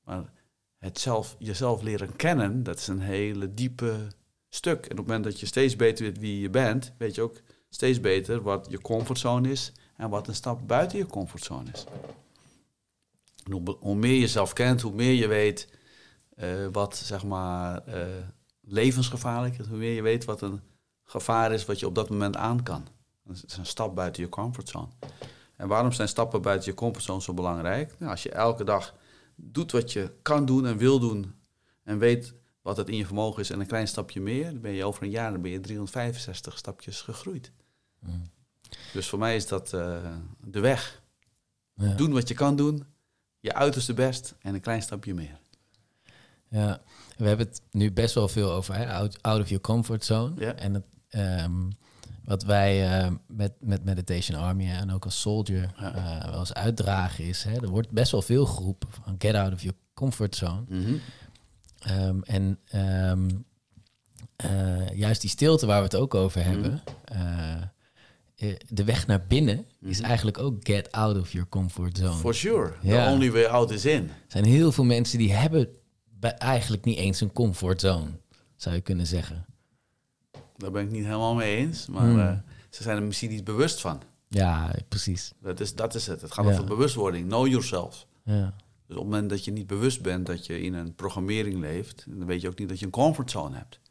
Maar 0.04 0.32
het 0.78 1.00
zelf, 1.00 1.36
jezelf 1.40 1.82
leren 1.82 2.16
kennen, 2.16 2.64
dat 2.64 2.78
is 2.78 2.88
een 2.88 3.02
hele 3.02 3.54
diepe 3.54 4.08
stuk. 4.50 4.86
En 4.86 4.92
op 4.92 4.98
het 4.98 5.08
moment 5.08 5.24
dat 5.24 5.40
je 5.40 5.46
steeds 5.46 5.76
beter 5.76 6.06
weet 6.06 6.18
wie 6.18 6.40
je 6.40 6.50
bent, 6.50 6.94
weet 6.98 7.16
je 7.16 7.22
ook 7.22 7.42
steeds 7.70 8.00
beter 8.00 8.42
wat 8.42 8.68
je 8.70 8.82
comfortzone 8.82 9.52
is 9.52 9.72
en 9.96 10.10
wat 10.10 10.28
een 10.28 10.36
stap 10.36 10.68
buiten 10.68 10.98
je 10.98 11.06
comfortzone 11.06 11.72
is. 11.72 11.86
En 13.52 13.76
hoe, 13.80 13.96
meer 13.96 14.14
je 14.14 14.20
jezelf 14.20 14.54
kent, 14.54 14.82
hoe 14.82 14.94
meer 14.94 15.14
je 15.14 15.28
weet 15.28 15.68
eh, 16.36 16.68
wat 16.72 16.96
zeg 16.96 17.24
maar 17.24 17.86
eh, 17.86 18.08
levensgevaarlijk 18.62 19.58
is, 19.58 19.68
hoe 19.68 19.78
meer 19.78 19.94
je 19.94 20.02
weet 20.02 20.26
wat 20.26 20.42
een 20.42 20.62
gevaar 21.04 21.52
is 21.52 21.66
wat 21.66 21.80
je 21.80 21.88
op 21.88 21.96
dat 21.96 22.10
moment 22.10 22.36
aan 22.36 22.64
kan. 22.64 22.88
Dat 23.24 23.44
is 23.48 23.58
een 23.58 23.66
stap 23.66 23.96
buiten 23.96 24.24
je 24.24 24.30
comfortzone. 24.30 24.88
En 25.56 25.68
waarom 25.68 25.92
zijn 25.92 26.08
stappen 26.08 26.42
buiten 26.42 26.70
je 26.70 26.78
comfortzone 26.78 27.22
zo 27.22 27.34
belangrijk? 27.34 27.96
Nou, 28.00 28.12
als 28.12 28.24
je 28.24 28.32
elke 28.32 28.64
dag 28.64 28.96
doet 29.36 29.72
wat 29.72 29.94
je 29.94 30.12
kan 30.22 30.46
doen 30.46 30.66
en 30.66 30.78
wil 30.78 31.00
doen 31.00 31.36
en 31.84 31.98
weet 31.98 32.34
wat 32.62 32.78
het 32.78 32.90
in 32.90 32.98
je 32.98 33.06
vermogen 33.06 33.42
is 33.42 33.50
en 33.50 33.60
een 33.60 33.68
klein 33.68 33.88
stapje 33.88 34.22
meer, 34.22 34.44
dan 34.44 34.62
ben 34.62 34.72
je 34.72 34.86
over 34.86 35.04
een 35.04 35.10
jaar 35.10 35.32
dan 35.32 35.42
ben 35.42 35.52
je 35.52 35.60
365 35.60 36.58
stapjes 36.58 37.02
gegroeid. 37.02 37.52
Mm. 38.00 38.30
Dus 38.94 39.10
voor 39.10 39.20
mij 39.20 39.36
is 39.36 39.48
dat 39.48 39.74
eh, 39.74 40.16
de 40.40 40.60
weg. 40.60 41.02
Ja. 41.74 41.94
Doen 41.94 42.14
wat 42.14 42.28
je 42.28 42.34
kan 42.34 42.56
doen, 42.56 42.86
je 43.42 43.54
uiterste 43.54 43.94
best 43.94 44.36
en 44.42 44.54
een 44.54 44.62
klein 44.62 44.82
stapje 44.82 45.14
meer. 45.14 45.40
Ja, 46.48 46.82
we 47.18 47.28
hebben 47.28 47.48
het 47.48 47.62
nu 47.72 47.92
best 47.92 48.16
wel 48.16 48.28
veel 48.28 48.52
over 48.52 48.76
hè, 48.76 48.94
out, 48.94 49.22
out 49.22 49.42
of 49.42 49.48
your 49.48 49.62
comfort 49.64 50.06
zone. 50.06 50.34
Ja. 50.38 50.54
En 50.54 50.74
het, 50.74 50.84
ehm, 51.10 51.70
wat 52.24 52.44
wij 52.44 53.00
eh, 53.02 53.12
met, 53.28 53.54
met 53.60 53.84
Meditation 53.84 54.40
Army 54.40 54.70
en 54.70 54.92
ook 54.92 55.06
als 55.06 55.22
soldier 55.22 55.72
Ja. 55.78 55.94
eh, 56.24 56.30
wel 56.30 56.40
eens 56.40 56.54
uitdragen 56.54 57.24
is, 57.26 57.44
hè, 57.44 57.54
er 57.62 57.70
wordt 57.70 57.90
best 57.90 58.12
wel 58.12 58.22
veel 58.22 58.46
geroepen 58.46 58.90
van 58.92 59.16
get 59.18 59.36
out 59.36 59.54
of 59.54 59.62
your 59.62 59.78
comfort 59.94 60.36
zone. 60.36 60.64
Mhm. 60.68 60.94
Ehm, 61.80 62.22
en 62.22 62.60
ehm, 62.66 63.30
eh, 64.36 64.90
juist 64.98 65.22
die 65.22 65.30
stilte 65.30 65.66
waar 65.66 65.78
we 65.78 65.84
het 65.84 65.96
ook 65.96 66.16
over 66.16 66.44
hebben, 66.44 66.82
eh, 67.06 67.62
eh, 68.42 68.56
de 68.70 68.84
weg 68.84 69.08
naar 69.08 69.26
binnen 69.28 69.66
is 69.82 69.98
Mhm. 69.98 70.06
eigenlijk 70.08 70.38
ook 70.38 70.56
get 70.68 70.92
out 70.92 71.18
of 71.20 71.32
your 71.32 71.50
comfort 71.50 71.98
zone. 71.98 72.14
For 72.14 72.36
sure. 72.36 72.74
Ja. 72.82 73.06
The 73.06 73.12
only 73.12 73.32
way 73.32 73.46
out 73.46 73.72
is 73.72 73.86
in. 73.86 74.04
Er 74.04 74.10
zijn 74.28 74.46
heel 74.46 74.72
veel 74.72 74.84
mensen 74.84 75.18
die 75.18 75.34
hebben 75.34 75.70
eigenlijk 76.38 76.84
niet 76.86 76.98
eens 76.98 77.22
een 77.22 77.34
comfortzone, 77.34 78.10
zou 78.56 78.76
je 78.76 78.82
kunnen 78.82 79.08
zeggen. 79.08 79.46
Daar 80.58 80.72
ben 80.72 80.84
ik 80.84 80.92
niet 80.92 81.04
helemaal 81.06 81.36
mee 81.36 81.56
eens. 81.56 81.88
Maar 81.88 82.04
Hmm. 82.10 82.20
eh, 82.20 82.34
ze 82.70 82.84
zijn 82.84 82.98
er 82.98 83.04
misschien 83.04 83.30
niet 83.30 83.44
bewust 83.44 83.82
van. 83.82 84.02
Ja, 84.28 84.72
precies. 84.88 85.32
Dat 85.42 85.60
is, 85.60 85.76
dat 85.76 85.96
is 85.96 86.08
het. 86.08 86.22
Het 86.22 86.32
gaat 86.32 86.46
Ja. 86.46 86.52
over 86.52 86.64
bewustwording. 86.66 87.28
Know 87.28 87.48
yourself. 87.48 88.08
Ja. 88.24 88.54
Dus 88.88 88.96
op 88.98 89.04
het 89.04 89.12
moment 89.12 89.30
dat 89.30 89.46
je 89.46 89.52
niet 89.52 89.68
bewust 89.68 90.02
bent 90.02 90.26
dat 90.26 90.46
je 90.46 90.62
in 90.62 90.74
een 90.74 90.96
programmering 90.96 91.60
leeft, 91.60 92.06
dan 92.08 92.26
weet 92.28 92.42
je 92.42 92.48
ook 92.48 92.60
niet 92.60 92.70
dat 92.70 92.80
je 92.80 92.86
een 92.86 92.92
comfortzone 92.92 93.56
hebt. 93.56 93.76
Op 93.76 93.88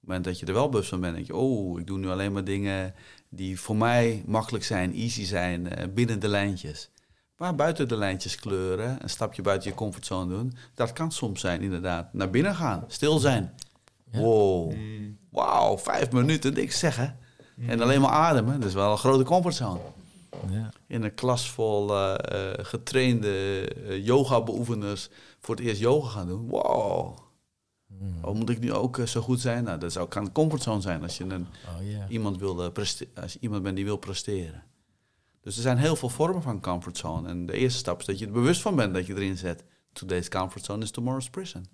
het 0.00 0.08
moment 0.08 0.24
dat 0.24 0.38
je 0.38 0.46
er 0.46 0.52
wel 0.52 0.68
bewust 0.68 0.88
van 0.88 1.00
bent, 1.00 1.14
denk 1.14 1.26
je, 1.26 1.34
oh, 1.36 1.80
ik 1.80 1.86
doe 1.86 1.98
nu 1.98 2.08
alleen 2.08 2.32
maar 2.32 2.44
dingen 2.44 2.94
die 3.34 3.60
voor 3.60 3.76
mij 3.76 4.22
makkelijk 4.26 4.64
zijn, 4.64 4.94
easy 4.94 5.24
zijn, 5.24 5.68
eh, 5.70 5.88
binnen 5.94 6.20
de 6.20 6.28
lijntjes. 6.28 6.90
Maar 7.36 7.54
buiten 7.54 7.88
de 7.88 7.96
lijntjes 7.96 8.36
kleuren, 8.36 8.98
een 9.02 9.10
stapje 9.10 9.42
buiten 9.42 9.70
je 9.70 9.76
comfortzone 9.76 10.34
doen, 10.36 10.54
dat 10.74 10.92
kan 10.92 11.12
soms 11.12 11.40
zijn 11.40 11.60
inderdaad. 11.62 12.12
Naar 12.12 12.30
binnen 12.30 12.54
gaan, 12.54 12.84
stil 12.88 13.18
zijn. 13.18 13.54
Ja. 14.10 14.20
Wow, 14.20 14.72
wauw, 15.30 15.78
vijf 15.78 16.10
minuten 16.12 16.54
niks 16.54 16.78
zeggen. 16.78 17.18
En 17.66 17.80
alleen 17.80 18.00
maar 18.00 18.10
ademen, 18.10 18.60
dat 18.60 18.68
is 18.68 18.74
wel 18.74 18.90
een 18.90 18.98
grote 18.98 19.24
comfortzone 19.24 19.80
Ja. 20.50 20.70
in 20.86 21.02
een 21.02 21.14
klas 21.14 21.50
vol 21.50 21.90
eh, 21.96 22.14
eh, 22.14 22.64
getrainde 22.64 23.60
eh, 23.88 24.04
yoga-beoefeners 24.06 25.08
voor 25.40 25.54
het 25.54 25.64
eerst 25.64 25.80
yoga 25.80 26.08
gaan 26.08 26.26
doen. 26.26 26.48
Wow. 26.48 27.18
Mm. 27.98 28.24
Oh, 28.24 28.34
moet 28.34 28.50
ik 28.50 28.60
nu 28.60 28.72
ook 28.72 28.98
eh, 28.98 29.06
zo 29.06 29.20
goed 29.20 29.40
zijn? 29.40 29.64
Nou, 29.64 29.78
dat 29.78 29.92
zou, 29.92 30.08
kan 30.08 30.24
een 30.24 30.32
comfortzone 30.32 30.80
zijn 30.80 31.02
als 31.02 31.18
je 31.18 31.24
een, 31.24 31.46
Oh 31.76 31.90
ja. 31.90 32.08
iemand, 32.08 32.38
wil, 32.38 32.64
eh, 32.64 32.84
als 33.14 33.32
je 33.32 33.38
iemand 33.40 33.62
bent 33.62 33.76
die 33.76 33.84
wil 33.84 33.96
presteren. 33.96 34.62
Dus 35.40 35.56
er 35.56 35.62
zijn 35.62 35.78
heel 35.78 35.96
veel 35.96 36.08
vormen 36.08 36.42
van 36.42 36.60
comfortzone. 36.60 37.28
En 37.28 37.46
de 37.46 37.52
eerste 37.52 37.78
stap 37.78 38.00
is 38.00 38.06
dat 38.06 38.18
je 38.18 38.26
er 38.26 38.32
bewust 38.32 38.60
van 38.62 38.76
bent 38.76 38.94
dat 38.94 39.06
je 39.06 39.14
erin 39.14 39.36
zet. 39.36 39.64
Today's 39.92 40.28
comfortzone 40.28 40.82
is 40.82 40.90
tomorrow's 40.90 41.30
prison. 41.30 41.66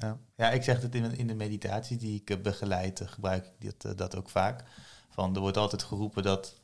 Ja. 0.00 0.18
ja, 0.36 0.50
ik 0.50 0.62
zeg 0.62 0.82
het 0.82 0.94
in, 0.94 1.16
in 1.16 1.26
de 1.26 1.34
meditatie 1.34 1.96
die 1.96 2.20
ik 2.20 2.30
eh, 2.30 2.40
begeleid, 2.40 3.02
gebruik 3.04 3.50
ik 3.58 3.84
eh, 3.84 3.90
dat 3.96 4.16
ook 4.16 4.28
vaak. 4.28 4.64
Van, 5.08 5.34
er 5.34 5.40
wordt 5.40 5.56
altijd 5.56 5.82
geroepen 5.82 6.22
dat 6.22 6.60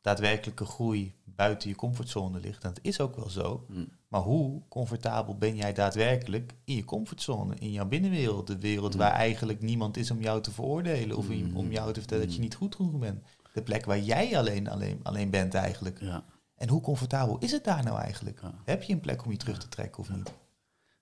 daadwerkelijke 0.00 0.64
groei 0.64 1.14
buiten 1.24 1.68
je 1.68 1.74
comfortzone 1.74 2.40
ligt. 2.40 2.64
En 2.64 2.74
dat 2.74 2.84
is 2.84 3.00
ook 3.00 3.16
wel 3.16 3.30
zo. 3.30 3.64
Mm. 3.68 3.88
Maar 4.12 4.20
hoe 4.20 4.62
comfortabel 4.68 5.36
ben 5.36 5.56
jij 5.56 5.72
daadwerkelijk 5.72 6.52
in 6.64 6.74
je 6.74 6.84
comfortzone, 6.84 7.54
in 7.58 7.70
jouw 7.72 7.86
binnenwereld? 7.86 8.46
De 8.46 8.58
wereld 8.58 8.92
Mm. 8.92 8.98
waar 8.98 9.12
eigenlijk 9.12 9.60
niemand 9.60 9.96
is 9.96 10.10
om 10.10 10.20
jou 10.20 10.40
te 10.42 10.50
veroordelen 10.50 11.16
of 11.16 11.28
Mm. 11.28 11.56
om 11.56 11.70
jou 11.70 11.92
te 11.92 11.98
vertellen 12.00 12.24
dat 12.24 12.32
je 12.32 12.38
Mm. 12.38 12.44
niet 12.44 12.54
goed 12.54 12.74
genoeg 12.74 12.98
bent. 12.98 13.22
De 13.54 13.62
plek 13.62 13.84
waar 13.84 13.98
jij 13.98 14.38
alleen, 14.38 14.68
alleen, 14.68 15.00
alleen 15.02 15.30
bent 15.30 15.54
eigenlijk. 15.54 16.00
Ja. 16.00 16.24
En 16.56 16.68
hoe 16.68 16.80
comfortabel 16.80 17.36
is 17.38 17.52
het 17.52 17.64
daar 17.64 17.82
nou 17.84 17.98
eigenlijk? 17.98 18.40
Ja. 18.42 18.54
Heb 18.64 18.82
je 18.82 18.92
een 18.92 19.00
plek 19.00 19.24
om 19.24 19.30
je 19.30 19.36
terug 19.36 19.58
te 19.58 19.68
trekken 19.68 20.00
of 20.00 20.10
niet? 20.10 20.32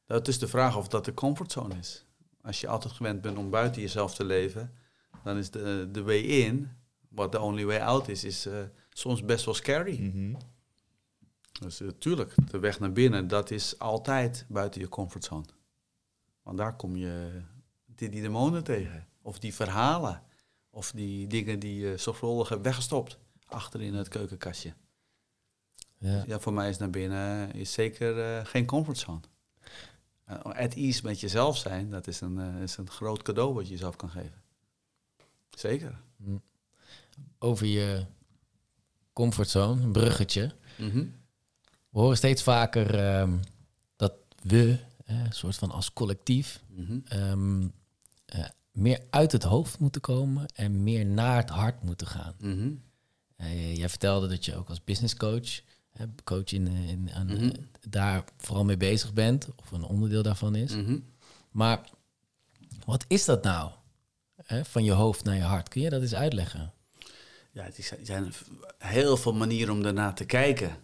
Dat 0.07 0.29
is 0.29 0.39
de 0.39 0.49
vraag 0.49 0.77
of 0.77 0.89
dat 0.89 1.05
de 1.05 1.15
comfortzone 1.15 1.75
is. 1.79 2.05
Als 2.43 2.61
je 2.61 2.69
altijd 2.69 2.93
gewend 2.95 3.21
bent 3.21 3.39
om 3.39 3.51
buiten 3.51 3.81
jezelf 3.83 4.15
te 4.15 4.25
leven, 4.25 4.73
dan 5.25 5.37
is 5.37 5.51
de, 5.51 5.89
de 5.93 6.03
way 6.03 6.19
in, 6.19 6.69
wat 7.09 7.33
the 7.33 7.41
only 7.41 7.65
way 7.65 7.79
out 7.81 8.09
is, 8.09 8.25
is 8.25 8.47
eh, 8.47 8.55
soms 8.91 9.25
best 9.25 9.45
wel 9.45 9.55
scary. 9.55 10.01
Mhm. 10.01 10.35
Dus 11.61 11.79
natuurlijk, 11.79 12.35
de 12.51 12.59
weg 12.59 12.81
naar 12.81 12.93
binnen, 12.93 13.29
dat 13.29 13.51
is 13.51 13.79
altijd 13.79 14.45
buiten 14.49 14.81
je 14.81 14.89
comfortzone. 14.89 15.45
Want 16.43 16.59
daar 16.59 16.77
kom 16.77 16.97
je 16.97 17.43
die, 17.87 18.09
die 18.09 18.23
demonen 18.23 18.65
tegen. 18.65 19.07
Of 19.23 19.39
die 19.39 19.55
verhalen. 19.55 20.23
Of 20.71 20.93
die 20.93 21.27
dingen 21.27 21.59
die 21.59 21.81
je 21.81 21.97
zorgvuldig 21.97 22.49
hebt 22.49 22.63
weggestopt. 22.63 23.19
Achter 23.47 23.81
in 23.81 23.95
het 23.95 24.09
keukenkastje. 24.09 24.75
Ja. 25.99 26.25
Ja, 26.27 26.41
voor 26.41 26.53
mij 26.53 26.69
is 26.69 26.79
naar 26.79 26.91
binnen 26.91 27.53
is 27.53 27.73
zeker 27.73 28.21
eh, 28.21 28.45
geen 28.47 28.67
comfortzone. 28.67 29.21
Uh, 30.31 30.37
at 30.39 30.75
ease 30.75 31.01
met 31.05 31.21
jezelf 31.21 31.57
zijn, 31.57 31.91
dat 31.91 32.07
is 32.07 32.21
een, 32.21 32.39
eh, 32.39 32.63
is 32.63 32.77
een 32.77 32.91
groot 32.91 33.23
cadeau 33.23 33.55
wat 33.55 33.65
je 33.65 33.71
jezelf 33.71 33.97
kan 33.97 34.11
geven. 34.11 34.43
Zeker. 35.51 36.01
Mm. 36.17 36.43
Over 37.39 37.67
je 37.67 38.07
comfortzone, 39.13 39.83
een 39.83 39.93
bruggetje. 39.93 40.55
Mhm. 40.79 41.07
We 41.91 41.99
horen 42.01 42.17
steeds 42.17 42.43
vaker 42.43 42.95
ehm, 42.99 43.37
dat 43.97 44.13
we, 44.43 44.79
eh, 45.05 45.25
een 45.25 45.33
soort 45.33 45.57
van 45.57 45.71
als 45.71 45.93
collectief, 45.93 46.63
Mhm. 46.69 46.99
ehm, 47.05 47.69
eh, 48.27 48.45
meer 48.73 49.01
uit 49.11 49.33
het 49.33 49.43
hoofd 49.43 49.79
moeten 49.79 50.01
komen 50.01 50.47
en 50.55 50.83
meer 50.83 51.07
naar 51.07 51.37
het 51.37 51.51
hart 51.51 51.83
moeten 51.83 52.07
gaan. 52.07 52.35
Mhm. 52.39 52.71
Eh, 53.37 53.77
jij 53.77 53.89
vertelde 53.89 54.29
dat 54.29 54.45
je 54.45 54.57
ook 54.57 54.69
als 54.69 54.85
business 54.85 55.17
coach, 55.17 55.61
coach 56.25 56.53
in, 56.53 56.67
eh, 56.67 56.89
in, 56.89 57.11
aan, 57.13 57.27
Mhm. 57.27 57.51
daar 57.89 58.25
vooral 58.39 58.65
mee 58.65 58.77
bezig 58.77 59.13
bent, 59.13 59.49
of 59.57 59.71
een 59.73 59.85
onderdeel 59.85 60.23
daarvan 60.23 60.55
is. 60.55 60.73
Maar 61.51 61.91
wat 62.85 63.05
is 63.09 63.25
dat 63.25 63.43
nou? 63.43 63.71
Van 64.63 64.85
je 64.85 64.93
hoofd 64.93 65.25
naar 65.25 65.35
je 65.37 65.43
hart. 65.43 65.69
Kun 65.69 65.81
je 65.81 65.91
dat 65.91 66.03
eens 66.03 66.15
uitleggen? 66.15 66.73
Ja, 67.53 67.65
er 67.65 67.75
zijn 68.03 68.33
heel 68.79 69.17
veel 69.17 69.35
manieren 69.35 69.75
om 69.75 69.83
daarna 69.83 70.13
te 70.13 70.25
kijken. 70.25 70.77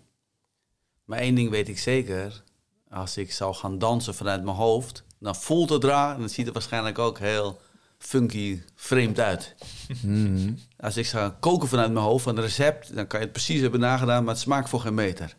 Maar 1.06 1.18
één 1.18 1.34
ding 1.34 1.50
weet 1.50 1.68
ik 1.68 1.78
zeker. 1.78 2.42
Als 2.90 3.16
ik 3.16 3.32
zou 3.32 3.54
gaan 3.54 3.78
dansen 3.78 4.14
vanuit 4.14 4.44
mijn 4.44 4.56
hoofd, 4.56 5.04
dan 5.18 5.36
voelt 5.36 5.70
het 5.70 5.84
raar 5.84 6.14
en 6.14 6.20
dan 6.20 6.28
ziet 6.28 6.44
het 6.44 6.54
waarschijnlijk 6.54 6.98
ook 6.98 7.18
heel 7.18 7.60
funky, 7.98 8.62
vreemd 8.74 9.20
uit. 9.20 9.54
Mhm. 10.02 10.52
Als 10.76 10.96
ik 10.96 11.06
zou 11.06 11.32
koken 11.32 11.68
vanuit 11.68 11.92
mijn 11.92 12.04
hoofd 12.04 12.24
van 12.24 12.36
een 12.36 12.42
recept, 12.42 12.94
dan 12.94 13.06
kan 13.06 13.18
je 13.18 13.24
het 13.24 13.34
precies 13.34 13.60
hebben 13.60 13.80
nagedaan, 13.80 14.24
maar 14.24 14.34
het 14.34 14.42
smaakt 14.42 14.68
voor 14.68 14.80
geen 14.80 14.94
meter. 14.94 15.36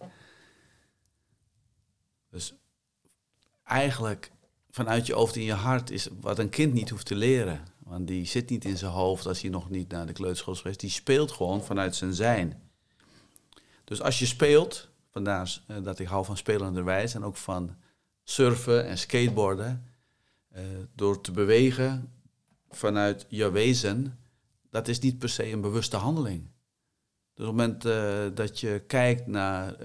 Dus 2.29 2.53
eigenlijk 3.63 4.31
vanuit 4.71 5.05
je 5.05 5.13
hoofd 5.13 5.35
in 5.35 5.43
je 5.43 5.53
hart 5.53 5.89
is 5.89 6.07
wat 6.21 6.39
een 6.39 6.49
kind 6.49 6.73
niet 6.73 6.89
hoeft 6.89 7.05
te 7.05 7.15
leren. 7.15 7.65
Want 7.79 8.07
die 8.07 8.25
zit 8.25 8.49
niet 8.49 8.65
in 8.65 8.77
zijn 8.77 8.91
hoofd 8.91 9.25
als 9.25 9.41
hij 9.41 9.49
nog 9.49 9.69
niet 9.69 9.91
naar 9.91 10.05
de 10.05 10.13
kleuterschool 10.13 10.53
is 10.53 10.59
geweest. 10.59 10.79
Die 10.79 10.89
speelt 10.89 11.31
gewoon 11.31 11.63
vanuit 11.63 11.95
zijn 11.95 12.13
zijn. 12.13 12.61
Dus 13.83 14.01
als 14.01 14.19
je 14.19 14.25
speelt, 14.25 14.89
vandaar 15.17 15.61
eh, 15.67 15.83
dat 15.83 15.99
ik 15.99 16.07
hou 16.07 16.25
van 16.25 16.37
spelenderwijs 16.37 17.13
en 17.13 17.23
ook 17.23 17.37
van 17.37 17.75
surfen 18.23 18.85
en 18.85 18.97
skateboarden. 18.97 19.85
eh, 20.51 20.63
door 20.95 21.21
te 21.21 21.31
bewegen 21.31 22.11
vanuit 22.69 23.25
je 23.29 23.51
wezen, 23.51 24.19
dat 24.69 24.87
is 24.87 24.99
niet 24.99 25.19
per 25.19 25.29
se 25.29 25.51
een 25.51 25.61
bewuste 25.61 25.97
handeling. 25.97 26.41
Dus 27.33 27.47
op 27.47 27.57
het 27.57 27.67
moment 27.67 27.85
eh, 27.85 28.35
dat 28.35 28.59
je 28.59 28.83
kijkt 28.87 29.27
naar. 29.27 29.75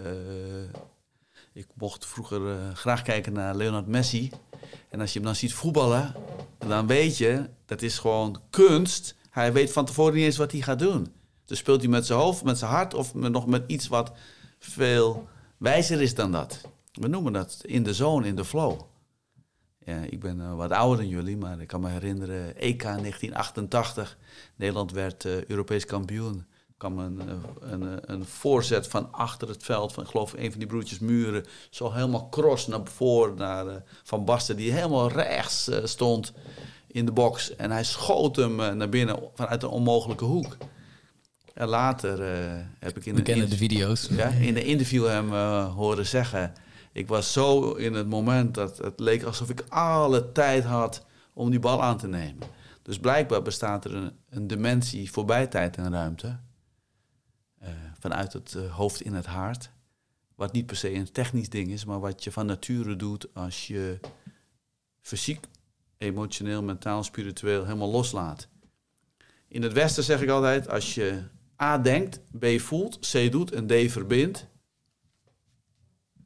ik 1.53 1.67
mocht 1.75 2.07
vroeger 2.07 2.41
graag 2.75 3.03
kijken 3.03 3.33
naar 3.33 3.57
Leonard 3.57 3.87
Messi. 3.87 4.31
En 4.89 5.01
als 5.01 5.13
je 5.13 5.19
hem 5.19 5.27
dan 5.27 5.37
ziet 5.37 5.55
voetballen, 5.55 6.15
dan 6.59 6.87
weet 6.87 7.17
je, 7.17 7.49
dat 7.67 7.83
is 7.83 7.99
gewoon 7.99 8.41
kunst. 8.51 9.15
Hij 9.31 9.53
weet 9.53 9.73
van 9.73 9.85
tevoren 9.85 10.15
niet 10.15 10.25
eens 10.25 10.37
wat 10.37 10.53
hij 10.53 10.61
gaat 10.61 10.79
doen. 10.79 11.13
Dus 11.45 11.59
speelt 11.59 11.81
hij 11.81 11.91
met 11.91 12.07
zijn 12.07 12.19
hoofd, 12.19 12.45
met 12.45 12.59
zijn 12.59 12.71
hart 12.71 12.95
of 12.95 13.15
nog 13.15 13.47
met 13.47 13.65
iets 13.67 13.89
wat 13.89 14.13
veel 14.71 15.29
wijzer 15.57 16.03
is 16.03 16.15
dan 16.15 16.33
dat. 16.33 16.61
We 16.93 17.09
noemen 17.09 17.33
dat 17.33 17.59
in 17.63 17.83
de 17.83 17.95
zone, 17.95 18.27
in 18.27 18.37
de 18.37 18.45
flow. 18.45 18.81
Ik 19.85 20.21
ben 20.21 20.41
eh, 20.41 20.55
wat 20.55 20.71
ouder 20.71 20.97
dan 20.97 21.09
jullie, 21.09 21.37
maar 21.37 21.61
ik 21.61 21.67
kan 21.67 21.81
me 21.81 21.89
herinneren, 21.89 22.57
EK 22.57 22.83
1988. 22.83 24.19
Nederland 24.57 24.93
werd 24.93 25.25
eh, 25.25 25.45
Europees 25.45 25.85
kampioen. 25.85 26.35
Er 26.69 26.75
kwam 26.77 26.99
een, 26.99 27.21
eh, 27.21 27.35
een, 27.71 28.13
een 28.13 28.25
voorzet 28.25 28.89
van 28.89 29.13
achter 29.13 29.49
het 29.49 29.63
veld, 29.63 29.93
van 29.93 30.03
ik 30.03 30.11
geloof 30.11 30.33
een 30.33 30.51
van 30.51 30.59
die 30.59 30.69
broertjes 30.69 30.99
Muren, 30.99 31.45
zo 31.71 31.93
helemaal 31.93 32.29
cross 32.29 32.67
naar 32.67 32.81
voren, 32.85 33.35
naar 33.35 33.83
Van 34.03 34.25
Basten, 34.25 34.57
die 34.57 34.73
helemaal 34.73 35.11
rechts 35.11 35.71
stond 35.85 36.33
in 36.87 37.05
de 37.05 37.13
box. 37.13 37.57
En 37.57 37.71
hij 37.71 37.85
schoot 37.85 38.37
hem 38.37 38.57
naar 38.57 38.89
binnen 38.89 39.19
vanuit 39.35 39.63
een 39.63 39.69
onmogelijke 39.69 40.25
hoek. 40.25 40.57
En 41.63 41.69
later 41.69 42.23
eh, 42.23 42.65
heb 42.79 42.97
ik 42.97 43.07
in 43.07 43.15
We 43.15 43.23
kennen 43.23 43.51
de 43.51 43.57
video's. 43.57 44.09
ja, 44.11 44.29
in 44.29 44.57
een 44.57 44.65
interview 44.65 45.07
hem 45.07 45.33
eh, 45.33 45.75
horen 45.75 46.07
zeggen... 46.07 46.53
Ik 46.93 47.09
was 47.09 47.33
zo 47.33 47.73
in 47.73 47.95
het 47.95 48.09
moment 48.09 48.55
dat 48.55 48.79
het 48.79 49.01
leek 49.01 49.23
alsof 49.23 49.51
ik 49.51 49.65
alle 49.69 50.33
tijd 50.33 50.65
had 50.65 51.07
om 51.33 51.51
die 51.51 51.59
bal 51.59 51.83
aan 51.83 51.99
te 51.99 52.09
nemen. 52.09 52.47
Dus 52.83 52.99
blijkbaar 52.99 53.43
bestaat 53.43 53.85
er 53.85 53.95
een, 53.95 54.13
een 54.31 54.47
dimensie 54.47 55.11
voorbij 55.11 55.47
tijd 55.47 55.77
en 55.77 55.93
ruimte. 55.93 56.39
eh, 57.59 57.69
vanuit 57.99 58.33
het 58.33 58.53
hoofd 58.71 59.01
in 59.01 59.15
het 59.15 59.27
hart. 59.27 59.71
Wat 60.35 60.53
niet 60.53 60.67
per 60.67 60.77
se 60.77 60.95
een 60.95 61.13
technisch 61.13 61.49
ding 61.49 61.71
is, 61.71 61.85
maar 61.85 62.01
wat 62.01 62.25
je 62.25 62.33
van 62.33 62.47
nature 62.47 62.97
doet 62.97 63.35
als 63.35 63.67
je 63.67 64.01
fysiek, 65.01 65.47
emotioneel, 65.99 66.63
mentaal, 66.63 67.05
spiritueel 67.05 67.65
helemaal 67.65 67.91
loslaat. 67.91 68.49
In 69.49 69.63
het 69.63 69.73
Westen 69.73 70.05
zeg 70.05 70.23
ik 70.23 70.29
altijd, 70.29 70.69
als 70.69 70.95
je 70.95 71.23
A 71.63 71.79
denkt, 71.79 72.21
B 72.39 72.47
voelt, 72.61 72.99
C 72.99 73.31
doet 73.33 73.53
en 73.53 73.67
D 73.67 73.91
verbindt, 73.93 74.47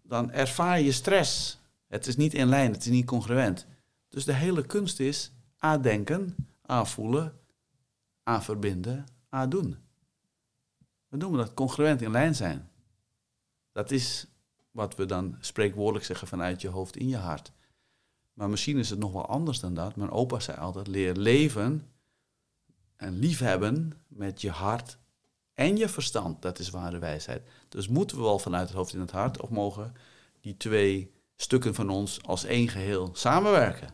dan 0.03 0.31
ervaar 0.31 0.81
je 0.81 0.93
stress. 0.93 1.61
Het 1.87 2.07
is 2.07 2.17
niet 2.17 2.35
in 2.35 2.47
lijn, 2.47 2.73
het 2.73 2.85
is 2.85 2.91
niet 2.91 3.07
congruent. 3.07 3.67
Dus 4.09 4.25
de 4.25 4.33
hele 4.33 4.67
kunst 4.67 5.01
is 5.01 5.33
A 5.65 5.79
denken, 5.79 6.37
A 6.71 6.85
voelen, 6.85 7.39
A 8.29 8.43
verbinden, 8.43 9.07
A 9.35 9.47
doen. 9.47 9.77
We 11.09 11.17
noemen 11.17 11.39
dat 11.39 11.55
congruent 11.55 12.03
in 12.03 12.11
lijn 12.11 12.35
zijn. 12.35 12.71
Dat 13.73 13.91
is 13.91 14.27
wat 14.71 14.95
we 14.95 15.07
dan 15.07 15.37
spreekwoordelijk 15.41 16.05
zeggen 16.05 16.29
vanuit 16.29 16.61
je 16.61 16.69
hoofd 16.69 16.97
in 16.97 17.09
je 17.09 17.17
hart. 17.17 17.53
Maar 18.33 18.49
misschien 18.49 18.79
is 18.79 18.91
het 18.91 18.99
nog 18.99 19.13
wel 19.13 19.27
anders 19.27 19.61
dan 19.61 19.75
dat. 19.75 19.97
Mijn 19.97 20.11
opa 20.11 20.41
zei 20.41 20.59
altijd: 20.59 20.87
leer 20.87 21.15
leven 21.15 21.91
en 22.97 23.19
liefhebben 23.19 23.93
met 24.09 24.41
je 24.41 24.51
hart 24.51 24.99
en 25.57 25.77
je 25.77 25.89
verstand. 25.89 26.43
Dat 26.43 26.59
is 26.59 26.71
ware 26.71 26.99
wijsheid. 26.99 27.43
Dus 27.69 27.89
moeten 27.89 28.17
we 28.17 28.23
wel 28.23 28.39
vanuit 28.39 28.69
het 28.69 28.77
hoofd 28.77 28.95
in 28.95 29.01
het 29.01 29.11
hart 29.11 29.41
of 29.41 29.49
mogen 29.49 29.95
die 30.41 30.57
twee 30.57 31.13
stukken 31.37 31.75
van 31.75 31.91
ons 31.91 32.23
als 32.23 32.45
één 32.45 32.69
geheel 32.69 33.11
samenwerken? 33.13 33.89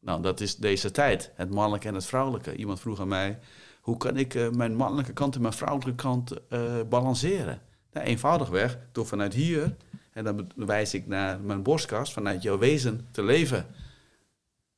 Nou, 0.00 0.22
dat 0.22 0.40
is 0.40 0.56
deze 0.56 0.90
tijd, 0.90 1.32
het 1.34 1.50
mannelijke 1.50 1.88
en 1.88 1.94
het 1.94 2.06
vrouwelijke. 2.06 2.56
Iemand 2.56 2.80
vroeg 2.80 3.00
aan 3.00 3.08
mij: 3.08 3.38
hoe 3.80 3.96
kan 3.96 4.16
ik 4.16 4.34
eh, 4.34 4.50
mijn 4.50 4.74
mannelijke 4.74 5.12
kant 5.12 5.34
en 5.34 5.40
mijn 5.40 5.52
vrouwelijke 5.52 6.02
kant 6.02 6.46
eh, 6.48 6.60
balanceren? 6.88 7.62
Nou, 7.92 8.06
eenvoudigweg 8.06 8.78
door 8.92 9.06
vanuit 9.06 9.34
hier, 9.34 9.76
en 10.12 10.24
dan 10.24 10.50
wijs 10.54 10.94
ik 10.94 11.06
naar 11.06 11.40
mijn 11.40 11.62
borstkas, 11.62 12.12
vanuit 12.12 12.42
jouw 12.42 12.58
wezen 12.58 13.08
te 13.10 13.22
leven. 13.22 13.66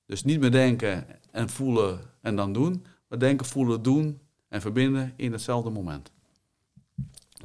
Dus 0.06 0.24
niet 0.24 0.40
meer 0.40 0.50
denken 0.50 1.06
en 1.30 1.48
voelen 1.48 2.00
en 2.20 2.36
dan 2.36 2.52
doen, 2.52 2.86
maar 3.08 3.18
denken, 3.18 3.46
voelen, 3.46 3.82
doen 3.82 4.20
en 4.48 4.60
verbinden 4.60 5.12
in 5.16 5.32
hetzelfde 5.32 5.70
moment. 5.70 6.10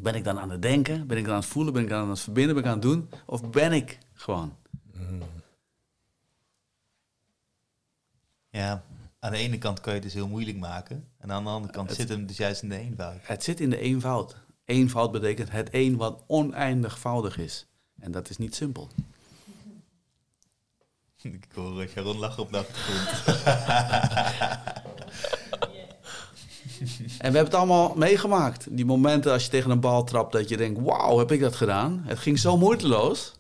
Ben 0.02 0.16
ik 0.16 0.24
dan 0.24 0.40
aan 0.40 0.50
het 0.50 0.62
denken? 0.62 1.08
Ben 1.08 1.18
ik 1.18 1.24
dan 1.26 1.34
aan 1.34 1.40
het 1.40 1.50
voelen? 1.50 1.74
Ben 1.74 1.84
ik 1.84 1.90
dan 1.90 2.02
aan 2.02 2.10
het 2.10 2.20
verbinden? 2.20 2.56
Ben 2.56 2.64
ik 2.64 2.70
aan 2.70 2.76
het 2.76 2.82
doen? 2.88 3.10
Of 3.26 3.50
ben 3.50 3.72
ik 3.72 3.98
gewoon? 4.14 4.56
Ja, 8.50 8.84
aan 9.20 9.32
de 9.32 9.38
ene 9.38 9.58
kant 9.58 9.80
kan 9.80 9.94
je 9.94 10.00
het 10.00 10.08
dus 10.08 10.14
heel 10.18 10.28
moeilijk 10.28 10.58
maken. 10.58 11.08
En 11.18 11.32
aan 11.32 11.44
de 11.44 11.50
andere 11.50 11.74
kant 11.74 11.90
Het- 11.90 11.98
zit 11.98 12.10
hem 12.10 12.26
dus 12.26 12.38
juist 12.38 12.62
in 12.62 12.70
de 12.70 12.78
eenvoud. 12.78 13.18
Het 13.22 13.44
zit 13.44 13.60
in 13.60 13.70
de 13.70 13.80
eenvoud. 13.80 14.36
Eenvoud 14.66 15.12
betekent 15.12 15.52
het 15.52 15.70
een 15.72 15.96
wat 15.98 16.24
oneindigvoudig 16.28 17.38
is. 17.38 17.68
En 18.00 18.12
dat 18.12 18.30
is 18.30 18.38
niet 18.38 18.56
simpel. 18.56 18.90
Ik 21.22 21.48
hoor 21.54 21.82
eh, 21.82 21.90
Sharon 21.90 22.18
lachen 22.18 22.44
op 22.44 22.52
de 22.52 22.58
achtergrond. 22.58 23.36
En 27.26 27.31
we 27.31 27.38
hebben 27.38 27.53
het 27.60 27.64
allemaal 27.64 27.95
meegemaakt. 27.95 28.68
Die 28.76 28.85
momenten 28.85 29.31
als 29.31 29.43
je 29.43 29.49
tegen 29.49 29.72
een 29.72 29.80
bal 29.80 30.03
trapt 30.03 30.31
dat 30.31 30.49
je 30.49 30.57
denkt, 30.57 30.81
wauw, 30.81 31.18
heb 31.18 31.31
ik 31.31 31.39
dat 31.39 31.56
gedaan? 31.56 32.02
Het 32.03 32.19
ging 32.19 32.39
zo 32.39 32.57
moeiteloos. 32.57 33.34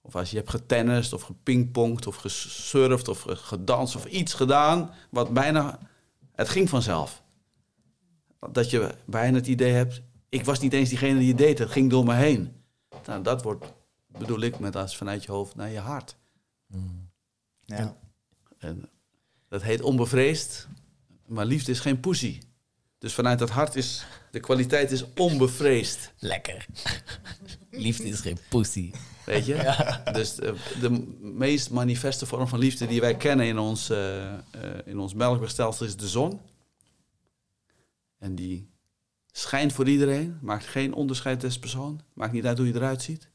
Of 0.00 0.16
als 0.16 0.30
je 0.30 0.36
hebt 0.36 0.50
getennist 0.50 1.12
of 1.12 1.22
gepingpongd 1.22 2.06
of 2.06 2.16
gesurfd 2.16 3.08
of 3.08 3.20
ge- 3.20 3.36
gedanst 3.36 3.96
of 3.96 4.04
iets 4.04 4.34
gedaan 4.34 4.90
wat 5.10 5.32
bijna... 5.32 5.78
Het 6.32 6.48
ging 6.48 6.68
vanzelf. 6.68 7.22
Dat 8.50 8.70
je 8.70 8.94
bijna 9.04 9.36
het 9.36 9.46
idee 9.46 9.72
hebt, 9.72 10.02
ik 10.28 10.44
was 10.44 10.60
niet 10.60 10.72
eens 10.72 10.88
diegene 10.88 11.18
die 11.18 11.28
het 11.28 11.38
deed, 11.38 11.58
het 11.58 11.70
ging 11.70 11.90
door 11.90 12.04
me 12.04 12.14
heen. 12.14 12.52
Nou, 13.06 13.22
dat 13.22 13.42
wordt, 13.42 13.72
bedoel 14.06 14.40
ik, 14.40 14.58
met 14.58 14.76
als 14.76 14.96
vanuit 14.96 15.24
je 15.24 15.32
hoofd 15.32 15.54
naar 15.54 15.70
je 15.70 15.78
hart. 15.78 16.16
Ja. 17.60 17.96
En 18.58 18.88
dat 19.48 19.62
heet 19.62 19.82
onbevreesd, 19.82 20.68
maar 21.26 21.44
liefde 21.46 21.70
is 21.70 21.80
geen 21.80 22.00
poesie. 22.00 22.50
Dus 23.02 23.14
vanuit 23.14 23.38
dat 23.38 23.50
hart 23.50 23.76
is 23.76 24.04
de 24.30 24.40
kwaliteit 24.40 24.90
is 24.90 25.04
onbevreesd. 25.14 26.12
Lekker. 26.18 26.66
Liefde 27.70 28.04
is 28.04 28.20
geen 28.20 28.38
pussy. 28.48 28.92
Weet 29.24 29.46
je? 29.46 29.54
Dus 30.12 30.34
de, 30.34 30.54
de 30.80 30.90
meest 31.20 31.70
manifeste 31.70 32.26
vorm 32.26 32.48
van 32.48 32.58
liefde 32.58 32.86
die 32.86 33.00
wij 33.00 33.16
kennen 33.16 33.46
in 33.46 33.58
ons, 33.58 33.90
eh, 33.90 34.32
eh, 34.32 34.40
in 34.84 34.98
ons 34.98 35.14
melkwegstelsel 35.14 35.86
is 35.86 35.96
de 35.96 36.08
zon. 36.08 36.40
En 38.18 38.34
die 38.34 38.68
schijnt 39.32 39.72
voor 39.72 39.88
iedereen, 39.88 40.38
maakt 40.40 40.64
geen 40.64 40.94
onderscheid 40.94 41.40
tussen 41.40 41.60
persoon, 41.60 42.00
maakt 42.14 42.32
niet 42.32 42.46
uit 42.46 42.58
hoe 42.58 42.66
je 42.66 42.74
eruit 42.74 43.02
ziet, 43.02 43.30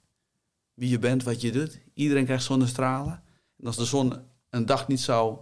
wie 0.74 0.90
je 0.90 1.00
bent, 1.00 1.24
wat 1.24 1.42
je 1.42 1.52
doet. 1.52 1.80
Iedereen 1.94 2.26
krijgt 2.26 2.44
zonnestralen. 2.44 3.24
En 3.60 3.68
als 3.68 3.76
de 3.76 3.86
zon 3.86 4.14
een 4.50 4.66
dag 4.66 4.88
niet 4.88 5.02
zou 5.02 5.38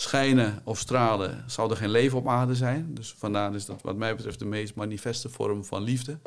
schijnen 0.00 0.60
of 0.64 0.78
stralen, 0.78 1.44
zou 1.50 1.70
er 1.70 1.76
geen 1.76 1.90
leven 1.90 2.18
op 2.18 2.28
aarde 2.28 2.54
zijn. 2.54 2.94
Dus 2.94 3.12
vandaar 3.12 3.54
is 3.54 3.66
dat 3.66 3.82
wat 3.82 3.96
mij 3.96 4.16
betreft 4.16 4.38
de 4.38 4.44
meest 4.44 4.74
manifeste 4.74 5.28
vorm 5.28 5.64
van 5.64 5.82
liefde. 5.82 6.18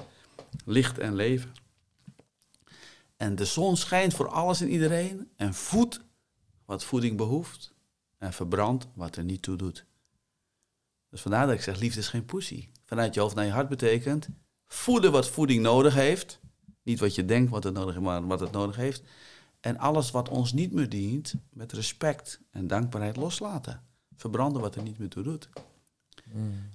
Licht 0.65 0.97
en 0.97 1.15
leven. 1.15 1.51
En 3.17 3.35
de 3.35 3.45
zon 3.45 3.77
schijnt 3.77 4.13
voor 4.13 4.27
alles 4.27 4.61
en 4.61 4.69
iedereen 4.69 5.29
en 5.35 5.53
voedt 5.53 6.01
wat 6.65 6.83
voeding 6.83 7.17
behoeft 7.17 7.73
en 8.17 8.33
verbrandt 8.33 8.87
wat 8.95 9.15
er 9.15 9.23
niet 9.23 9.41
toe 9.41 9.55
doet. 9.55 9.85
Dus 11.09 11.21
vandaar 11.21 11.45
dat 11.45 11.55
ik 11.55 11.61
zeg, 11.61 11.79
liefde 11.79 11.99
is 11.99 12.07
geen 12.07 12.25
poesie. 12.25 12.69
Vanuit 12.85 13.13
je 13.13 13.19
hoofd 13.19 13.35
naar 13.35 13.45
je 13.45 13.51
hart 13.51 13.69
betekent 13.69 14.27
voeden 14.65 15.11
wat 15.11 15.29
voeding 15.29 15.61
nodig 15.61 15.93
heeft. 15.93 16.39
Niet 16.83 16.99
wat 16.99 17.15
je 17.15 17.25
denkt 17.25 17.51
wat 17.51 17.63
het 17.63 17.73
nodig 17.73 17.99
maar 17.99 18.27
wat 18.27 18.39
het 18.39 18.51
nodig 18.51 18.75
heeft. 18.75 19.03
En 19.63 19.77
alles 19.77 20.11
wat 20.11 20.29
ons 20.29 20.53
niet 20.53 20.71
meer 20.71 20.89
dient, 20.89 21.33
met 21.49 21.71
respect 21.71 22.39
en 22.51 22.67
dankbaarheid 22.67 23.15
loslaten. 23.15 23.81
Verbranden 24.15 24.61
wat 24.61 24.75
er 24.75 24.81
niet 24.81 24.97
meer 24.97 25.09
toe 25.09 25.23
doet. 25.23 25.49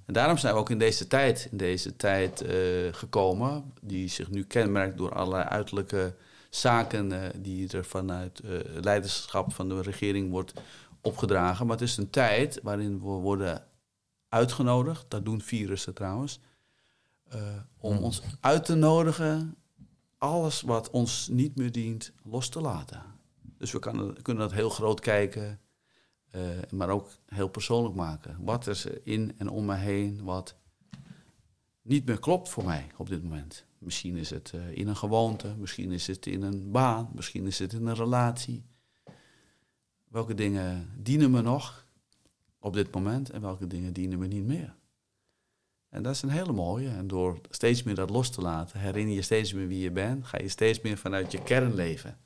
En 0.05 0.13
daarom 0.13 0.37
zijn 0.37 0.53
we 0.53 0.59
ook 0.59 0.69
in 0.69 0.77
deze 0.79 1.07
tijd, 1.07 1.47
in 1.51 1.57
deze 1.57 1.95
tijd 1.95 2.41
eh, 2.41 2.55
gekomen, 2.91 3.73
die 3.81 4.07
zich 4.07 4.29
nu 4.29 4.43
kenmerkt 4.43 4.97
door 4.97 5.13
allerlei 5.13 5.43
uiterlijke 5.43 6.15
zaken 6.49 7.11
eh, 7.11 7.29
die 7.37 7.77
er 7.77 7.85
vanuit 7.85 8.39
eh, 8.39 8.51
leiderschap 8.81 9.53
van 9.53 9.69
de 9.69 9.81
regering 9.81 10.29
wordt 10.31 10.53
opgedragen. 11.01 11.65
Maar 11.65 11.77
het 11.77 11.87
is 11.87 11.97
een 11.97 12.09
tijd 12.09 12.59
waarin 12.63 12.99
we 12.99 13.05
worden 13.05 13.63
uitgenodigd, 14.29 15.05
dat 15.07 15.25
doen 15.25 15.41
virussen 15.41 15.93
trouwens, 15.93 16.39
om 17.77 17.93
Hmm. 17.93 18.03
ons 18.03 18.21
uit 18.39 18.65
te 18.65 18.75
nodigen 18.75 19.55
alles 20.19 20.61
wat 20.61 20.89
ons 20.89 21.27
niet 21.27 21.55
meer 21.55 21.71
dient 21.71 22.11
los 22.23 22.49
te 22.49 22.61
laten. 22.61 23.03
Dus 23.57 23.71
we 23.71 23.79
kunnen 24.21 24.37
dat 24.37 24.53
heel 24.53 24.69
groot 24.69 24.99
kijken, 24.99 25.59
eh, 26.29 26.41
maar 26.69 26.89
ook 26.89 27.09
heel 27.25 27.47
persoonlijk 27.47 27.95
maken. 27.95 28.37
Wat 28.43 28.67
is 28.67 28.85
er 28.85 29.01
in 29.03 29.33
en 29.37 29.49
om 29.49 29.65
me 29.65 29.75
heen 29.75 30.23
wat 30.23 30.55
niet 31.81 32.05
meer 32.05 32.19
klopt 32.19 32.49
voor 32.49 32.65
mij 32.65 32.87
op 32.97 33.09
dit 33.09 33.23
moment? 33.23 33.65
Misschien 33.77 34.15
is 34.15 34.29
het 34.29 34.51
eh, 34.53 34.71
in 34.71 34.87
een 34.87 34.97
gewoonte, 34.97 35.55
misschien 35.57 35.91
is 35.91 36.07
het 36.07 36.25
in 36.25 36.41
een 36.41 36.71
baan, 36.71 37.09
misschien 37.13 37.45
is 37.45 37.59
het 37.59 37.73
in 37.73 37.85
een 37.85 37.95
relatie. 37.95 38.65
Welke 40.07 40.33
dingen 40.33 40.89
dienen 40.97 41.31
me 41.31 41.41
nog 41.41 41.87
op 42.59 42.73
dit 42.73 42.93
moment 42.93 43.29
en 43.29 43.41
welke 43.41 43.67
dingen 43.67 43.93
dienen 43.93 44.19
me 44.19 44.27
niet 44.27 44.45
meer? 44.45 44.75
En 45.89 46.03
dat 46.03 46.13
is 46.13 46.21
een 46.21 46.29
hele 46.29 46.51
mooie. 46.51 46.89
En 46.89 47.07
door 47.07 47.41
steeds 47.49 47.83
meer 47.83 47.95
dat 47.95 48.09
los 48.09 48.29
te 48.29 48.41
laten, 48.41 48.79
herinner 48.79 49.15
je 49.15 49.21
steeds 49.21 49.53
meer 49.53 49.67
wie 49.67 49.79
je 49.79 49.91
bent, 49.91 50.25
ga 50.25 50.37
je 50.37 50.49
steeds 50.49 50.81
meer 50.81 50.97
vanuit 50.97 51.31
je 51.31 51.43
kern 51.43 51.75
leven. 51.75 52.17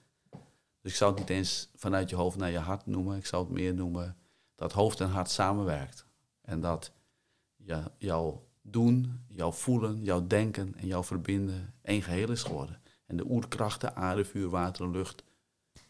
Dus 0.82 0.92
ik 0.92 0.98
zou 0.98 1.12
het 1.12 1.20
niet 1.20 1.30
eens 1.30 1.70
vanuit 1.76 2.10
je 2.10 2.16
hoofd 2.16 2.38
naar 2.38 2.52
je 2.52 2.58
hart 2.58 2.86
noemen. 2.86 3.18
Ik 3.18 3.26
zou 3.26 3.44
het 3.44 3.54
meer 3.54 3.74
noemen 3.74 4.18
dat 4.56 4.72
hoofd 4.72 5.00
en 5.00 5.10
hart 5.10 5.30
samenwerkt. 5.30 6.06
En 6.42 6.60
dat 6.60 6.92
jouw 7.98 8.48
doen, 8.62 9.26
jouw 9.28 9.52
voelen, 9.52 10.04
jouw 10.04 10.28
denken 10.28 10.76
en 10.76 10.88
jouw 10.88 11.04
verbinden 11.04 11.74
één 11.82 12.02
geheel 12.02 12.32
is 12.32 12.44
geworden. 12.44 12.82
En 13.06 13.18
de 13.18 13.30
oerkrachten, 13.30 13.96
aarde, 13.96 14.26
vuur, 14.26 14.50
water 14.50 14.86
en 14.86 14.92
lucht 14.92 15.24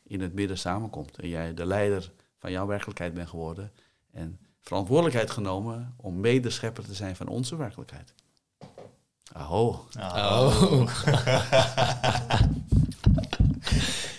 in 0.03 0.21
het 0.21 0.33
midden 0.33 0.57
samenkomt. 0.57 1.17
En 1.17 1.29
jij 1.29 1.53
de 1.53 1.65
leider 1.65 2.11
van 2.37 2.51
jouw 2.51 2.65
werkelijkheid 2.65 3.13
bent 3.13 3.29
geworden. 3.29 3.71
En 4.11 4.39
verantwoordelijkheid 4.64 5.31
genomen 5.31 5.94
om 5.98 6.19
medeschepper 6.19 6.84
te 6.85 6.94
zijn 6.94 7.15
van 7.15 7.27
onze 7.27 7.56
werkelijkheid. 7.56 8.14
Aho. 9.34 9.85
Oh. 9.99 10.90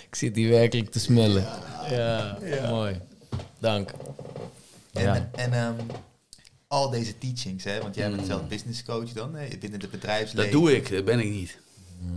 ik 0.07 0.15
zit 0.15 0.35
hier 0.35 0.49
werkelijk 0.49 0.91
te 0.91 0.99
smullen. 0.99 1.45
Ja, 1.89 2.37
mooi. 2.69 2.99
Dank. 3.59 3.91
En, 4.93 5.03
Ja. 5.03 5.29
en 5.31 5.53
ehm, 5.53 5.73
al 6.67 6.89
deze 6.89 7.17
teachings, 7.17 7.63
hè, 7.63 7.81
want 7.81 7.95
jij 7.95 8.07
bent 8.09 8.21
Mm. 8.21 8.27
zelf 8.27 8.47
business 8.47 8.83
coach 8.83 9.11
dan, 9.11 9.35
hè, 9.35 9.47
binnen 9.47 9.71
het 9.71 9.81
Dat 9.81 9.91
bedrijfsleven. 9.91 10.51
doe 10.51 10.75
ik, 10.75 10.89
dat 10.91 11.05
ben 11.05 11.19
ik 11.19 11.29
niet. 11.29 11.57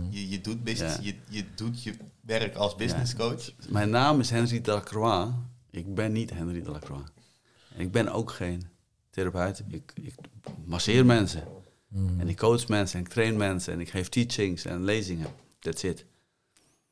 Je, 0.09 0.29
je 0.29 0.41
doet 0.41 0.63
business, 0.63 0.95
Ja. 0.95 1.01
je, 1.03 1.15
je 1.29 1.43
doet 1.55 1.83
je 1.83 1.93
werk 2.21 2.55
als 2.55 2.75
business 2.75 3.15
coach. 3.15 3.51
Mijn 3.69 3.89
naam 3.89 4.19
is 4.19 4.29
Henry 4.29 4.61
Delacroix. 4.61 5.31
Ik 5.69 5.95
ben 5.95 6.11
niet 6.11 6.29
Henry 6.29 6.61
Delacroix. 6.61 7.09
Ik 7.79 7.91
ben 7.91 8.09
ook 8.11 8.31
geen 8.31 8.63
therapeut. 9.09 9.63
Ik, 9.67 9.91
ik 10.01 10.15
masseer 10.65 11.05
mensen. 11.05 11.43
Mm. 11.87 12.19
En 12.19 12.27
ik 12.29 12.37
coach 12.37 12.67
mensen 12.67 12.99
en 12.99 13.05
ik 13.05 13.11
train 13.11 13.37
mensen. 13.37 13.73
En 13.73 13.79
ik 13.79 13.89
geef 13.89 14.09
teachings 14.09 14.65
en 14.65 14.83
lezingen. 14.83 15.27
That's 15.59 15.83
it. 15.83 16.05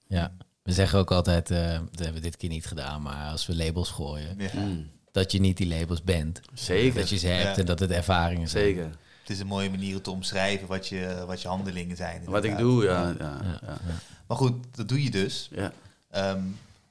Ja, 0.07 0.31
we 0.63 0.71
zeggen 0.71 0.99
ook 0.99 1.11
altijd, 1.11 1.51
eh, 1.51 1.71
dat 1.71 1.99
hebben 1.99 2.13
we 2.13 2.19
dit 2.19 2.37
keer 2.37 2.49
niet 2.49 2.65
gedaan, 2.65 3.01
maar 3.01 3.31
als 3.31 3.45
we 3.45 3.55
labels 3.55 3.89
gooien, 3.89 4.35
Ja. 4.37 4.49
Mm, 4.53 4.89
dat 5.11 5.31
je 5.31 5.39
niet 5.39 5.57
die 5.57 5.67
labels 5.67 6.03
bent. 6.03 6.41
Zeker. 6.53 6.99
Dat 6.99 7.09
je 7.09 7.17
ze 7.17 7.27
hebt 7.27 7.55
Ja. 7.55 7.61
en 7.61 7.65
dat 7.65 7.79
het 7.79 7.91
ervaringen 7.91 8.49
zijn. 8.49 8.63
Zeker. 8.63 8.89
Het 9.21 9.29
is 9.35 9.39
een 9.39 9.47
mooie 9.47 9.69
manier 9.69 9.95
om 9.95 10.01
te 10.01 10.11
omschrijven 10.11 10.67
wat 10.67 10.87
je, 10.87 11.23
wat 11.27 11.41
je 11.41 11.47
handelingen 11.47 11.95
zijn. 11.97 12.23
Wat 12.25 12.43
ik 12.43 12.57
doe, 12.57 12.83
ja. 12.83 13.07
ja, 13.19 13.39
Ja. 13.41 13.59
ja. 13.61 13.77
Maar 14.27 14.37
goed, 14.37 14.53
dat 14.71 14.87
doe 14.89 15.03
je 15.03 15.09
dus. 15.11 15.49
ja. 15.51 15.71
Ehm, 16.09 16.41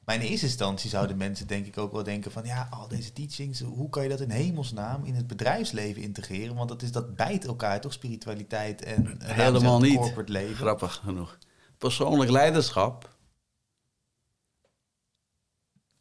maar 0.07 0.15
in 0.15 0.21
eerste 0.21 0.47
instantie 0.47 0.91
zouden 0.91 1.17
mensen 1.17 1.47
denk 1.47 1.67
ik 1.67 1.79
ook 1.79 1.93
wel 1.93 2.03
denken 2.03 2.31
van... 2.31 2.45
ja, 2.45 2.69
al 2.71 2.89
deze 2.89 3.13
teachings, 3.13 3.61
hoe 3.61 3.89
kan 3.89 4.03
je 4.03 4.09
dat 4.09 4.21
in 4.21 4.31
hemelsnaam 4.31 5.05
in 5.05 5.15
het 5.15 5.27
bedrijfsleven 5.27 6.03
integreren? 6.03 6.55
Want 6.55 6.69
dat, 6.69 6.83
is, 6.83 6.93
dat 6.93 7.17
bijt 7.17 7.45
elkaar 7.45 7.81
toch, 7.81 7.93
spiritualiteit 7.93 8.83
en... 8.83 9.17
Helemaal 9.23 9.81
niet. 9.81 9.97
corporate 9.97 10.33
leven. 10.33 10.57
Grappig 10.57 10.95
genoeg. 10.95 11.39
Persoonlijk 11.79 12.31
leiderschap 12.31 13.17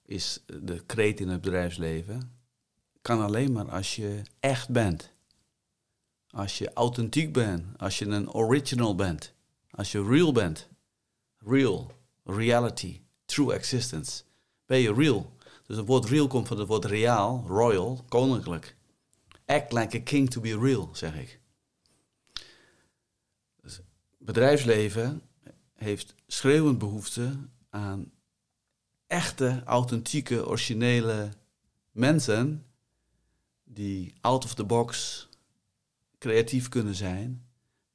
is 0.06 0.44
de 0.46 0.84
kreet 0.86 1.20
in 1.20 1.28
het 1.28 1.42
bedrijfsleven. 1.42 2.32
Kan 3.02 3.22
alleen 3.22 3.52
maar 3.52 3.72
als 3.72 3.96
je 3.96 4.22
echt 4.40 4.70
bent. 4.70 5.14
Als 6.30 6.58
je 6.58 6.74
authentiek 6.74 7.34
bent. 7.34 7.66
Als 7.78 8.00
je 8.00 8.06
een 8.06 8.32
original 8.32 8.96
bent. 8.96 9.34
Als 9.72 9.92
je 9.92 10.04
real 10.04 10.32
bent. 10.32 10.70
Real. 11.38 11.92
Reality. 12.24 13.04
True 13.26 13.54
existence. 13.54 14.24
Ben 14.66 14.80
je 14.80 14.94
real. 14.94 15.34
Dus 15.66 15.78
het 15.78 15.86
woord 15.86 16.06
real 16.06 16.28
komt 16.28 16.48
van 16.48 16.60
het 16.60 16.68
woord 16.68 16.86
reaal, 16.86 17.44
royal, 17.48 18.06
koninklijk. 18.10 18.76
Act 19.46 19.74
like 19.74 19.98
a 19.98 20.02
king 20.02 20.30
to 20.30 20.42
be 20.42 20.60
real, 20.60 20.90
zeg 20.94 21.16
ik. 21.16 21.40
Dus 23.62 23.82
bedrijfsleven 24.18 25.22
heeft 25.74 26.16
schreeuwend 26.28 26.78
behoefte 26.78 27.38
aan 27.70 28.12
echte, 29.08 29.62
authentieke, 29.66 30.48
originele 30.48 31.30
mensen 31.92 32.66
die 33.64 34.14
out 34.22 34.44
of 34.44 34.54
the 34.54 34.64
box 34.64 35.28
creatief 36.18 36.70
kunnen 36.70 36.96
zijn 36.96 37.46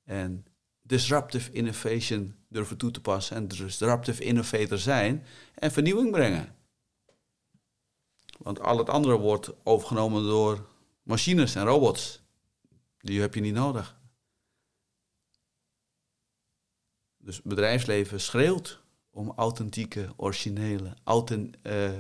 en 0.05 0.45
disruptive 0.83 1.53
innovation 1.53 2.35
durven 2.51 2.77
toe 2.77 2.91
te 2.91 3.01
passen 3.01 3.37
en 3.37 3.49
disruptive 3.49 4.25
innovator 4.25 4.79
zijn 4.79 5.27
en 5.55 5.73
vernieuwing 5.73 6.11
brengen. 6.11 6.55
Want 8.39 8.61
al 8.61 8.79
het 8.79 8.89
andere 8.89 9.19
wordt 9.19 9.53
overgenomen 9.65 10.23
door 10.23 10.69
machines 11.03 11.55
en 11.55 11.65
robots. 11.65 12.23
Die 12.99 13.21
heb 13.21 13.35
je 13.35 13.41
niet 13.41 13.55
nodig. 13.55 13.99
Dus 17.17 17.43
bedrijfsleven 17.43 18.21
schreeuwt 18.21 18.81
om 19.11 19.33
authentieke, 19.37 20.13
originele, 20.17 20.95
authent, 21.05 21.57
eh, 21.63 21.91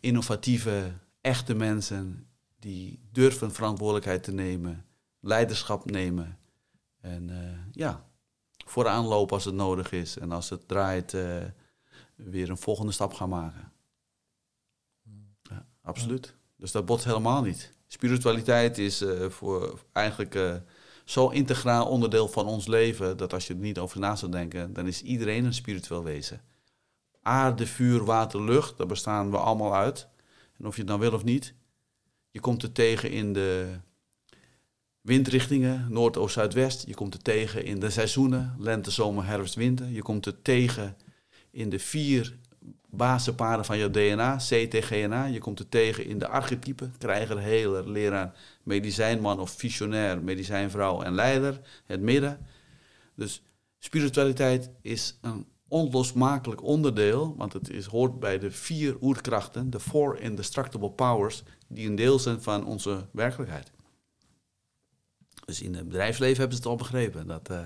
innovatieve, 0.00 0.92
echte 1.20 1.54
mensen 1.54 2.28
die 2.58 3.00
durven 3.12 3.52
verantwoordelijkheid 3.52 4.22
te 4.22 4.32
nemen, 4.32 4.86
leiderschap 5.20 5.90
nemen 5.90 6.38
en 7.00 7.30
eh, 7.30 7.58
ja, 7.72 8.07
vooraan 8.70 9.04
lopen 9.04 9.34
als 9.34 9.44
het 9.44 9.54
nodig 9.54 9.92
is 9.92 10.18
en 10.18 10.32
als 10.32 10.50
het 10.50 10.68
draait 10.68 11.14
eh, 11.14 11.36
weer 12.14 12.50
een 12.50 12.58
volgende 12.58 12.92
stap 12.92 13.14
gaan 13.14 13.28
maken. 13.28 13.72
Ja, 15.42 15.66
absoluut. 15.82 16.34
Dus 16.56 16.72
dat 16.72 16.86
botst 16.86 17.04
helemaal 17.04 17.42
niet. 17.42 17.72
Spiritualiteit 17.86 18.78
is 18.78 19.00
eh, 19.00 19.28
voor 19.28 19.78
eigenlijk 19.92 20.34
eh, 20.34 20.54
zo 21.04 21.28
integraal 21.28 21.86
onderdeel 21.86 22.28
van 22.28 22.46
ons 22.46 22.66
leven 22.66 23.16
dat 23.16 23.32
als 23.32 23.46
je 23.46 23.54
er 23.54 23.60
niet 23.60 23.78
over 23.78 24.00
na 24.00 24.16
zou 24.16 24.30
denken, 24.32 24.72
dan 24.72 24.86
is 24.86 25.02
iedereen 25.02 25.44
een 25.44 25.54
spiritueel 25.54 26.04
wezen. 26.04 26.40
Aarde, 27.22 27.66
vuur, 27.66 28.04
water, 28.04 28.42
lucht, 28.42 28.76
daar 28.76 28.86
bestaan 28.86 29.30
we 29.30 29.36
allemaal 29.36 29.74
uit. 29.74 30.08
En 30.58 30.66
of 30.66 30.74
je 30.74 30.80
het 30.80 30.90
nou 30.90 31.00
wil 31.00 31.12
of 31.12 31.24
niet, 31.24 31.54
je 32.30 32.40
komt 32.40 32.62
er 32.62 32.72
tegen 32.72 33.10
in 33.10 33.32
de 33.32 33.78
windrichtingen, 35.08 35.86
noord, 35.90 36.16
oost, 36.16 36.34
zuidwest. 36.34 36.84
Je 36.86 36.94
komt 36.94 37.14
er 37.14 37.22
tegen 37.22 37.64
in 37.64 37.80
de 37.80 37.90
seizoenen, 37.90 38.54
lente, 38.58 38.90
zomer, 38.90 39.26
herfst, 39.26 39.54
winter. 39.54 39.88
Je 39.88 40.02
komt 40.02 40.26
er 40.26 40.42
tegen 40.42 40.96
in 41.50 41.68
de 41.68 41.78
vier 41.78 42.36
basispaden 42.90 43.64
van 43.64 43.78
je 43.78 43.90
DNA, 43.90 44.36
CTGNA. 44.36 45.24
Je 45.24 45.38
komt 45.38 45.58
er 45.58 45.68
tegen 45.68 46.04
in 46.04 46.18
de 46.18 46.28
archetypen, 46.28 46.94
krijger, 46.98 47.40
heler, 47.40 47.90
leraar, 47.90 48.34
medicijnman 48.62 49.40
of 49.40 49.50
visionair, 49.50 50.22
medicijnvrouw 50.22 51.02
en 51.02 51.14
leider, 51.14 51.60
het 51.86 52.00
midden. 52.00 52.46
Dus 53.14 53.42
spiritualiteit 53.78 54.70
is 54.82 55.18
een 55.20 55.46
onlosmakelijk 55.68 56.62
onderdeel, 56.62 57.34
want 57.36 57.52
het 57.52 57.70
is, 57.70 57.86
hoort 57.86 58.20
bij 58.20 58.38
de 58.38 58.50
vier 58.50 58.96
oerkrachten, 59.00 59.70
de 59.70 59.80
four 59.80 60.20
indestructible 60.20 60.90
powers, 60.90 61.42
die 61.68 61.88
een 61.88 61.96
deel 61.96 62.18
zijn 62.18 62.42
van 62.42 62.66
onze 62.66 63.06
werkelijkheid. 63.10 63.70
Dus 65.48 65.62
in 65.62 65.74
het 65.74 65.88
bedrijfsleven 65.88 66.38
hebben 66.38 66.56
ze 66.56 66.62
het 66.62 66.70
al 66.70 66.76
begrepen. 66.76 67.26
Dat, 67.26 67.50
eh, 67.50 67.64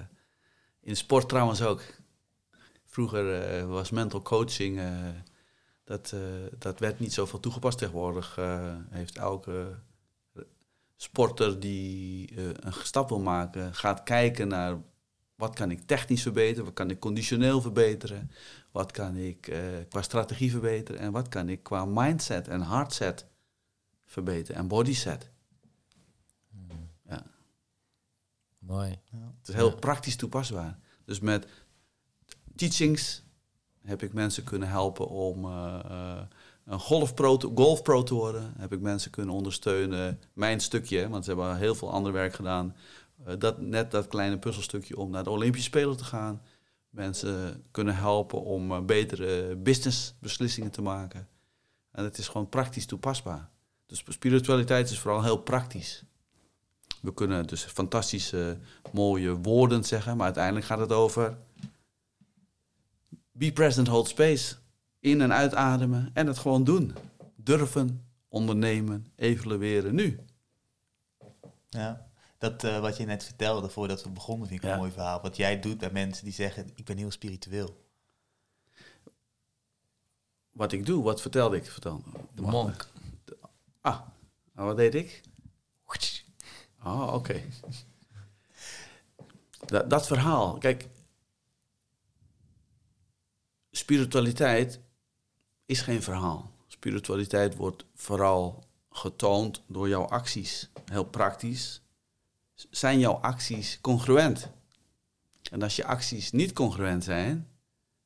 in 0.81 0.97
sport 0.97 1.29
trouwens 1.29 1.63
ook. 1.63 1.83
Vroeger 2.85 3.43
eh, 3.43 3.65
was 3.67 3.91
mental 3.91 4.23
coaching, 4.23 4.79
eh, 4.79 5.09
dat, 5.85 6.15
dat 6.59 6.79
werd 6.79 6.99
niet 6.99 7.13
zoveel 7.13 7.41
toegepast. 7.41 7.79
Tegenwoordig 7.79 8.39
heeft 8.91 9.17
elke 9.17 9.79
sporter 10.97 11.61
die 11.61 12.41
een 12.65 12.73
stap 12.73 13.09
wil 13.09 13.21
maken, 13.21 13.75
gaat 13.75 14.03
kijken 14.03 14.49
naar 14.49 14.79
wat 15.35 15.55
kan 15.55 15.71
ik 15.71 15.87
technisch 15.87 16.23
verbeteren, 16.23 16.65
wat 16.65 16.75
kan 16.75 16.91
ik 16.91 17.01
conditioneel 17.01 17.61
verbeteren, 17.61 18.31
wat 18.71 18.93
kan 18.93 19.17
ik 19.17 19.41
qua 19.89 20.03
strategie 20.03 20.51
verbeteren 20.51 21.01
en 21.01 21.13
wat 21.13 21.29
kan 21.29 21.49
ik 21.49 21.63
qua 21.63 21.85
mindset 21.85 22.49
en 22.49 22.63
heartset 22.63 23.27
verbeteren 24.07 24.61
en 24.61 24.69
bodyset. 24.69 25.31
Ja. 27.05 27.23
Mooi. 28.67 28.91
Het 29.39 29.49
is 29.49 29.55
heel 29.55 29.71
Ja. 29.71 29.75
praktisch 29.75 30.17
toepasbaar. 30.17 30.79
Dus 31.05 31.21
met 31.21 31.47
teachings 32.57 33.23
heb 33.83 34.03
ik 34.03 34.13
mensen 34.13 34.45
kunnen 34.45 34.69
helpen 34.69 35.09
om 35.09 35.45
eh, 35.45 35.81
eh, 35.85 36.23
een 36.65 36.79
golfpro 36.79 37.37
te, 37.37 37.51
golfpro 37.55 38.03
te 38.03 38.15
worden. 38.15 38.55
Heb 38.59 38.73
ik 38.73 38.81
mensen 38.81 39.11
kunnen 39.11 39.35
ondersteunen. 39.35 40.21
Mijn 40.33 40.61
stukje, 40.61 41.09
want 41.09 41.25
ze 41.25 41.31
hebben 41.31 41.57
heel 41.57 41.75
veel 41.75 41.91
ander 41.91 42.13
werk 42.13 42.35
gedaan. 42.35 42.77
Eh, 43.25 43.35
dat, 43.39 43.61
net 43.61 43.91
dat 43.91 44.07
kleine 44.07 44.39
puzzelstukje 44.39 44.97
om 44.97 45.11
naar 45.11 45.25
de 45.25 45.31
Olympische 45.31 45.69
Spelen 45.69 45.97
te 45.97 46.05
gaan. 46.05 46.43
Mensen 46.91 47.65
kunnen 47.71 47.97
helpen 47.97 48.43
om 48.43 48.73
eh, 48.73 48.81
betere 48.81 49.57
businessbeslissingen 49.57 50.71
te 50.71 50.83
maken. 50.83 51.29
En 51.91 52.05
het 52.05 52.19
is 52.19 52.29
gewoon 52.29 52.49
praktisch 52.49 52.87
toepasbaar. 52.87 53.51
Dus 53.87 54.05
spiritualiteit 54.09 54.91
is 54.91 54.99
vooral 54.99 55.23
heel 55.23 55.37
praktisch. 55.39 56.05
We 57.03 57.15
kunnen 57.15 57.47
dus 57.47 57.65
fantastische, 57.65 58.59
mooie 58.93 59.37
woorden 59.37 59.85
zeggen, 59.85 60.17
maar 60.17 60.25
uiteindelijk 60.25 60.67
gaat 60.67 60.79
het 60.79 60.93
over 60.93 61.39
be 63.33 63.53
present, 63.53 63.87
hold 63.89 64.09
space. 64.09 64.55
In- 65.01 65.21
en 65.21 65.33
uitademen 65.33 66.11
en 66.15 66.27
het 66.27 66.39
gewoon 66.39 66.65
doen. 66.65 66.95
Durven, 67.37 68.07
ondernemen, 68.29 69.07
evalueren 69.17 69.95
nu. 69.95 70.21
Ja. 71.69 72.11
Dat 72.39 72.65
eh, 72.65 72.81
wat 72.81 72.97
je 72.97 73.05
net 73.05 73.25
vertelde 73.25 73.69
voordat 73.69 74.03
we 74.03 74.11
begonnen, 74.11 74.49
vind 74.49 74.61
ik 74.61 74.67
Ja. 74.67 74.73
een 74.73 74.79
mooi 74.79 74.91
verhaal. 74.93 75.21
Wat 75.21 75.37
jij 75.37 75.61
doet 75.61 75.79
bij 75.79 75.91
mensen 75.91 76.25
die 76.25 76.33
zeggen, 76.33 76.71
ik 76.75 76.85
ben 76.85 76.97
heel 76.97 77.11
spiritueel. 77.11 77.81
Wat 80.51 80.73
ik 80.73 80.87
doe, 80.87 81.03
wat 81.03 81.21
vertelde 81.21 81.57
ik? 81.57 81.71
Vertel. 81.71 82.03
De 82.35 82.43
monk. 82.43 82.89
Ah, 83.81 84.01
en 84.55 84.65
wat 84.65 84.77
deed 84.77 84.95
ik? 84.95 85.21
Oh, 86.85 87.15
oké. 87.15 87.43
Dat, 89.67 89.91
dat 89.91 90.07
verhaal, 90.07 90.59
kijk. 90.59 90.89
Spiritualiteit 93.71 94.81
is 95.67 95.81
geen 95.81 96.03
verhaal. 96.03 96.51
Spiritualiteit 96.67 97.57
wordt 97.57 97.85
vooral 97.95 98.65
getoond 98.91 99.63
door 99.67 99.89
jouw 99.89 100.05
acties. 100.05 100.71
Heel 100.85 101.05
praktisch. 101.05 101.83
Zijn 102.71 102.99
jouw 102.99 103.15
acties 103.15 103.79
congruent? 103.81 104.51
En 105.51 105.63
als 105.63 105.77
je 105.77 105.85
acties 105.85 106.31
niet 106.31 106.53
congruent 106.53 107.05
zijn, 107.05 107.49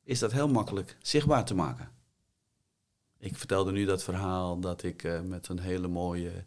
is 0.05 0.19
dat 0.19 0.33
heel 0.33 0.49
makkelijk 0.49 0.97
zichtbaar 1.03 1.45
te 1.45 1.55
maken. 1.55 1.91
Ik 3.19 3.37
vertelde 3.37 3.73
nu 3.73 3.85
dat 3.85 4.03
verhaal 4.03 4.61
dat 4.61 4.83
ik 4.83 5.05
eh, 5.05 5.21
met 5.21 5.49
een 5.49 5.59
hele 5.59 5.89
mooie, 5.89 6.45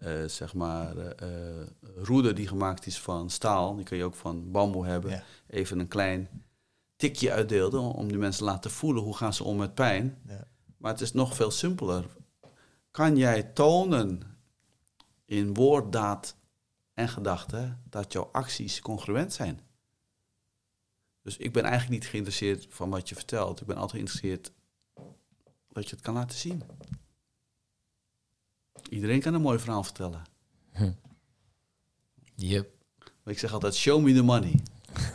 eh, 0.00 0.24
zeg 0.24 0.54
maar, 0.54 0.96
eh, 0.96 1.60
eh, 1.60 1.66
roede 1.96 2.32
die 2.32 2.48
gemaakt 2.48 2.86
is 2.86 3.00
van 3.00 3.30
staal, 3.30 3.76
die 3.76 3.84
kun 3.84 3.96
je 3.96 4.04
ook 4.04 4.14
van 4.14 4.50
bamboe 4.50 4.86
hebben, 4.86 5.10
Ja. 5.10 5.22
even 5.46 5.78
een 5.78 5.88
klein 5.88 6.28
tikje 6.96 7.32
uitdeelde 7.32 7.78
om 7.78 8.08
die 8.08 8.18
mensen 8.18 8.44
te 8.44 8.50
laten 8.50 8.70
voelen 8.70 9.02
hoe 9.02 9.16
gaan 9.16 9.34
ze 9.34 9.44
om 9.44 9.56
met 9.56 9.74
pijn. 9.74 10.18
Ja. 10.26 10.46
Maar 10.76 10.92
het 10.92 11.00
is 11.00 11.12
nog 11.12 11.34
veel 11.34 11.50
simpeler. 11.50 12.06
Kan 12.90 13.16
jij 13.16 13.42
tonen 13.42 14.22
in 15.24 15.54
woord, 15.54 15.92
daad 15.92 16.36
en 16.94 17.08
gedachte 17.08 17.76
dat 17.88 18.12
jouw 18.12 18.28
acties 18.32 18.80
congruent 18.80 19.32
zijn? 19.32 19.60
Dus 21.22 21.36
ik 21.36 21.52
ben 21.52 21.62
eigenlijk 21.62 21.92
niet 21.92 22.10
geïnteresseerd 22.10 22.66
van 22.68 22.90
wat 22.90 23.08
je 23.08 23.14
vertelt. 23.14 23.60
Ik 23.60 23.66
ben 23.66 23.76
altijd 23.76 23.92
geïnteresseerd 23.92 24.52
dat 25.68 25.84
je 25.88 25.90
het 25.94 26.00
kan 26.04 26.14
laten 26.14 26.38
zien. 26.38 26.62
Iedereen 28.88 29.20
kan 29.20 29.34
een 29.34 29.40
mooi 29.42 29.58
verhaal 29.58 29.82
vertellen. 29.84 30.22
Yep. 32.34 32.70
Maar 33.22 33.32
ik 33.34 33.38
zeg 33.38 33.52
altijd, 33.52 33.74
show 33.74 34.02
me 34.02 34.14
the 34.14 34.22
money. 34.22 34.54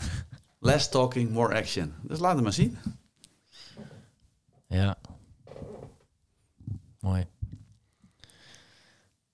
Less 0.60 0.90
talking, 0.90 1.32
more 1.32 1.56
action. 1.56 1.94
Dus 2.02 2.20
laat 2.20 2.34
het 2.36 2.44
maar 2.44 2.54
zien. 2.54 2.78
Ja. 4.68 4.98
Mooi. 7.00 7.28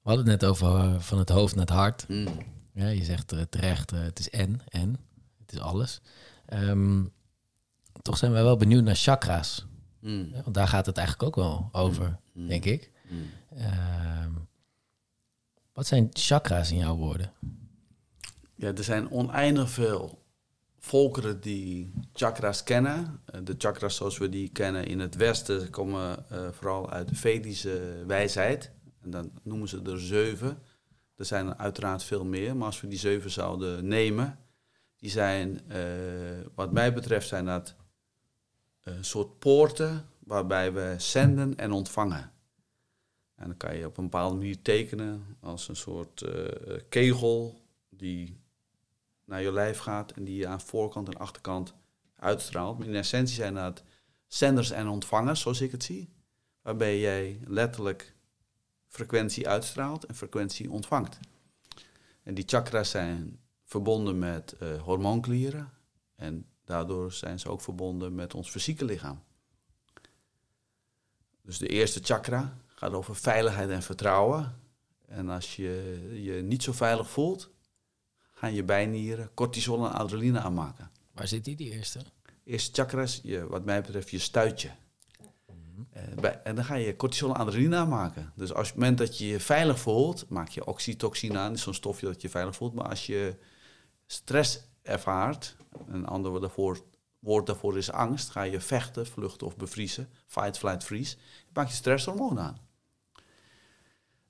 We 0.02 0.10
hadden 0.10 0.28
het 0.28 0.42
net 0.42 0.50
over 0.50 0.76
eh, 0.76 1.00
van 1.00 1.18
het 1.20 1.30
hoofd 1.30 1.56
naar 1.56 1.66
het 1.66 1.76
hart. 1.76 2.06
Mm. 2.08 2.28
Ja, 2.74 2.88
je 2.88 3.04
zegt 3.04 3.32
eh, 3.32 3.42
terecht, 3.42 3.92
eh, 3.92 4.00
het 4.02 4.20
is 4.20 4.30
en, 4.30 4.62
en. 4.68 4.98
Het 5.40 5.52
is 5.54 5.60
alles. 5.60 6.02
Ehm, 6.46 7.04
toch 8.02 8.18
zijn 8.18 8.32
wij 8.32 8.44
wel 8.44 8.58
benieuwd 8.58 8.84
naar 8.84 8.96
chakra's. 8.96 9.66
Mm. 10.00 10.30
Ja, 10.34 10.42
want 10.44 10.56
daar 10.56 10.68
gaat 10.68 10.86
het 10.86 10.98
eigenlijk 10.98 11.28
ook 11.28 11.44
wel 11.44 11.70
over, 11.72 12.20
Mm. 12.34 12.48
denk 12.48 12.66
ik. 12.66 12.91
Ehm, 13.56 14.32
wat 15.74 15.88
zijn 15.88 16.10
chakra's 16.14 16.72
in 16.72 16.78
jouw 16.78 16.96
woorden? 16.96 17.32
Ja, 18.56 18.74
er 18.74 18.84
zijn 18.84 19.12
oneindig 19.12 19.70
veel 19.70 20.24
volkeren 20.80 21.42
die 21.42 21.94
chakra's 22.14 22.64
kennen. 22.64 23.22
Eh, 23.26 23.40
De 23.44 23.56
chakra's 23.58 23.96
zoals 23.96 24.18
we 24.18 24.30
die 24.30 24.50
kennen 24.50 24.86
in 24.86 25.00
het 25.00 25.16
Westen 25.16 25.70
komen 25.70 26.30
eh, 26.30 26.48
vooral 26.52 26.90
uit 26.90 27.08
de 27.08 27.16
Vedische 27.16 28.04
wijsheid. 28.08 28.72
En 29.02 29.10
dan 29.10 29.32
noemen 29.44 29.68
ze 29.68 29.82
er 29.82 30.00
zeven. 30.00 30.60
Er 31.16 31.26
zijn 31.26 31.48
er 31.48 31.58
uiteraard 31.58 32.04
veel 32.04 32.26
meer, 32.26 32.56
maar 32.56 32.66
als 32.66 32.82
we 32.82 32.88
die 32.88 33.00
zeven 33.00 33.32
zouden 33.32 33.88
nemen, 33.88 34.40
die 34.98 35.10
zijn, 35.10 35.62
eh, 35.68 35.80
wat 36.56 36.72
mij 36.72 36.94
betreft, 36.94 37.28
zijn 37.28 37.46
dat 37.46 37.76
een 38.82 39.06
soort 39.06 39.40
poorten 39.40 40.06
waarbij 40.20 40.74
we 40.74 40.96
zenden 40.98 41.58
en 41.58 41.72
ontvangen. 41.72 42.32
En 43.42 43.48
dan 43.48 43.58
kan 43.58 43.78
je 43.78 43.86
op 43.86 43.98
een 43.98 44.04
bepaalde 44.04 44.36
manier 44.36 44.62
tekenen 44.62 45.38
als 45.40 45.68
een 45.68 45.76
soort 45.76 46.22
eh, 46.22 46.80
kegel 46.90 47.62
die 47.90 48.40
naar 49.26 49.42
je 49.42 49.52
lijf 49.52 49.78
gaat 49.78 50.12
en 50.12 50.24
die 50.24 50.36
je 50.36 50.48
aan 50.48 50.62
voorkant 50.62 51.08
en 51.08 51.18
achterkant 51.18 51.74
uitstraalt. 52.16 52.78
Maar 52.78 52.88
in 52.88 52.96
essentie 52.96 53.36
zijn 53.36 53.54
dat 53.54 53.84
zenders 54.28 54.72
en 54.72 54.88
ontvangers, 54.88 55.42
zoals 55.42 55.62
ik 55.62 55.72
het 55.72 55.84
zie. 55.84 56.10
Waarbij 56.62 57.00
jij 57.00 57.40
letterlijk 57.48 58.16
frequentie 58.88 59.48
uitstraalt 59.48 60.06
en 60.06 60.16
frequentie 60.16 60.72
ontvangt. 60.72 61.20
En 62.24 62.34
die 62.34 62.44
chakras 62.48 62.90
zijn 62.90 63.40
verbonden 63.64 64.20
met 64.20 64.56
eh, 64.60 64.82
hormoonklieren. 64.82 65.72
En 66.16 66.46
daardoor 66.66 67.12
zijn 67.12 67.40
ze 67.40 67.50
ook 67.50 67.62
verbonden 67.62 68.16
met 68.16 68.34
ons 68.34 68.50
fysieke 68.50 68.86
lichaam. 68.86 69.24
Dus 71.42 71.58
de 71.58 71.68
eerste 71.68 72.00
chakra 72.04 72.58
gaat 72.82 72.94
over 72.94 73.16
veiligheid 73.16 73.70
en 73.70 73.82
vertrouwen. 73.82 74.56
En 75.08 75.30
als 75.30 75.56
je 75.56 75.74
je 76.24 76.42
niet 76.42 76.64
zo 76.64 76.72
veilig 76.72 77.10
voelt, 77.10 77.50
gaan 78.32 78.54
je 78.54 78.64
bijnieren 78.64 79.34
cortisol 79.34 79.86
en 79.86 79.92
adrenaline 79.92 80.40
aanmaken. 80.40 80.92
Waar 81.14 81.28
zit 81.28 81.46
die, 81.46 81.56
die 81.56 81.72
eerste? 81.72 82.00
Eerste 82.44 82.72
chakra 82.74 83.02
is, 83.02 83.20
je, 83.24 83.48
wat 83.48 83.66
mij 83.66 83.82
betreft, 83.82 84.10
je 84.10 84.20
stuitje. 84.20 84.70
Eh, 85.90 86.04
bij- 86.22 86.42
en 86.44 86.56
dan 86.56 86.66
ga 86.66 86.76
je 86.76 86.96
cortisol 86.96 87.30
en 87.30 87.36
adrenaline 87.36 87.76
aanmaken. 87.76 88.34
Dus 88.36 88.54
als 88.54 88.68
op 88.68 88.74
het 88.74 88.76
moment 88.76 88.98
dat 88.98 89.18
je 89.18 89.28
je 89.28 89.40
veilig 89.40 89.80
voelt, 89.80 90.30
maak 90.30 90.50
je 90.50 90.66
oxytocine 90.66 91.38
aan. 91.38 91.48
Dat 91.48 91.58
is 91.58 91.64
zo'n 91.64 91.74
stofje 91.74 92.06
dat 92.06 92.22
je 92.22 92.30
veilig 92.30 92.56
voelt. 92.56 92.74
Maar 92.74 92.90
als 92.90 93.06
je 93.06 93.36
stress 94.08 94.60
ervaart, 94.82 95.56
een 95.88 96.06
ander 96.06 96.30
woord 96.32 96.42
daarvoor, 96.44 96.84
woord 97.20 97.46
daarvoor 97.46 97.78
is 97.78 97.92
angst, 97.92 98.30
ga 98.30 98.42
je 98.42 98.62
vechten, 98.62 99.08
vluchten 99.08 99.48
of 99.48 99.56
bevriezen. 99.58 100.10
Fight, 100.28 100.58
flight, 100.58 100.84
freeze. 100.84 101.18
Maak 101.54 101.68
je 101.68 101.74
stresshormoon 101.74 102.40
aan. 102.40 102.70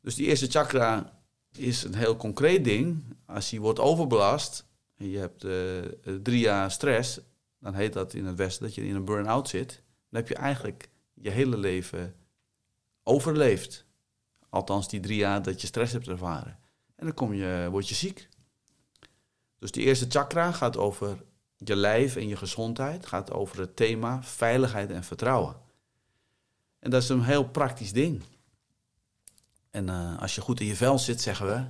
Dus 0.01 0.15
die 0.15 0.27
eerste 0.27 0.47
chakra 0.47 1.19
is 1.57 1.83
een 1.83 1.95
heel 1.95 2.15
concreet 2.15 2.63
ding. 2.63 3.03
Als 3.25 3.49
die 3.49 3.61
wordt 3.61 3.79
overbelast 3.79 4.65
en 4.97 5.09
je 5.09 5.17
hebt 5.17 5.43
eh, 5.43 5.85
eh, 5.85 5.91
drie 6.23 6.39
jaar 6.39 6.71
stress, 6.71 7.19
dan 7.59 7.73
heet 7.73 7.93
dat 7.93 8.13
in 8.13 8.25
het 8.25 8.37
Westen 8.37 8.63
dat 8.63 8.75
je 8.75 8.85
in 8.85 8.95
een 8.95 9.05
burn-out 9.05 9.49
zit. 9.49 9.83
Dan 10.09 10.19
heb 10.19 10.27
je 10.27 10.35
eigenlijk 10.35 10.89
je 11.13 11.29
hele 11.29 11.57
leven 11.57 12.15
overleefd. 13.03 13.85
Althans, 14.49 14.89
die 14.89 14.99
drie 14.99 15.17
jaar 15.17 15.41
dat 15.41 15.61
je 15.61 15.67
stress 15.67 15.93
hebt 15.93 16.07
ervaren. 16.07 16.59
En 16.95 17.05
dan 17.05 17.13
kom 17.13 17.33
je, 17.33 17.67
word 17.71 17.89
je 17.89 17.95
ziek. 17.95 18.29
Dus 19.59 19.71
die 19.71 19.83
eerste 19.83 20.05
chakra 20.09 20.51
gaat 20.51 20.77
over 20.77 21.23
je 21.57 21.75
lijf 21.75 22.15
en 22.15 22.27
je 22.27 22.35
gezondheid. 22.35 23.05
Gaat 23.05 23.31
over 23.31 23.59
het 23.59 23.75
thema 23.75 24.23
veiligheid 24.23 24.91
en 24.91 25.03
vertrouwen. 25.03 25.55
En 26.79 26.89
dat 26.89 27.01
is 27.01 27.09
een 27.09 27.23
heel 27.23 27.49
praktisch 27.49 27.93
ding. 27.93 28.21
En 29.71 29.89
eh, 29.89 30.19
als 30.19 30.35
je 30.35 30.41
goed 30.41 30.59
in 30.59 30.65
je 30.65 30.75
vel 30.75 30.99
zit, 30.99 31.21
zeggen 31.21 31.45
we, 31.45 31.65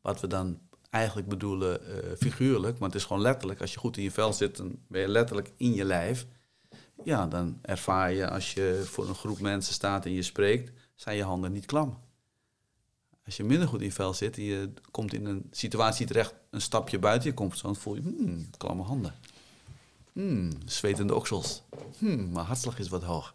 wat 0.00 0.20
we 0.20 0.26
dan 0.26 0.58
eigenlijk 0.90 1.28
bedoelen 1.28 1.86
eh, 1.86 2.16
figuurlijk, 2.18 2.78
maar 2.78 2.88
het 2.88 2.98
is 2.98 3.04
gewoon 3.04 3.22
letterlijk. 3.22 3.60
Als 3.60 3.72
je 3.72 3.78
goed 3.78 3.96
in 3.96 4.02
je 4.02 4.10
vel 4.10 4.32
zit, 4.32 4.56
dan 4.56 4.78
ben 4.88 5.00
je 5.00 5.08
letterlijk 5.08 5.52
in 5.56 5.74
je 5.74 5.84
lijf. 5.84 6.26
Ja, 7.04 7.26
dan 7.26 7.58
ervaar 7.62 8.12
je 8.12 8.30
als 8.30 8.54
je 8.54 8.82
voor 8.84 9.08
een 9.08 9.14
groep 9.14 9.40
mensen 9.40 9.74
staat 9.74 10.04
en 10.04 10.12
je 10.12 10.22
spreekt, 10.22 10.72
zijn 10.94 11.16
je 11.16 11.22
handen 11.22 11.52
niet 11.52 11.66
klam. 11.66 11.98
Als 13.24 13.36
je 13.36 13.44
minder 13.44 13.68
goed 13.68 13.80
in 13.80 13.86
je 13.86 13.92
vel 13.92 14.14
zit 14.14 14.36
en 14.36 14.42
je 14.42 14.72
komt 14.90 15.14
in 15.14 15.26
een 15.26 15.46
situatie 15.50 16.06
terecht, 16.06 16.34
een 16.50 16.60
stapje 16.60 16.98
buiten 16.98 17.28
je 17.28 17.34
comfortzone, 17.34 17.74
voel 17.74 17.94
je, 17.94 18.00
hmm, 18.00 18.50
klamme 18.56 18.82
handen. 18.82 19.14
Hmm, 20.12 20.50
zwetende 20.64 21.14
oksels. 21.14 21.62
Hmm, 21.98 22.32
mijn 22.32 22.46
hartslag 22.46 22.78
is 22.78 22.88
wat 22.88 23.02
hoog. 23.02 23.34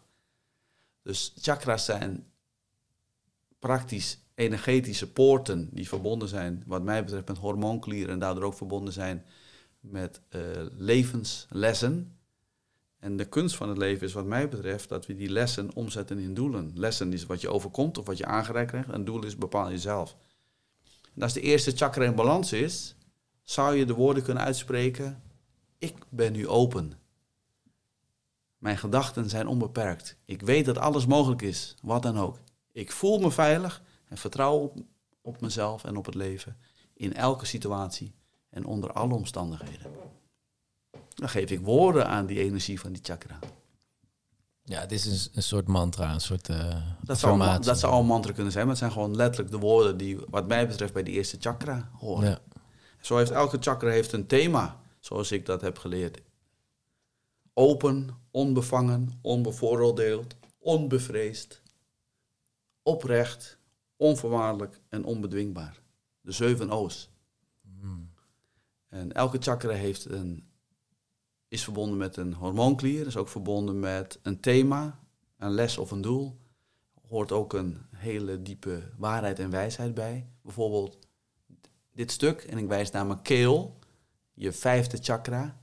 Dus 1.02 1.32
chakra's 1.40 1.84
zijn 1.84 2.26
praktisch 3.62 4.18
energetische 4.34 5.12
poorten 5.12 5.68
die 5.72 5.88
verbonden 5.88 6.28
zijn, 6.28 6.62
wat 6.66 6.82
mij 6.82 7.04
betreft, 7.04 7.28
met 7.28 7.38
hormoonklieren 7.38 8.12
en 8.12 8.18
daardoor 8.18 8.44
ook 8.44 8.54
verbonden 8.54 8.92
zijn 8.92 9.24
met 9.80 10.20
eh, 10.28 10.40
levenslessen. 10.76 12.16
En 12.98 13.16
de 13.16 13.24
kunst 13.24 13.56
van 13.56 13.68
het 13.68 13.78
leven 13.78 14.06
is, 14.06 14.12
wat 14.12 14.24
mij 14.24 14.48
betreft, 14.48 14.88
dat 14.88 15.06
we 15.06 15.14
die 15.14 15.30
lessen 15.30 15.74
omzetten 15.74 16.18
in 16.18 16.34
doelen. 16.34 16.72
Lessen 16.74 17.12
is 17.12 17.26
wat 17.26 17.40
je 17.40 17.48
overkomt 17.48 17.98
of 17.98 18.06
wat 18.06 18.18
je 18.18 18.26
aangereikt 18.26 18.70
krijgt, 18.70 18.90
en 18.90 19.04
doel 19.04 19.24
is 19.24 19.36
bepaal 19.36 19.70
jezelf. 19.70 20.16
En 21.14 21.22
als 21.22 21.32
de 21.32 21.40
eerste 21.40 21.70
chakra 21.70 22.04
in 22.04 22.14
balans 22.14 22.52
is, 22.52 22.96
zou 23.42 23.76
je 23.76 23.84
de 23.84 23.94
woorden 23.94 24.22
kunnen 24.22 24.42
uitspreken: 24.42 25.22
Ik 25.78 25.94
ben 26.08 26.32
nu 26.32 26.48
open. 26.48 26.92
Mijn 28.58 28.78
gedachten 28.78 29.28
zijn 29.28 29.46
onbeperkt. 29.46 30.16
Ik 30.24 30.42
weet 30.42 30.64
dat 30.64 30.78
alles 30.78 31.06
mogelijk 31.06 31.42
is, 31.42 31.74
wat 31.82 32.02
dan 32.02 32.18
ook. 32.18 32.38
Ik 32.72 32.92
voel 32.92 33.18
me 33.18 33.30
veilig 33.30 33.82
en 34.08 34.16
vertrouw 34.16 34.58
op, 34.58 34.76
op 35.20 35.40
mezelf 35.40 35.84
en 35.84 35.96
op 35.96 36.06
het 36.06 36.14
leven 36.14 36.56
in 36.94 37.14
elke 37.14 37.46
situatie 37.46 38.14
en 38.50 38.64
onder 38.64 38.92
alle 38.92 39.14
omstandigheden. 39.14 39.92
Dan 41.14 41.28
geef 41.28 41.50
ik 41.50 41.60
woorden 41.60 42.06
aan 42.06 42.26
die 42.26 42.38
energie 42.38 42.80
van 42.80 42.92
die 42.92 43.02
chakra. 43.04 43.38
Ja, 44.64 44.80
het 44.80 44.92
is 44.92 45.06
een, 45.06 45.30
een 45.34 45.42
soort 45.42 45.66
mantra, 45.66 46.12
een 46.12 46.20
soort 46.20 46.48
uh, 46.48 46.76
Dat 47.00 47.18
zou, 47.18 47.40
een, 47.40 47.60
dat 47.60 47.78
zou 47.78 47.92
al 47.92 48.00
een 48.00 48.06
mantra 48.06 48.32
kunnen 48.32 48.52
zijn, 48.52 48.64
maar 48.64 48.74
het 48.74 48.82
zijn 48.82 48.92
gewoon 48.92 49.16
letterlijk 49.16 49.50
de 49.50 49.58
woorden 49.58 49.96
die, 49.96 50.18
wat 50.28 50.48
mij 50.48 50.68
betreft, 50.68 50.92
bij 50.92 51.02
de 51.02 51.10
eerste 51.10 51.36
chakra 51.40 51.90
horen. 51.92 52.28
Ja. 52.28 52.38
Zo 53.00 53.16
heeft 53.16 53.30
elke 53.30 53.56
chakra 53.60 53.88
heeft 53.88 54.12
een 54.12 54.26
thema, 54.26 54.80
zoals 55.00 55.32
ik 55.32 55.46
dat 55.46 55.60
heb 55.60 55.78
geleerd. 55.78 56.20
Open, 57.54 58.08
onbevangen, 58.30 59.18
onbevooroordeeld, 59.22 60.36
onbevreesd, 60.58 61.61
oprecht, 62.82 63.58
onvoorwaardelijk 63.96 64.80
en 64.88 65.04
onbedwingbaar. 65.04 65.82
De 66.20 66.32
zeven 66.32 66.70
O's. 66.70 67.10
Hmm. 67.80 68.10
En 68.88 69.12
elke 69.12 69.38
chakra 69.40 69.72
heeft 69.72 70.04
een, 70.04 70.48
is 71.48 71.64
verbonden 71.64 71.98
met 71.98 72.16
een 72.16 72.34
hormoonklier, 72.34 73.06
is 73.06 73.16
ook 73.16 73.28
verbonden 73.28 73.80
met 73.80 74.18
een 74.22 74.40
thema, 74.40 75.00
een 75.36 75.50
les 75.50 75.78
of 75.78 75.90
een 75.90 76.00
doel. 76.00 76.40
Hoort 77.08 77.32
ook 77.32 77.52
een 77.52 77.78
hele 77.96 78.42
diepe 78.42 78.82
waarheid 78.96 79.38
en 79.38 79.50
wijsheid 79.50 79.94
bij. 79.94 80.26
Bijvoorbeeld 80.42 80.98
dit 81.92 82.10
stuk, 82.10 82.42
en 82.42 82.58
ik 82.58 82.68
wijs 82.68 82.90
naar 82.90 83.06
mijn 83.06 83.22
keel, 83.22 83.78
je 84.34 84.52
vijfde 84.52 84.98
chakra. 85.00 85.60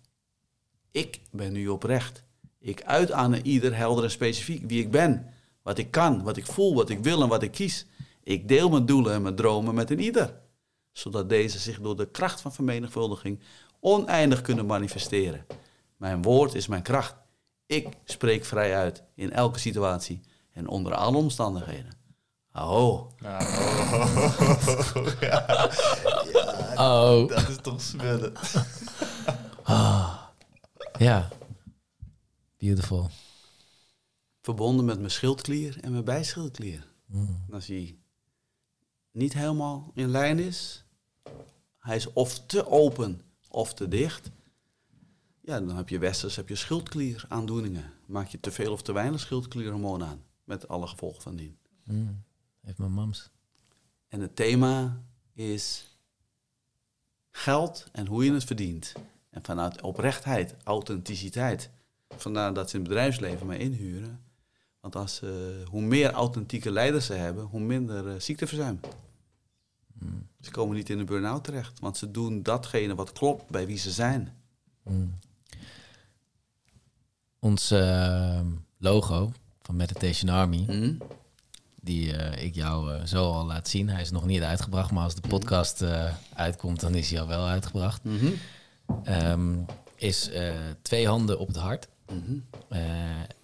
Ik 0.91 1.21
ben 1.31 1.53
nu 1.53 1.67
oprecht. 1.67 2.23
Ik 2.59 2.83
uit 2.83 3.11
aan 3.11 3.33
ieder 3.33 3.75
helder 3.75 4.03
en 4.03 4.11
specifiek 4.11 4.67
wie 4.67 4.83
ik 4.83 4.91
ben, 4.91 5.33
Wat 5.69 5.77
ik 5.77 5.91
kan, 5.91 6.23
wat 6.23 6.37
ik 6.37 6.45
voel, 6.45 6.75
wat 6.75 6.89
ik 6.89 6.99
wil 6.99 7.21
en 7.21 7.27
wat 7.27 7.43
ik 7.43 7.51
kies. 7.51 7.85
Ik 8.23 8.47
deel 8.47 8.69
mijn 8.69 8.85
doelen 8.85 9.13
en 9.13 9.21
mijn 9.21 9.35
dromen 9.35 9.75
met 9.75 9.91
een 9.91 9.99
ieder. 9.99 10.39
Zodat 10.91 11.29
deze 11.29 11.59
zich 11.59 11.81
door 11.81 11.95
de 11.95 12.05
kracht 12.11 12.41
van 12.41 12.53
vermenigvuldiging 12.53 13.39
oneindig 13.79 14.41
kunnen 14.41 14.65
manifesteren. 14.65 15.45
Mijn 15.97 16.21
woord 16.21 16.53
is 16.53 16.67
mijn 16.67 16.81
kracht. 16.81 17.15
Ik 17.65 17.87
spreek 18.03 18.45
vrij 18.45 18.75
uit 18.75 19.03
in 19.15 19.31
elke 19.31 19.59
situatie 19.59 20.21
en 20.51 20.67
onder 20.67 20.93
alle 20.93 21.17
omstandigheden. 21.17 21.91
Oh, 22.53 23.09
Nou, 23.19 23.43
oh, 23.43 25.07
ja. 25.19 25.69
ja, 26.31 26.69
Oh, 26.75 27.27
dat 27.27 27.49
is 27.49 27.57
toch 27.61 27.81
smullen. 27.81 28.33
ja. 30.97 31.27
Beautiful. 32.57 33.09
Verbonden 34.49 34.85
met 34.85 34.97
mijn 34.97 35.11
schildklier 35.11 35.77
en 35.81 35.91
mijn 35.91 36.03
bijschildklier. 36.03 36.87
Mm. 37.05 37.43
En 37.47 37.53
als 37.53 37.67
hij 37.67 37.97
niet 39.11 39.33
helemaal 39.33 39.91
in 39.93 40.09
lijn 40.09 40.39
is, 40.39 40.83
hij 41.79 41.95
is 41.95 42.13
of 42.13 42.45
te 42.45 42.67
open 42.67 43.21
of 43.49 43.73
te 43.73 43.87
dicht, 43.87 44.31
ja, 45.41 45.59
dan 45.59 45.75
heb 45.75 45.89
je 45.89 45.99
westers, 45.99 46.35
heb 46.35 46.49
je 46.49 46.55
schildklier 46.55 47.25
aandoeningen. 47.27 47.93
Maak 48.05 48.27
je 48.27 48.39
te 48.39 48.51
veel 48.51 48.71
of 48.71 48.81
te 48.81 48.91
weinig 48.91 49.19
schildklierhormoon 49.19 50.03
aan, 50.03 50.23
met 50.43 50.67
alle 50.67 50.87
gevolgen 50.87 51.21
van 51.21 51.35
dien. 51.35 51.57
Mm. 51.83 52.23
Heeft 52.61 52.77
mijn 52.77 52.91
mams. 52.91 53.29
En 54.07 54.21
het 54.21 54.35
thema 54.35 55.03
is 55.33 55.97
geld 57.31 57.85
en 57.91 58.07
hoe 58.07 58.25
je 58.25 58.33
het 58.33 58.43
verdient. 58.43 58.93
En 59.29 59.43
vanuit 59.43 59.81
oprechtheid, 59.81 60.55
authenticiteit. 60.63 61.69
Vandaar 62.17 62.53
dat 62.53 62.69
ze 62.69 62.75
in 62.75 62.81
het 62.81 62.89
bedrijfsleven 62.89 63.47
mij 63.47 63.57
inhuren. 63.57 64.27
Want 64.81 64.95
als, 64.95 65.21
eh, 65.21 65.29
hoe 65.69 65.81
meer 65.81 66.11
authentieke 66.11 66.71
leiders 66.71 67.05
ze 67.05 67.13
hebben, 67.13 67.43
hoe 67.43 67.59
minder 67.59 68.07
eh, 68.07 68.19
ziekteverzuim. 68.19 68.79
Mm. 69.93 70.27
Ze 70.41 70.51
komen 70.51 70.75
niet 70.75 70.89
in 70.89 70.99
een 70.99 71.05
burn-out 71.05 71.43
terecht, 71.43 71.79
want 71.79 71.97
ze 71.97 72.11
doen 72.11 72.43
datgene 72.43 72.95
wat 72.95 73.11
klopt 73.11 73.49
bij 73.49 73.65
wie 73.65 73.77
ze 73.77 73.91
zijn. 73.91 74.33
Mm. 74.83 75.17
Ons 77.39 77.71
eh, 77.71 78.39
logo 78.77 79.31
van 79.61 79.75
Meditation 79.75 80.29
Army, 80.29 80.63
Hm? 80.67 80.93
die 81.81 82.15
eh, 82.15 82.43
ik 82.45 82.55
jou 82.55 83.05
zo 83.05 83.31
al 83.31 83.45
laat 83.45 83.67
zien. 83.67 83.89
Hij 83.89 84.01
is 84.01 84.11
nog 84.11 84.25
niet 84.25 84.41
uitgebracht, 84.41 84.91
maar 84.91 85.03
als 85.03 85.15
de 85.15 85.27
podcast 85.27 85.83
uitkomt, 86.33 86.79
dan 86.79 86.95
is 86.95 87.09
hij 87.11 87.21
al 87.21 87.27
wel 87.27 87.45
uitgebracht. 87.45 88.01
Ehm, 89.03 89.55
is 89.95 90.29
twee 90.81 91.07
handen 91.07 91.39
op 91.39 91.47
het 91.47 91.57
hart. 91.57 91.87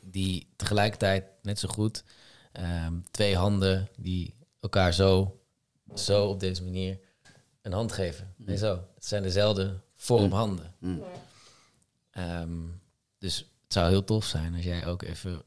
Die 0.06 0.48
tegelijkertijd 0.56 1.26
net 1.42 1.60
zo 1.60 1.68
goed 1.68 2.04
ehm, 2.52 2.94
twee 3.12 3.36
handen 3.36 3.90
die 3.98 4.34
elkaar 4.60 4.94
zo, 4.94 5.40
zo 5.96 6.26
op 6.26 6.40
deze 6.40 6.64
manier 6.64 7.00
een 7.62 7.72
hand 7.72 7.92
geven. 7.92 8.34
Nee, 8.38 8.58
zo. 8.58 8.88
Het 8.96 9.06
zijn 9.06 9.24
dezelfde 9.24 9.80
vorm 9.96 10.32
handen. 10.32 10.74
Mm. 10.80 11.04
Ehm, 12.12 12.62
dus 13.18 13.38
het 13.38 13.74
zou 13.74 13.90
heel 13.90 14.04
tof 14.04 14.26
zijn 14.26 14.54
als 14.56 14.64
jij 14.64 14.86
ook 14.86 15.02
even 15.02 15.42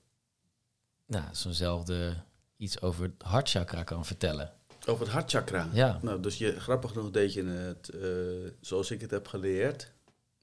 nou, 1.06 1.24
zo'nzelfde 1.32 2.14
iets 2.56 2.80
over 2.80 3.02
het 3.02 3.22
hartchakra 3.22 3.82
kan 3.82 4.04
vertellen. 4.04 4.52
Over 4.86 5.04
het 5.04 5.12
hartchakra. 5.12 5.68
Ja. 5.72 5.98
Nou, 6.02 6.20
dus 6.20 6.38
je, 6.38 6.60
grappig 6.60 6.90
genoeg 6.90 7.10
deed 7.10 7.32
je 7.32 7.44
het, 7.44 7.88
eh, 7.88 8.52
zoals 8.60 8.90
ik 8.90 9.00
het 9.00 9.10
heb 9.10 9.26
geleerd, 9.26 9.92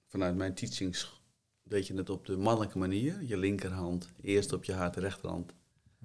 vanuit 0.08 0.36
mijn 0.36 0.54
teachings, 0.54 1.15
deed 1.68 1.88
je 1.88 1.94
het 1.94 2.10
op 2.10 2.26
de 2.26 2.38
mannelijke 2.38 2.78
manier. 2.78 3.24
Je 3.24 3.38
linkerhand 3.38 4.10
eerst 4.22 4.54
op 4.54 4.64
je 4.64 4.74
hart, 4.74 4.96
rechterhand 4.96 5.54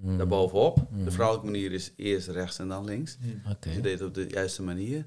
Mm, 0.01 0.16
daarbovenop. 0.16 0.87
De 1.05 1.11
vrouwelijke 1.11 1.51
manier 1.51 1.73
is 1.73 1.93
eerst 1.97 2.28
rechts 2.28 2.59
en 2.59 2.69
dan 2.69 2.85
links. 2.85 3.19
Oké. 3.47 3.57
Dus 3.61 3.74
je 3.74 3.81
deed 3.81 3.99
het 3.99 4.09
op 4.09 4.15
de 4.15 4.28
juiste 4.28 4.62
manier. 4.62 5.07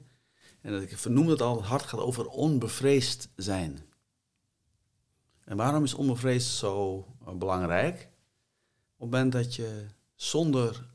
En 0.61 0.71
dat 0.71 0.81
ik 0.81 0.97
vernoemde 0.97 1.31
het 1.31 1.41
al, 1.41 1.55
het 1.55 1.65
hart 1.65 1.83
gaat 1.83 1.99
over 1.99 2.27
onbevreesd 2.27 3.29
zijn. 3.35 3.79
En 5.43 5.57
waarom 5.57 5.83
is 5.83 5.93
onbevreesd 5.93 6.55
zo 6.55 7.05
eh, 7.25 7.33
belangrijk? 7.33 8.09
Op 8.97 9.11
het 9.11 9.11
moment 9.11 9.31
dat 9.31 9.55
je 9.55 9.85
zonder 10.15 10.89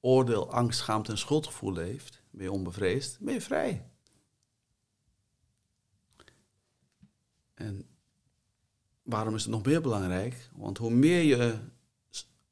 oordeel, 0.00 0.52
angst, 0.52 0.78
schaamte 0.78 1.10
en 1.10 1.18
schuldgevoel 1.18 1.72
leeft, 1.72 2.22
ben 2.30 2.44
je 2.44 2.52
onbevreesd, 2.52 3.18
ben 3.20 3.34
je 3.34 3.40
vrij. 3.40 3.88
En 7.54 7.86
waarom 9.10 9.34
is 9.34 9.42
het 9.42 9.50
nog 9.52 9.64
meer 9.64 9.80
belangrijk? 9.80 10.48
Want 10.52 10.78
hoe 10.78 10.90
meer 10.90 11.22
je 11.22 11.58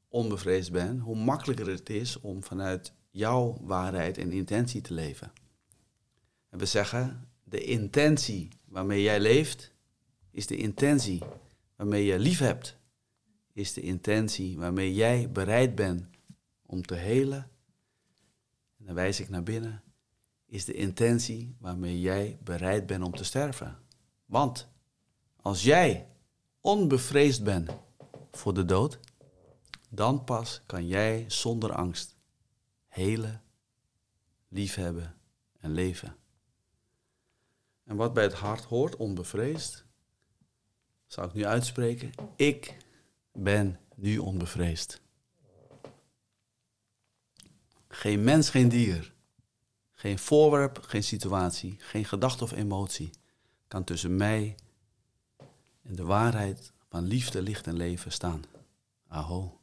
onbevreesd 0.09 0.73
bent, 0.73 1.01
hoe 1.01 1.17
makkelijker 1.17 1.69
het 1.69 1.91
is 1.91 2.21
om 2.21 2.45
vanuit 2.45 2.93
jouw 3.11 3.59
waarheid 3.61 4.19
en 4.19 4.33
intentie 4.33 4.81
te 4.81 4.95
leven. 4.95 5.33
En 6.49 6.59
we 6.59 6.67
zeggen, 6.67 7.29
de 7.45 7.65
intentie 7.65 8.49
waarmee 8.65 9.03
jij 9.03 9.21
leeft, 9.21 9.73
is 10.31 10.47
de 10.47 10.57
intentie 10.57 11.23
waarmee 11.77 12.05
je 12.05 12.19
lief 12.19 12.39
hebt, 12.39 12.77
is 13.53 13.73
de 13.73 13.81
intentie 13.81 14.59
waarmee 14.59 14.95
jij 14.95 15.31
bereid 15.31 15.75
bent 15.75 16.07
om 16.67 16.83
te 16.83 16.95
helen. 16.95 17.51
En 18.79 18.85
dan 18.85 18.95
wijs 18.95 19.21
ik 19.21 19.29
naar 19.29 19.43
binnen, 19.43 19.83
is 20.47 20.65
de 20.65 20.75
intentie 20.75 21.57
waarmee 21.59 22.01
jij 22.01 22.39
bereid 22.43 22.87
bent 22.87 23.05
om 23.05 23.17
te 23.17 23.25
sterven. 23.25 23.79
Want 24.27 24.69
als 25.37 25.63
jij 25.63 26.09
onbevreesd 26.61 27.45
bent 27.45 27.71
voor 28.31 28.55
de 28.55 28.65
dood, 28.65 28.99
dan 29.89 30.25
pas 30.25 30.63
kan 30.67 30.87
jij 30.87 31.25
zonder 31.29 31.73
angst 31.73 32.17
helen, 32.87 33.43
liefhebben 34.49 35.15
en 35.61 35.73
leven. 35.73 36.17
En 37.85 37.97
wat 37.97 38.13
bij 38.13 38.23
het 38.23 38.33
hart 38.33 38.65
hoort, 38.65 38.97
onbevreesd, 38.97 39.85
zou 41.07 41.29
ik 41.29 41.35
nu 41.35 41.45
uitspreken. 41.45 42.13
Ik 42.37 42.77
ben 43.33 43.81
nu 43.95 44.19
onbevreesd. 44.19 45.01
Geen 47.89 48.25
mens, 48.25 48.51
geen 48.51 48.69
dier. 48.69 49.13
Geen 49.93 50.19
voorwerp, 50.19 50.79
geen 50.83 51.03
situatie, 51.03 51.77
geen 51.79 52.05
gedachte 52.05 52.45
of 52.45 52.53
emotie 52.53 53.11
kan 53.69 53.85
tussen 53.85 54.17
mij 54.17 54.55
en 55.89 55.95
de 55.95 56.05
waarheid 56.05 56.73
van 56.89 57.05
liefde, 57.05 57.43
licht 57.43 57.67
en 57.67 57.77
leven 57.77 58.13
staan. 58.13 58.43
Aho. 59.07 59.61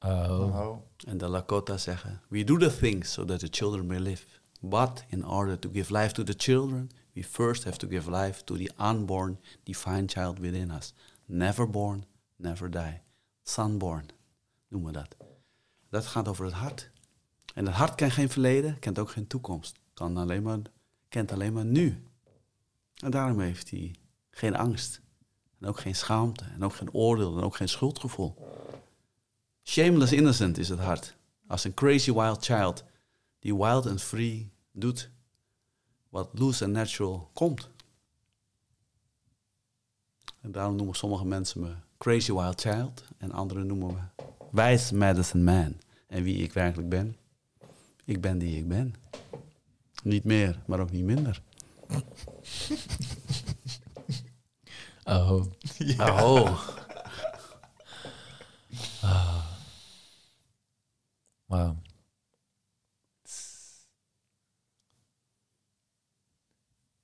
Oh. 0.00 0.40
Oh. 0.40 0.76
En 1.06 1.18
de 1.18 1.28
Lakota 1.28 1.76
zeggen: 1.76 2.20
We 2.28 2.44
do 2.44 2.56
the 2.56 2.76
things 2.76 3.12
so 3.12 3.24
that 3.24 3.38
the 3.38 3.48
children 3.50 3.86
may 3.86 3.98
live. 3.98 4.26
But 4.60 5.04
in 5.08 5.26
order 5.26 5.58
to 5.58 5.70
give 5.72 5.92
life 5.92 6.12
to 6.12 6.22
the 6.22 6.34
children, 6.36 6.90
we 7.12 7.24
first 7.24 7.64
have 7.64 7.76
to 7.76 7.88
give 7.88 8.10
life 8.10 8.44
to 8.44 8.56
the 8.56 8.70
unborn, 8.80 9.38
divine 9.62 10.04
child 10.06 10.38
within 10.38 10.70
us. 10.70 10.94
Never 11.24 11.70
born, 11.70 12.04
never 12.36 12.70
die. 12.70 13.00
Sunborn 13.42 14.06
noemen 14.68 14.92
we 14.92 14.98
dat. 14.98 15.16
Dat 15.88 16.06
gaat 16.06 16.28
over 16.28 16.44
het 16.44 16.54
hart. 16.54 16.90
En 17.54 17.66
het 17.66 17.74
hart 17.74 17.94
kent 17.94 18.12
geen 18.12 18.28
verleden, 18.28 18.78
kent 18.78 18.98
ook 18.98 19.10
geen 19.10 19.26
toekomst. 19.26 19.78
Kan 19.94 20.16
alleen 20.16 20.42
maar, 20.42 20.58
kent 21.08 21.32
alleen 21.32 21.52
maar 21.52 21.64
nu. 21.64 22.02
En 22.96 23.10
daarom 23.10 23.40
heeft 23.40 23.70
hij 23.70 23.94
geen 24.30 24.56
angst. 24.56 25.00
En 25.62 25.68
ook 25.68 25.80
geen 25.80 25.94
schaamte. 25.94 26.44
En 26.44 26.64
ook 26.64 26.74
geen 26.74 26.92
oordeel. 26.92 27.36
En 27.36 27.42
ook 27.42 27.56
geen 27.56 27.68
schuldgevoel. 27.68 28.34
Shameless 29.62 30.12
innocent 30.12 30.58
is 30.58 30.68
het 30.68 30.78
hart. 30.78 31.16
Als 31.46 31.64
een 31.64 31.74
crazy 31.74 32.12
wild 32.12 32.44
child 32.44 32.84
die 33.38 33.56
wild 33.56 33.86
en 33.86 33.98
free 33.98 34.50
doet 34.72 35.10
wat 36.08 36.28
loose 36.32 36.64
en 36.64 36.70
natural 36.70 37.30
komt. 37.32 37.68
En 40.40 40.52
daarom 40.52 40.76
noemen 40.76 40.94
sommige 40.94 41.24
mensen 41.24 41.60
me 41.60 41.74
crazy 41.98 42.32
wild 42.32 42.60
child 42.60 43.04
en 43.18 43.32
anderen 43.32 43.66
noemen 43.66 43.94
me 43.94 44.24
wise 44.50 44.94
medicine 44.94 45.42
man. 45.42 45.76
En 46.06 46.22
wie 46.22 46.36
ik 46.36 46.52
werkelijk 46.52 46.88
ben, 46.88 47.16
ik 48.04 48.20
ben 48.20 48.38
die 48.38 48.58
ik 48.58 48.68
ben. 48.68 48.94
Niet 50.02 50.24
meer, 50.24 50.62
maar 50.66 50.80
ook 50.80 50.90
niet 50.90 51.04
minder. 51.04 51.42
Oh. 55.04 55.44
Oh, 55.98 56.58
Wauw. 61.46 61.76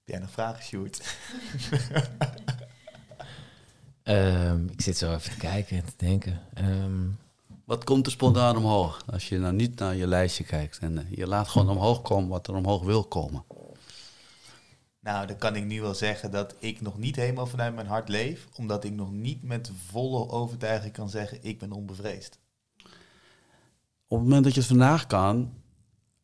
Heb 0.05 0.17
jij 0.17 0.19
nog 0.19 0.31
vragen, 0.31 0.65
Sjoerd? 0.65 1.03
Ehm, 4.03 4.67
ik 4.67 4.81
zit 4.81 4.99
zo 4.99 5.15
even 5.15 5.31
te 5.31 5.37
kijken 5.37 5.77
en 5.77 5.85
te 5.85 5.93
denken. 5.97 6.41
Ehm, 6.55 7.09
wat 7.65 7.85
komt 7.85 8.07
er 8.07 8.13
spontaan 8.13 8.57
omhoog 8.57 9.03
als 9.07 9.29
je 9.29 9.39
nou 9.39 9.55
niet 9.55 9.79
naar 9.79 9.95
je 9.95 10.07
lijstje 10.07 10.45
kijkt 10.45 10.79
en 10.79 10.99
eh, 10.99 11.05
je 11.11 11.27
laat 11.27 11.49
gewoon 11.49 11.69
omhoog 11.69 12.03
komen 12.03 12.29
wat 12.29 12.47
er 12.47 12.55
omhoog 12.55 12.83
wil 12.83 13.05
komen? 13.05 13.45
Nou, 15.01 15.27
dan 15.27 15.39
kan 15.39 15.57
ik 15.57 15.65
nu 15.65 15.81
wel 15.81 15.95
zeggen 15.95 16.31
dat 16.31 16.55
ik 16.59 16.81
nog 16.81 16.99
niet 16.99 17.17
helemaal 17.17 17.47
vanuit 17.47 17.75
mijn 17.75 17.87
hart 17.87 18.09
leef, 18.09 18.47
omdat 18.57 18.85
ik 18.85 18.93
nog 18.93 19.13
niet 19.13 19.43
met 19.43 19.71
volle 19.91 20.29
overtuiging 20.29 20.93
kan 20.93 21.11
zeggen, 21.11 21.39
ik 21.43 21.59
ben 21.59 21.73
onbevreesd. 21.73 22.39
op 24.07 24.19
het 24.19 24.27
moment 24.29 24.45
dat 24.45 24.55
je 24.55 24.61
het 24.61 24.69
vandaag 24.69 25.07
kan, 25.07 25.53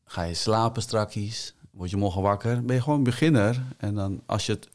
ga 0.05 0.23
je 0.23 0.35
slapen 0.35 0.83
strakjes, 0.83 1.55
word 1.71 1.91
je 1.91 1.97
morgen 1.97 2.23
wakker, 2.23 2.65
ben 2.65 2.77
je 2.77 2.83
gewoon 2.83 3.03
beginner. 3.03 3.63
En 3.77 3.95
dan 3.95 4.23
als 4.27 4.47
je 4.47 4.53
het 4.53 4.69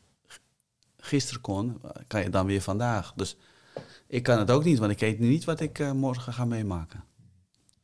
gisteren 0.97 1.41
kon, 1.41 1.81
kan 2.07 2.21
je 2.21 2.29
dan 2.29 2.45
weer 2.45 2.61
vandaag. 2.61 3.13
Dus 3.15 3.37
ik 4.07 4.23
kan 4.23 4.39
het 4.39 4.51
ook 4.51 4.63
niet, 4.63 4.79
want 4.79 4.91
ik 4.91 4.99
weet 4.99 5.19
niet 5.19 5.43
wat 5.43 5.59
ik 5.59 5.79
eh, 5.79 5.91
morgen 5.91 6.33
ga 6.33 6.45
meemaken. 6.45 7.03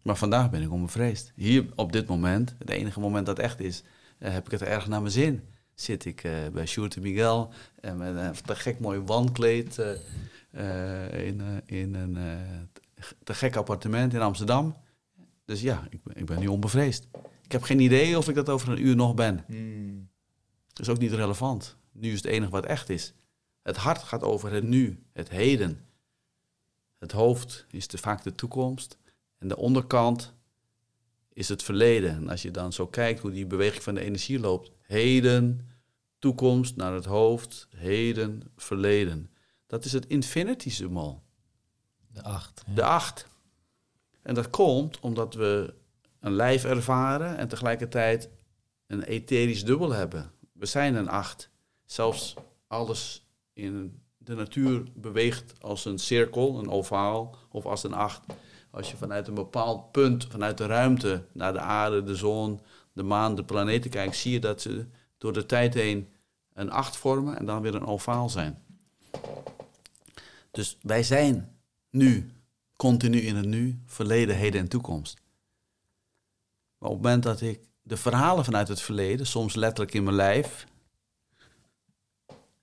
Maar 0.01 0.15
vandaag 0.15 0.49
ben 0.49 0.61
ik 0.61 0.71
onbevreesd. 0.71 1.31
Hier 1.35 1.65
op 1.75 1.91
dit 1.91 2.07
moment, 2.07 2.55
het 2.59 2.69
enige 2.69 2.99
moment 2.99 3.25
dat 3.25 3.39
echt 3.39 3.59
is, 3.59 3.83
eh, 4.17 4.31
heb 4.31 4.45
ik 4.45 4.51
het 4.51 4.61
erg 4.61 4.87
naar 4.87 5.01
mijn 5.01 5.13
zin. 5.13 5.43
Zit 5.75 6.05
ik 6.05 6.23
eh, 6.23 6.31
bij 6.53 6.65
Sjoerd 6.65 7.01
Miguel 7.01 7.53
en 7.81 7.97
met 7.97 8.15
een 8.15 8.33
te 8.45 8.55
gek 8.55 8.79
mooi 8.79 8.99
wandkleed 8.99 9.79
eh, 9.79 9.91
eh, 10.55 11.27
in, 11.27 11.41
eh, 11.41 11.79
in 11.79 11.95
een 11.95 12.17
eh, 12.17 13.03
te 13.23 13.33
gek 13.33 13.55
appartement 13.55 14.13
in 14.13 14.21
Amsterdam. 14.21 14.75
Dus 15.45 15.61
ja, 15.61 15.87
ik 15.89 16.03
ben, 16.03 16.15
ik 16.15 16.25
ben 16.25 16.39
nu 16.39 16.47
onbevreesd. 16.47 17.07
Ik 17.43 17.51
heb 17.51 17.63
geen 17.63 17.79
idee 17.79 18.17
of 18.17 18.29
ik 18.29 18.35
dat 18.35 18.49
over 18.49 18.69
een 18.69 18.85
uur 18.85 18.95
nog 18.95 19.13
ben. 19.13 19.43
Hmm. 19.47 20.09
Dat 20.67 20.79
is 20.79 20.89
ook 20.89 20.99
niet 20.99 21.11
relevant. 21.11 21.77
Nu 21.91 22.11
is 22.11 22.15
het 22.15 22.25
enige 22.25 22.51
wat 22.51 22.65
echt 22.65 22.89
is. 22.89 23.13
Het 23.61 23.77
hart 23.77 24.03
gaat 24.03 24.23
over 24.23 24.51
het 24.51 24.63
nu, 24.63 25.03
het 25.13 25.29
heden. 25.29 25.85
Het 26.97 27.11
hoofd 27.11 27.65
is 27.69 27.87
de, 27.87 27.97
vaak 27.97 28.23
de 28.23 28.35
toekomst. 28.35 28.97
En 29.37 29.47
de 29.47 29.57
onderkant 29.57 30.33
is 31.33 31.49
het 31.49 31.63
verleden. 31.63 32.15
En 32.15 32.29
als 32.29 32.41
je 32.41 32.51
dan 32.51 32.73
zo 32.73 32.87
kijkt 32.87 33.19
hoe 33.19 33.31
die 33.31 33.45
beweging 33.45 33.83
van 33.83 33.95
de 33.95 34.01
energie 34.01 34.39
loopt. 34.39 34.71
Heden, 34.85 35.69
toekomst 36.19 36.75
naar 36.75 36.93
het 36.93 37.05
hoofd, 37.05 37.67
heden, 37.75 38.41
verleden. 38.55 39.29
Dat 39.67 39.85
is 39.85 39.91
het 39.91 40.07
infinity 40.07 40.69
symbol. 40.69 41.21
De 42.07 42.23
acht. 42.23 42.63
ja. 42.67 42.73
De 42.73 42.83
acht. 42.83 43.27
En 44.21 44.33
dat 44.35 44.49
komt 44.49 44.99
omdat 44.99 45.33
we 45.33 45.73
een 46.19 46.33
lijf 46.33 46.65
ervaren 46.65 47.37
en 47.37 47.47
tegelijkertijd 47.47 48.29
een 48.87 49.03
etherisch 49.03 49.65
dubbel 49.65 49.91
hebben. 49.91 50.31
We 50.51 50.65
zijn 50.65 50.95
een 50.95 51.09
acht. 51.09 51.49
Zelfs 51.85 52.33
alles 52.67 53.27
in 53.53 54.01
de 54.17 54.35
natuur 54.35 54.83
beweegt 54.95 55.53
als 55.61 55.85
een 55.85 55.99
cirkel, 55.99 56.59
een 56.59 56.69
ovaal 56.69 57.35
of 57.49 57.65
als 57.65 57.83
een 57.83 57.93
acht. 57.93 58.21
Als 58.71 58.91
je 58.91 58.97
vanuit 58.97 59.27
een 59.27 59.33
bepaald 59.33 59.91
punt, 59.91 60.25
vanuit 60.25 60.57
de 60.57 60.65
ruimte 60.65 61.25
naar 61.31 61.53
de 61.53 61.59
aarde, 61.59 62.03
de 62.03 62.15
zon, 62.15 62.61
de 62.95 63.03
maan, 63.03 63.35
de 63.35 63.43
planeten 63.43 63.89
kijkt, 63.89 64.15
zie 64.15 64.31
je 64.31 64.39
dat 64.39 64.61
ze 64.61 64.85
door 65.17 65.33
de 65.33 65.45
tijd 65.45 65.73
heen 65.73 66.09
een 66.53 66.71
acht 66.71 66.97
vormen 66.97 67.37
en 67.37 67.45
dan 67.45 67.61
weer 67.61 67.75
een 67.75 67.85
ovaal 67.85 68.29
zijn. 68.29 68.63
Dus 70.51 70.77
wij 70.81 71.03
zijn 71.03 71.57
nu, 71.89 72.31
continu 72.75 73.19
in 73.19 73.35
het 73.35 73.45
nu, 73.45 73.81
verleden, 73.85 74.35
heden 74.35 74.61
en 74.61 74.67
toekomst. 74.67 75.17
Maar 76.77 76.89
op 76.89 76.95
het 76.95 77.03
moment 77.03 77.23
dat 77.23 77.41
ik 77.41 77.59
de 77.81 77.97
verhalen 77.97 78.45
vanuit 78.45 78.67
het 78.67 78.81
verleden, 78.81 79.27
soms 79.27 79.55
letterlijk 79.55 79.93
in 79.93 80.03
mijn 80.03 80.15
lijf, 80.15 80.67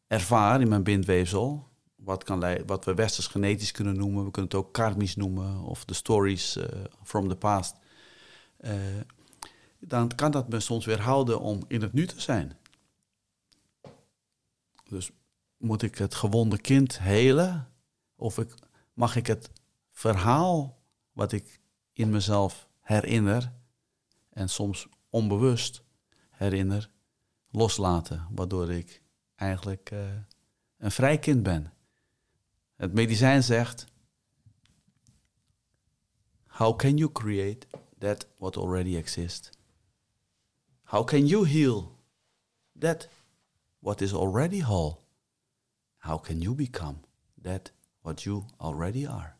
ervaar 0.07 0.61
in 0.61 0.69
mijn 0.69 0.83
bindweefsel, 0.83 1.69
wat, 1.95 2.25
kan 2.25 2.65
wat 2.67 2.85
we 2.85 2.95
westers 2.95 3.27
genetisch 3.27 3.73
kunnen 3.73 3.97
noemen, 3.97 4.25
we 4.25 4.31
kunnen 4.31 4.51
het 4.51 4.61
ook 4.61 4.73
karmisch 4.73 5.17
noemen, 5.17 5.63
of 5.63 5.85
de 5.85 5.95
stories 5.95 6.57
eh, 6.57 6.81
from 7.03 7.29
the 7.29 7.37
past, 7.37 7.77
eh, 8.57 8.75
dan 9.85 10.09
kan 10.09 10.31
dat 10.31 10.49
me 10.49 10.61
soms 10.61 10.85
weerhouden 10.85 11.41
om 11.41 11.65
in 11.69 11.83
het 11.83 11.93
nu 11.93 12.07
te 12.07 12.21
zijn. 12.21 12.57
Dus 14.89 15.11
moet 15.57 15.83
ik 15.83 15.99
het 15.99 16.15
gewonde 16.15 16.59
kind 16.59 16.99
helen? 16.99 17.69
Of 18.17 18.39
ik, 18.39 18.55
mag 18.93 19.17
ik 19.17 19.27
het 19.27 19.51
verhaal 19.91 20.83
wat 21.13 21.33
ik 21.33 21.61
in 21.93 22.11
mezelf 22.11 22.69
herinner 22.81 23.53
en 24.31 24.49
soms 24.49 24.89
onbewust 25.09 25.83
herinner, 26.31 26.91
loslaten, 27.51 28.27
waardoor 28.31 28.71
ik 28.71 29.03
eigenlijk 29.35 29.91
eh, 29.91 29.99
een 30.79 30.91
vrij 30.91 31.19
kind 31.19 31.43
ben. 31.43 31.73
Het 32.77 32.93
medicijn 32.93 33.43
zegt: 33.43 33.85
How 36.47 36.77
can 36.77 36.97
you 36.97 37.13
create 37.13 37.67
that 37.99 38.27
what 38.39 38.57
already 38.57 38.97
exists? 38.97 39.51
How 40.93 41.05
can 41.05 41.27
you 41.27 41.45
heal 41.45 41.97
that 42.81 43.09
what 43.81 44.01
is 44.03 44.13
already 44.13 44.61
whole? 44.61 44.99
How 45.97 46.19
can 46.19 46.43
you 46.43 46.55
become 46.55 46.97
that 47.43 47.71
what 48.03 48.25
you 48.25 48.45
already 48.61 49.07
are? 49.07 49.37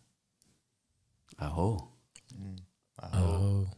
Aho. 1.39 1.91
Oh. 3.15 3.69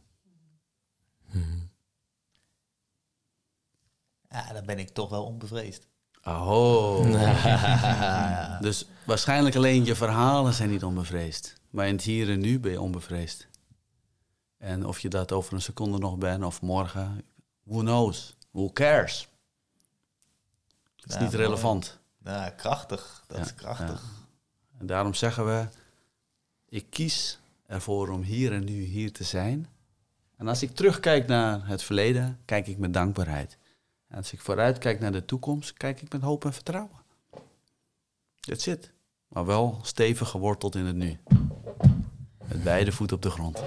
Ja, 4.29 4.53
dan 4.53 4.65
ben 4.65 4.79
ik 4.79 4.89
toch 4.89 5.09
wel 5.09 5.25
onbevreesd. 5.25 5.87
Aho. 6.21 7.03
Dus 8.61 8.85
waarschijnlijk 9.05 9.55
alleen 9.55 9.85
je 9.85 9.95
verhalen 9.95 10.53
zijn 10.53 10.69
niet 10.69 10.83
onbevreesd. 10.83 11.53
Maar 11.69 11.87
in 11.87 11.95
het 11.95 12.03
hier 12.03 12.29
en 12.29 12.39
nu 12.39 12.59
ben 12.59 12.71
je 12.71 12.81
onbevreesd. 12.81 13.47
En 14.57 14.85
of 14.85 14.99
je 14.99 15.09
dat 15.09 15.31
over 15.31 15.53
een 15.53 15.61
seconde 15.61 15.97
nog 15.97 16.17
bent 16.17 16.43
of 16.43 16.61
morgen, 16.61 17.25
who 17.65 17.79
knows? 17.79 18.35
Who 18.51 18.69
cares? 18.73 19.27
Het 20.95 21.09
is 21.09 21.15
Ja, 21.15 21.21
niet 21.21 21.33
relevant. 21.33 21.99
Nou, 22.17 22.51
krachtig. 22.51 23.23
Dat 23.27 23.39
is 23.39 23.55
krachtig. 23.55 24.03
En 24.77 24.85
daarom 24.85 25.13
zeggen 25.13 25.45
we, 25.45 25.67
ik 26.69 26.89
kies 26.89 27.39
ervoor 27.65 28.09
om 28.09 28.21
hier 28.21 28.53
en 28.53 28.63
nu 28.63 28.81
hier 28.81 29.11
te 29.11 29.23
zijn. 29.23 29.69
En 30.35 30.47
als 30.47 30.61
ik 30.61 30.75
terugkijk 30.75 31.27
naar 31.27 31.67
het 31.67 31.83
verleden, 31.83 32.39
kijk 32.45 32.67
ik 32.67 32.77
met 32.77 32.93
dankbaarheid. 32.93 33.57
En 34.07 34.17
als 34.17 34.33
ik 34.33 34.41
vooruit 34.41 34.77
kijk 34.77 34.99
naar 34.99 35.11
de 35.11 35.25
toekomst, 35.25 35.73
kijk 35.73 36.01
ik 36.01 36.11
met 36.13 36.21
hoop 36.21 36.45
en 36.45 36.53
vertrouwen. 36.53 37.03
That's 38.39 38.67
it. 38.67 38.91
Maar 39.27 39.45
wel 39.45 39.79
stevig 39.81 40.29
geworteld 40.29 40.75
in 40.75 40.85
het 40.85 40.95
nu. 40.95 41.19
Met 42.47 42.63
beide 42.63 42.91
voeten 42.91 43.15
op 43.15 43.21
de 43.21 43.29
grond. 43.29 43.63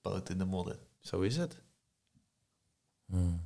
Poot 0.00 0.28
in 0.28 0.38
de 0.38 0.44
modder. 0.44 0.78
Zo 1.00 1.20
is 1.20 1.36
het. 1.36 1.60
Hmm. 3.06 3.40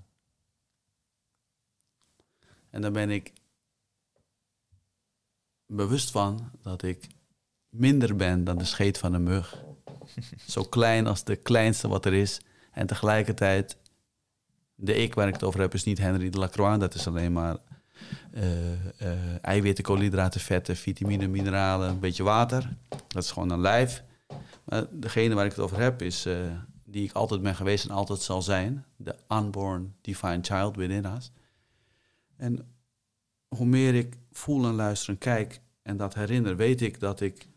En 2.70 2.80
dan 2.80 2.92
ben 2.92 3.10
ik 3.10 3.32
bewust 5.66 6.10
van 6.10 6.50
dat 6.62 6.82
ik 6.82 7.06
minder 7.68 8.16
ben 8.16 8.44
dan 8.44 8.58
de 8.58 8.64
scheet 8.64 8.98
van 8.98 9.14
een 9.14 9.22
mug. 9.22 9.64
Zo 10.46 10.62
klein 10.62 11.06
als 11.06 11.24
de 11.24 11.36
kleinste 11.36 11.88
wat 11.88 12.04
er 12.04 12.12
is. 12.12 12.40
En 12.72 12.86
tegelijkertijd, 12.86 13.76
de 14.74 14.94
ik 14.94 15.14
waar 15.14 15.26
ik 15.28 15.34
het 15.34 15.42
over 15.42 15.60
heb 15.60 15.74
is 15.74 15.84
niet 15.84 15.98
Henry 15.98 16.30
de 16.30 16.38
Lacroix. 16.38 16.78
Dat 16.78 16.94
is 16.94 17.06
alleen 17.06 17.32
maar 17.32 17.56
eh, 18.32 18.72
eh, 18.72 19.44
eiwitten, 19.44 19.84
koolhydraten, 19.84 20.40
vetten, 20.40 20.76
vitamine, 20.76 21.28
mineralen, 21.28 21.90
een 21.90 22.00
beetje 22.00 22.22
water. 22.22 22.76
Dat 23.08 23.24
is 23.24 23.30
gewoon 23.30 23.50
een 23.50 23.60
lijf. 23.60 24.02
Maar 24.64 24.86
degene 24.90 25.34
waar 25.34 25.44
ik 25.44 25.50
het 25.50 25.60
over 25.60 25.80
heb 25.80 26.02
is 26.02 26.26
eh, 26.26 26.36
die 26.90 27.04
ik 27.04 27.12
altijd 27.12 27.42
ben 27.42 27.54
geweest 27.54 27.84
en 27.84 27.90
altijd 27.90 28.20
zal 28.20 28.42
zijn. 28.42 28.84
De 28.96 29.16
unborn 29.28 29.94
divine 30.00 30.38
child 30.42 30.76
within 30.76 31.04
us. 31.04 31.32
En 32.36 32.74
hoe 33.48 33.66
meer 33.66 33.94
ik 33.94 34.18
voel 34.32 34.64
en 34.64 34.74
luister 34.74 35.12
en 35.12 35.18
kijk 35.18 35.60
en 35.82 35.96
dat 35.96 36.14
herinner, 36.14 36.56
weet 36.56 36.80
ik 36.80 37.00
dat 37.00 37.20
ik 37.20 37.48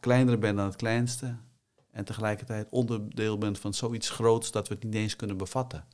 kleiner 0.00 0.38
ben 0.38 0.56
dan 0.56 0.64
het 0.64 0.76
kleinste. 0.76 1.36
En 1.90 2.04
tegelijkertijd 2.04 2.66
onderdeel 2.70 3.38
ben 3.38 3.56
van 3.56 3.74
zoiets 3.74 4.10
groots 4.10 4.50
dat 4.50 4.68
we 4.68 4.74
het 4.74 4.84
niet 4.84 4.94
eens 4.94 5.16
kunnen 5.16 5.36
bevatten. 5.36 5.84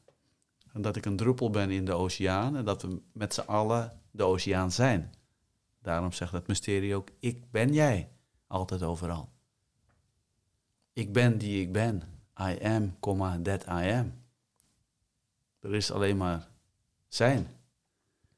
En 0.73 0.83
dat 0.83 0.97
ik 0.97 1.05
een 1.05 1.17
druppel 1.17 1.51
ben 1.51 1.71
in 1.71 1.85
de 1.85 1.93
oceaan 1.93 2.57
en 2.57 2.65
dat 2.65 2.83
we 2.83 3.01
met 3.13 3.35
z'n 3.35 3.41
allen 3.41 4.01
de 4.11 4.23
oceaan 4.23 4.73
zijn. 4.73 5.13
Daarom 5.83 6.13
zegt 6.13 6.33
dat 6.33 6.47
mysterie 6.47 6.95
ook, 6.95 7.09
ik 7.19 7.51
ben 7.51 7.73
jij, 7.73 8.11
altijd 8.47 8.83
overal. 8.83 9.33
Ik 10.93 11.13
ben 11.13 11.39
die 11.39 11.61
ik 11.61 11.73
ben. 11.73 12.03
I 12.41 12.59
am, 12.65 12.97
that 13.43 13.65
I 13.67 13.91
am. 13.91 14.13
Er 15.61 15.75
is 15.75 15.91
alleen 15.91 16.17
maar 16.17 16.49
zijn. 17.09 17.49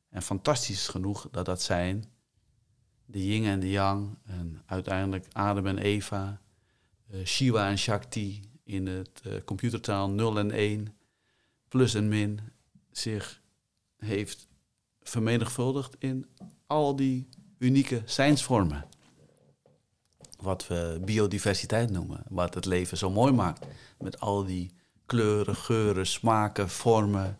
En 0.09 0.23
fantastisch 0.23 0.89
genoeg 0.89 1.29
dat 1.31 1.45
dat 1.45 1.63
zijn, 1.63 2.05
de 3.05 3.27
yin 3.27 3.45
en 3.45 3.61
de 3.61 3.71
yang, 3.71 4.19
en 4.25 4.63
uiteindelijk 4.67 5.27
Adam 5.33 5.67
en 5.67 5.79
Eva, 5.79 6.41
eh, 7.07 7.25
Shiva 7.25 7.69
en 7.69 7.79
Shakti 7.79 8.43
in 8.65 8.87
het 8.87 9.21
eh, 9.25 9.33
computertaal 9.45 10.11
0 10.11 10.39
en 10.39 10.51
1, 10.51 10.95
plus 11.69 11.95
en 11.95 12.09
min, 12.09 12.41
zich 12.91 13.43
heeft 13.97 14.49
vermenigvuldigd 15.01 15.97
in 15.99 16.27
al 16.67 16.97
die 16.97 17.29
unieke 17.59 18.03
zijnsvormen. 18.05 18.85
Wat 20.41 20.67
we 20.67 21.01
biodiversiteit 21.05 21.91
noemen, 21.91 22.25
wat 22.29 22.55
het 22.55 22.65
leven 22.65 22.99
zo 22.99 23.11
mooi 23.11 23.33
maakt. 23.33 23.67
Met 24.03 24.21
al 24.21 24.45
die 24.45 24.75
kleuren, 25.07 25.57
geuren, 25.57 26.07
smaken, 26.07 26.69
vormen, 26.69 27.39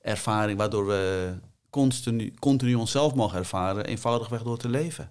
ervaring, 0.00 0.58
waardoor 0.58 0.86
we 0.86 1.34
continu, 1.70 2.34
continu 2.34 2.74
onszelf 2.74 3.14
mogen 3.14 3.38
ervaren, 3.38 3.84
eenvoudigweg 3.84 4.42
door 4.42 4.58
te 4.58 4.68
leven. 4.68 5.10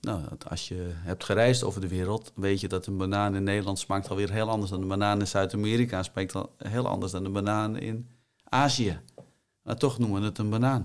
Nou, 0.00 0.22
als 0.48 0.68
je 0.68 0.90
hebt 0.92 1.24
gereisd 1.24 1.62
over 1.64 1.80
de 1.80 1.88
wereld, 1.88 2.32
weet 2.34 2.60
je 2.60 2.68
dat 2.68 2.86
een 2.86 2.96
banaan 2.96 3.34
in 3.34 3.42
Nederland 3.42 3.78
smaakt 3.78 4.08
alweer 4.08 4.30
heel 4.32 4.48
anders 4.50 4.70
dan 4.70 4.82
een 4.82 4.88
banaan 4.88 5.20
in 5.20 5.26
Zuid-Amerika. 5.26 6.02
Smaakt 6.02 6.34
al 6.34 6.54
heel 6.58 6.86
anders 6.88 7.12
dan 7.12 7.24
een 7.24 7.32
banaan 7.32 7.76
in 7.76 8.08
Azië. 8.44 9.00
Maar 9.62 9.76
toch 9.76 9.98
noemen 9.98 10.20
we 10.20 10.26
het 10.26 10.38
een 10.38 10.50
banaan. 10.50 10.84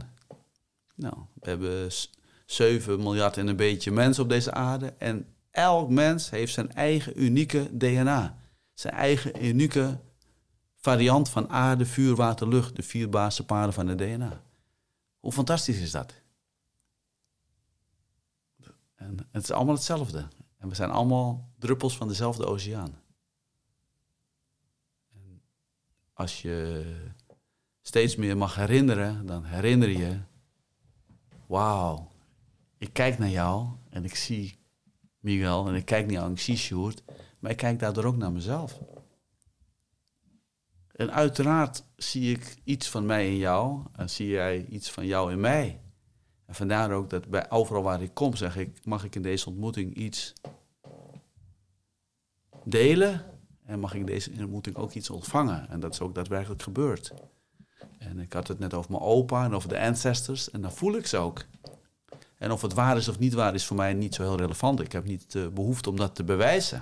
Nou, 0.95 1.14
we 1.34 1.49
hebben 1.49 1.91
s- 1.91 2.10
7 2.45 2.99
miljard 2.99 3.38
en 3.38 3.48
een 3.48 3.56
beetje 3.56 3.91
mensen 3.91 4.23
op 4.23 4.30
deze 4.30 4.52
aarde. 4.52 4.93
En 4.98 5.26
elk 5.51 5.89
mens 5.89 6.29
heeft 6.29 6.53
zijn 6.53 6.73
eigen 6.73 7.23
unieke 7.23 7.77
DNA. 7.77 8.37
Zijn 8.73 8.93
eigen 8.93 9.45
unieke 9.45 9.99
variant 10.75 11.29
van 11.29 11.49
aarde, 11.49 11.85
vuur, 11.85 12.15
water, 12.15 12.47
lucht. 12.47 12.75
De 12.75 12.83
vier 12.83 13.09
basisparen 13.09 13.73
van 13.73 13.87
het 13.87 13.97
DNA. 13.97 14.41
Hoe 15.19 15.31
fantastisch 15.31 15.79
is 15.79 15.91
dat? 15.91 16.13
En 18.95 19.17
het 19.31 19.43
is 19.43 19.51
allemaal 19.51 19.75
hetzelfde. 19.75 20.27
En 20.57 20.69
we 20.69 20.75
zijn 20.75 20.89
allemaal 20.89 21.49
druppels 21.59 21.97
van 21.97 22.07
dezelfde 22.07 22.45
oceaan. 22.45 23.01
En 25.13 25.41
als 26.13 26.41
je 26.41 26.85
steeds 27.81 28.15
meer 28.15 28.37
mag 28.37 28.55
herinneren, 28.55 29.25
dan 29.25 29.43
herinner 29.43 29.89
je... 29.89 30.19
Wauw, 31.45 32.11
ik 32.77 32.93
kijk 32.93 33.19
naar 33.19 33.29
jou 33.29 33.67
en 33.89 34.03
ik 34.03 34.15
zie 34.15 34.60
Miguel 35.22 35.68
en 35.68 35.76
ik 35.76 35.85
kijk 35.85 36.11
ik 36.11 36.39
zie 36.39 36.57
Sjoerd. 36.57 37.03
Maar 37.39 37.52
ik 37.52 37.57
kijk 37.57 37.80
daardoor 37.80 38.06
ook 38.06 38.18
naar 38.18 38.31
mezelf. 38.31 38.80
En 40.91 41.11
uiteraard 41.11 41.84
zie 41.95 42.31
ik 42.35 42.57
iets 42.64 42.89
van 42.89 43.06
mij 43.06 43.27
in 43.27 43.38
jou 43.38 43.85
en 43.93 44.10
zie 44.10 44.27
jij 44.27 44.65
iets 44.65 44.91
van 44.91 45.06
jou 45.06 45.31
in 45.31 45.39
mij. 45.39 45.81
En 46.45 46.56
vandaar 46.56 46.91
ook 46.91 47.10
dat 47.10 47.27
bij 47.27 47.49
overal 47.49 47.84
waar 47.84 48.02
ik 48.02 48.14
kom 48.14 48.35
zeg 48.35 48.57
ik, 48.57 48.85
mag 48.85 49.03
ik 49.03 49.15
in 49.15 49.22
deze 49.22 49.49
ontmoeting 49.49 49.95
iets 49.95 50.34
delen 52.64 53.26
en 53.65 53.80
mag 53.80 53.93
ik 53.93 54.07
deze 54.07 54.31
ontmoeting 54.39 54.76
ook 54.76 54.93
iets 54.93 55.10
ontvangen. 55.10 55.69
En 55.69 55.80
dat 55.80 55.93
is 55.93 56.02
ook 56.02 56.15
daadwerkelijk 56.15 56.61
gebeurd. 56.61 57.14
En 57.98 58.19
ik 58.19 58.34
had 58.34 58.48
het 58.48 58.60
net 58.60 58.73
over 58.73 58.91
mijn 58.91 59.03
opa 59.03 59.45
en 59.45 59.53
over 59.53 59.69
de 59.69 59.80
ancestors 59.80 60.49
en 60.49 60.61
dan 60.61 60.72
voel 60.72 60.95
ik 60.95 61.06
ze 61.06 61.18
ook. 61.18 61.45
En 62.41 62.51
of 62.51 62.61
het 62.61 62.73
waar 62.73 62.97
is 62.97 63.07
of 63.07 63.19
niet 63.19 63.34
waar 63.34 63.53
is 63.53 63.65
voor 63.65 63.77
mij 63.77 63.93
niet 63.93 64.15
zo 64.15 64.23
heel 64.23 64.38
relevant. 64.38 64.80
Ik 64.80 64.91
heb 64.91 65.05
niet 65.05 65.31
de 65.31 65.49
behoefte 65.53 65.89
om 65.89 65.95
dat 65.95 66.15
te 66.15 66.23
bewijzen. 66.23 66.81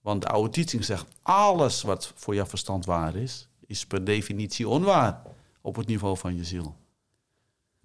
Want 0.00 0.22
de 0.22 0.28
oude 0.28 0.50
teaching 0.50 0.84
zegt, 0.84 1.06
alles 1.22 1.82
wat 1.82 2.12
voor 2.14 2.34
jouw 2.34 2.46
verstand 2.46 2.84
waar 2.84 3.14
is, 3.14 3.48
is 3.66 3.86
per 3.86 4.04
definitie 4.04 4.68
onwaar 4.68 5.22
op 5.60 5.76
het 5.76 5.86
niveau 5.86 6.16
van 6.16 6.36
je 6.36 6.44
ziel. 6.44 6.76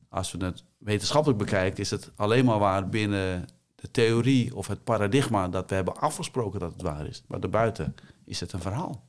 Als 0.09 0.31
we 0.31 0.45
het 0.45 0.63
wetenschappelijk 0.77 1.39
bekijken, 1.39 1.79
is 1.79 1.89
het 1.89 2.11
alleen 2.15 2.45
maar 2.45 2.59
waar 2.59 2.89
binnen 2.89 3.47
de 3.75 3.91
theorie 3.91 4.55
of 4.55 4.67
het 4.67 4.83
paradigma 4.83 5.47
dat 5.47 5.69
we 5.69 5.75
hebben 5.75 5.97
afgesproken 5.97 6.59
dat 6.59 6.71
het 6.71 6.81
waar 6.81 7.07
is. 7.07 7.23
Maar 7.27 7.39
daarbuiten 7.39 7.95
is 8.25 8.39
het 8.39 8.53
een 8.53 8.61
verhaal. 8.61 9.03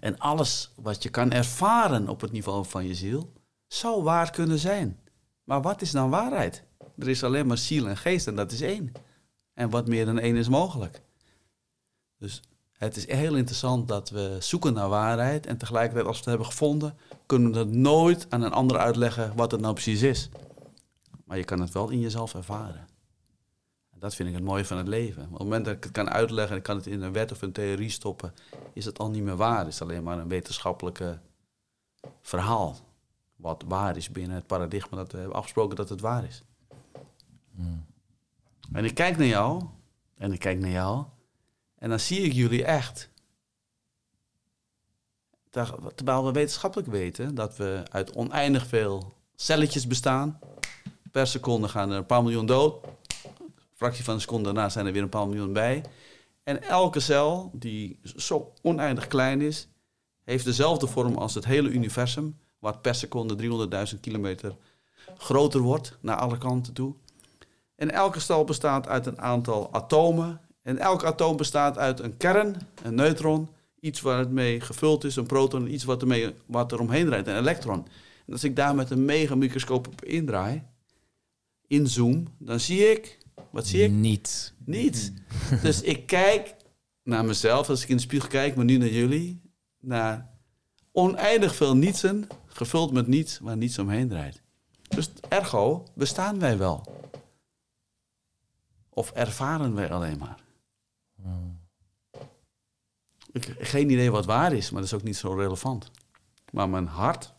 En 0.00 0.18
alles 0.18 0.72
wat 0.76 1.02
je 1.02 1.08
kan 1.08 1.32
ervaren 1.32 2.08
op 2.08 2.20
het 2.20 2.32
niveau 2.32 2.64
van 2.64 2.86
je 2.86 2.94
ziel, 2.94 3.32
zou 3.74 4.02
waar 4.02 4.30
kunnen 4.30 4.58
zijn. 4.58 5.00
Maar 5.44 5.62
wat 5.62 5.82
is 5.82 5.90
dan 5.90 6.10
waarheid? 6.10 6.64
Er 6.98 7.08
is 7.08 7.24
alleen 7.24 7.46
maar 7.46 7.58
ziel 7.58 7.88
en 7.88 7.96
geest 7.96 8.26
en 8.26 8.36
dat 8.36 8.52
is 8.52 8.60
één. 8.60 8.92
En 9.54 9.70
wat 9.70 9.88
meer 9.88 10.04
dan 10.04 10.18
één 10.18 10.36
is 10.36 10.48
mogelijk. 10.48 11.02
Dus 12.18 12.42
het 12.72 12.96
is 12.96 13.06
heel 13.06 13.36
interessant 13.36 13.88
dat 13.88 14.10
we 14.10 14.36
zoeken 14.40 14.72
naar 14.72 14.88
waarheid 14.88 15.46
en 15.46 15.56
tegelijkertijd 15.56 16.06
als 16.06 16.16
we 16.16 16.20
het 16.20 16.28
hebben 16.28 16.46
gevonden, 16.46 16.96
kunnen 17.26 17.48
we 17.48 17.54
dat 17.54 17.68
nooit 17.68 18.26
aan 18.28 18.42
een 18.42 18.52
ander 18.52 18.78
uitleggen 18.78 19.32
wat 19.36 19.50
het 19.50 19.60
nou 19.60 19.72
precies 19.72 20.02
is. 20.02 20.28
Maar 21.24 21.36
je 21.36 21.44
kan 21.44 21.60
het 21.60 21.72
wel 21.72 21.88
in 21.88 22.00
jezelf 22.00 22.34
ervaren. 22.34 22.86
En 23.90 23.98
dat 23.98 24.14
vind 24.14 24.28
ik 24.28 24.34
het 24.34 24.44
mooie 24.44 24.64
van 24.64 24.76
het 24.76 24.88
leven. 24.88 25.22
Op 25.22 25.30
het 25.30 25.38
moment 25.38 25.64
dat 25.64 25.74
ik 25.74 25.84
het 25.84 25.92
kan 25.92 26.10
uitleggen 26.10 26.52
en 26.52 26.58
ik 26.58 26.62
kan 26.62 26.76
het 26.76 26.86
in 26.86 27.02
een 27.02 27.12
wet 27.12 27.32
of 27.32 27.42
een 27.42 27.52
theorie 27.52 27.90
stoppen, 27.90 28.34
is 28.72 28.84
het 28.84 28.98
al 28.98 29.10
niet 29.10 29.22
meer 29.22 29.36
waar. 29.36 29.58
Het 29.58 29.68
is 29.68 29.82
alleen 29.82 30.02
maar 30.02 30.18
een 30.18 30.28
wetenschappelijke 30.28 31.18
verhaal. 32.22 32.76
Wat 33.44 33.64
waar 33.66 33.96
is 33.96 34.10
binnen 34.10 34.36
het 34.36 34.46
paradigma 34.46 34.96
dat 34.96 35.12
we 35.12 35.18
hebben 35.18 35.36
afgesproken 35.36 35.76
dat 35.76 35.88
het 35.88 36.00
waar 36.00 36.24
is. 36.24 36.42
En 38.72 38.84
ik 38.84 38.94
kijk 38.94 39.16
naar 39.16 39.26
jou 39.26 39.62
en 40.16 40.32
ik 40.32 40.38
kijk 40.38 40.58
naar 40.58 40.70
jou 40.70 41.04
en 41.78 41.88
dan 41.88 42.00
zie 42.00 42.20
ik 42.20 42.32
jullie 42.32 42.64
echt. 42.64 43.10
Ter- 45.50 45.94
Terwijl 45.94 46.24
we 46.24 46.32
wetenschappelijk 46.32 46.88
weten 46.88 47.34
dat 47.34 47.56
we 47.56 47.82
uit 47.90 48.12
oneindig 48.16 48.66
veel 48.66 49.14
celletjes 49.34 49.86
bestaan. 49.86 50.38
Per 51.10 51.26
seconde 51.26 51.68
gaan 51.68 51.90
er 51.90 51.96
een 51.96 52.06
paar 52.06 52.22
miljoen 52.22 52.46
dood. 52.46 52.86
Fractie 53.74 54.04
van 54.04 54.14
een 54.14 54.20
seconde 54.20 54.44
daarna 54.44 54.68
zijn 54.68 54.86
er 54.86 54.92
weer 54.92 55.02
een 55.02 55.08
paar 55.08 55.26
miljoen 55.26 55.52
bij. 55.52 55.84
En 56.42 56.62
elke 56.62 57.00
cel, 57.00 57.50
die 57.52 58.00
zo 58.02 58.52
oneindig 58.62 59.06
klein 59.06 59.40
is, 59.40 59.68
heeft 60.22 60.44
dezelfde 60.44 60.86
vorm 60.86 61.16
als 61.16 61.34
het 61.34 61.44
hele 61.44 61.68
universum, 61.68 62.38
wat 62.64 62.82
per 62.82 62.94
seconde 62.94 63.36
300.000 63.94 64.00
kilometer 64.00 64.56
groter 65.16 65.60
wordt 65.60 65.98
naar 66.00 66.16
alle 66.16 66.38
kanten 66.38 66.72
toe. 66.72 66.94
En 67.76 67.90
elke 67.90 68.20
cel 68.20 68.44
bestaat 68.44 68.88
uit 68.88 69.06
een 69.06 69.20
aantal 69.20 69.72
atomen. 69.72 70.40
En 70.62 70.78
elk 70.78 71.04
atoom 71.04 71.36
bestaat 71.36 71.78
uit 71.78 72.00
een 72.00 72.16
kern, 72.16 72.56
een 72.82 72.94
neutron, 72.94 73.48
iets 73.80 74.00
waar 74.00 74.18
het 74.18 74.30
mee 74.30 74.60
gevuld 74.60 75.04
is, 75.04 75.16
een 75.16 75.26
proton, 75.26 75.72
iets 75.72 75.84
wat, 75.84 76.00
ermee, 76.00 76.34
wat 76.46 76.72
er 76.72 76.80
omheen 76.80 77.06
draait, 77.06 77.26
een 77.26 77.36
elektron. 77.36 77.86
En 78.26 78.32
als 78.32 78.44
ik 78.44 78.56
daar 78.56 78.74
met 78.74 78.90
een 78.90 79.04
megamicroscoop 79.04 79.86
op 79.86 80.04
indraai, 80.04 80.62
inzoom, 81.66 82.26
dan 82.38 82.60
zie 82.60 82.90
ik, 82.90 83.18
wat 83.50 83.66
zie 83.66 83.82
ik? 83.82 83.90
Niets. 83.90 84.52
Niets. 84.64 85.10
Dus 85.62 85.82
ik 85.82 86.06
kijk 86.06 86.54
naar 87.02 87.24
mezelf, 87.24 87.68
als 87.68 87.82
ik 87.82 87.88
in 87.88 87.96
de 87.96 88.02
spiegel 88.02 88.28
kijk, 88.28 88.56
maar 88.56 88.64
nu 88.64 88.76
naar 88.76 88.88
jullie, 88.88 89.40
naar 89.80 90.34
oneindig 90.92 91.54
veel 91.54 91.76
nietsen, 91.76 92.26
gevuld 92.54 92.92
met 92.92 93.06
niets 93.06 93.38
waar 93.38 93.56
niets 93.56 93.78
omheen 93.78 94.08
draait. 94.08 94.40
Dus 94.88 95.10
ergo 95.28 95.84
bestaan 95.94 96.38
wij 96.38 96.58
wel. 96.58 96.84
Of 98.88 99.10
ervaren 99.10 99.74
wij 99.74 99.90
alleen 99.90 100.18
maar. 100.18 100.42
Geen 103.58 103.90
idee 103.90 104.10
wat 104.10 104.24
waar 104.24 104.52
is, 104.52 104.70
maar 104.70 104.80
dat 104.80 104.90
is 104.90 104.96
ook 104.96 105.04
niet 105.04 105.16
zo 105.16 105.32
relevant. 105.32 105.90
Maar 106.50 106.68
mijn 106.68 106.86
hart, 106.86 107.32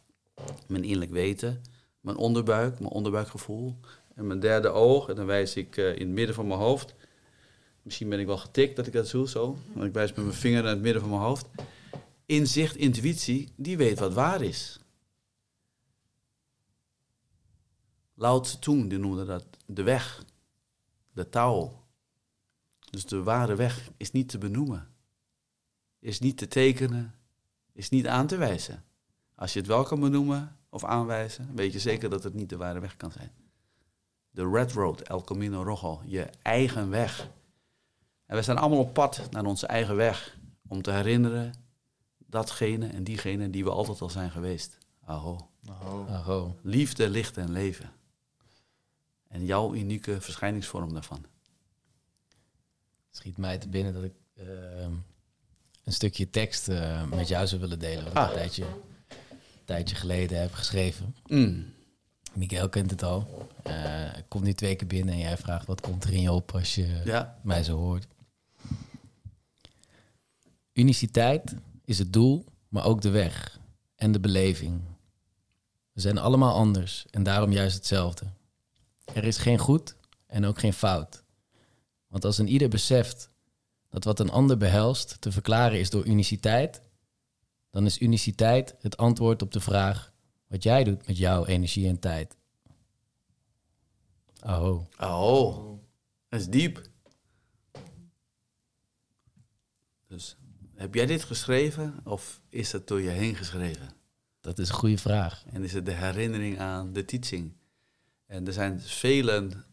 mijn 0.68 0.84
innerlijk 0.84 1.12
weten, 1.12 1.62
mijn 2.00 2.18
onderbuik, 2.18 2.80
mijn 2.80 2.92
onderbuikgevoel 2.92 3.76
en 4.16 4.28
mijn 4.28 4.40
derde 4.40 4.70
oog, 4.70 5.10
en 5.10 5.16
dan 5.16 5.26
wijs 5.26 5.56
ik 5.56 5.78
eh, 5.78 5.96
in 5.96 6.00
het 6.00 6.10
midden 6.10 6.36
van 6.36 6.48
mijn 6.48 6.60
hoofd. 6.60 6.94
Misschien 7.82 8.10
ben 8.10 8.20
ik 8.20 8.26
wel 8.26 8.38
getikt 8.38 8.76
dat 8.76 8.88
ik 8.88 8.94
dat 8.94 9.12
doe, 9.12 9.30
zo. 9.30 9.58
Want 9.74 9.86
ik 9.86 9.94
wijs 9.94 10.14
met 10.14 10.26
mijn 10.26 10.38
vinger 10.38 10.62
naar 10.64 10.72
het 10.72 10.82
midden 10.82 11.02
van 11.02 11.10
mijn 11.10 11.22
hoofd. 11.22 11.48
Inzicht, 12.26 12.76
intuïtie, 12.76 13.50
die 13.56 13.78
weet 13.78 14.00
wat 14.00 14.14
waar 14.14 14.42
is. 14.42 14.80
Lao 18.18 18.40
Tse 18.40 18.60
Tung, 18.60 18.90
die 18.90 19.00
noemde 19.00 19.26
dat 19.26 19.46
de 19.66 19.84
weg, 19.84 20.26
de 21.12 21.30
touw. 21.30 21.84
Dus 22.90 23.06
de 23.06 23.24
ware 23.24 23.56
weg 23.56 23.90
is 23.98 24.12
niet 24.12 24.30
te 24.30 24.38
benoemen, 24.38 24.88
is 26.00 26.20
niet 26.20 26.38
te 26.38 26.48
tekenen, 26.48 27.16
is 27.72 27.90
niet 27.90 28.08
aan 28.08 28.28
te 28.28 28.38
wijzen. 28.38 28.84
Als 29.36 29.54
je 29.54 29.60
het 29.60 29.68
wel 29.68 29.84
kan 29.84 30.00
benoemen 30.00 30.58
of 30.70 30.84
aanwijzen, 30.84 31.56
weet 31.56 31.74
je 31.74 31.80
zeker 31.80 32.10
dat 32.10 32.24
het 32.24 32.34
niet 32.34 32.50
de 32.50 32.58
ware 32.58 32.80
weg 32.80 32.98
kan 32.98 33.12
zijn. 33.12 33.32
De 34.30 34.50
Red 34.50 34.72
Road, 34.72 35.02
El 35.02 35.22
Camino 35.22 35.64
Rojo, 35.64 36.02
je 36.06 36.30
eigen 36.42 36.90
weg. 36.90 37.30
En 38.26 38.36
we 38.36 38.42
zijn 38.42 38.58
allemaal 38.58 38.80
op 38.80 38.94
pad 38.94 39.28
naar 39.32 39.46
onze 39.46 39.68
eigen 39.68 39.96
weg 39.96 40.38
om 40.68 40.82
te 40.82 40.92
herinneren 40.92 41.54
datgene 42.18 42.88
en 42.88 43.04
diegene 43.04 43.50
die 43.50 43.64
we 43.64 43.70
altijd 43.70 44.02
al 44.02 44.10
zijn 44.10 44.32
geweest. 44.32 44.78
Aho. 45.06 45.50
Oh. 45.70 46.14
Aho. 46.14 46.56
Liefde, 46.62 47.10
licht 47.10 47.38
en 47.38 47.52
leven. 47.52 47.95
En 49.28 49.46
jouw 49.46 49.74
unieke 49.76 50.22
verschijningsvorm 50.22 50.94
daarvan. 50.94 51.26
Schiet 53.12 53.38
mij 53.38 53.58
te 53.58 53.68
binnen 53.70 53.94
dat 53.94 54.04
ik 54.04 54.14
eh, 54.34 54.46
een 55.84 55.94
stukje 55.94 56.30
tekst 56.30 56.68
eh, 56.68 57.04
met 57.04 57.28
jou 57.28 57.48
zou 57.48 57.62
willen 57.62 57.80
delen. 57.80 58.04
Wat 58.04 58.12
ik 58.14 58.18
Ah. 58.18 58.28
een 58.30 58.36
tijdje, 58.36 58.64
een 58.66 59.66
tijdje 59.66 59.96
geleden 59.96 60.40
heb 60.42 60.54
geschreven. 60.54 61.16
Mm. 61.28 61.74
Miguel 62.34 62.70
kent 62.70 62.92
het 62.92 63.04
al. 63.04 63.48
Eh, 63.64 64.18
ik 64.18 64.26
kom 64.28 64.44
nu 64.44 64.54
twee 64.54 64.76
keer 64.76 64.88
binnen 64.88 65.14
en 65.14 65.20
jij 65.20 65.38
vraagt 65.38 65.66
wat 65.68 65.82
komt 65.82 66.04
er 66.04 66.14
in 66.14 66.22
je 66.22 66.32
op 66.32 66.52
als 66.52 66.76
je 66.76 67.02
Ja. 67.06 67.40
mij 67.44 67.64
zo 67.64 67.78
hoort. 67.78 68.08
Uniciteit 70.74 71.56
is 71.86 72.00
het 72.00 72.14
doel, 72.14 72.46
maar 72.70 72.86
ook 72.86 73.02
de 73.02 73.10
weg 73.10 73.60
en 73.96 74.12
de 74.12 74.20
beleving. 74.20 74.82
We 75.92 76.02
zijn 76.02 76.18
allemaal 76.18 76.54
anders 76.56 77.06
en 77.12 77.24
daarom 77.24 77.52
juist 77.52 77.76
hetzelfde. 77.76 78.26
Er 79.14 79.24
is 79.24 79.38
geen 79.38 79.58
goed 79.58 79.96
en 80.26 80.46
ook 80.46 80.60
geen 80.60 80.74
fout. 80.74 81.24
Want 82.08 82.26
als 82.26 82.38
een 82.38 82.48
ieder 82.48 82.70
beseft 82.70 83.30
dat 83.90 84.04
wat 84.04 84.20
een 84.20 84.30
ander 84.30 84.58
behelst 84.58 85.22
te 85.22 85.32
verklaren 85.32 85.80
is 85.80 85.90
door 85.90 86.06
uniciteit, 86.06 86.82
dan 87.70 87.86
is 87.86 88.02
uniciteit 88.02 88.76
het 88.80 88.98
antwoord 88.98 89.42
op 89.42 89.52
de 89.52 89.60
vraag 89.60 90.14
wat 90.48 90.64
jij 90.64 90.84
doet 90.84 91.08
met 91.08 91.18
jouw 91.18 91.46
energie 91.46 91.88
en 91.88 92.00
tijd. 92.00 92.36
Oh, 94.42 94.82
Oh, 95.00 95.80
dat 96.30 96.40
is 96.40 96.48
diep. 96.48 96.90
Dus 100.08 100.38
heb 100.76 100.94
jij 100.94 101.06
dit 101.06 101.24
geschreven 101.24 102.00
of 102.04 102.42
is 102.50 102.72
het 102.72 102.88
door 102.88 103.02
je 103.02 103.10
heen 103.10 103.36
geschreven? 103.36 103.90
dat 104.46 104.60
is 104.60 104.70
een 104.70 104.76
goede 104.76 104.98
vraag. 104.98 105.44
En 105.52 105.64
is 105.64 105.74
het 105.74 105.86
de 105.86 105.92
herinnering 105.92 106.60
aan 106.60 106.94
de 106.94 107.06
teaching? 107.06 107.54
En 108.26 108.48
er 108.48 108.54
zijn 108.54 108.82
velen 108.82 109.66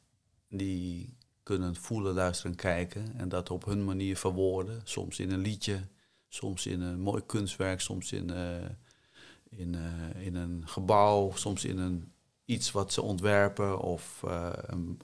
die 0.49 1.17
kunnen 1.43 1.77
voelen, 1.77 2.15
luisteren, 2.15 2.57
kijken 2.57 3.15
en 3.17 3.29
dat 3.29 3.51
op 3.51 3.65
hun 3.65 3.85
manier 3.85 4.17
verwoorden. 4.17 4.81
Soms 4.85 5.19
in 5.19 5.31
een 5.31 5.41
liedje, 5.41 5.81
soms 6.29 6.67
in 6.67 6.81
een 6.81 7.01
mooi 7.01 7.23
kunstwerk, 7.27 7.81
soms 7.81 8.13
in, 8.13 8.31
eh, 8.31 8.65
in, 9.49 9.75
eh, 9.75 10.27
in 10.27 10.35
een 10.35 10.63
gebouw, 10.69 11.33
soms 11.35 11.65
in 11.65 11.79
een, 11.79 12.13
iets 12.45 12.71
wat 12.71 12.93
ze 12.93 13.03
ontwerpen 13.03 13.81
of 13.81 14.23
eh, 14.23 14.53
een, 14.55 15.01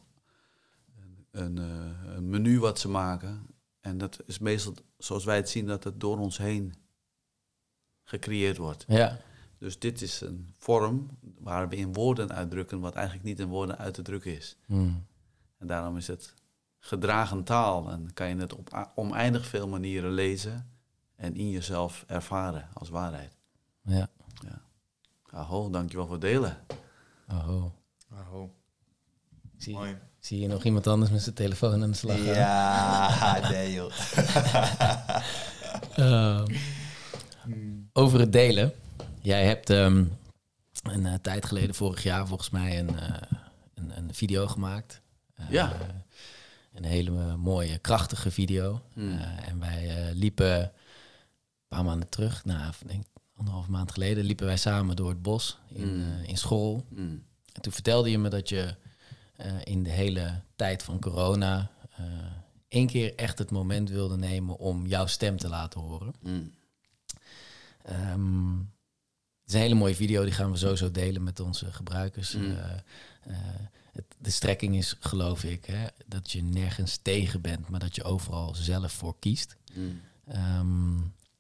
een, 1.31 1.57
een 1.57 2.29
menu 2.29 2.59
wat 2.59 2.79
ze 2.79 2.89
maken. 2.89 3.47
En 3.81 3.99
dat 3.99 4.19
is 4.27 4.39
meestal, 4.39 4.75
zoals 4.99 5.25
wij 5.25 5.37
het 5.37 5.49
zien, 5.49 5.67
dat 5.67 5.85
het 5.85 6.01
door 6.01 6.19
ons 6.19 6.39
heen 6.39 6.75
gecreëerd 8.05 8.57
wordt. 8.57 8.85
Ja, 8.89 9.21
Dus 9.59 9.79
dit 9.79 10.03
is 10.03 10.21
een 10.21 10.55
vorm 10.59 11.09
waar 11.39 11.69
we 11.69 11.77
in 11.77 11.93
woorden 11.93 12.33
uitdrukken 12.33 12.81
wat 12.81 12.95
eigenlijk 12.95 13.27
niet 13.27 13.39
in 13.41 13.49
woorden 13.49 13.79
uit 13.79 13.95
te 13.95 14.03
drukken 14.03 14.37
is. 14.37 14.57
Hmm. 14.67 15.07
En 15.59 15.67
daarom 15.67 15.97
is 15.97 16.07
het 16.07 16.35
gedragen 16.79 17.45
taal 17.45 17.91
en 17.91 18.13
kan 18.15 18.29
je 18.29 18.37
het 18.37 18.55
op 18.55 18.91
oneindig 18.95 19.47
veel 19.47 19.69
manieren 19.69 20.11
lezen 20.13 20.71
en 21.17 21.35
in 21.37 21.51
jezelf 21.51 22.05
ervaren 22.07 22.69
als 22.73 22.89
waarheid. 22.89 23.37
ja. 23.83 24.09
Aho, 25.31 25.71
dankjewel 25.71 26.05
voor 26.07 26.15
het 26.15 26.25
delen. 26.25 26.57
Oh. 27.31 27.65
Oh, 28.33 28.51
Zie, 29.57 29.75
mooi. 29.75 29.97
zie 30.19 30.41
je 30.41 30.47
nog 30.49 30.65
iemand 30.65 30.87
anders 30.87 31.11
met 31.11 31.23
zijn 31.23 31.35
telefoon 31.35 31.83
aan 31.83 31.91
de 31.91 31.97
slag? 31.97 32.17
gaan? 32.17 32.25
Ja, 32.35 33.39
nee 33.51 33.73
joh. 33.73 33.93
Ehm, 35.95 36.47
over 37.93 38.21
het 38.21 38.33
delen. 38.33 38.73
Jij 39.23 39.47
hebt 39.47 39.71
ehm, 39.71 40.05
een 40.83 41.07
eh, 41.07 41.15
tijd 41.15 41.47
geleden, 41.47 41.75
vorig 41.75 42.03
jaar 42.03 42.27
volgens 42.27 42.51
mij, 42.51 42.79
een, 42.79 42.99
eh, 42.99 43.39
een, 43.75 43.97
een 43.97 44.15
video 44.15 44.47
gemaakt. 44.47 45.01
Eh, 45.35 45.51
Ja. 45.51 45.73
Een 46.73 46.85
hele 46.85 47.37
mooie, 47.37 47.79
krachtige 47.79 48.31
video. 48.31 48.83
Hmm. 48.93 49.19
En 49.19 49.59
wij 49.59 50.11
liepen 50.15 50.61
een 50.61 50.71
paar 51.69 51.85
maanden 51.85 52.09
terug, 52.09 52.45
nou, 52.45 52.73
denk 52.87 53.05
anderhalf 53.37 53.69
maand 53.69 53.93
geleden, 53.93 54.25
liepen 54.25 54.47
wij 54.47 54.57
samen 54.57 54.97
door 54.97 55.09
het 55.09 55.23
bos 55.23 55.59
in, 55.69 55.83
Hmm. 55.89 56.23
in 56.23 56.37
school. 56.37 56.85
Mm. 56.89 57.25
En 57.53 57.63
toen 57.63 57.73
vertelde 57.73 58.11
je 58.11 58.19
me 58.19 58.29
dat 58.29 58.49
je 58.49 58.75
in 59.65 59.83
de 59.83 59.91
hele 59.91 60.41
tijd 60.57 60.83
van 60.83 61.01
corona 61.01 61.71
één 62.69 62.87
keer 62.87 63.15
echt 63.15 63.39
het 63.39 63.51
moment 63.51 63.91
wilde 63.91 64.17
nemen 64.17 64.59
om 64.59 64.87
jouw 64.87 65.07
stem 65.07 65.37
te 65.37 65.49
laten 65.49 65.81
horen. 65.81 66.15
Mm. 66.23 66.53
Het 69.49 69.57
is 69.57 69.63
een 69.63 69.67
hele 69.69 69.81
mooie 69.81 69.95
video, 69.95 70.23
die 70.25 70.33
gaan 70.33 70.51
we 70.51 70.57
sowieso 70.57 70.91
delen 70.91 71.23
met 71.23 71.41
onze 71.41 71.73
gebruikers. 71.73 72.35
Mm. 72.35 72.45
Eh, 72.45 72.73
eh, 73.23 73.37
het, 73.93 74.05
de 74.19 74.31
strekking 74.31 74.77
is, 74.77 74.97
geloof 75.01 75.45
ik, 75.45 75.65
hè, 75.65 75.87
dat 76.07 76.31
je 76.31 76.43
nergens 76.43 76.97
tegen 76.97 77.41
bent, 77.41 77.69
maar 77.69 77.81
dat 77.81 77.95
je 77.95 78.05
overal 78.05 78.55
zelf 78.55 78.93
voor 78.93 79.17
kiest. 79.19 79.57
Mm. 79.75 80.01
Ehm, 80.27 80.97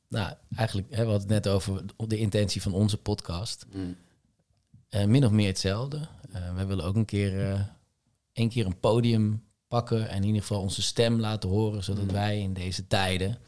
nou, 0.09 0.35
eigenlijk, 0.56 0.90
hè, 0.90 1.05
we 1.05 1.10
hadden 1.10 1.35
het 1.35 1.44
net 1.44 1.48
over 1.48 1.85
de 2.06 2.18
intentie 2.18 2.62
van 2.62 2.72
onze 2.72 2.97
podcast. 2.97 3.66
Mm. 3.72 3.97
Eh, 4.89 5.05
min 5.05 5.24
of 5.24 5.30
meer 5.30 5.47
hetzelfde. 5.47 6.09
Eh, 6.32 6.55
wij 6.55 6.66
willen 6.66 6.85
ook 6.85 6.97
een 6.97 7.05
keer, 7.05 7.51
eh 7.52 7.60
een 8.32 8.48
keer 8.48 8.66
een 8.66 8.80
podium 8.80 9.44
pakken 9.68 10.09
en 10.09 10.16
in 10.16 10.24
ieder 10.24 10.40
geval 10.40 10.60
onze 10.60 10.82
stem 10.82 11.20
laten 11.20 11.48
horen, 11.48 11.85
zodat 11.85 12.05
Mm. 12.05 12.12
wij 12.12 12.40
in 12.40 12.52
deze 12.52 12.86
tijden 12.86 13.39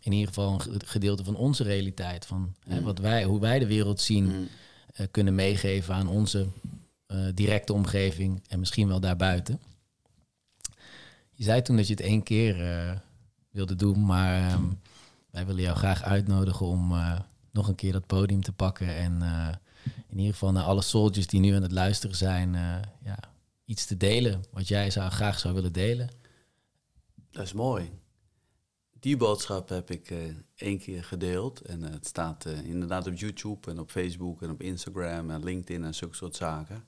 in 0.00 0.12
ieder 0.12 0.28
geval 0.28 0.52
een 0.54 0.60
ge- 0.60 0.80
gedeelte 0.86 1.24
van 1.24 1.36
onze 1.36 1.62
realiteit, 1.62 2.26
van 2.26 2.54
hè, 2.68 2.78
Mm. 2.78 2.84
wat 2.84 2.98
wij, 2.98 3.24
hoe 3.24 3.40
wij 3.40 3.58
de 3.58 3.66
wereld 3.66 4.00
zien, 4.00 4.24
Mm. 4.24 4.48
eh, 4.92 5.06
kunnen 5.10 5.34
meegeven 5.34 5.94
aan 5.94 6.08
onze 6.08 6.46
eh, 7.06 7.18
directe 7.34 7.72
omgeving 7.72 8.42
en 8.48 8.58
misschien 8.58 8.88
wel 8.88 9.00
daarbuiten. 9.00 9.60
Je 11.32 11.44
zei 11.44 11.62
toen 11.62 11.76
dat 11.76 11.86
je 11.86 11.92
het 11.94 12.02
één 12.02 12.22
keer 12.22 12.60
eh, 12.72 12.96
wilde 13.50 13.76
doen, 13.76 14.04
maar 14.06 14.48
ehm, 14.50 14.62
wij 15.30 15.46
willen 15.46 15.62
jou 15.62 15.76
graag 15.76 16.02
uitnodigen 16.02 16.66
om 16.66 16.92
nog 17.52 17.68
een 17.68 17.74
keer 17.74 17.92
dat 17.92 18.06
podium 18.06 18.42
te 18.42 18.52
pakken 18.52 18.96
en 18.96 19.22
in 20.08 20.16
ieder 20.18 20.32
geval 20.32 20.52
naar 20.52 20.62
alle 20.64 20.82
soldiers 20.82 21.26
die 21.26 21.40
nu 21.40 21.54
aan 21.54 21.62
het 21.62 21.72
luisteren 21.72 22.16
zijn, 22.16 22.52
ja, 23.04 23.18
iets 23.64 23.86
te 23.86 23.96
delen 23.96 24.44
wat 24.52 24.68
jij 24.68 24.90
zou, 24.90 25.10
graag 25.10 25.38
zou 25.38 25.54
willen 25.54 25.72
delen. 25.72 26.08
Dat 27.30 27.44
is 27.44 27.52
mooi. 27.52 27.90
Die 29.00 29.16
boodschap 29.16 29.68
heb 29.68 29.90
ik 29.90 30.10
eh, 30.10 30.18
één 30.54 30.78
keer 30.78 31.04
gedeeld. 31.04 31.60
En 31.60 31.84
eh, 31.84 31.90
het 31.90 32.06
staat 32.06 32.44
eh, 32.44 32.64
inderdaad 32.64 33.06
op 33.06 33.14
YouTube 33.14 33.70
en 33.70 33.78
op 33.78 33.90
Facebook 33.90 34.42
en 34.42 34.50
op 34.50 34.62
Instagram 34.62 35.30
en 35.30 35.44
LinkedIn 35.44 35.84
en 35.84 35.94
zulke 35.94 36.16
soort 36.16 36.36
zaken. 36.36 36.84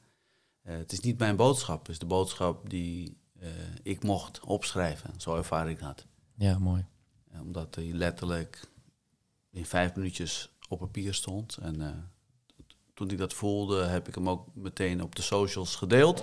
Het 0.62 0.92
is 0.92 1.00
niet 1.00 1.18
mijn 1.18 1.36
boodschap, 1.36 1.78
het 1.78 1.88
is 1.88 1.98
de 1.98 2.06
boodschap 2.06 2.70
die 2.70 3.20
ik 3.82 4.02
mocht 4.02 4.40
opschrijven. 4.40 5.20
Zo 5.20 5.36
ervaar 5.36 5.70
ik 5.70 5.80
dat. 5.80 6.06
Ja, 6.34 6.58
mooi. 6.58 6.84
Omdat 7.40 7.74
hij 7.74 7.84
letterlijk 7.92 8.70
in 9.50 9.64
vijf 9.64 9.94
minuutjes 9.94 10.50
op 10.68 10.78
papier 10.78 11.14
stond. 11.14 11.56
En 11.56 12.10
toen 12.94 13.10
ik 13.10 13.18
dat 13.18 13.34
voelde, 13.34 13.84
heb 13.84 14.08
ik 14.08 14.14
hem 14.14 14.28
ook 14.28 14.46
meteen 14.54 15.02
op 15.02 15.14
de 15.14 15.22
socials 15.22 15.76
gedeeld. 15.76 16.22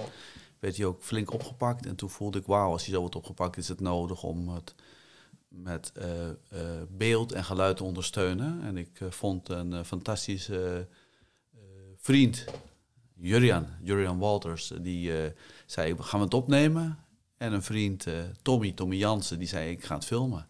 Werd 0.59 0.77
hij 0.77 0.85
ook 0.85 1.03
flink 1.03 1.33
opgepakt. 1.33 1.85
En 1.85 1.95
toen 1.95 2.09
voelde 2.09 2.39
ik, 2.39 2.45
wauw, 2.45 2.71
als 2.71 2.85
hij 2.85 2.93
zo 2.93 2.99
wordt 2.99 3.15
opgepakt, 3.15 3.57
is 3.57 3.67
het 3.67 3.79
nodig 3.79 4.23
om 4.23 4.49
het 4.49 4.75
met 5.49 5.91
eh, 5.91 6.29
eh, 6.29 6.35
beeld 6.89 7.31
en 7.31 7.43
geluid 7.43 7.77
te 7.77 7.83
ondersteunen. 7.83 8.61
En 8.63 8.77
ik 8.77 9.01
eh, 9.01 9.11
vond 9.11 9.49
een 9.49 9.85
fantastische 9.85 10.87
vriend, 11.95 12.45
Jurian, 13.13 13.67
Jurian 13.81 14.19
Walters, 14.19 14.73
die 14.81 15.11
zei, 15.65 15.95
gaan 15.99 16.19
we 16.19 16.25
het 16.25 16.33
opnemen? 16.33 16.97
En 17.37 17.53
een 17.53 17.63
vriend, 17.63 18.07
Tommy, 18.41 18.71
Tommy 18.71 18.95
Jansen, 18.95 19.39
die 19.39 19.47
zei, 19.47 19.71
ik 19.71 19.83
ga 19.83 19.95
het 19.95 20.05
filmen. 20.05 20.47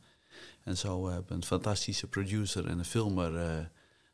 En 0.70 0.78
zo 0.78 1.10
heb 1.10 1.30
een 1.30 1.44
fantastische 1.44 2.08
producer 2.08 2.68
en 2.68 2.80
een 2.80 2.86
filmer 2.86 3.38
eh, 3.38 3.66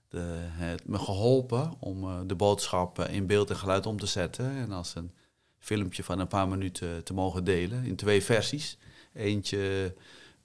de, 0.10 0.22
het 0.48 0.88
me 0.88 0.98
geholpen 0.98 1.74
om 1.80 2.28
de 2.28 2.36
boodschap 2.36 3.00
in 3.00 3.28
beeld 3.28 3.50
en 3.50 3.56
geluid 3.56 3.86
om 3.86 4.00
te 4.00 4.06
zetten. 4.06 4.52
En 4.52 4.72
als 4.72 4.96
een 4.96 5.12
filmpje 5.58 6.04
van 6.04 6.20
een 6.20 6.28
paar 6.28 6.48
minuten 6.48 7.04
te 7.04 7.14
mogen 7.14 7.44
delen 7.44 7.84
in 7.84 7.96
twee 7.96 8.24
versies. 8.24 8.78
Eentje 9.14 9.96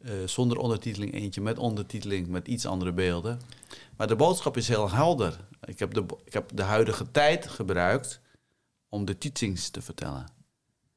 eh, 0.00 0.12
zonder 0.26 0.58
ondertiteling, 0.58 1.14
eentje 1.14 1.40
met 1.40 1.58
ondertiteling, 1.58 2.28
met 2.28 2.48
iets 2.48 2.66
andere 2.66 2.92
beelden. 2.92 3.40
Maar 3.96 4.06
de 4.06 4.16
boodschap 4.16 4.56
is 4.56 4.68
heel 4.68 4.90
helder. 4.90 5.48
Ik 5.64 5.78
heb 5.78 5.94
de, 5.94 6.04
ik 6.24 6.32
heb 6.32 6.50
de 6.54 6.62
huidige 6.62 7.10
tijd 7.10 7.46
gebruikt 7.46 8.20
om 8.88 9.04
de 9.04 9.18
teachings 9.18 9.68
te 9.68 9.82
vertellen. 9.82 10.26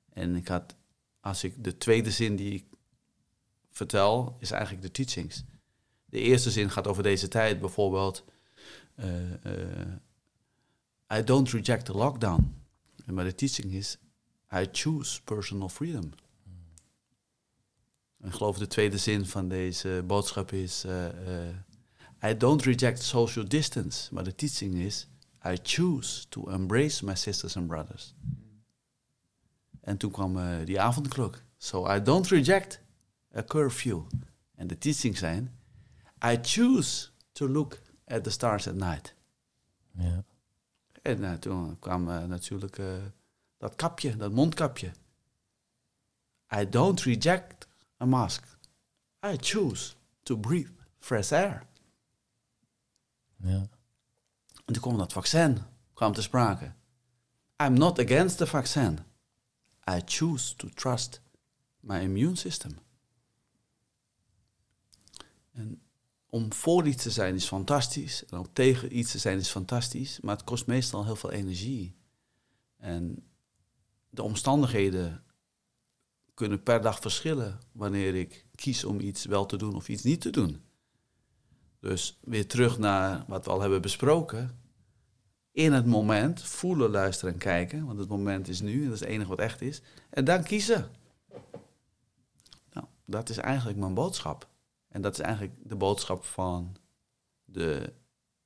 En 0.10 0.36
ik 0.36 0.48
had, 0.48 0.76
als 1.20 1.44
ik 1.44 1.64
de 1.64 1.78
tweede 1.78 2.12
zin 2.12 2.36
die 2.36 2.54
ik 2.54 2.66
vertel, 3.72 4.36
is 4.40 4.52
eigenlijk 4.52 4.84
de 4.84 4.92
teachings. 4.92 5.44
De 6.06 6.20
eerste 6.20 6.52
zin 6.52 6.70
gaat 6.70 6.88
over 6.88 7.04
deze 7.04 7.28
tijd, 7.28 7.60
bijvoorbeeld. 7.60 8.24
eh, 8.96 9.34
eh, 9.44 9.88
I 11.20 11.24
don't 11.24 11.50
reject 11.50 11.86
the 11.86 11.94
lockdown. 11.94 12.62
Maar 13.06 13.24
de 13.24 13.36
teaching 13.36 13.72
is, 13.74 13.98
I 14.52 14.68
choose 14.72 15.24
personal 15.24 15.70
freedom. 15.70 16.10
En 18.24 18.30
ik 18.30 18.36
geloof 18.36 18.58
de 18.58 18.68
tweede 18.68 18.98
zin 18.98 19.26
van 19.26 19.48
deze 19.48 20.04
boodschap 20.08 20.52
is, 20.52 20.84
eh, 20.84 21.48
eh, 21.48 21.56
I 22.24 22.38
don't 22.38 22.64
reject 22.64 23.02
social 23.02 23.48
distance. 23.48 24.14
Maar 24.14 24.24
de 24.24 24.36
teaching 24.36 24.76
is, 24.76 25.08
I 25.46 25.58
choose 25.64 26.28
to 26.30 26.50
embrace 26.50 27.06
my 27.06 27.16
sisters 27.16 27.58
and 27.58 27.68
brothers. 27.68 28.14
En 29.82 29.98
toen 29.98 30.12
kwam 30.12 30.38
eh, 30.38 30.66
die 30.66 30.82
avondklok. 30.82 31.42
So 31.58 31.96
I 31.96 32.02
don't 32.02 32.28
reject 32.28 32.80
a 33.36 33.44
curfew. 33.44 34.02
En 34.56 34.68
de 34.68 34.78
teaching 34.78 35.18
zijn, 35.18 35.60
I 36.26 36.38
choose 36.42 37.08
to 37.32 37.50
look 37.50 37.80
at 38.06 38.24
the 38.24 38.30
stars 38.30 38.68
at 38.68 38.76
night. 38.76 39.16
Ja. 39.92 40.24
En 41.02 41.40
toen 41.40 41.80
kwam 41.80 42.04
natuurlijk 42.04 42.82
dat 43.58 43.76
kapje, 43.76 44.18
dat 44.18 44.32
mondkapje. 44.32 44.92
I 46.56 46.70
don't 46.70 47.02
reject 47.02 47.68
a 48.04 48.06
mask. 48.06 48.44
I 49.22 49.38
choose 49.38 49.96
to 50.24 50.38
breathe 50.38 50.72
fresh 51.00 51.32
air. 51.32 51.66
Ja. 53.38 53.68
En 54.66 54.74
toen 54.74 54.82
kwam 54.82 54.98
dat 54.98 55.14
vaccin, 55.14 55.58
kwam 55.94 56.14
te 56.14 56.22
sprake. 56.22 56.74
I'm 57.64 57.74
not 57.74 58.00
against 58.00 58.38
the 58.38 58.48
vaccin. 58.48 59.00
I 59.90 60.02
choose 60.06 60.56
to 60.56 60.70
trust 60.70 61.22
my 61.80 62.00
immune 62.00 62.36
system. 62.36 62.78
En 65.52 65.82
om 66.30 66.54
voor 66.54 66.88
iets 66.88 67.04
te 67.04 67.12
zijn 67.12 67.36
is 67.36 67.46
fantastisch. 67.46 68.26
En 68.26 68.38
om 68.38 68.54
tegen 68.54 68.98
iets 68.98 69.12
te 69.12 69.18
zijn 69.18 69.40
is 69.40 69.50
fantastisch. 69.50 70.20
Maar 70.20 70.36
het 70.36 70.46
kost 70.46 70.68
meestal 70.68 71.06
heel 71.06 71.16
veel 71.16 71.32
energie. 71.32 71.96
En 72.78 73.28
de 74.10 74.24
omstandigheden 74.24 75.24
kunnen 76.34 76.64
per 76.64 76.82
dag 76.82 77.00
verschillen 77.00 77.60
wanneer 77.72 78.16
ik 78.16 78.46
kies 78.56 78.84
om 78.84 79.00
iets 79.00 79.26
wel 79.26 79.46
te 79.46 79.58
doen 79.58 79.76
of 79.76 79.90
iets 79.90 80.04
niet 80.04 80.22
te 80.22 80.30
doen. 80.30 80.64
Dus 81.80 82.20
weer 82.22 82.48
terug 82.48 82.78
naar 82.78 83.24
wat 83.28 83.46
we 83.46 83.52
al 83.52 83.62
hebben 83.62 83.82
besproken. 83.82 84.60
In 85.52 85.74
het 85.74 85.86
moment 85.86 86.42
voelen, 86.42 86.90
luisteren 86.90 87.34
en 87.34 87.40
kijken. 87.40 87.86
Want 87.86 88.00
het 88.00 88.10
moment 88.10 88.48
is 88.48 88.62
nu, 88.62 88.84
dat 88.84 88.94
is 88.94 89.00
het 89.00 89.10
enige 89.10 89.30
wat 89.30 89.40
echt 89.40 89.62
is. 89.62 89.82
En 90.10 90.26
dan 90.26 90.44
kiezen. 90.44 90.92
Nou, 92.72 92.86
dat 93.06 93.30
is 93.30 93.38
eigenlijk 93.38 93.78
mijn 93.78 93.94
boodschap. 93.94 94.48
En 94.88 95.02
dat 95.02 95.14
is 95.14 95.20
eigenlijk 95.20 95.54
de 95.64 95.76
boodschap 95.76 96.26
van 96.26 96.76
de 97.46 97.94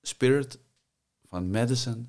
spirit, 0.02 0.60
van 1.26 1.50
medicine. 1.50 2.06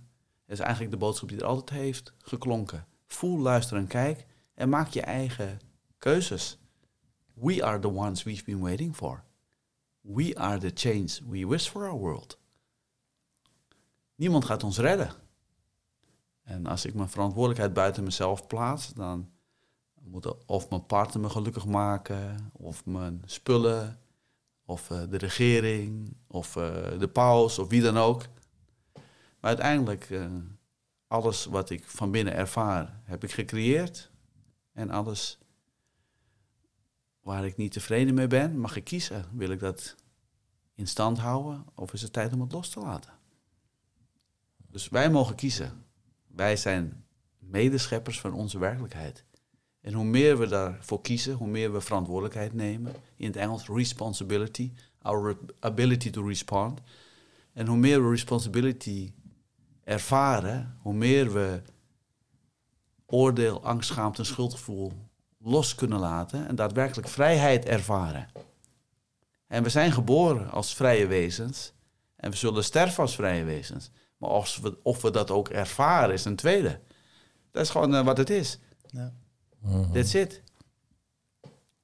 Dat 0.46 0.58
is 0.58 0.58
eigenlijk 0.58 0.90
de 0.90 0.98
boodschap 0.98 1.28
die 1.28 1.38
er 1.38 1.46
altijd 1.46 1.80
heeft 1.80 2.12
geklonken. 2.18 2.86
Voel, 3.06 3.38
luister 3.38 3.76
en 3.76 3.86
kijk. 3.86 4.26
En 4.54 4.68
maak 4.68 4.88
je 4.88 5.02
eigen 5.02 5.60
keuzes. 5.98 6.58
We 7.34 7.64
are 7.64 7.78
the 7.78 7.92
ones 7.92 8.22
we've 8.22 8.44
been 8.44 8.60
waiting 8.60 8.94
for. 8.94 9.24
We 10.00 10.34
are 10.36 10.58
the 10.58 10.70
change 10.74 11.20
we 11.28 11.46
wish 11.46 11.68
for 11.68 11.86
our 11.86 11.98
world. 11.98 12.38
Niemand 14.14 14.44
gaat 14.44 14.64
ons 14.64 14.78
redden. 14.78 15.10
En 16.42 16.66
als 16.66 16.84
ik 16.84 16.94
mijn 16.94 17.08
verantwoordelijkheid 17.08 17.72
buiten 17.72 18.04
mezelf 18.04 18.46
plaats, 18.46 18.92
dan 18.92 19.30
moet 20.02 20.46
of 20.46 20.70
mijn 20.70 20.86
partner 20.86 21.20
me 21.20 21.28
gelukkig 21.28 21.66
maken, 21.66 22.50
of 22.52 22.86
mijn 22.86 23.22
spullen, 23.24 23.98
of 24.64 24.90
uh, 24.90 25.02
de 25.08 25.16
regering, 25.16 26.16
of 26.26 26.56
uh, 26.56 26.98
de 26.98 27.08
paus, 27.08 27.58
of 27.58 27.68
wie 27.68 27.82
dan 27.82 27.98
ook. 27.98 28.26
Maar 29.40 29.50
uiteindelijk, 29.50 30.10
uh, 30.10 30.26
alles 31.06 31.44
wat 31.44 31.70
ik 31.70 31.84
van 31.84 32.10
binnen 32.10 32.34
ervaar, 32.34 33.00
heb 33.04 33.24
ik 33.24 33.32
gecreëerd. 33.32 34.10
En 34.72 34.90
alles 34.90 35.38
waar 37.28 37.44
ik 37.44 37.56
niet 37.56 37.72
tevreden 37.72 38.14
mee 38.14 38.26
ben, 38.26 38.58
mag 38.58 38.76
ik 38.76 38.84
kiezen. 38.84 39.24
Wil 39.32 39.50
ik 39.50 39.60
dat 39.60 39.94
in 40.74 40.86
stand 40.86 41.18
houden 41.18 41.64
of 41.74 41.92
is 41.92 42.02
het 42.02 42.12
tijd 42.12 42.32
om 42.32 42.40
het 42.40 42.52
los 42.52 42.68
te 42.68 42.80
laten? 42.80 43.12
Dus 44.70 44.88
wij 44.88 45.10
mogen 45.10 45.34
kiezen. 45.34 45.84
Wij 46.26 46.56
zijn 46.56 47.04
medescheppers 47.38 48.20
van 48.20 48.32
onze 48.32 48.58
werkelijkheid. 48.58 49.24
En 49.80 49.92
hoe 49.92 50.04
meer 50.04 50.38
we 50.38 50.46
daarvoor 50.46 51.00
kiezen, 51.00 51.34
hoe 51.34 51.48
meer 51.48 51.72
we 51.72 51.80
verantwoordelijkheid 51.80 52.52
nemen. 52.52 52.94
In 53.16 53.26
het 53.26 53.36
Engels 53.36 53.68
responsibility, 53.68 54.72
our 55.02 55.38
ability 55.58 56.10
to 56.10 56.26
respond. 56.26 56.80
En 57.52 57.66
hoe 57.66 57.78
meer 57.78 58.02
we 58.02 58.10
responsibility 58.10 59.12
ervaren, 59.84 60.78
hoe 60.82 60.94
meer 60.94 61.32
we 61.32 61.62
oordeel, 63.06 63.64
angst, 63.64 63.88
schaamte 63.88 64.18
en 64.18 64.26
schuldgevoel 64.26 65.07
los 65.38 65.74
kunnen 65.74 65.98
laten 65.98 66.48
en 66.48 66.54
daadwerkelijk 66.54 67.08
vrijheid 67.08 67.64
ervaren. 67.64 68.28
En 69.46 69.62
we 69.62 69.68
zijn 69.68 69.92
geboren 69.92 70.50
als 70.50 70.74
vrije 70.74 71.06
wezens 71.06 71.72
en 72.16 72.30
we 72.30 72.36
zullen 72.36 72.64
sterven 72.64 73.02
als 73.02 73.14
vrije 73.14 73.44
wezens. 73.44 73.90
Maar 74.16 74.30
of 74.30 74.58
we, 74.58 74.78
of 74.82 75.02
we 75.02 75.10
dat 75.10 75.30
ook 75.30 75.48
ervaren 75.48 76.14
is 76.14 76.24
een 76.24 76.36
tweede. 76.36 76.80
Dat 77.50 77.62
is 77.62 77.70
gewoon 77.70 77.94
uh, 77.94 78.04
wat 78.04 78.16
het 78.16 78.30
is. 78.30 78.58
Ja. 78.86 79.12
Mm 79.60 79.92
That's 79.92 80.14
it. 80.14 80.42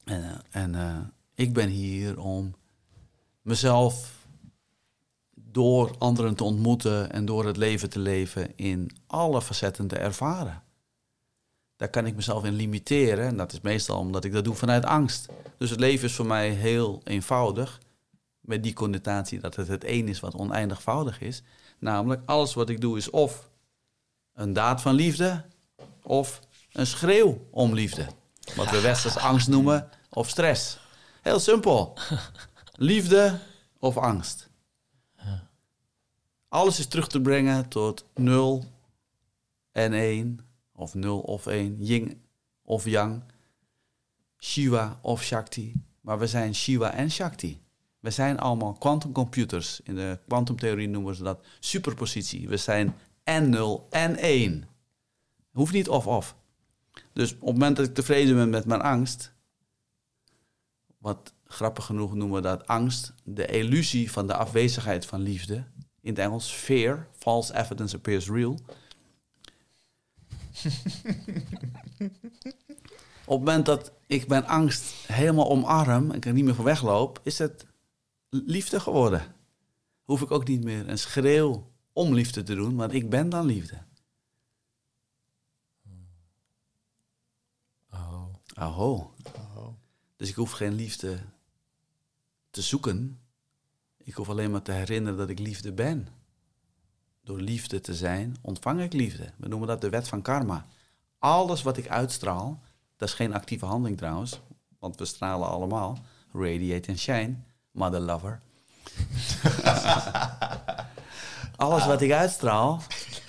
En, 0.05 0.23
uh, 0.23 0.31
en 0.51 0.75
uh, 0.75 0.99
ik 1.35 1.53
ben 1.53 1.69
hier 1.69 2.21
om 2.21 2.55
mezelf 3.43 4.27
door 5.35 5.95
anderen 5.99 6.35
te 6.35 6.45
ontmoeten 6.45 7.13
en 7.13 7.25
door 7.25 7.47
het 7.47 7.57
leven 7.57 7.91
te 7.91 7.99
leven 7.99 8.57
in 8.57 8.91
alle 9.07 9.43
facetten 9.43 9.87
te 9.87 9.97
ervaren 9.97 10.64
daar 11.77 11.89
kan 11.89 12.07
ik 12.07 12.15
mezelf 12.15 12.45
in 12.45 12.55
limiteren. 12.55 13.27
En 13.27 13.37
dat 13.37 13.53
is 13.53 13.61
meestal 13.61 13.99
omdat 13.99 14.25
ik 14.25 14.33
dat 14.33 14.45
doe 14.45 14.55
vanuit 14.55 14.85
angst. 14.85 15.29
Dus 15.59 15.71
het 15.71 15.81
leven 15.81 16.09
is 16.09 16.15
voor 16.15 16.27
mij 16.27 16.51
heel 16.51 17.01
eenvoudig. 17.05 17.81
Met 18.41 18.63
die 18.63 18.73
connotatie 18.73 19.41
dat 19.41 19.57
het 19.57 19.69
het 19.69 19.85
een 19.85 20.09
is 20.09 20.21
wat 20.21 20.35
oneindigvoudig 20.35 21.21
is. 21.21 21.43
Namelijk, 21.79 22.23
alles 22.27 22.55
wat 22.55 22.69
ik 22.69 22.81
doe 22.81 22.97
is 22.97 23.11
of 23.11 23.51
een 24.35 24.53
daad 24.53 24.83
van 24.83 24.95
liefde 24.95 25.45
of 26.03 26.41
een 26.73 26.87
schreeuw 26.87 27.47
om 27.51 27.75
liefde. 27.75 28.07
Wat 28.57 28.71
we 28.71 28.81
westers 28.81 29.17
angst 29.17 29.49
noemen 29.49 29.89
of 30.11 30.29
stress. 30.29 30.79
Heel 31.23 31.41
simpel. 31.41 31.99
Liefde 32.77 33.39
of 33.79 33.97
angst. 33.97 34.49
Alles 36.49 36.79
is 36.79 36.87
terug 36.87 37.09
te 37.09 37.21
brengen 37.21 37.69
tot 37.69 38.05
nul 38.15 38.65
en 39.73 39.93
één 39.93 40.41
of 40.75 40.95
0 40.95 41.21
of 41.21 41.47
1, 41.47 41.77
yin 41.79 42.23
of 42.63 42.85
yang, 42.85 43.23
Shiva 44.39 44.99
of 45.03 45.23
Shakti. 45.23 45.73
Maar 46.01 46.19
we 46.19 46.27
zijn 46.27 46.55
Shiva 46.55 46.93
en 46.93 47.11
Shakti. 47.11 47.63
We 48.01 48.11
zijn 48.11 48.39
allemaal 48.39 48.73
quantumcomputers. 48.73 49.81
In 49.85 49.95
de 49.95 50.19
kwantumtheorie 50.27 50.89
noemen 50.89 51.15
ze 51.15 51.23
dat 51.23 51.47
superpositie. 51.61 52.49
We 52.49 52.57
zijn 52.57 52.95
en 53.23 53.51
0 53.51 53.87
en 53.91 54.17
1. 54.17 54.69
Hoeft 55.53 55.73
niet 55.73 55.89
of-of. 55.89 56.37
Dus 57.13 57.33
op 57.33 57.41
het 57.41 57.51
moment 57.51 57.77
dat 57.77 57.87
ik 57.87 57.95
tevreden 57.95 58.35
ben 58.35 58.51
met 58.51 58.65
mijn 58.65 58.81
angst, 58.81 59.33
wat 60.99 61.33
grappig 61.45 61.85
genoeg 61.85 62.15
noemen 62.15 62.37
we 62.37 62.43
dat 62.43 62.67
angst, 62.67 63.13
de 63.25 63.47
illusie 63.47 64.11
van 64.11 64.27
de 64.27 64.35
afwezigheid 64.35 65.07
van 65.07 65.21
liefde. 65.21 65.55
In 66.01 66.11
het 66.11 66.19
Engels, 66.19 66.53
fear, 66.53 67.09
false 67.13 67.57
evidence 67.57 67.97
appears 67.97 68.29
real. 68.29 68.59
Op 73.27 73.39
het 73.39 73.45
moment 73.45 73.67
dat 73.67 73.93
ik 74.07 74.29
mijn 74.29 74.47
angst 74.47 75.07
helemaal 75.07 75.51
omarm 75.51 76.11
en 76.11 76.17
ik 76.17 76.25
er 76.25 76.33
niet 76.33 76.45
meer 76.45 76.55
van 76.55 76.65
wegloop, 76.65 77.21
is 77.23 77.39
het 77.39 77.67
liefde 78.29 78.81
geworden. 78.81 79.35
Hoef 80.03 80.23
ik 80.23 80.31
ook 80.31 80.49
niet 80.49 80.65
meer 80.65 80.89
een 80.89 80.99
schreeuw 80.99 81.73
om 81.93 82.15
liefde 82.15 82.43
te 82.43 82.55
doen, 82.55 82.77
want 82.77 82.93
ik 82.93 83.11
ben 83.11 83.29
dan 83.29 83.47
liefde. 83.47 83.83
Oh. 87.91 88.27
Aho. 88.55 89.15
Dus 90.17 90.29
ik 90.29 90.35
hoef 90.35 90.51
geen 90.51 90.75
liefde 90.75 91.19
te 92.51 92.63
zoeken. 92.63 93.21
Ik 93.99 94.15
hoef 94.15 94.29
alleen 94.29 94.51
maar 94.51 94.63
te 94.63 94.73
herinneren 94.73 95.19
dat 95.19 95.29
ik 95.29 95.39
liefde 95.39 95.73
ben 95.73 96.09
door 97.25 97.41
liefde 97.41 97.81
te 97.81 97.95
zijn, 97.95 98.37
ontvang 98.41 98.81
ik 98.81 98.93
liefde. 98.93 99.33
We 99.37 99.49
noemen 99.49 99.69
dat 99.69 99.81
de 99.81 99.89
wet 99.89 100.09
van 100.09 100.23
karma. 100.23 100.67
Alles 101.19 101.63
wat 101.63 101.77
ik 101.77 101.89
uitstraal, 101.89 102.61
dat 102.97 103.09
is 103.09 103.15
geen 103.15 103.35
actieve 103.35 103.67
handeling 103.67 103.97
trouwens, 103.99 104.41
want 104.79 104.97
we 104.97 105.05
stralen 105.05 105.49
allemaal. 105.49 105.99
Radiate 106.33 106.89
and 106.89 106.99
shine, 106.99 107.35
mother 107.71 108.01
lover. 108.01 108.41
Alles 111.57 111.87
wat 111.87 112.01
ik 112.01 112.13
uitstraal. 112.13 112.83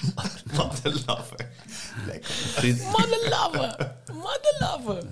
mother 0.57 1.03
lover. 1.05 1.51
Lekker. 2.05 2.83
Mother 2.91 3.29
lover. 3.29 3.95
Mother 4.13 4.55
lover. 4.59 5.03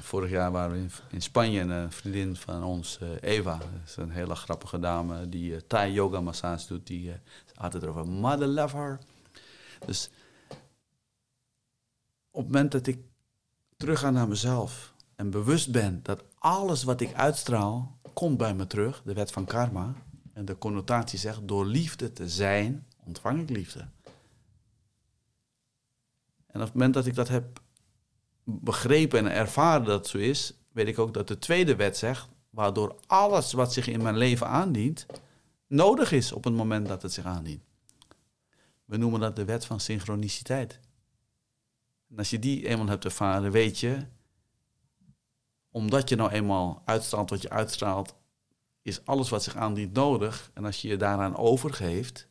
Vorig 0.00 0.30
jaar 0.30 0.50
waren 0.50 0.72
we 0.72 0.78
in, 0.78 0.90
in 1.10 1.22
Spanje 1.22 1.60
en 1.60 1.70
een 1.70 1.92
vriendin 1.92 2.36
van 2.36 2.64
ons, 2.64 2.98
uh, 3.02 3.08
Eva, 3.20 3.56
dat 3.58 3.68
is 3.86 3.96
een 3.96 4.10
hele 4.10 4.34
grappige 4.34 4.78
dame 4.78 5.28
die 5.28 5.52
uh, 5.52 5.60
Thai 5.66 5.92
yoga 5.92 6.20
massage 6.20 6.66
doet, 6.66 6.86
die 6.86 7.08
uh, 7.08 7.14
had 7.60 7.72
het 7.72 7.82
erover 7.82 8.08
mother 8.08 8.46
lover. 8.46 8.98
Dus 9.86 10.10
op 12.30 12.42
het 12.42 12.52
moment 12.52 12.72
dat 12.72 12.86
ik 12.86 12.98
terug 13.76 13.98
ga 13.98 14.10
naar 14.10 14.28
mezelf 14.28 14.94
en 15.16 15.30
bewust 15.30 15.72
ben 15.72 16.00
dat 16.02 16.24
alles 16.38 16.82
wat 16.82 17.00
ik 17.00 17.14
uitstraal 17.14 17.98
komt 18.12 18.36
bij 18.36 18.54
me 18.54 18.66
terug, 18.66 19.02
de 19.04 19.14
wet 19.14 19.32
van 19.32 19.44
karma, 19.44 19.94
en 20.32 20.44
de 20.44 20.58
connotatie 20.58 21.18
zegt 21.18 21.48
door 21.48 21.66
liefde 21.66 22.12
te 22.12 22.28
zijn, 22.28 22.86
ontvang 23.04 23.40
ik 23.40 23.50
liefde. 23.50 23.88
En 26.46 26.60
op 26.60 26.66
het 26.66 26.72
moment 26.72 26.94
dat 26.94 27.06
ik 27.06 27.14
dat 27.14 27.28
heb 27.28 27.60
begrepen 28.44 29.18
en 29.18 29.32
ervaren 29.32 29.84
dat 29.84 29.98
het 29.98 30.08
zo 30.08 30.18
is, 30.18 30.54
weet 30.72 30.88
ik 30.88 30.98
ook 30.98 31.14
dat 31.14 31.28
de 31.28 31.38
tweede 31.38 31.76
wet 31.76 31.96
zegt, 31.96 32.28
waardoor 32.50 32.96
alles 33.06 33.52
wat 33.52 33.72
zich 33.72 33.86
in 33.86 34.02
mijn 34.02 34.16
leven 34.16 34.46
aandient, 34.46 35.06
nodig 35.70 36.12
is 36.12 36.32
op 36.32 36.44
het 36.44 36.54
moment 36.54 36.88
dat 36.88 37.02
het 37.02 37.12
zich 37.12 37.24
aandient. 37.24 37.62
We 38.84 38.96
noemen 38.96 39.20
dat 39.20 39.36
de 39.36 39.44
wet 39.44 39.64
van 39.64 39.80
synchroniciteit. 39.80 40.80
En 42.10 42.16
als 42.16 42.30
je 42.30 42.38
die 42.38 42.66
eenmaal 42.66 42.86
hebt 42.86 43.04
ervaren, 43.04 43.50
weet 43.50 43.78
je, 43.78 44.06
omdat 45.70 46.08
je 46.08 46.16
nou 46.16 46.30
eenmaal 46.30 46.82
uitstraalt 46.84 47.30
wat 47.30 47.42
je 47.42 47.50
uitstraalt, 47.50 48.14
is 48.82 49.04
alles 49.04 49.28
wat 49.28 49.42
zich 49.42 49.56
aandient 49.56 49.92
nodig. 49.92 50.50
En 50.54 50.64
als 50.64 50.82
je 50.82 50.88
je 50.88 50.96
daaraan 50.96 51.36
overgeeft, 51.36 52.28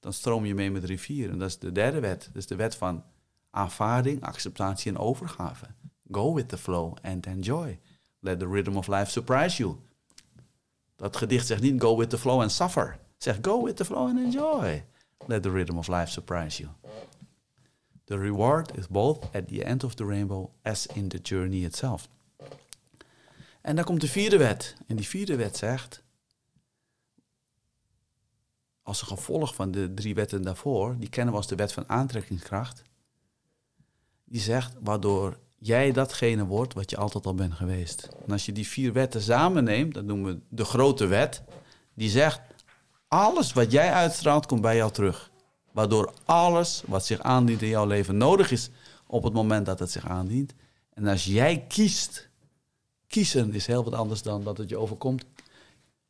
dan 0.00 0.12
stroom 0.12 0.44
je 0.44 0.54
mee 0.54 0.70
met 0.70 0.80
de 0.80 0.86
rivier. 0.86 1.30
En 1.30 1.38
dat 1.38 1.48
is 1.48 1.58
de 1.58 1.72
derde 1.72 2.00
wet. 2.00 2.24
Dat 2.26 2.36
is 2.36 2.46
de 2.46 2.56
wet 2.56 2.74
van 2.74 3.04
aanvaarding, 3.50 4.22
acceptatie 4.22 4.92
en 4.92 4.98
overgave. 4.98 5.66
Go 6.10 6.34
with 6.34 6.48
the 6.48 6.58
flow 6.58 6.96
and 7.02 7.26
enjoy. 7.26 7.78
Let 8.20 8.38
the 8.38 8.48
rhythm 8.48 8.76
of 8.76 8.86
life 8.86 9.10
surprise 9.10 9.56
you. 9.56 9.76
Dat 10.98 11.16
gedicht 11.16 11.46
zegt 11.46 11.62
niet 11.62 11.80
go 11.80 11.96
with 11.96 12.10
the 12.10 12.18
flow 12.18 12.40
and 12.40 12.52
suffer. 12.52 12.98
Zeg 13.18 13.38
go 13.42 13.64
with 13.64 13.76
the 13.76 13.84
flow 13.84 14.08
and 14.08 14.18
enjoy. 14.18 14.84
Let 15.26 15.42
the 15.42 15.50
rhythm 15.50 15.78
of 15.78 15.88
life 15.88 16.10
surprise 16.10 16.62
you. 16.62 16.72
The 18.04 18.18
reward 18.18 18.76
is 18.76 18.88
both 18.88 19.34
at 19.34 19.48
the 19.48 19.64
end 19.64 19.84
of 19.84 19.94
the 19.94 20.04
rainbow 20.04 20.50
as 20.62 20.86
in 20.86 21.08
the 21.08 21.18
journey 21.18 21.64
itself. 21.64 22.08
En 23.60 23.76
dan 23.76 23.84
komt 23.84 24.00
de 24.00 24.08
vierde 24.08 24.36
wet. 24.38 24.76
En 24.86 24.96
die 24.96 25.08
vierde 25.08 25.36
wet 25.36 25.56
zegt, 25.56 26.02
als 28.82 29.00
een 29.00 29.06
gevolg 29.06 29.54
van 29.54 29.70
de 29.70 29.94
drie 29.94 30.14
wetten 30.14 30.42
daarvoor, 30.42 30.98
die 30.98 31.08
kennen 31.08 31.32
we 31.32 31.40
als 31.40 31.48
de 31.48 31.56
wet 31.56 31.72
van 31.72 31.88
aantrekkingskracht, 31.88 32.82
die 34.24 34.40
zegt 34.40 34.74
waardoor 34.80 35.38
jij 35.58 35.92
datgene 35.92 36.46
wordt 36.46 36.74
wat 36.74 36.90
je 36.90 36.96
altijd 36.96 37.26
al 37.26 37.34
bent 37.34 37.54
geweest. 37.54 38.08
En 38.26 38.32
als 38.32 38.46
je 38.46 38.52
die 38.52 38.68
vier 38.68 38.92
wetten 38.92 39.22
samen 39.22 39.64
neemt, 39.64 39.94
dat 39.94 40.04
noemen 40.04 40.34
we 40.34 40.40
de 40.48 40.64
grote 40.64 41.06
wet, 41.06 41.42
die 41.94 42.10
zegt 42.10 42.40
alles 43.08 43.52
wat 43.52 43.72
jij 43.72 43.92
uitstraalt 43.92 44.46
komt 44.46 44.60
bij 44.60 44.76
jou 44.76 44.92
terug. 44.92 45.30
Waardoor 45.72 46.12
alles 46.24 46.82
wat 46.86 47.06
zich 47.06 47.20
aandient 47.20 47.62
in 47.62 47.68
jouw 47.68 47.86
leven 47.86 48.16
nodig 48.16 48.50
is 48.50 48.70
op 49.06 49.22
het 49.22 49.32
moment 49.32 49.66
dat 49.66 49.78
het 49.78 49.90
zich 49.90 50.08
aandient. 50.08 50.54
En 50.94 51.06
als 51.06 51.24
jij 51.24 51.64
kiest, 51.68 52.28
kiezen 53.06 53.54
is 53.54 53.66
heel 53.66 53.84
wat 53.84 53.94
anders 53.94 54.22
dan 54.22 54.44
dat 54.44 54.58
het 54.58 54.68
je 54.68 54.78
overkomt. 54.78 55.24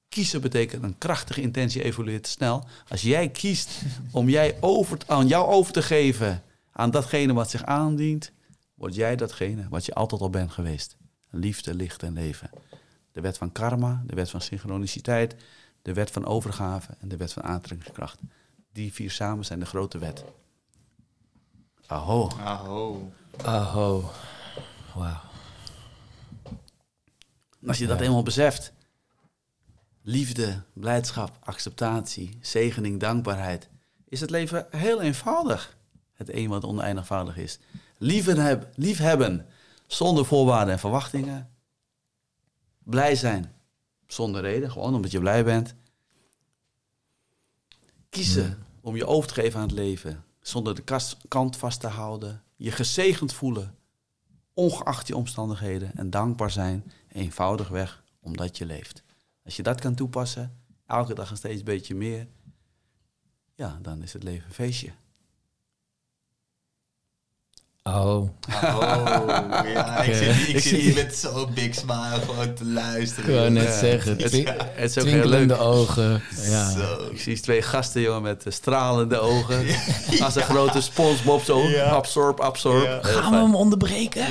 Kiezen 0.08 0.40
betekent 0.40 0.82
een 0.82 0.98
krachtige 0.98 1.40
intentie 1.40 1.82
evolueert 1.82 2.26
snel. 2.26 2.64
Als 2.88 3.02
jij 3.02 3.28
kiest 3.28 3.70
om 4.10 4.28
jij 4.28 4.56
over, 4.60 4.98
aan 5.06 5.26
jou 5.26 5.46
over 5.46 5.72
te 5.72 5.82
geven 5.82 6.42
aan 6.72 6.90
datgene 6.90 7.32
wat 7.32 7.50
zich 7.50 7.64
aandient, 7.64 8.32
word 8.78 8.94
jij 8.94 9.16
datgene 9.16 9.68
wat 9.68 9.84
je 9.86 9.94
altijd 9.94 10.20
al 10.20 10.30
bent 10.30 10.50
geweest. 10.50 10.96
Liefde, 11.30 11.74
licht 11.74 12.02
en 12.02 12.12
leven. 12.12 12.50
De 13.12 13.20
wet 13.20 13.38
van 13.38 13.52
karma, 13.52 14.02
de 14.06 14.14
wet 14.14 14.30
van 14.30 14.40
synchroniciteit, 14.40 15.36
de 15.82 15.92
wet 15.92 16.10
van 16.10 16.26
overgave 16.26 16.96
en 17.00 17.09
de 17.09 17.16
wet 17.16 17.32
van 17.32 17.42
aantrekkingskracht. 17.42 18.20
Die 18.72 18.92
vier 18.92 19.10
samen 19.10 19.44
zijn 19.44 19.60
de 19.60 19.66
grote 19.66 19.98
wet. 19.98 20.24
Aho. 21.86 22.28
Aho. 22.28 23.12
Aho. 23.44 24.10
Wauw. 24.94 25.20
Als 27.66 27.78
je 27.78 27.86
dat 27.86 28.00
eenmaal 28.00 28.22
beseft, 28.22 28.72
liefde, 30.02 30.62
blijdschap, 30.72 31.36
acceptatie, 31.40 32.38
zegening, 32.40 33.00
dankbaarheid, 33.00 33.68
is 34.09 34.20
het 34.20 34.30
leven 34.30 34.66
heel 34.70 35.00
eenvoudig. 35.00 35.76
Het 36.12 36.32
een 36.32 36.48
wat 36.48 36.64
oneindigvoudig 36.64 37.36
is. 37.36 37.59
Liefhebben, 37.98 38.44
heb, 38.44 38.72
liefhebben 38.74 39.46
zonder 39.86 40.24
voorwaarden 40.24 40.72
en 40.72 40.80
verwachtingen. 40.80 41.50
Blij 42.78 43.14
zijn 43.14 43.52
zonder 44.06 44.40
reden, 44.40 44.70
gewoon 44.70 44.94
omdat 44.94 45.10
je 45.10 45.18
blij 45.18 45.44
bent. 45.44 45.74
Kiezen 48.08 48.66
om 48.80 48.96
je 48.96 49.06
over 49.06 49.28
te 49.28 49.34
geven 49.34 49.60
aan 49.60 49.66
het 49.66 49.76
leven, 49.76 50.24
zonder 50.40 50.74
de 50.74 50.82
kast, 50.82 51.16
kant 51.28 51.56
vast 51.56 51.80
te 51.80 51.86
houden. 51.86 52.42
Je 52.56 52.70
gezegend 52.70 53.32
voelen, 53.32 53.76
ongeacht 54.52 55.06
je 55.06 55.16
omstandigheden. 55.16 55.96
En 55.96 56.10
dankbaar 56.10 56.50
zijn, 56.50 56.92
eenvoudigweg, 57.08 58.04
omdat 58.20 58.58
je 58.58 58.66
leeft. 58.66 59.02
Als 59.44 59.56
je 59.56 59.62
dat 59.62 59.80
kan 59.80 59.94
toepassen, 59.94 60.60
elke 60.86 61.14
dag 61.14 61.30
een 61.30 61.36
steeds 61.36 61.62
beetje 61.62 61.94
meer, 61.94 62.28
ja, 63.54 63.78
dan 63.82 64.02
is 64.02 64.12
het 64.12 64.22
leven 64.22 64.46
een 64.46 64.54
feestje. 64.54 64.92
Oh. 67.97 68.28
Oh, 68.65 69.24
ja, 69.74 70.02
ik 70.02 70.15
zit, 70.15 70.48
ik 70.48 70.60
zit 70.60 70.81
hier 70.81 70.94
met 70.94 71.16
zo'n 71.16 71.47
big 71.55 71.74
smile 71.74 72.19
gewoon 72.27 72.55
te 72.55 72.65
luisteren. 72.65 73.31
Ik 73.31 73.36
wou 73.36 73.51
net 73.51 73.62
Ja. 73.65 73.78
zeggen. 73.78 74.16
Het, 74.19 74.32
is 74.97 74.98
ook 74.98 75.06
heel 75.06 75.27
leuk. 75.27 75.60
ogen. 75.60 76.23
Ja. 76.48 76.70
Zo. 76.70 77.09
Ik 77.10 77.20
zie 77.20 77.40
twee 77.40 77.62
gasten, 77.62 78.01
jongen, 78.01 78.23
met 78.23 78.47
eh, 78.47 78.52
stralende 78.52 79.19
ogen. 79.19 79.66
Als 80.20 80.35
een 80.36 80.43
grote 80.43 80.81
Spongebob 80.81 81.43
zo. 81.43 81.69
Ja. 81.69 81.85
Absorb, 81.85 82.40
absorb. 82.40 82.98
Gaan 83.05 83.31
we 83.32 83.36
hem 83.39 83.55
onderbreken? 83.55 84.27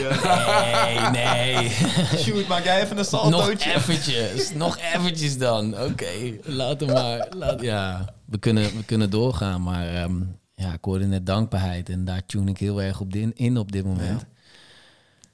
Nee, 0.62 1.00
nee. 1.12 1.70
Shoot, 2.24 2.48
maak 2.48 2.64
jij 2.64 2.76
even 2.78 2.90
een 2.90 2.96
Nog 2.96 3.06
saltootje? 3.06 3.74
eventjes. 3.74 4.52
Nog 4.54 4.78
eventjes 4.96 5.38
dan. 5.38 5.82
Oké, 5.84 6.08
laat 6.44 6.80
hem 6.80 6.92
maar. 6.94 7.28
Laat, 7.38 7.62
ja, 7.62 8.06
we 8.26 8.38
kunnen, 8.38 8.64
we 8.64 8.84
kunnen 8.86 9.10
doorgaan. 9.10 9.64
Maar 9.64 9.88
ehm, 9.96 10.16
ja, 10.60 10.74
ik 10.74 10.84
hoorde 10.84 11.06
net 11.06 11.26
dankbaarheid. 11.26 11.90
En 11.90 12.06
daar 12.06 12.26
tune 12.26 12.50
ik 12.50 12.58
heel 12.58 12.82
erg 12.82 13.00
op 13.00 13.16
in, 13.16 13.36
in 13.36 13.58
op 13.58 13.72
dit 13.72 13.86
moment. 13.86 14.26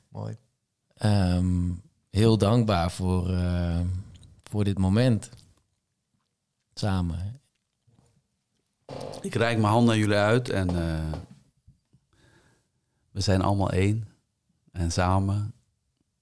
Mooi. 0.09 0.37
Ehm, 0.97 1.71
heel 2.09 2.37
dankbaar 2.37 2.91
voor, 2.91 3.29
eh, 3.29 3.79
voor 4.43 4.63
dit 4.63 4.77
moment. 4.77 5.29
Samen. 6.73 7.41
Ik 9.21 9.35
reik 9.35 9.57
mijn 9.57 9.73
handen 9.73 9.93
aan 9.93 9.99
jullie 9.99 10.15
uit 10.15 10.49
en 10.49 10.69
eh, 10.69 11.13
we 13.11 13.21
zijn 13.21 13.41
allemaal 13.41 13.71
één. 13.71 14.07
En 14.71 14.91
samen, 14.91 15.53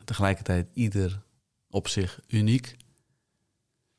tegelijkertijd 0.03 0.67
ieder 0.73 1.21
op 1.69 1.87
zich 1.87 2.21
uniek. 2.27 2.77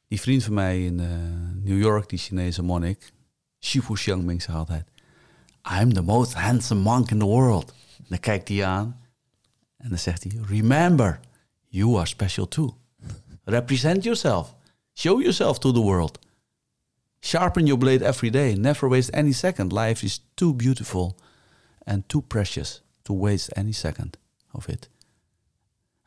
Die 0.08 0.20
vriend 0.20 0.44
van 0.44 0.54
mij 0.54 0.84
in 0.84 1.00
eh, 1.00 1.08
New 1.54 1.80
York, 1.80 2.08
die 2.08 2.18
Chinese 2.18 2.62
monnik, 2.62 3.12
Shifu 3.60 3.94
Xiangming, 3.94 4.42
zegt 4.42 4.58
altijd... 4.58 4.91
I'm 5.64 5.90
the 5.90 6.02
most 6.02 6.34
handsome 6.34 6.80
monk 6.80 7.10
in 7.10 7.18
the 7.18 7.26
world. 7.26 7.72
En 7.98 8.04
dan 8.08 8.18
kijkt 8.18 8.48
hij 8.48 8.64
aan 8.64 9.00
en 9.76 9.88
dan 9.88 9.98
zegt 9.98 10.22
hij... 10.22 10.40
Remember, 10.46 11.20
you 11.68 11.96
are 11.96 12.06
special 12.06 12.48
too. 12.48 12.76
Represent 13.44 14.04
yourself. 14.04 14.54
Show 14.94 15.20
yourself 15.20 15.58
to 15.58 15.72
the 15.72 15.80
world. 15.80 16.18
Sharpen 17.20 17.66
your 17.66 17.78
blade 17.78 18.04
every 18.04 18.30
day. 18.30 18.54
Never 18.54 18.88
waste 18.88 19.12
any 19.12 19.32
second. 19.32 19.72
Life 19.72 20.04
is 20.04 20.20
too 20.34 20.54
beautiful 20.54 21.16
and 21.86 22.08
too 22.08 22.22
precious 22.22 22.82
to 23.02 23.12
waste 23.12 23.52
any 23.56 23.72
second 23.72 24.16
of 24.50 24.68
it. 24.68 24.88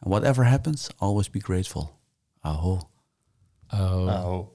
And 0.01 0.11
whatever 0.11 0.43
happens, 0.43 0.89
always 0.97 1.29
be 1.29 1.39
grateful. 1.39 1.99
Aho. 2.41 2.89
Nou, 3.71 4.47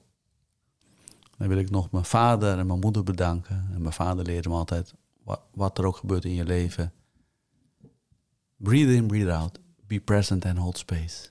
Dan 1.41 1.49
wil 1.49 1.59
ik 1.59 1.69
nog 1.69 1.91
mijn 1.91 2.05
vader 2.05 2.57
en 2.59 2.67
mijn 2.67 2.79
moeder 2.79 3.03
bedanken. 3.03 3.69
En 3.73 3.81
mijn 3.81 3.93
vader 3.93 4.25
leerde 4.25 4.49
me 4.49 4.55
altijd, 4.55 4.93
wa- 5.23 5.41
wat 5.53 5.77
er 5.77 5.85
ook 5.85 5.95
gebeurt 5.95 6.25
in 6.25 6.33
je 6.33 6.43
leven. 6.43 6.93
Breathe 8.57 8.93
in, 8.93 9.07
breathe 9.07 9.33
out. 9.33 9.59
Be 9.87 9.99
present 9.99 10.45
and 10.45 10.57
hold 10.57 10.77
space. 10.77 11.29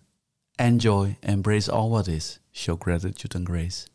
Enjoy, 0.55 1.17
embrace 1.21 1.71
all 1.71 1.89
what 1.89 2.07
is. 2.07 2.41
Show 2.51 2.81
gratitude 2.81 3.37
and 3.39 3.49
grace. 3.49 3.87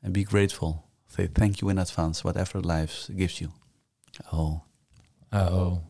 And 0.00 0.12
be 0.12 0.22
grateful. 0.24 0.84
Say 1.06 1.28
thank 1.32 1.56
you 1.56 1.70
in 1.70 1.78
advance, 1.78 2.22
whatever 2.22 2.60
life 2.60 3.12
gives 3.16 3.38
you. 3.38 3.50
Oh. 4.30 4.60
oh. 5.32 5.82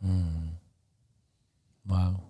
Hmm. 0.00 0.48
Wauw. 1.88 2.20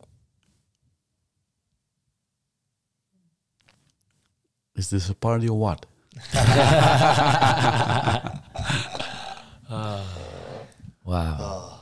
Is 4.74 4.90
this 4.90 5.08
a 5.10 5.14
party 5.14 5.48
or 5.48 5.58
what? 5.58 5.86
Wow. 11.06 11.78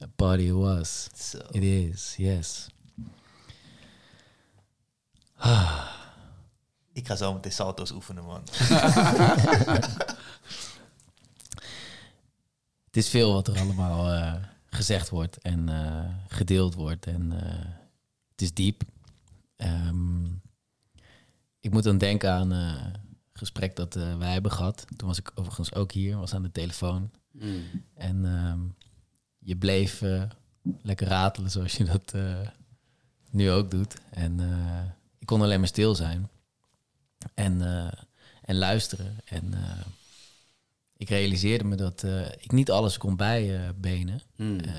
A 0.00 0.08
party 0.08 0.48
it 0.48 0.52
was. 0.52 1.10
It 1.54 1.62
is, 1.62 2.14
yes. 2.18 2.68
Ik 6.94 7.06
ga 7.06 7.16
zo 7.16 7.32
meteen 7.32 7.52
salto's 7.52 7.90
oefenen, 7.90 8.24
man. 8.24 8.42
Het 12.86 12.96
is 13.02 13.08
veel 13.08 13.32
wat 13.32 13.48
er 13.48 13.58
allemaal 13.58 14.12
eh, 14.12 14.34
gezegd 14.74 15.08
wordt 15.08 15.38
en 15.38 15.68
eh, 15.68 16.14
gedeeld 16.28 16.74
wordt. 16.74 17.06
En 17.06 17.32
eh, 17.42 17.64
het 18.30 18.42
is 18.42 18.54
diep. 18.54 18.82
Ehm, 19.56 20.24
ik 21.60 21.70
moet 21.70 21.82
dan 21.82 21.98
denken 21.98 22.32
aan 22.32 22.52
eh, 22.52 22.58
een 22.58 23.00
gesprek 23.32 23.76
dat 23.76 23.96
eh, 23.96 24.16
wij 24.16 24.32
hebben 24.32 24.52
gehad. 24.52 24.84
Toen 24.96 25.08
was 25.08 25.18
ik 25.18 25.30
overigens 25.34 25.74
ook 25.74 25.92
hier, 25.92 26.16
was 26.16 26.34
aan 26.34 26.42
de 26.42 26.52
telefoon. 26.52 27.10
En 27.94 28.24
ehm, 28.24 28.60
je 29.38 29.56
bleef 29.56 30.02
eh, 30.02 30.22
lekker 30.82 31.06
ratelen 31.06 31.50
zoals 31.50 31.76
je 31.76 31.84
dat 31.84 32.12
eh, 32.12 32.48
nu 33.30 33.50
ook 33.50 33.70
doet. 33.70 33.96
En 34.10 34.40
eh, 34.40 34.84
ik 35.18 35.26
kon 35.26 35.42
alleen 35.42 35.58
maar 35.58 35.68
stil 35.68 35.94
zijn. 35.94 36.28
En, 37.34 37.62
eh, 37.62 37.92
en 38.42 38.56
luisteren. 38.56 39.16
En 39.24 39.54
eh, 39.54 39.80
ik 40.96 41.08
realiseerde 41.08 41.64
me 41.64 41.76
dat 41.76 42.02
eh, 42.02 42.26
ik 42.26 42.52
niet 42.52 42.70
alles 42.70 42.98
kon 42.98 43.16
bijbenen. 43.16 44.20
Mm. 44.36 44.60
Eh, 44.60 44.72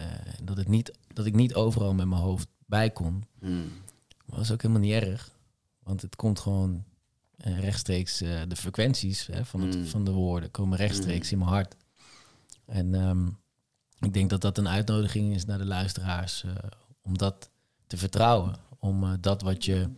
dat, 0.44 0.58
het 0.58 0.68
niet, 0.68 0.92
dat 1.14 1.26
ik 1.26 1.34
niet 1.34 1.54
overal 1.54 1.94
met 1.94 2.08
mijn 2.08 2.22
hoofd 2.22 2.48
bij 2.66 2.90
kon. 2.90 3.24
Mm. 3.40 3.72
Maar 4.26 4.36
dat 4.36 4.46
is 4.46 4.52
ook 4.52 4.62
helemaal 4.62 4.84
niet 4.84 5.04
erg. 5.04 5.32
Want 5.84 6.02
het 6.02 6.16
komt 6.16 6.40
gewoon 6.40 6.84
eh, 7.38 7.60
rechtstreeks, 7.60 8.18
de 8.18 8.56
frequenties 8.56 9.28
hè, 9.28 9.46
van, 9.46 9.62
het, 9.62 9.76
Mm. 9.76 9.86
van 9.86 10.06
de 10.06 10.12
woorden 10.12 10.52
komen 10.52 10.78
rechtstreeks 10.78 11.32
in 11.32 11.38
mijn 11.38 11.50
hart. 11.50 11.76
En 12.66 12.96
ehm, 12.96 13.28
ik 14.00 14.14
denk 14.14 14.30
dat 14.30 14.42
dat 14.42 14.58
een 14.58 14.68
uitnodiging 14.68 15.36
is 15.36 15.46
naar 15.46 15.58
de 15.58 15.66
luisteraars 15.66 16.44
om 17.02 17.18
dat 17.18 17.50
te 17.88 17.98
vertrouwen. 17.98 18.56
Om 18.80 19.22
dat 19.22 19.42
wat 19.42 19.66
je 19.66 19.90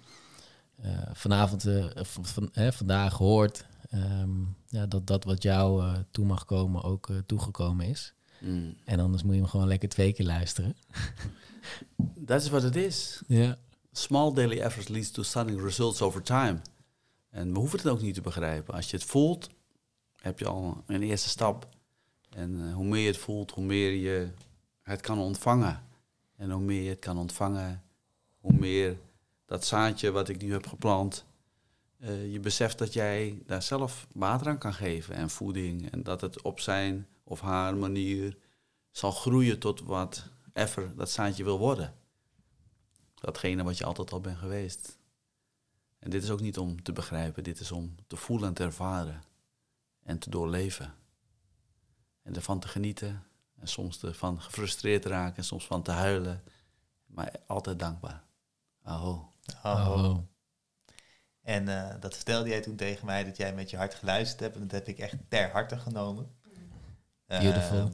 vanavond, 1.14 1.65
van, 1.95 2.49
vandaag 2.53 3.14
hoort, 3.14 3.65
ehm, 3.90 4.30
ja, 4.68 4.86
dat 4.86 5.08
dat 5.08 5.24
wat 5.24 5.44
jou 5.44 5.84
eh, 5.84 5.94
toe 6.12 6.26
mag 6.26 6.46
komen 6.46 6.84
ook 6.84 7.10
eh, 7.10 7.18
toegekomen 7.26 7.86
is. 7.86 8.14
Mm. 8.40 8.76
En 8.86 9.00
anders 9.00 9.24
moet 9.24 9.34
je 9.34 9.40
hem 9.40 9.50
gewoon 9.50 9.68
lekker 9.68 9.90
twee 9.90 10.14
keer 10.14 10.26
luisteren. 10.26 10.76
Dat 12.16 12.42
is 12.42 12.50
wat 12.50 12.62
het 12.62 12.76
is. 12.76 13.22
Ja. 13.28 13.58
Small 13.92 14.34
daily 14.34 14.60
effort 14.60 14.90
leads 14.90 15.12
to 15.12 15.24
stunning 15.24 15.62
results 15.62 16.02
over 16.02 16.22
time. 16.22 16.60
En 17.30 17.54
we 17.54 17.60
hoeven 17.60 17.80
het 17.80 17.88
ook 17.88 18.02
niet 18.02 18.14
te 18.14 18.22
begrijpen. 18.22 18.74
Als 18.74 18.90
je 18.90 18.98
het 18.98 19.06
voelt, 19.06 19.50
heb 20.16 20.40
je 20.40 20.48
al 20.48 20.84
een 20.86 21.02
eerste 21.02 21.30
stap. 21.30 21.68
En 22.30 22.68
eh, 22.68 22.74
hoe 22.74 22.86
meer 22.86 23.02
je 23.02 23.08
het 23.08 23.18
voelt, 23.18 23.52
hoe 23.52 23.64
meer 23.64 23.92
je 23.92 24.30
het 24.82 25.02
kan 25.02 25.20
ontvangen. 25.20 25.84
En 26.36 26.52
hoe 26.52 26.62
meer 26.62 26.82
je 26.82 26.90
het 26.90 27.00
kan 27.00 27.18
ontvangen, 27.18 27.84
hoe 28.40 28.54
meer 28.54 28.98
dat 29.46 29.66
zaadje 29.66 30.12
wat 30.12 30.30
ik 30.30 30.42
nu 30.42 30.52
heb 30.52 30.68
geplant, 30.68 31.26
eh, 31.99 32.32
je 32.32 32.40
beseft 32.40 32.78
dat 32.78 32.94
jij 32.94 33.41
daar 33.45 33.61
zelf 33.61 34.07
water 34.14 34.48
aan 34.48 34.57
kan 34.57 34.74
geven 34.74 35.15
en 35.15 35.30
voeding. 35.30 35.91
En 35.91 36.03
dat 36.03 36.22
het 36.22 36.41
op 36.41 36.60
zijn 36.60 37.07
of 37.24 37.41
haar 37.41 37.78
manier 37.78 38.38
zal 38.91 39.11
groeien 39.11 39.60
tot 39.60 39.82
wat 39.82 40.30
ever 40.53 40.95
dat 40.95 41.11
zaadje 41.11 41.44
wil 41.44 41.57
worden. 41.57 41.95
Datgene 43.15 43.64
wat 43.64 43.78
je 43.78 43.86
altijd 43.86 44.11
al 44.11 44.22
bent 44.22 44.38
geweest. 44.38 44.98
En 45.99 46.10
dit 46.10 46.24
is 46.24 46.30
ook 46.30 46.41
niet 46.41 46.57
om 46.57 46.84
te 46.84 46.91
begrijpen, 46.91 47.44
dit 47.44 47.60
is 47.60 47.72
om 47.72 47.95
te 48.07 48.15
voelen 48.15 48.48
en 48.48 48.53
te 48.53 48.64
ervaren 48.64 49.24
en 50.03 50.19
te 50.19 50.30
doorleven. 50.30 50.94
En 52.22 52.36
ervan 52.36 52.60
te 52.60 52.68
genieten 52.68 53.24
en 53.56 53.68
soms 53.68 54.03
ervan 54.03 54.41
gefrustreerd 54.41 55.02
te 55.02 55.10
raken 55.10 55.38
en 55.38 55.44
soms 55.44 55.68
van 55.68 55.84
te 55.84 55.91
huilen, 55.91 56.44
maar 57.06 57.32
altijd 57.48 57.80
dankbaar. 57.80 58.24
Aho. 58.82 59.32
Oh. 59.64 59.90
Oh. 59.90 60.18
En 61.48 61.68
eh, 61.68 61.95
dat 61.99 62.15
vertelde 62.15 62.49
jij 62.49 62.61
toen 62.61 62.76
tegen 62.76 63.06
mij, 63.06 63.24
dat 63.24 63.38
jij 63.38 63.53
met 63.53 63.69
je 63.69 63.78
hart 63.78 63.95
geluisterd 63.95 64.40
hebt. 64.40 64.56
En 64.56 64.61
dat 64.61 64.72
heb 64.72 64.88
ik 64.88 64.99
echt 64.99 65.15
ter 65.28 65.52
harte 65.52 65.78
genomen. 65.78 66.36
Eh, 67.26 67.40
Beautiful. 67.40 67.91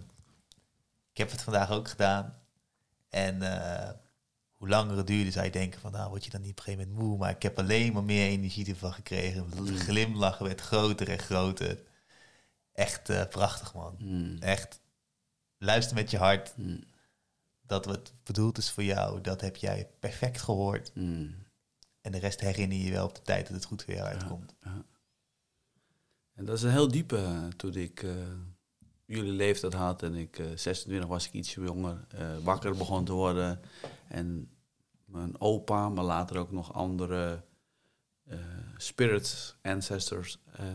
ik 1.11 1.17
heb 1.17 1.31
het 1.31 1.41
vandaag 1.41 1.71
ook 1.71 1.87
gedaan. 1.87 2.39
En 3.09 3.41
eh, 3.41 3.91
hoe 4.51 4.67
langer 4.67 4.97
het 4.97 5.07
duurde, 5.07 5.31
zou 5.31 5.45
je 5.45 5.51
denken 5.51 5.79
van, 5.79 5.91
nou 5.91 6.09
word 6.09 6.25
je 6.25 6.29
dan 6.29 6.41
niet 6.41 6.51
op 6.51 6.57
een 6.57 6.63
gegeven 6.63 6.87
moment 6.87 7.05
moe. 7.07 7.17
Maar 7.17 7.29
ik 7.29 7.41
heb 7.41 7.59
alleen 7.59 7.93
maar 7.93 8.03
meer 8.03 8.27
energie 8.27 8.67
ervan 8.67 8.93
gekregen. 8.93 9.65
De 9.65 9.77
glimlach 9.77 10.37
werd 10.37 10.61
groter 10.61 11.09
en 11.09 11.19
groter. 11.19 11.79
Echt 12.71 13.09
eh, 13.09 13.27
prachtig, 13.27 13.73
man. 13.73 13.95
Mm. 13.99 14.37
Echt, 14.39 14.81
luister 15.57 15.95
met 15.95 16.11
je 16.11 16.17
hart. 16.17 16.53
Mm. 16.57 16.83
Dat 17.61 17.85
wat 17.85 18.13
bedoeld 18.23 18.57
is 18.57 18.71
voor 18.71 18.83
jou, 18.83 19.21
dat 19.21 19.41
heb 19.41 19.55
jij 19.55 19.89
perfect 19.99 20.41
gehoord. 20.41 20.91
Mm. 20.95 21.43
En 22.03 22.11
de 22.11 22.17
rest 22.19 22.39
herinner 22.39 22.77
je 22.77 22.91
wel 22.91 23.05
op 23.05 23.15
de 23.15 23.21
tijd 23.21 23.45
dat 23.47 23.55
het 23.55 23.65
goed 23.65 23.83
jou 23.87 23.99
uitkomt. 23.99 24.55
En 26.33 26.45
dat 26.45 26.57
is 26.57 26.63
een 26.63 26.71
heel 26.71 26.87
diepe. 26.87 27.17
eh, 27.17 27.43
Toen 27.47 27.73
ik 27.75 28.03
eh, 28.03 28.11
jullie 29.05 29.31
leeftijd 29.31 29.73
had 29.73 30.03
en 30.03 30.15
ik 30.15 30.39
eh 30.39 30.45
26 30.55 31.09
was 31.09 31.25
ik 31.27 31.33
iets 31.33 31.53
jonger, 31.53 32.05
eh, 32.09 32.37
wakker 32.43 32.75
begon 32.77 33.05
te 33.05 33.11
worden. 33.11 33.59
En 34.07 34.49
mijn 35.05 35.41
opa, 35.41 35.89
maar 35.89 36.03
later 36.03 36.37
ook 36.37 36.51
nog 36.51 36.73
andere 36.73 37.43
eh, 38.29 38.37
spirits, 38.77 39.55
ancestors, 39.61 40.39
eh, 40.51 40.65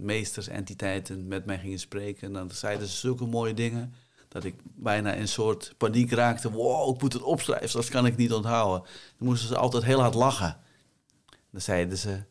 meesters, 0.00 0.48
entiteiten 0.48 1.26
met 1.28 1.44
mij 1.44 1.58
gingen 1.58 1.78
spreken. 1.78 2.26
En 2.26 2.32
dan 2.32 2.50
zeiden 2.50 2.86
ze 2.88 2.96
zulke 2.96 3.26
mooie 3.26 3.54
dingen 3.54 3.94
dat 4.28 4.44
ik 4.44 4.54
bijna 4.64 5.12
in 5.12 5.28
soort 5.28 5.74
paniek 5.76 6.10
raakte. 6.12 6.50
Wow, 6.50 6.94
ik 6.94 7.00
moet 7.02 7.12
het 7.12 7.22
opschrijven, 7.22 7.72
dat 7.72 7.88
kan 7.88 8.06
ik 8.06 8.16
niet 8.16 8.32
onthouden. 8.32 8.88
Dan 9.18 9.28
moesten 9.28 9.48
ze 9.48 9.56
altijd 9.56 9.84
heel 9.84 10.00
hard 10.00 10.14
lachen. 10.14 10.56
Dan 11.52 11.60
zeiden 11.60 11.98
ze, 11.98 12.24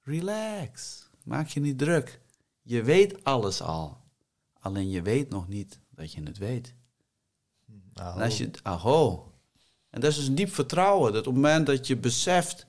relax, 0.00 1.06
maak 1.24 1.48
je 1.48 1.60
niet 1.60 1.78
druk. 1.78 2.20
Je 2.62 2.82
weet 2.82 3.24
alles 3.24 3.62
al. 3.62 4.00
Alleen 4.60 4.90
je 4.90 5.02
weet 5.02 5.28
nog 5.28 5.48
niet 5.48 5.80
dat 5.90 6.12
je 6.12 6.22
het 6.22 6.38
weet. 6.38 6.74
Nou, 7.94 8.16
En 8.16 8.24
als 8.24 8.38
je, 8.38 8.50
aho. 8.62 9.32
En 9.90 10.00
dat 10.00 10.10
is 10.10 10.16
dus 10.16 10.26
een 10.26 10.34
diep 10.34 10.54
vertrouwen. 10.54 11.12
Dat 11.12 11.26
op 11.26 11.32
het 11.32 11.42
moment 11.42 11.66
dat 11.66 11.86
je 11.86 11.96
beseft 11.96 12.66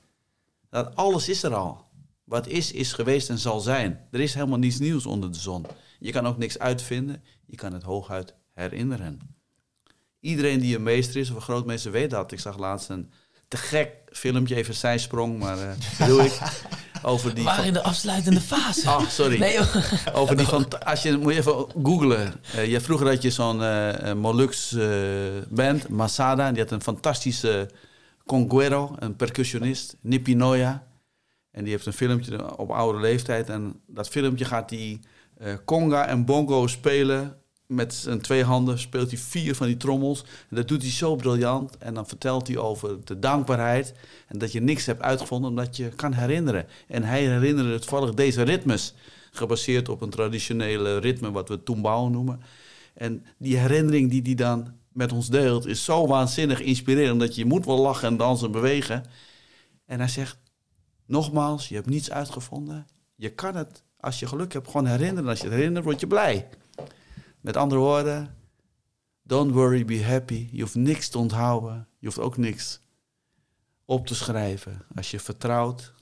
dat 0.69 0.95
alles 0.95 1.29
is 1.29 1.43
er 1.43 1.55
al. 1.55 1.85
Wat 2.23 2.47
is, 2.47 2.71
is 2.71 2.93
geweest 2.93 3.29
en 3.29 3.37
zal 3.37 3.59
zijn. 3.59 4.07
Er 4.11 4.19
is 4.19 4.33
helemaal 4.33 4.57
niets 4.57 4.79
nieuws 4.79 5.05
onder 5.05 5.31
de 5.31 5.39
zon. 5.39 5.65
Je 5.99 6.11
kan 6.11 6.27
ook 6.27 6.37
niks 6.37 6.59
uitvinden. 6.59 7.23
Je 7.45 7.55
kan 7.55 7.73
het 7.73 7.83
hooguit 7.83 8.33
herinneren. 8.53 9.19
Iedereen 10.19 10.59
die 10.59 10.75
een 10.75 10.83
meester 10.83 11.15
is 11.15 11.29
of 11.29 11.35
een 11.35 11.41
grootmeester 11.41 11.91
weet 11.91 12.09
dat. 12.09 12.31
Ik 12.31 12.39
zag 12.39 12.57
laatst 12.57 12.89
een 12.89 13.11
te 13.53 13.59
gek 13.59 13.89
filmpje, 14.11 14.55
even 14.55 14.73
zijsprong, 14.73 15.39
maar 15.39 15.57
eh 15.57 16.07
doe 16.07 16.23
ik. 16.23 16.39
Over 17.05 17.35
die 17.35 17.49
in 17.63 17.73
de 17.73 17.81
afsluitende 17.81 18.41
fase. 18.41 18.89
Ah, 18.89 19.07
sorry. 19.07 19.39
Nee. 19.39 19.59
Over 20.13 20.38
die 20.38 20.45
van, 20.45 20.84
als 20.85 21.01
je 21.01 21.17
moet 21.17 21.34
je 21.34 21.39
even 21.39 21.65
googlen. 21.84 22.34
Eh, 22.55 22.65
je 22.65 22.81
vroeger 22.81 23.07
had 23.07 23.21
je 23.21 23.31
zo'n 23.31 23.63
eh 23.63 24.13
Molux 24.13 24.75
band, 25.49 25.89
Masada, 25.89 26.51
die 26.51 26.61
had 26.61 26.71
een 26.71 26.81
fantastische 26.81 27.69
conguero, 28.25 28.95
een 28.99 29.15
percussionist, 29.15 29.95
Nipi 30.01 30.35
Noya. 30.35 30.88
En 31.51 31.63
die 31.63 31.71
heeft 31.71 31.85
een 31.85 31.93
filmpje 31.93 32.57
op 32.57 32.71
oude 32.71 32.99
leeftijd. 32.99 33.49
En 33.49 33.81
dat 33.88 34.09
filmpje 34.09 34.45
gaat 34.45 34.71
eh, 34.71 35.53
conga 35.65 36.07
en 36.07 36.25
bongo 36.25 36.67
spelen. 36.67 37.38
Met 37.68 37.94
zijn 37.94 38.22
twee 38.22 38.44
handen 38.44 38.80
speelt 38.80 39.10
hij 39.10 39.19
vier 39.19 39.56
van 39.56 39.68
die 39.68 39.77
trommels. 39.77 40.23
En 40.49 40.56
dat 40.56 40.68
doet 40.68 40.81
hij 40.81 40.91
zo 40.91 41.15
briljant. 41.15 41.77
En 41.77 41.94
dan 41.94 42.07
vertelt 42.07 42.48
hij 42.48 42.57
over 42.57 43.06
de 43.06 43.19
dankbaarheid. 43.19 43.94
En 44.27 44.38
dat 44.38 44.52
je 44.52 44.61
niks 44.61 44.85
hebt 44.85 45.02
uitgevonden 45.02 45.49
omdat 45.49 45.77
je 45.77 45.90
kan 45.90 46.14
herinneren. 46.14 46.68
En 46.88 47.03
hij 47.03 47.22
herinnerde 47.22 47.80
toevallig 47.80 48.14
deze 48.14 48.41
ritmes. 48.41 48.94
Gebaseerd 49.31 49.90
op 49.90 50.02
een 50.02 50.10
traditionele 50.10 50.98
ritme 50.98 51.31
wat 51.31 51.49
we 51.49 51.64
tumbao 51.64 52.10
noemen. 52.10 52.41
En 52.94 53.26
die 53.38 53.57
herinnering 53.57 54.10
die 54.10 54.22
hij 54.22 54.35
dan 54.35 54.73
met 54.91 55.11
ons 55.11 55.30
deelt 55.30 55.65
is 55.65 55.84
zo 55.84 56.07
waanzinnig 56.07 56.60
inspirerend. 56.60 57.19
Dat 57.19 57.35
je 57.35 57.45
moet 57.45 57.65
wel 57.65 57.80
lachen 57.80 58.07
en 58.07 58.18
dansen 58.18 58.45
en 58.45 58.52
bewegen. 58.52 59.03
En 59.85 59.99
hij 59.99 60.07
zegt, 60.07 60.38
nogmaals, 61.06 61.69
je 61.69 61.76
hebt 61.76 61.90
niets 61.90 62.11
uitgevonden. 62.11 62.85
Je 63.15 63.30
kan 63.30 63.56
het, 63.56 63.84
als 63.99 64.19
je 64.19 64.27
geluk 64.27 64.53
hebt, 64.53 64.68
gewoon 64.68 64.88
herinneren. 64.88 65.30
Als 65.30 65.40
je 65.40 65.45
het 65.45 65.53
herinnert, 65.53 65.85
word 65.85 65.99
je 65.99 66.07
blij. 66.07 66.49
Met 67.43 67.57
andere 67.57 67.81
woorden, 67.81 68.37
don't 69.21 69.51
worry, 69.51 69.85
be 69.85 70.03
happy. 70.03 70.49
Je 70.51 70.61
hoeft 70.61 70.75
niks 70.75 71.09
te 71.09 71.17
onthouden. 71.17 71.87
Je 71.99 72.05
hoeft 72.05 72.19
ook 72.19 72.37
niks 72.37 72.81
op 73.85 74.07
te 74.07 74.15
schrijven. 74.15 74.85
Als 74.95 75.11
je 75.11 75.19
vertrouwt, 75.19 75.93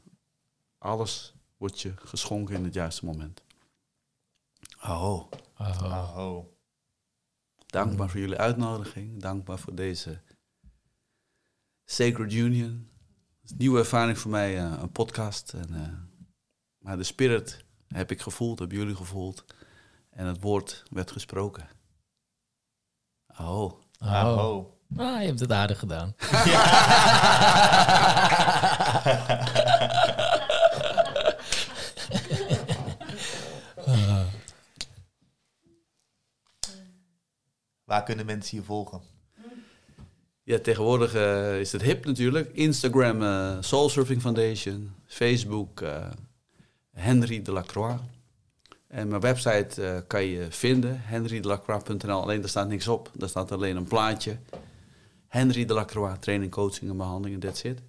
alles 0.77 1.33
wordt 1.57 1.81
je 1.81 1.93
geschonken 1.95 2.55
in 2.55 2.63
het 2.63 2.73
juiste 2.73 3.05
moment. 3.05 3.43
Oh, 4.83 5.31
Oh. 5.57 6.13
Oh. 6.17 6.45
dankbaar 7.65 8.09
voor 8.09 8.19
jullie 8.19 8.37
uitnodiging. 8.37 9.21
Dankbaar 9.21 9.59
voor 9.59 9.75
deze 9.75 10.21
Sacred 11.85 12.33
Union. 12.33 12.89
Het 13.41 13.43
is 13.43 13.51
een 13.51 13.57
nieuwe 13.57 13.79
ervaring 13.79 14.17
voor 14.17 14.31
mij, 14.31 14.57
eh, 14.57 14.79
een 14.81 14.91
podcast. 14.91 15.53
En, 15.53 15.73
eh, 15.73 15.93
maar 16.77 16.97
de 16.97 17.03
spirit 17.03 17.65
heb 17.87 18.11
ik 18.11 18.21
gevoeld, 18.21 18.59
hebben 18.59 18.77
jullie 18.77 18.95
gevoeld. 18.95 19.45
En 20.11 20.25
het 20.25 20.41
woord 20.41 20.83
werd 20.89 21.11
gesproken. 21.11 21.67
Oh. 23.39 23.71
Oh. 23.99 24.37
Oh. 24.37 24.65
Ah, 24.97 25.19
je 25.19 25.25
hebt 25.25 25.39
het 25.39 25.51
aardig 25.51 25.79
gedaan. 25.79 26.15
Waar 37.83 38.03
kunnen 38.03 38.25
mensen 38.25 38.57
je 38.57 38.63
volgen? 38.63 39.01
Ja, 40.43 40.59
tegenwoordig 40.59 41.13
eh, 41.13 41.59
is 41.59 41.71
het 41.71 41.81
hip 41.81 42.05
natuurlijk. 42.05 42.49
Instagram, 42.53 43.23
eh 43.23 43.57
Soul 43.59 43.89
Surfing 43.89 44.21
Foundation. 44.21 44.95
Facebook, 45.05 45.81
eh, 45.81 46.09
Henry 46.91 47.41
Delacroix. 47.41 48.01
En 48.91 49.07
mijn 49.07 49.21
website 49.21 49.83
eh, 49.83 49.97
kan 50.07 50.23
je 50.23 50.47
vinden, 50.49 51.01
henrydelacroix.nl. 51.01 52.21
Alleen 52.21 52.39
daar 52.39 52.49
staat 52.49 52.67
niks 52.67 52.87
op. 52.87 53.11
Daar 53.13 53.29
staat 53.29 53.51
alleen 53.51 53.75
een 53.75 53.87
plaatje. 53.87 54.37
Henry 55.27 55.65
Delacroix, 55.65 56.19
training, 56.19 56.51
coaching 56.51 56.91
en 56.91 56.97
behandeling, 56.97 57.41
that's 57.41 57.63
it. 57.63 57.81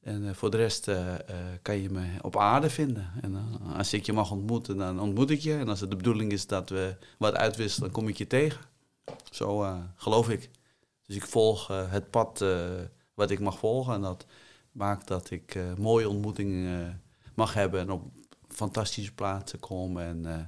En 0.00 0.28
eh, 0.28 0.34
voor 0.34 0.50
de 0.50 0.56
rest 0.56 0.88
eh, 0.88 1.14
kan 1.62 1.76
je 1.76 1.90
me 1.90 2.06
op 2.22 2.36
aarde 2.36 2.70
vinden. 2.70 3.10
En 3.20 3.36
als 3.76 3.92
ik 3.92 4.06
je 4.06 4.12
mag 4.12 4.30
ontmoeten, 4.30 4.76
dan 4.76 5.00
ontmoet 5.00 5.30
ik 5.30 5.40
je. 5.40 5.56
En 5.56 5.68
als 5.68 5.80
het 5.80 5.90
de 5.90 5.96
bedoeling 5.96 6.32
is 6.32 6.46
dat 6.46 6.68
we 6.68 6.96
wat 7.18 7.34
uitwisselen, 7.34 7.90
dan 7.90 8.00
kom 8.00 8.08
ik 8.08 8.16
je 8.16 8.26
tegen. 8.26 8.60
Zo 9.30 9.76
geloof 9.96 10.30
ik. 10.30 10.50
Dus 11.06 11.16
ik 11.16 11.26
volg 11.26 11.68
het 11.68 12.10
pad 12.10 12.44
wat 13.14 13.30
ik 13.30 13.40
mag 13.40 13.58
volgen. 13.58 13.94
En 13.94 14.00
dat 14.00 14.26
maakt 14.72 15.08
dat 15.08 15.30
ik 15.30 15.58
mooie 15.76 16.08
ontmoetingen 16.08 17.02
mag 17.34 17.54
hebben. 17.54 17.80
En 17.80 17.90
op 17.90 18.02
fantastische 18.54 19.14
plaatsen 19.14 19.60
kom. 19.60 19.98
En 19.98 20.26
eh, 20.26 20.40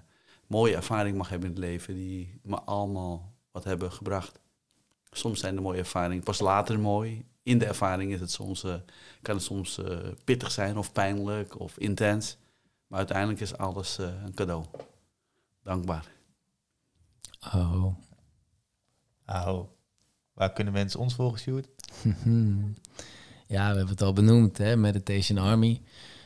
mooie 0.47 0.75
ervaring 0.75 1.17
mag 1.17 1.29
hebben 1.29 1.49
in 1.49 1.55
het 1.55 1.65
leven. 1.65 1.95
Die 1.95 2.41
me 2.43 2.61
allemaal 2.61 3.35
wat 3.51 3.65
hebben 3.65 3.93
gebracht. 3.93 4.41
Soms 5.11 5.41
zijn 5.41 5.55
de 5.55 5.61
mooie 5.61 5.79
ervaringen 5.79 6.25
pas 6.25 6.39
later 6.39 6.81
mooi. 6.81 7.25
In 7.43 7.59
de 7.59 7.67
ervaring 7.67 8.13
is 8.13 8.21
het 8.21 8.31
soms, 8.31 8.65
eh, 8.65 8.75
kan 9.23 9.35
het 9.35 9.45
soms 9.45 9.79
eh, 9.79 9.99
pittig 10.25 10.51
zijn 10.51 10.77
of 10.77 10.93
pijnlijk 10.93 11.61
of 11.61 11.79
intens. 11.79 12.37
Maar 12.87 12.99
uiteindelijk 12.99 13.41
is 13.41 13.57
alles 13.57 13.99
eh, 13.99 14.07
een 14.25 14.35
cadeau. 14.35 14.65
Dankbaar. 15.63 16.09
Oh. 17.55 17.95
Oh. 19.27 19.69
Waar 20.33 20.53
kunnen 20.53 20.73
mensen 20.73 21.01
ons 21.01 21.15
volgen, 21.15 21.39
Sjoerd? 21.39 21.69
ja, 23.55 23.71
we 23.71 23.77
hebben 23.77 23.89
het 23.89 24.03
al 24.03 24.13
benoemd, 24.13 24.59
hè? 24.59 24.77
Meditation 24.77 25.39
Army. 25.39 25.83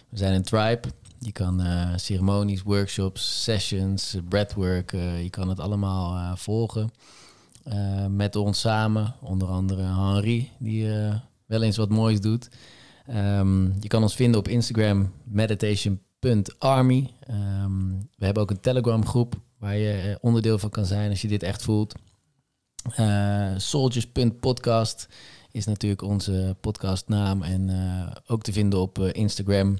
We 0.08 0.16
zijn 0.16 0.34
een 0.34 0.42
tribe. 0.42 0.88
Je 1.22 1.32
kan 1.32 1.60
eh, 1.60 1.92
ceremonies, 1.96 2.62
workshops, 2.62 3.42
sessions, 3.42 4.16
breathwork, 4.28 4.92
eh, 4.92 5.22
je 5.22 5.30
kan 5.30 5.48
het 5.48 5.60
allemaal 5.60 6.16
eh, 6.16 6.36
volgen. 6.36 6.90
Met 8.08 8.36
ons 8.36 8.60
samen, 8.60 9.14
onder 9.20 9.48
andere 9.48 9.82
Henri, 9.82 10.50
die 10.58 10.88
wel 11.46 11.62
eens 11.62 11.76
wat 11.76 11.88
moois 11.88 12.20
doet. 12.20 12.48
Ehm, 13.06 13.64
je 13.80 13.88
kan 13.88 14.02
ons 14.02 14.14
vinden 14.14 14.40
op 14.40 14.48
Instagram, 14.48 15.12
meditation.army. 15.24 17.10
Ehm, 17.20 17.88
we 18.16 18.24
hebben 18.24 18.42
ook 18.42 18.50
een 18.50 18.60
Telegram 18.60 19.06
groep 19.06 19.40
waar 19.58 19.76
je 19.76 20.18
onderdeel 20.20 20.58
van 20.58 20.70
kan 20.70 20.86
zijn 20.86 21.10
als 21.10 21.22
je 21.22 21.28
dit 21.28 21.42
echt 21.42 21.62
voelt. 21.62 21.94
Soldiers.podcast 23.56 25.08
is 25.50 25.66
natuurlijk 25.66 26.02
onze 26.02 26.56
podcastnaam 26.60 27.42
en 27.42 27.70
ook 28.26 28.42
te 28.42 28.52
vinden 28.52 28.80
op 28.80 28.98
Instagram. 28.98 29.78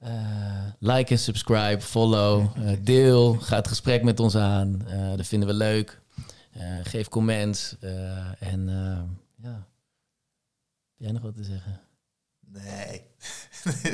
Eh, 0.00 0.66
like 0.78 1.12
en 1.12 1.18
subscribe, 1.18 1.80
follow, 1.80 2.56
eh, 2.56 2.76
deel, 2.80 3.34
ga 3.34 3.56
het 3.56 3.68
gesprek 3.68 4.02
met 4.02 4.20
ons 4.20 4.36
aan. 4.36 4.86
Eh, 4.86 5.16
dat 5.16 5.26
vinden 5.26 5.48
we 5.48 5.54
leuk. 5.54 5.98
Geef 6.82 7.08
comments 7.08 7.76
en 8.38 8.68
ja. 9.36 9.68
Heb 10.96 10.96
jij 10.96 11.12
nog 11.12 11.22
wat 11.22 11.34
te 11.36 11.44
zeggen? 11.44 11.80
Nee. 12.40 13.02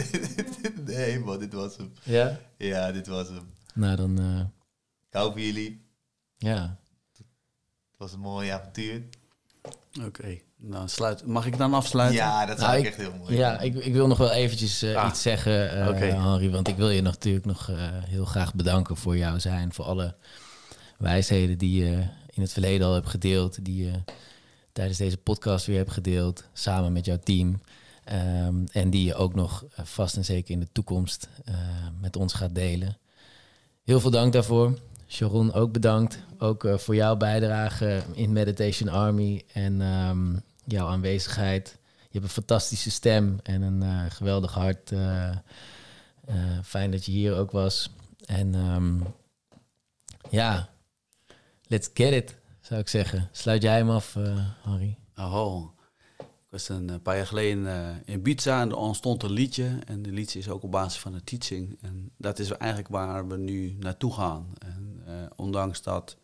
nee, 0.95 1.19
man, 1.19 1.39
dit 1.39 1.53
was 1.53 1.77
hem. 1.77 1.93
Ja? 2.03 2.39
Ja, 2.59 2.93
dit 2.93 3.07
was 3.07 3.29
hem. 3.29 3.53
Nou 3.75 3.97
dan, 3.97 4.19
Ik 5.09 5.13
hou 5.13 5.33
van 5.33 5.43
jullie. 5.43 5.87
ja. 6.37 6.79
Het 7.91 7.99
was 7.99 8.13
een 8.13 8.21
mooi 8.21 8.49
avontuur. 8.49 9.03
Oké, 10.05 10.39
dan 10.57 10.89
sluit. 10.89 11.27
Mag 11.27 11.47
ik 11.47 11.59
dan 11.59 11.75
afsluiten? 11.75 12.17
Ja, 12.19 12.47
dat 12.47 12.59
zou 12.59 12.71
Nou, 12.71 12.81
ik 12.81 12.87
ik- 12.87 12.91
echt 12.99 13.09
heel 13.09 13.19
mooi 13.19 13.37
Ja, 13.37 13.61
ik, 13.61 13.75
ik 13.75 13.93
wil 13.93 14.07
nog 14.07 14.19
wel 14.19 14.31
eventjes 14.31 14.83
eh, 14.83 14.95
Ah. 14.97 15.09
iets 15.09 15.23
zeggen, 15.23 15.71
eh 15.81 15.89
Oké. 15.89 16.05
Henri. 16.05 16.51
Want 16.51 16.69
ik 16.69 16.77
wil 16.77 16.91
je 16.91 17.03
natuurlijk 17.03 17.45
nog 17.45 17.69
eh, 17.71 17.77
heel 18.05 18.25
graag 18.25 18.55
bedanken 18.55 18.97
voor 18.97 19.17
jouw 19.17 19.39
zijn. 19.39 19.73
Voor 19.73 19.85
alle 19.85 20.15
wijsheden 20.99 21.59
die 21.59 21.85
je 21.85 22.07
in 22.31 22.43
het 22.43 22.53
verleden 22.53 22.87
al 22.87 22.95
hebt 22.95 23.09
gedeeld. 23.09 23.65
Die 23.65 23.85
je 23.85 23.93
tijdens 24.73 24.99
deze 24.99 25.17
podcast 25.17 25.67
weer 25.67 25.77
hebt 25.77 25.93
gedeeld. 25.93 26.45
Samen 26.53 26.93
met 26.93 27.05
jouw 27.05 27.19
team. 27.19 27.61
Ehm, 28.05 28.65
en 28.73 28.91
die 28.91 29.05
je 29.05 29.15
ook 29.15 29.35
nog 29.35 29.65
vast 29.83 30.17
en 30.17 30.25
zeker 30.25 30.51
in 30.55 30.61
de 30.61 30.69
toekomst 30.73 31.29
eh, 31.45 31.55
met 32.01 32.17
ons 32.17 32.33
gaat 32.33 32.55
delen. 32.55 32.99
Heel 33.85 34.01
veel 34.01 34.11
dank 34.11 34.33
daarvoor. 34.33 34.79
Sharon, 35.09 35.53
ook 35.53 35.73
bedankt. 35.73 36.19
Ook 36.39 36.65
eh, 36.65 36.79
voor 36.79 36.95
jouw 36.95 37.17
bijdrage 37.17 38.03
in 38.13 38.33
Meditation 38.33 38.89
Army 38.89 39.45
en 39.53 39.81
ehm, 39.81 40.37
jouw 40.65 40.89
aanwezigheid. 40.89 41.79
Je 41.99 42.13
hebt 42.13 42.25
een 42.25 42.31
fantastische 42.43 42.91
stem 42.91 43.39
en 43.43 43.63
een 43.63 43.83
eh, 43.83 44.05
geweldig 44.09 44.55
hart. 44.55 44.93
eh, 44.93 45.37
fijn 46.65 46.91
dat 46.91 47.05
je 47.05 47.13
hier 47.13 47.37
ook 47.37 47.51
was. 47.51 47.91
En 48.25 48.55
ehm, 48.55 49.01
ja, 50.31 50.69
let's 51.67 51.91
get 51.95 52.13
it, 52.13 52.37
zou 52.61 52.81
ik 52.81 52.89
zeggen. 52.89 53.29
Sluit 53.33 53.63
jij 53.63 53.77
hem 53.77 53.91
af, 53.91 54.17
Harry? 54.63 54.99
Oh, 55.17 55.76
ik 56.47 56.53
was 56.53 56.69
een 56.69 56.91
eh, 56.91 56.97
paar 57.03 57.17
jaar 57.17 57.27
geleden 57.27 57.67
eh, 57.67 57.97
in 58.05 58.19
Ibiza 58.19 58.61
en 58.61 58.71
er 58.71 58.77
ontstond 58.77 59.23
een 59.23 59.31
liedje. 59.31 59.79
En 59.87 60.03
de 60.03 60.13
liedje 60.13 60.39
is 60.39 60.49
ook 60.49 60.63
op 60.63 60.71
basis 60.71 61.01
van 61.01 61.15
een 61.15 61.25
teaching. 61.25 61.79
En 61.81 62.11
dat 62.17 62.39
is 62.39 62.51
eigenlijk 62.51 62.91
waar 62.91 63.29
we 63.29 63.37
nu 63.37 63.77
naartoe 63.79 64.13
gaan. 64.13 64.53
En 64.59 65.03
eh, 65.07 65.15
ondanks 65.37 65.83
dat 65.83 66.17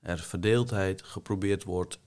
er 0.00 0.18
verdeeldheid 0.18 1.02
geprobeerd 1.02 1.64
wordt 1.64 1.98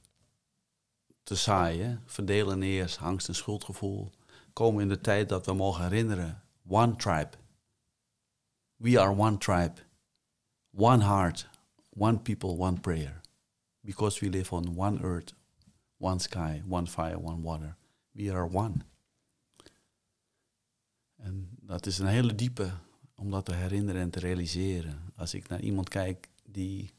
te 1.23 1.35
zaaien, 1.35 2.01
verdelen 2.05 2.63
eerst 2.63 2.99
angst 2.99 3.27
en 3.27 3.35
schuldgevoel, 3.35 4.11
komen 4.53 4.81
in 4.81 4.89
de 4.89 5.01
tijd 5.01 5.29
dat 5.29 5.45
we 5.45 5.53
mogen 5.53 5.83
herinneren. 5.83 6.41
One 6.67 6.95
tribe. 6.95 7.29
We 8.75 8.99
are 8.99 9.17
one 9.17 9.37
tribe. 9.37 9.73
One 10.71 11.03
heart. 11.03 11.49
One 11.89 12.19
people, 12.19 12.57
one 12.57 12.79
prayer. 12.79 13.21
Because 13.81 14.19
we 14.19 14.29
live 14.29 14.55
on 14.55 14.77
one 14.77 15.01
earth, 15.01 15.33
one 15.97 16.19
sky, 16.19 16.61
one 16.69 16.87
fire, 16.87 17.19
one 17.19 17.41
water. 17.41 17.75
We 18.11 18.31
are 18.31 18.49
one. 18.51 18.75
En 21.15 21.49
dat 21.61 21.85
is 21.85 21.99
een 21.99 22.07
hele 22.07 22.35
diepe 22.35 22.71
om 23.15 23.31
dat 23.31 23.45
te 23.45 23.53
herinneren 23.53 24.01
en 24.01 24.09
te 24.09 24.19
realiseren. 24.19 25.11
Als 25.15 25.33
ik 25.33 25.47
naar 25.47 25.61
iemand 25.61 25.89
kijk 25.89 26.29
die, 26.43 26.91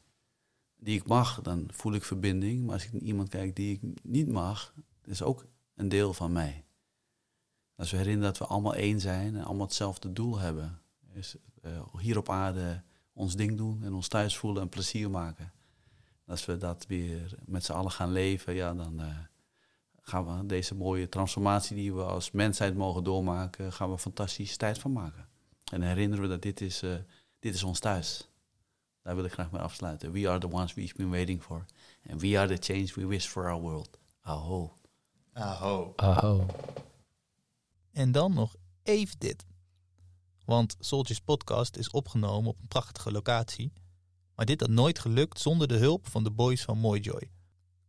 die 0.75 0.97
ik 0.99 1.07
mag, 1.07 1.41
dan 1.41 1.69
voel 1.71 1.93
ik 1.93 2.03
verbinding. 2.03 2.65
Maar 2.65 2.73
als 2.73 2.85
ik 2.85 2.93
naar 2.93 3.01
iemand 3.01 3.29
kijk 3.29 3.55
die 3.55 3.73
ik 3.73 4.03
niet 4.03 4.27
mag, 4.27 4.73
is 5.03 5.21
ook 5.21 5.45
een 5.75 5.89
deel 5.89 6.13
van 6.13 6.31
mij. 6.31 6.63
Als 7.75 7.91
we 7.91 7.97
herinneren 7.97 8.29
dat 8.29 8.37
we 8.37 8.53
allemaal 8.53 8.75
één 8.75 8.99
zijn 8.99 9.35
en 9.35 9.43
allemaal 9.43 9.65
hetzelfde 9.65 10.13
doel 10.13 10.37
hebben. 10.37 10.81
Is 11.13 11.35
eh, 11.61 11.95
hier 11.97 12.17
op 12.17 12.29
aarde 12.29 12.83
ons 13.13 13.35
ding 13.35 13.57
doen 13.57 13.83
en 13.83 13.93
ons 13.93 14.07
thuis 14.07 14.37
voelen 14.37 14.61
en 14.61 14.69
plezier 14.69 15.09
maken. 15.09 15.51
Als 16.29 16.45
we 16.45 16.57
dat 16.57 16.85
weer 16.87 17.35
met 17.45 17.65
z'n 17.65 17.71
allen 17.71 17.91
gaan 17.91 18.11
leven, 18.11 18.53
ja, 18.53 18.73
dan 18.73 19.01
eh, 19.01 19.17
gaan 20.01 20.37
we 20.37 20.45
deze 20.45 20.75
mooie 20.75 21.09
transformatie 21.09 21.75
die 21.75 21.93
we 21.93 22.03
als 22.03 22.31
mensheid 22.31 22.75
mogen 22.75 23.03
doormaken, 23.03 23.73
gaan 23.73 23.87
we 23.87 23.93
een 23.93 23.99
fantastische 23.99 24.57
tijd 24.57 24.79
van 24.79 24.91
maken. 24.91 25.27
En 25.71 25.81
herinneren 25.81 26.23
we 26.23 26.29
dat 26.29 26.41
dit 26.41 26.61
is, 26.61 26.81
eh, 26.81 26.95
dit 27.39 27.53
is 27.53 27.63
ons 27.63 27.79
thuis. 27.79 28.27
Daar 29.01 29.15
wil 29.15 29.25
ik 29.25 29.31
graag 29.31 29.51
mee 29.51 29.61
afsluiten. 29.61 30.11
We 30.11 30.29
are 30.29 30.39
the 30.39 30.51
ones 30.51 30.73
we've 30.73 30.95
been 30.95 31.09
waiting 31.09 31.43
for. 31.43 31.65
And 32.09 32.21
we 32.21 32.39
are 32.39 32.57
the 32.57 32.73
change 32.73 32.93
we 32.95 33.07
wish 33.07 33.27
for 33.27 33.49
our 33.49 33.61
world. 33.61 33.99
Aho. 34.21 34.77
Aho. 35.33 35.93
Oh, 35.95 36.47
En 37.91 38.11
dan 38.11 38.33
nog 38.33 38.55
even 38.83 39.19
dit. 39.19 39.45
Want 40.45 40.75
Soldiers 40.79 41.21
Podcast 41.21 41.75
is 41.75 41.89
opgenomen 41.89 42.49
op 42.49 42.59
een 42.61 42.67
prachtige 42.67 43.11
locatie. 43.11 43.71
Maar 44.39 44.47
dit 44.47 44.59
had 44.59 44.69
nooit 44.69 44.99
gelukt 44.99 45.39
zonder 45.39 45.67
de 45.67 45.77
hulp 45.77 46.07
van 46.07 46.23
de 46.23 46.31
boys 46.31 46.61
van 46.61 46.77
Moyjoy. 46.77 47.31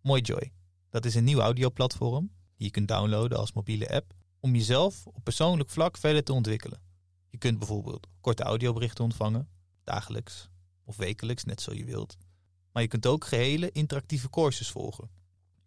Moyjoy, 0.03 0.53
dat 0.89 1.05
is 1.05 1.15
een 1.15 1.25
nieuw 1.25 1.41
audioplatform 1.41 2.31
die 2.57 2.67
je 2.67 2.71
kunt 2.71 2.89
downloaden 2.89 3.39
als 3.39 3.53
mobiele 3.53 3.91
app 3.91 4.15
om 4.41 4.55
jezelf 4.55 5.07
op 5.07 5.25
persoonlijk 5.25 5.71
vlak 5.71 5.97
verder 5.97 6.25
te 6.25 6.33
ontwikkelen. 6.33 6.83
Je 7.29 7.39
kunt 7.39 7.59
bijvoorbeeld 7.59 8.07
korte 8.21 8.43
audioberichten 8.43 9.05
ontvangen, 9.05 9.49
dagelijks 9.85 10.49
of 10.85 10.97
wekelijks, 10.97 11.45
net 11.45 11.61
zo 11.61 11.75
je 11.75 11.85
wilt. 11.85 12.17
Maar 12.73 12.83
je 12.83 12.89
kunt 12.89 13.07
ook 13.07 13.25
gehele 13.25 13.71
interactieve 13.71 14.31
courses 14.31 14.71
volgen. 14.71 15.11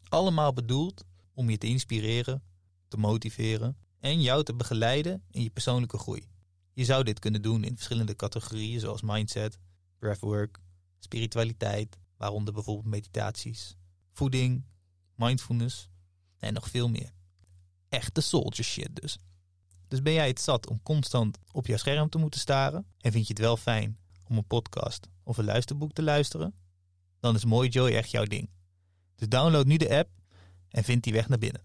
Allemaal 0.09 0.53
bedoeld 0.53 1.03
om 1.33 1.49
je 1.49 1.57
te 1.57 1.67
inspireren, 1.67 2.43
te 2.87 2.97
motiveren 2.97 3.77
en 3.99 4.21
jou 4.21 4.43
te 4.43 4.55
begeleiden 4.55 5.23
in 5.31 5.43
je 5.43 5.49
persoonlijke 5.49 5.97
groei. 5.97 6.27
Je 6.73 6.85
zou 6.85 7.03
dit 7.03 7.19
kunnen 7.19 7.41
doen 7.41 7.63
in 7.63 7.75
verschillende 7.75 8.15
categorieën 8.15 8.79
zoals 8.79 9.01
mindset, 9.01 9.59
breathwork, 9.99 10.61
spiritualiteit, 11.03 11.97
waaronder 12.17 12.53
bijvoorbeeld 12.53 12.87
meditaties, 12.87 13.75
voeding, 14.11 14.63
mindfulness 15.15 15.89
en 16.37 16.53
nog 16.53 16.69
veel 16.69 16.89
meer. 16.89 17.11
Echte 17.89 18.21
soldier 18.21 18.65
shit 18.65 18.95
dus. 18.95 19.17
Dus 19.87 20.01
ben 20.01 20.13
jij 20.13 20.27
het 20.27 20.41
zat 20.41 20.67
om 20.67 20.83
constant 20.83 21.39
op 21.51 21.67
jouw 21.67 21.77
scherm 21.77 22.09
te 22.09 22.17
moeten 22.17 22.39
staren 22.39 22.85
en 22.99 23.11
vind 23.11 23.27
je 23.27 23.33
het 23.33 23.41
wel 23.41 23.57
fijn 23.57 23.97
om 24.27 24.37
een 24.37 24.47
podcast 24.47 25.09
of 25.23 25.37
een 25.37 25.45
luisterboek 25.45 25.93
te 25.93 26.03
luisteren? 26.03 26.53
Dan 27.19 27.35
is 27.35 27.45
Mooi 27.45 27.69
Joy 27.69 27.91
echt 27.91 28.11
jouw 28.11 28.25
ding. 28.25 28.49
Dus 29.15 29.27
download 29.27 29.65
nu 29.65 29.77
de 29.77 29.97
app 29.97 30.09
en 30.69 30.83
vind 30.83 31.03
die 31.03 31.13
weg 31.13 31.29
naar 31.29 31.37
binnen. 31.37 31.61